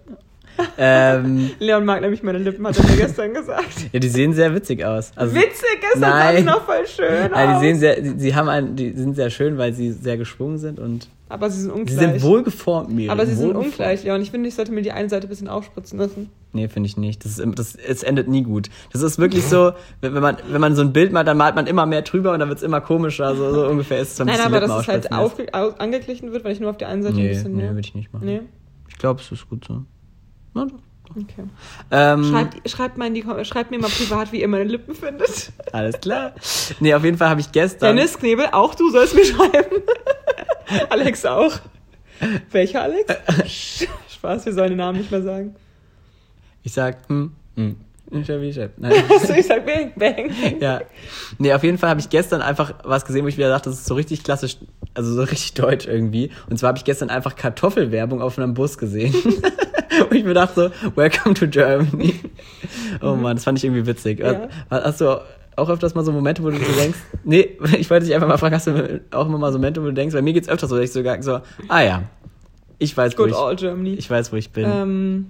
Ähm, 0.78 1.50
Leon 1.58 1.84
mag 1.84 2.00
nämlich 2.00 2.22
meine 2.22 2.38
Lippen, 2.38 2.66
hat 2.66 2.76
er 2.78 2.84
mir 2.90 2.96
gestern 2.96 3.34
gesagt. 3.34 3.88
ja, 3.92 3.98
die 4.00 4.08
sehen 4.08 4.32
sehr 4.34 4.54
witzig 4.54 4.84
aus. 4.84 5.12
Also, 5.16 5.34
Witzig, 5.34 5.78
sahen 5.96 6.36
die 6.36 6.42
noch 6.42 6.62
voll 6.64 6.86
schön 6.86 7.30
Nein, 7.32 7.54
die 7.54 7.60
sehen 7.60 7.78
sehr, 7.78 8.00
die, 8.00 8.18
sie 8.18 8.34
haben 8.34 8.48
ein, 8.48 8.76
die 8.76 8.92
sind 8.92 9.14
sehr 9.14 9.30
schön, 9.30 9.58
weil 9.58 9.72
sie 9.72 9.92
sehr 9.92 10.16
geschwungen 10.16 10.58
sind 10.58 10.78
und 10.78 11.08
aber 11.28 11.50
sie 11.50 11.62
sind 11.62 11.72
sie 11.72 11.80
ungleich. 11.80 11.98
sind 11.98 12.22
wohlgeformt, 12.22 12.90
Miri. 12.90 13.08
aber 13.10 13.26
sie 13.26 13.34
sind 13.34 13.56
ungleich, 13.56 14.04
Leon. 14.04 14.20
Ich 14.20 14.30
finde, 14.30 14.46
ich 14.48 14.54
sollte 14.54 14.70
mir 14.70 14.82
die 14.82 14.92
eine 14.92 15.08
Seite 15.08 15.26
ein 15.26 15.30
bisschen 15.30 15.48
aufspritzen 15.48 15.98
lassen. 15.98 16.28
Nee, 16.52 16.68
finde 16.68 16.86
ich 16.86 16.96
nicht. 16.96 17.24
Das 17.24 17.38
ist, 17.38 17.58
das, 17.58 17.74
es 17.74 18.02
endet 18.04 18.28
nie 18.28 18.42
gut. 18.42 18.68
Das 18.92 19.02
ist 19.02 19.18
wirklich 19.18 19.42
so, 19.44 19.72
wenn 20.02 20.14
wenn 20.14 20.22
man, 20.22 20.36
wenn 20.50 20.60
man 20.60 20.76
so 20.76 20.82
ein 20.82 20.92
Bild 20.92 21.12
malt, 21.12 21.26
dann 21.26 21.38
malt 21.38 21.56
man 21.56 21.66
immer 21.66 21.86
mehr 21.86 22.02
drüber 22.02 22.32
und 22.34 22.38
dann 22.40 22.50
wird 22.50 22.58
es 22.58 22.62
immer 22.62 22.80
komischer. 22.82 23.34
So, 23.34 23.52
so 23.52 23.66
ungefähr 23.66 23.98
ist 24.00 24.10
es 24.12 24.16
so 24.18 24.22
ein 24.22 24.26
Nein, 24.28 24.38
aber 24.44 24.60
dass 24.60 24.82
es 24.82 24.86
halt 24.86 25.04
Lippen 25.04 25.16
aufge 25.16 25.46
au- 25.54 25.72
angeglichen 25.78 26.30
wird, 26.30 26.44
wenn 26.44 26.52
ich 26.52 26.60
nur 26.60 26.70
auf 26.70 26.76
der 26.76 26.88
einen 26.88 27.02
Seite 27.02 27.16
ein 27.16 27.22
Nee, 27.22 27.28
bisschen. 27.30 27.56
nee, 27.56 27.62
ne? 27.62 27.68
würde 27.70 27.80
ich 27.80 27.94
nicht 27.94 28.12
machen. 28.12 28.26
Nee? 28.26 28.40
Ich 28.88 28.98
glaube, 28.98 29.20
es 29.20 29.32
ist 29.32 29.48
gut 29.48 29.64
so. 29.66 29.82
Doch. 30.54 30.68
Okay. 31.10 31.44
Ähm, 31.90 32.24
Schreibt, 32.24 32.70
schreibt, 32.70 32.98
mal 32.98 33.06
in 33.06 33.14
die, 33.14 33.24
schreibt 33.44 33.70
mir 33.70 33.78
mal 33.78 33.90
privat, 33.90 34.32
wie 34.32 34.40
ihr 34.40 34.48
meine 34.48 34.64
Lippen 34.64 34.94
findet. 34.94 35.52
Alles 35.72 36.00
klar. 36.00 36.32
Nee, 36.80 36.94
auf 36.94 37.04
jeden 37.04 37.18
Fall 37.18 37.28
habe 37.28 37.40
ich 37.40 37.52
gestern. 37.52 37.94
Dennis 37.96 38.18
Knebel, 38.18 38.46
auch 38.50 38.74
du 38.74 38.90
sollst 38.90 39.14
mir 39.14 39.24
schreiben. 39.24 39.82
Alex 40.90 41.24
auch. 41.24 41.52
Welcher 42.50 42.82
Alex? 42.82 43.06
Spaß, 44.08 44.46
wir 44.46 44.52
sollen 44.54 44.70
den 44.70 44.78
Namen 44.78 44.98
nicht 44.98 45.10
mehr 45.10 45.22
sagen. 45.22 45.54
Ich 46.62 46.72
sag, 46.72 46.96
hm, 47.08 47.32
hm. 47.56 47.76
Ich. 48.10 48.28
Nein. 48.28 48.92
Also 49.10 49.32
ich 49.32 49.46
sag 49.46 49.66
Bang, 49.66 49.92
Bang. 49.96 50.30
ja. 50.60 50.82
Nee, 51.38 51.52
auf 51.52 51.64
jeden 51.64 51.78
Fall 51.78 51.90
habe 51.90 52.00
ich 52.00 52.08
gestern 52.10 52.42
einfach 52.42 52.74
was 52.84 53.04
gesehen, 53.04 53.24
wo 53.24 53.28
ich 53.28 53.36
wieder 53.36 53.48
dachte, 53.48 53.70
das 53.70 53.80
ist 53.80 53.86
so 53.86 53.94
richtig 53.94 54.22
klassisch, 54.22 54.58
also 54.94 55.12
so 55.12 55.22
richtig 55.22 55.54
deutsch 55.54 55.86
irgendwie. 55.86 56.30
Und 56.48 56.58
zwar 56.58 56.68
habe 56.68 56.78
ich 56.78 56.84
gestern 56.84 57.10
einfach 57.10 57.36
Kartoffelwerbung 57.36 58.22
auf 58.22 58.38
einem 58.38 58.54
Bus 58.54 58.78
gesehen. 58.78 59.14
Und 60.10 60.16
ich 60.16 60.24
mir 60.24 60.34
dachte 60.34 60.72
so, 60.82 60.90
welcome 60.96 61.34
to 61.34 61.46
Germany. 61.46 62.14
Oh 63.00 63.14
man, 63.14 63.36
das 63.36 63.44
fand 63.44 63.58
ich 63.58 63.64
irgendwie 63.64 63.86
witzig. 63.86 64.20
Ja. 64.20 64.48
Hast 64.70 65.00
du 65.00 65.20
auch 65.56 65.68
öfters 65.68 65.94
mal 65.94 66.04
so 66.04 66.12
Momente, 66.12 66.42
wo 66.42 66.50
du 66.50 66.56
so 66.56 66.72
denkst, 66.72 66.98
nee, 67.24 67.58
ich 67.78 67.88
wollte 67.90 68.06
dich 68.06 68.14
einfach 68.14 68.28
mal 68.28 68.38
fragen, 68.38 68.54
hast 68.54 68.66
du 68.66 69.02
auch 69.10 69.26
immer 69.26 69.38
mal 69.38 69.52
so 69.52 69.58
Momente, 69.58 69.82
wo 69.82 69.86
du 69.86 69.92
denkst, 69.92 70.14
bei 70.14 70.22
mir 70.22 70.32
geht's 70.32 70.48
öfter 70.48 70.66
so, 70.66 70.76
dass 70.76 70.86
ich 70.86 70.92
sogar 70.92 71.22
so, 71.22 71.40
ah 71.68 71.80
ja, 71.80 72.02
ich 72.78 72.96
weiß, 72.96 73.12
wo 73.12 73.22
Good 73.22 73.30
ich, 73.30 73.36
old 73.36 73.60
Germany. 73.60 73.94
ich 73.94 74.10
weiß, 74.10 74.32
wo 74.32 74.36
ich 74.36 74.50
bin. 74.50 74.64
ähm, 74.68 75.26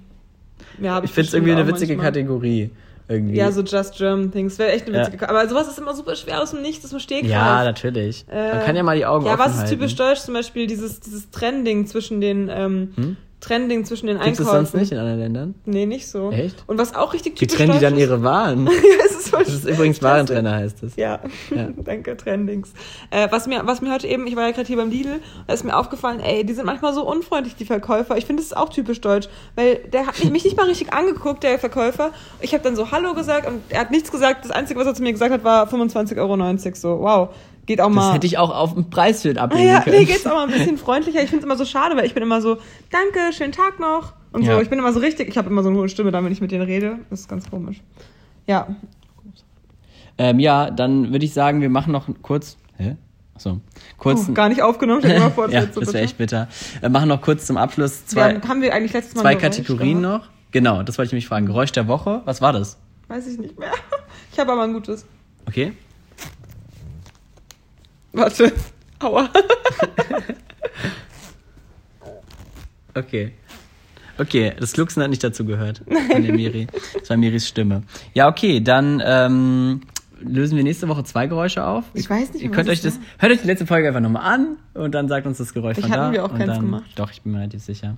ja, 0.80 0.94
hab 0.94 1.04
ich 1.04 1.10
finde 1.10 1.28
es 1.28 1.34
irgendwie 1.34 1.52
eine 1.52 1.66
witzige 1.66 1.94
manchmal. 1.94 2.12
Kategorie. 2.12 2.70
Irgendwie. 3.06 3.36
Ja, 3.36 3.52
so 3.52 3.60
Just 3.62 3.96
German 3.98 4.30
Things. 4.32 4.58
Wäre 4.58 4.72
echt 4.72 4.86
eine 4.86 4.96
Ja. 4.96 5.02
witzige 5.02 5.18
Ka- 5.18 5.26
Aber 5.26 5.46
sowas 5.48 5.68
ist 5.68 5.78
immer 5.78 5.94
super 5.94 6.16
schwer 6.16 6.42
aus 6.42 6.52
dem 6.52 6.62
Nichts, 6.62 6.84
aus 6.84 6.90
dem 6.90 7.00
Stegreif. 7.00 7.30
Ja, 7.30 7.62
natürlich. 7.64 8.24
Man 8.28 8.36
Äh, 8.38 8.64
kann 8.64 8.76
ja 8.76 8.82
mal 8.82 8.96
die 8.96 9.04
Augen 9.04 9.26
Ja, 9.26 9.38
was 9.38 9.52
ist 9.52 9.58
halten. 9.58 9.70
typisch 9.72 9.94
deutsch? 9.96 10.20
Zum 10.20 10.32
Beispiel 10.34 10.66
dieses, 10.66 11.00
dieses 11.00 11.30
Trending 11.30 11.86
zwischen 11.86 12.20
den, 12.22 12.48
ähm, 12.50 12.92
Hm? 12.96 13.16
Trending 13.40 13.84
zwischen 13.84 14.06
den 14.06 14.18
Gibt 14.20 14.40
es 14.40 14.46
sonst 14.46 14.74
nicht 14.74 14.90
in 14.92 14.98
anderen 14.98 15.18
Ländern? 15.20 15.54
Nee, 15.66 15.84
nicht 15.84 16.08
so. 16.08 16.30
Echt? 16.30 16.64
Und 16.66 16.78
was 16.78 16.94
auch 16.94 17.12
richtig 17.12 17.34
Wie 17.34 17.46
typisch 17.46 17.56
trennen 17.56 17.72
die 17.74 17.78
dann 17.80 17.94
ist- 17.94 18.00
ihre 18.00 18.22
Waren? 18.22 18.66
ja, 18.66 18.72
es 19.04 19.16
ist 19.16 19.28
voll 19.28 19.44
Das 19.44 19.52
ist 19.52 19.66
übrigens 19.66 20.02
Warentrenner, 20.02 20.54
heißt 20.54 20.82
es. 20.82 20.96
Ja, 20.96 21.20
Ja. 21.54 21.68
danke, 21.84 22.16
Trendings. 22.16 22.72
Äh, 23.10 23.28
was, 23.30 23.46
mir, 23.46 23.60
was 23.66 23.82
mir 23.82 23.92
heute 23.92 24.06
eben, 24.06 24.26
ich 24.26 24.34
war 24.34 24.44
ja 24.46 24.52
gerade 24.52 24.66
hier 24.66 24.78
beim 24.78 24.88
Lidl, 24.90 25.20
da 25.46 25.52
ist 25.52 25.62
mir 25.62 25.76
aufgefallen, 25.76 26.20
ey, 26.20 26.44
die 26.44 26.54
sind 26.54 26.64
manchmal 26.64 26.94
so 26.94 27.06
unfreundlich, 27.06 27.54
die 27.54 27.66
Verkäufer. 27.66 28.16
Ich 28.16 28.24
finde, 28.24 28.40
das 28.40 28.46
ist 28.52 28.56
auch 28.56 28.70
typisch 28.70 29.00
deutsch, 29.02 29.28
weil 29.56 29.76
der 29.92 30.06
hat 30.06 30.24
mich 30.24 30.44
nicht 30.44 30.56
mal 30.56 30.66
richtig 30.66 30.94
angeguckt, 30.94 31.42
der 31.42 31.58
Verkäufer. 31.58 32.12
Ich 32.40 32.54
habe 32.54 32.64
dann 32.64 32.76
so 32.76 32.92
Hallo 32.92 33.12
gesagt 33.12 33.46
und 33.46 33.60
er 33.68 33.80
hat 33.80 33.90
nichts 33.90 34.10
gesagt. 34.10 34.44
Das 34.44 34.52
Einzige, 34.52 34.80
was 34.80 34.86
er 34.86 34.94
zu 34.94 35.02
mir 35.02 35.12
gesagt 35.12 35.32
hat, 35.32 35.44
war 35.44 35.66
25,90 35.68 36.16
Euro. 36.18 36.74
So, 36.74 37.00
wow, 37.00 37.28
geht 37.66 37.80
auch 37.80 37.88
mal. 37.88 38.06
Das 38.06 38.14
hätte 38.14 38.26
ich 38.26 38.38
auch 38.38 38.50
auf 38.54 38.74
dem 38.74 38.90
Preisschild 38.90 39.38
Ah 39.38 39.44
ablegen 39.44 39.68
ja, 39.68 39.80
können. 39.80 39.98
nee, 39.98 40.04
geht's 40.04 40.26
auch 40.26 40.34
mal 40.34 40.44
ein 40.46 40.52
bisschen 40.52 40.78
freundlicher. 40.78 41.22
Ich 41.22 41.30
finde 41.30 41.38
es 41.38 41.44
immer 41.44 41.56
so 41.56 41.64
schade, 41.64 41.96
weil 41.96 42.04
ich 42.06 42.14
bin 42.14 42.22
immer 42.22 42.40
so, 42.40 42.58
danke, 42.90 43.32
schönen 43.32 43.52
Tag 43.52 43.80
noch. 43.80 44.12
Und 44.32 44.42
Ja. 44.42 44.54
so, 44.56 44.60
ich 44.62 44.68
bin 44.70 44.78
immer 44.78 44.92
so 44.92 45.00
richtig, 45.00 45.28
ich 45.28 45.38
habe 45.38 45.48
immer 45.50 45.62
so 45.62 45.68
eine 45.68 45.78
hohe 45.78 45.88
Stimme 45.88 46.10
dann, 46.10 46.24
wenn 46.24 46.32
ich 46.32 46.40
mit 46.40 46.50
denen 46.50 46.64
rede. 46.64 46.98
Das 47.10 47.20
ist 47.20 47.28
ganz 47.28 47.48
komisch. 47.50 47.80
Ja, 48.46 48.66
Ähm, 50.16 50.38
ja, 50.38 50.70
dann 50.70 51.10
würde 51.12 51.24
ich 51.24 51.32
sagen, 51.32 51.60
wir 51.60 51.68
machen 51.70 51.92
noch 51.92 52.06
kurz. 52.22 52.56
Hä? 52.76 52.96
Achso. 53.34 53.60
Kurz. 53.98 54.26
oh, 54.28 54.32
gar 54.32 54.48
nicht 54.48 54.62
aufgenommen. 54.62 55.02
Dir 55.02 55.18
mal 55.18 55.30
vor, 55.30 55.50
ja, 55.50 55.66
so 55.72 55.80
das 55.80 55.92
wäre 55.92 56.04
echt 56.04 56.18
bitter. 56.18 56.46
Wir 56.80 56.88
machen 56.88 57.08
noch 57.08 57.20
kurz 57.20 57.46
zum 57.46 57.56
Abschluss 57.56 58.06
zwei, 58.06 58.34
haben, 58.34 58.48
haben 58.48 58.62
wir 58.62 58.72
eigentlich 58.72 58.92
letztes 58.92 59.16
Mal 59.16 59.22
zwei 59.22 59.34
Kategorien 59.34 60.02
gehabt? 60.02 60.24
noch. 60.26 60.30
Genau, 60.52 60.84
das 60.84 60.98
wollte 60.98 61.08
ich 61.08 61.14
mich 61.14 61.26
fragen. 61.26 61.46
Geräusch 61.46 61.72
der 61.72 61.88
Woche. 61.88 62.22
Was 62.26 62.40
war 62.40 62.52
das? 62.52 62.78
Weiß 63.08 63.26
ich 63.26 63.38
nicht 63.38 63.58
mehr. 63.58 63.72
Ich 64.32 64.38
habe 64.40 64.50
aber 64.52 64.62
ein 64.64 64.72
gutes. 64.72 65.04
Okay. 65.46 65.72
Warte. 68.14 68.52
Aua. 69.00 69.28
Okay. 72.96 73.32
Okay, 74.18 74.52
das 74.58 74.72
Glucksen 74.72 75.02
hat 75.02 75.10
nicht 75.10 75.24
dazu 75.24 75.44
gehört. 75.44 75.82
Von 76.12 76.22
der 76.22 76.32
Miri. 76.32 76.68
Das 77.00 77.10
war 77.10 77.16
Miris 77.16 77.48
Stimme. 77.48 77.82
Ja, 78.14 78.28
okay, 78.28 78.60
dann 78.60 79.02
ähm, 79.04 79.80
lösen 80.20 80.56
wir 80.56 80.62
nächste 80.62 80.86
Woche 80.88 81.02
zwei 81.02 81.26
Geräusche 81.26 81.66
auf. 81.66 81.84
Ich 81.94 82.08
weiß 82.08 82.32
nicht 82.32 82.44
Ihr 82.44 82.52
könnt 82.52 82.68
euch 82.68 82.80
das, 82.80 83.00
hört 83.18 83.32
euch 83.32 83.40
die 83.40 83.48
letzte 83.48 83.66
Folge 83.66 83.88
einfach 83.88 84.00
nochmal 84.00 84.32
an 84.32 84.56
und 84.74 84.94
dann 84.94 85.08
sagt 85.08 85.26
uns 85.26 85.38
das 85.38 85.52
Geräusch 85.52 85.74
Vielleicht 85.76 85.92
von 85.92 86.00
da. 86.00 86.12
wir 86.12 86.24
auch 86.24 86.30
und 86.30 86.38
keins 86.38 86.52
dann, 86.52 86.60
gemacht. 86.60 86.90
Doch, 86.94 87.10
ich 87.10 87.22
bin 87.22 87.32
mir 87.32 87.38
relativ 87.38 87.62
sicher. 87.64 87.96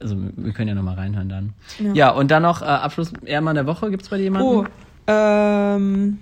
Also 0.00 0.16
wir 0.36 0.52
können 0.52 0.68
ja 0.68 0.74
nochmal 0.74 0.96
reinhören 0.96 1.30
dann. 1.30 1.54
Ja. 1.78 1.92
Ja. 1.94 2.10
und 2.10 2.30
dann 2.30 2.42
noch 2.42 2.60
äh, 2.60 2.66
Abschluss 2.66 3.14
Ehrmann 3.24 3.54
der 3.54 3.66
Woche. 3.66 3.90
Gibt's 3.90 4.10
bei 4.10 4.18
dir 4.18 4.24
jemanden? 4.24 4.46
Oh, 4.46 4.66
ähm. 5.06 6.18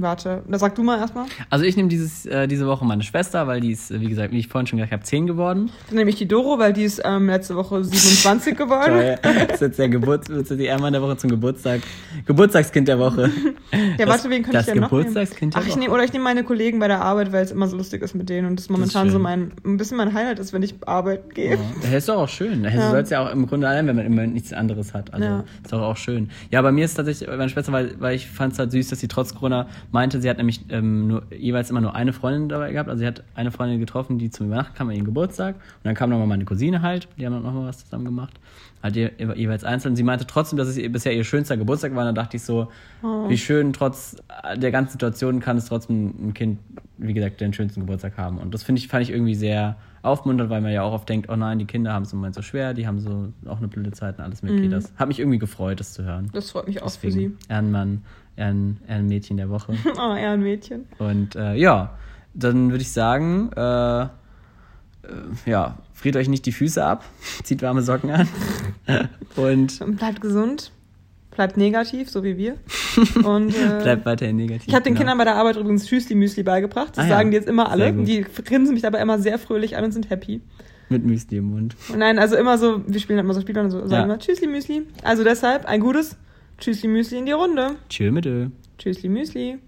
Warte, 0.00 0.44
da 0.48 0.58
sag 0.60 0.76
du 0.76 0.84
mal 0.84 0.96
erstmal. 0.98 1.24
Also 1.50 1.64
ich 1.64 1.76
nehme 1.76 1.88
dieses 1.88 2.24
äh, 2.24 2.46
diese 2.46 2.68
Woche 2.68 2.84
meine 2.84 3.02
Schwester, 3.02 3.48
weil 3.48 3.60
die 3.60 3.72
ist, 3.72 3.90
äh, 3.90 4.00
wie 4.00 4.08
gesagt, 4.08 4.32
wie 4.32 4.38
ich 4.38 4.46
vorhin 4.46 4.68
schon 4.68 4.76
gesagt 4.78 4.92
habe, 4.92 5.02
10 5.02 5.26
geworden. 5.26 5.70
Dann 5.88 5.96
nehme 5.98 6.08
ich 6.10 6.14
die 6.16 6.28
Doro, 6.28 6.58
weil 6.60 6.72
die 6.72 6.84
ist 6.84 7.02
ähm, 7.04 7.26
letzte 7.26 7.56
Woche 7.56 7.82
27 7.82 8.56
geworden. 8.56 9.18
Das 9.22 9.54
ist 9.54 9.60
jetzt 9.60 9.78
der 9.80 9.88
Geburt, 9.88 10.28
wird 10.28 10.48
jetzt 10.48 10.56
die 10.60 10.66
Ehrmann 10.66 10.92
der 10.92 11.02
Woche 11.02 11.16
zum 11.16 11.30
Geburtstag. 11.30 11.80
Geburtstagskind 12.26 12.86
der 12.86 13.00
Woche. 13.00 13.30
Ja, 13.72 13.78
Das- 13.98 14.08
warte, 14.08 14.30
wen 14.30 14.42
könnte 14.44 14.58
das 14.58 14.68
ich 14.68 14.72
denn 14.74 14.82
noch 14.82 14.90
nehmen? 14.92 15.04
Geburtstagskind 15.06 15.54
der 15.54 15.60
Ach, 15.62 15.66
ich 15.66 15.72
Woche. 15.72 15.80
nehme, 15.80 15.92
oder 15.94 16.04
ich 16.04 16.12
nehme 16.12 16.24
meine 16.24 16.44
Kollegen 16.44 16.78
bei 16.78 16.86
der 16.88 17.00
Arbeit, 17.02 17.32
weil 17.32 17.44
es 17.44 17.50
immer 17.50 17.66
so 17.66 17.76
lustig 17.76 18.02
ist 18.02 18.14
mit 18.14 18.28
denen 18.28 18.46
und 18.46 18.56
das 18.58 18.68
momentan 18.68 19.06
schön. 19.06 19.12
so 19.12 19.18
mein, 19.18 19.52
ein 19.64 19.76
bisschen 19.78 19.96
mein 19.96 20.14
Highlight 20.14 20.38
ist, 20.38 20.52
wenn 20.52 20.62
ich 20.62 20.76
arbeiten 20.86 21.28
gehe. 21.34 21.50
Ja, 21.52 21.58
das 21.82 21.92
ist 21.92 22.08
doch 22.08 22.18
auch 22.18 22.28
schön. 22.28 22.62
Das 22.62 22.74
Ja. 22.74 22.90
soll 22.90 23.00
es 23.00 23.10
ja 23.10 23.26
auch 23.26 23.32
im 23.32 23.46
Grunde 23.48 23.68
allein, 23.68 23.86
wenn 23.88 23.96
man 23.96 24.06
immer 24.06 24.26
nichts 24.26 24.52
anderes 24.52 24.94
hat. 24.94 25.12
Also 25.12 25.26
Ja. 25.26 25.44
ist 25.62 25.72
doch 25.72 25.82
auch 25.82 25.96
schön. 25.96 26.30
Ja, 26.50 26.62
bei 26.62 26.70
mir 26.70 26.84
ist 26.84 26.94
tatsächlich 26.94 27.28
meine 27.28 27.48
Schwester, 27.48 27.72
weil, 27.72 27.94
weil 27.98 28.14
ich 28.14 28.28
fand 28.28 28.52
es 28.52 28.58
halt 28.58 28.70
süß, 28.70 28.88
dass 28.88 29.00
sie 29.00 29.08
trotz 29.08 29.34
Corona 29.34 29.66
meinte, 29.90 30.20
sie 30.20 30.28
hat 30.28 30.36
nämlich 30.36 30.64
ähm, 30.70 31.08
nur, 31.08 31.22
jeweils 31.32 31.70
immer 31.70 31.80
nur 31.80 31.94
eine 31.94 32.12
Freundin 32.12 32.48
dabei 32.48 32.72
gehabt. 32.72 32.88
Also 32.88 33.00
sie 33.00 33.06
hat 33.06 33.22
eine 33.34 33.50
Freundin 33.50 33.80
getroffen, 33.80 34.18
die 34.18 34.30
zum 34.30 34.46
Übernachten 34.46 34.74
kam 34.74 34.88
an 34.88 34.94
ihren 34.94 35.04
Geburtstag. 35.04 35.54
Und 35.56 35.62
dann 35.84 35.94
kam 35.94 36.10
nochmal 36.10 36.26
meine 36.26 36.44
Cousine 36.44 36.82
halt. 36.82 37.08
Die 37.16 37.24
haben 37.26 37.32
dann 37.32 37.42
nochmal 37.42 37.66
was 37.66 37.84
zusammen 37.84 38.04
gemacht. 38.04 38.34
Halt 38.82 38.96
je, 38.96 39.10
jeweils 39.34 39.64
einzeln. 39.64 39.96
Sie 39.96 40.02
meinte 40.02 40.26
trotzdem, 40.26 40.56
dass 40.56 40.68
es 40.68 40.92
bisher 40.92 41.14
ihr 41.14 41.24
schönster 41.24 41.56
Geburtstag 41.56 41.92
war. 41.94 42.00
Und 42.00 42.06
dann 42.06 42.14
dachte 42.14 42.36
ich 42.36 42.42
so, 42.42 42.68
Oh. 43.02 43.28
wie 43.28 43.38
schön, 43.38 43.72
trotz 43.72 44.16
der 44.56 44.70
ganzen 44.70 44.92
Situation 44.92 45.40
kann 45.40 45.56
es 45.56 45.66
trotzdem 45.66 46.28
ein 46.28 46.34
Kind, 46.34 46.58
wie 46.96 47.12
gesagt, 47.14 47.40
den 47.40 47.52
schönsten 47.52 47.80
Geburtstag 47.80 48.16
haben. 48.18 48.38
Und 48.38 48.52
das 48.54 48.62
finde 48.62 48.80
ich, 48.80 48.88
fand 48.88 49.02
ich 49.04 49.10
irgendwie 49.10 49.34
sehr 49.36 49.76
aufmunternd, 50.02 50.50
weil 50.50 50.60
man 50.60 50.72
ja 50.72 50.82
auch 50.82 50.92
oft 50.92 51.08
denkt, 51.08 51.28
oh 51.28 51.36
nein, 51.36 51.58
die 51.58 51.64
Kinder 51.64 51.92
haben 51.92 52.02
es 52.04 52.12
im 52.12 52.18
Moment 52.18 52.34
so 52.34 52.42
schwer, 52.42 52.74
die 52.74 52.86
haben 52.86 52.98
so 53.00 53.32
auch 53.46 53.58
eine 53.58 53.68
blöde 53.68 53.90
Zeit 53.92 54.18
und 54.18 54.24
alles 54.24 54.42
mögliche. 54.42 54.68
Das 54.68 54.92
hat 54.96 55.08
mich 55.08 55.18
irgendwie 55.18 55.38
gefreut, 55.38 55.80
das 55.80 55.92
zu 55.92 56.04
hören. 56.04 56.30
Das 56.32 56.50
freut 56.50 56.66
mich 56.66 56.82
auch 56.82 56.90
für 56.90 57.06
Deswegen 57.08 57.36
Ehrenmann, 57.48 58.02
Ehren, 58.38 58.78
Ehrenmädchen 58.88 59.36
der 59.36 59.50
Woche. 59.50 59.74
Oh, 59.96 60.14
er 60.14 60.30
ein 60.32 60.42
Mädchen. 60.42 60.86
Und 60.98 61.34
äh, 61.36 61.54
ja, 61.54 61.90
dann 62.34 62.70
würde 62.70 62.82
ich 62.82 62.92
sagen, 62.92 63.50
äh, 63.56 64.02
äh, 64.02 64.08
ja, 65.46 65.76
friert 65.92 66.16
euch 66.16 66.28
nicht 66.28 66.46
die 66.46 66.52
Füße 66.52 66.84
ab, 66.84 67.04
zieht 67.42 67.62
warme 67.62 67.82
Socken 67.82 68.10
an 68.10 68.28
und 69.36 69.80
Und 69.80 69.96
Bleibt 69.96 70.20
gesund. 70.20 70.70
Bleibt 71.34 71.56
negativ, 71.56 72.10
so 72.10 72.24
wie 72.24 72.36
wir. 72.36 72.56
Und 73.24 73.50
äh, 73.54 73.80
bleibt 73.82 74.04
weiterhin 74.06 74.34
negativ. 74.36 74.66
ich 74.66 74.74
habe 74.74 74.82
den 74.82 74.94
genau. 74.94 75.00
Kindern 75.12 75.18
bei 75.18 75.24
der 75.24 75.36
Arbeit 75.36 75.56
übrigens 75.56 75.86
Tschüssli-Müsli 75.86 76.42
beigebracht. 76.42 76.96
Das 76.96 77.04
Ah 77.04 77.08
ja. 77.08 77.16
sagen 77.16 77.30
die 77.30 77.36
jetzt 77.36 77.48
immer 77.48 77.70
alle. 77.70 77.92
Die 77.92 78.22
grinsen 78.22 78.74
mich 78.74 78.82
dabei 78.82 79.00
immer 79.00 79.20
sehr 79.20 79.38
fröhlich 79.38 79.76
an 79.76 79.84
und 79.84 79.92
sind 79.92 80.10
happy. 80.10 80.40
Mit 80.88 81.04
Müsli 81.04 81.36
im 81.38 81.50
Mund. 81.50 81.76
Und 81.92 81.98
nein, 82.00 82.18
also 82.18 82.34
immer 82.34 82.58
so, 82.58 82.80
wir 82.88 82.98
spielen 82.98 83.18
halt 83.18 83.24
immer 83.24 83.34
so 83.34 83.40
Spiele 83.42 83.60
und 83.60 83.70
so 83.70 83.78
sagen 83.80 83.92
Ja. 83.92 84.02
immer 84.04 84.18
Tschüssli-Müsli. 84.18 84.82
Also 85.04 85.22
deshalb 85.22 85.64
ein 85.66 85.78
gutes 85.80 86.16
Tschüssli 86.58 86.88
Müsli 86.88 87.18
in 87.18 87.26
die 87.26 87.32
Runde. 87.32 87.76
Tschö 87.88 88.10
mit 88.10 88.26
Ö. 88.26 88.48
Tschüssli 88.78 89.08
Müsli. 89.08 89.58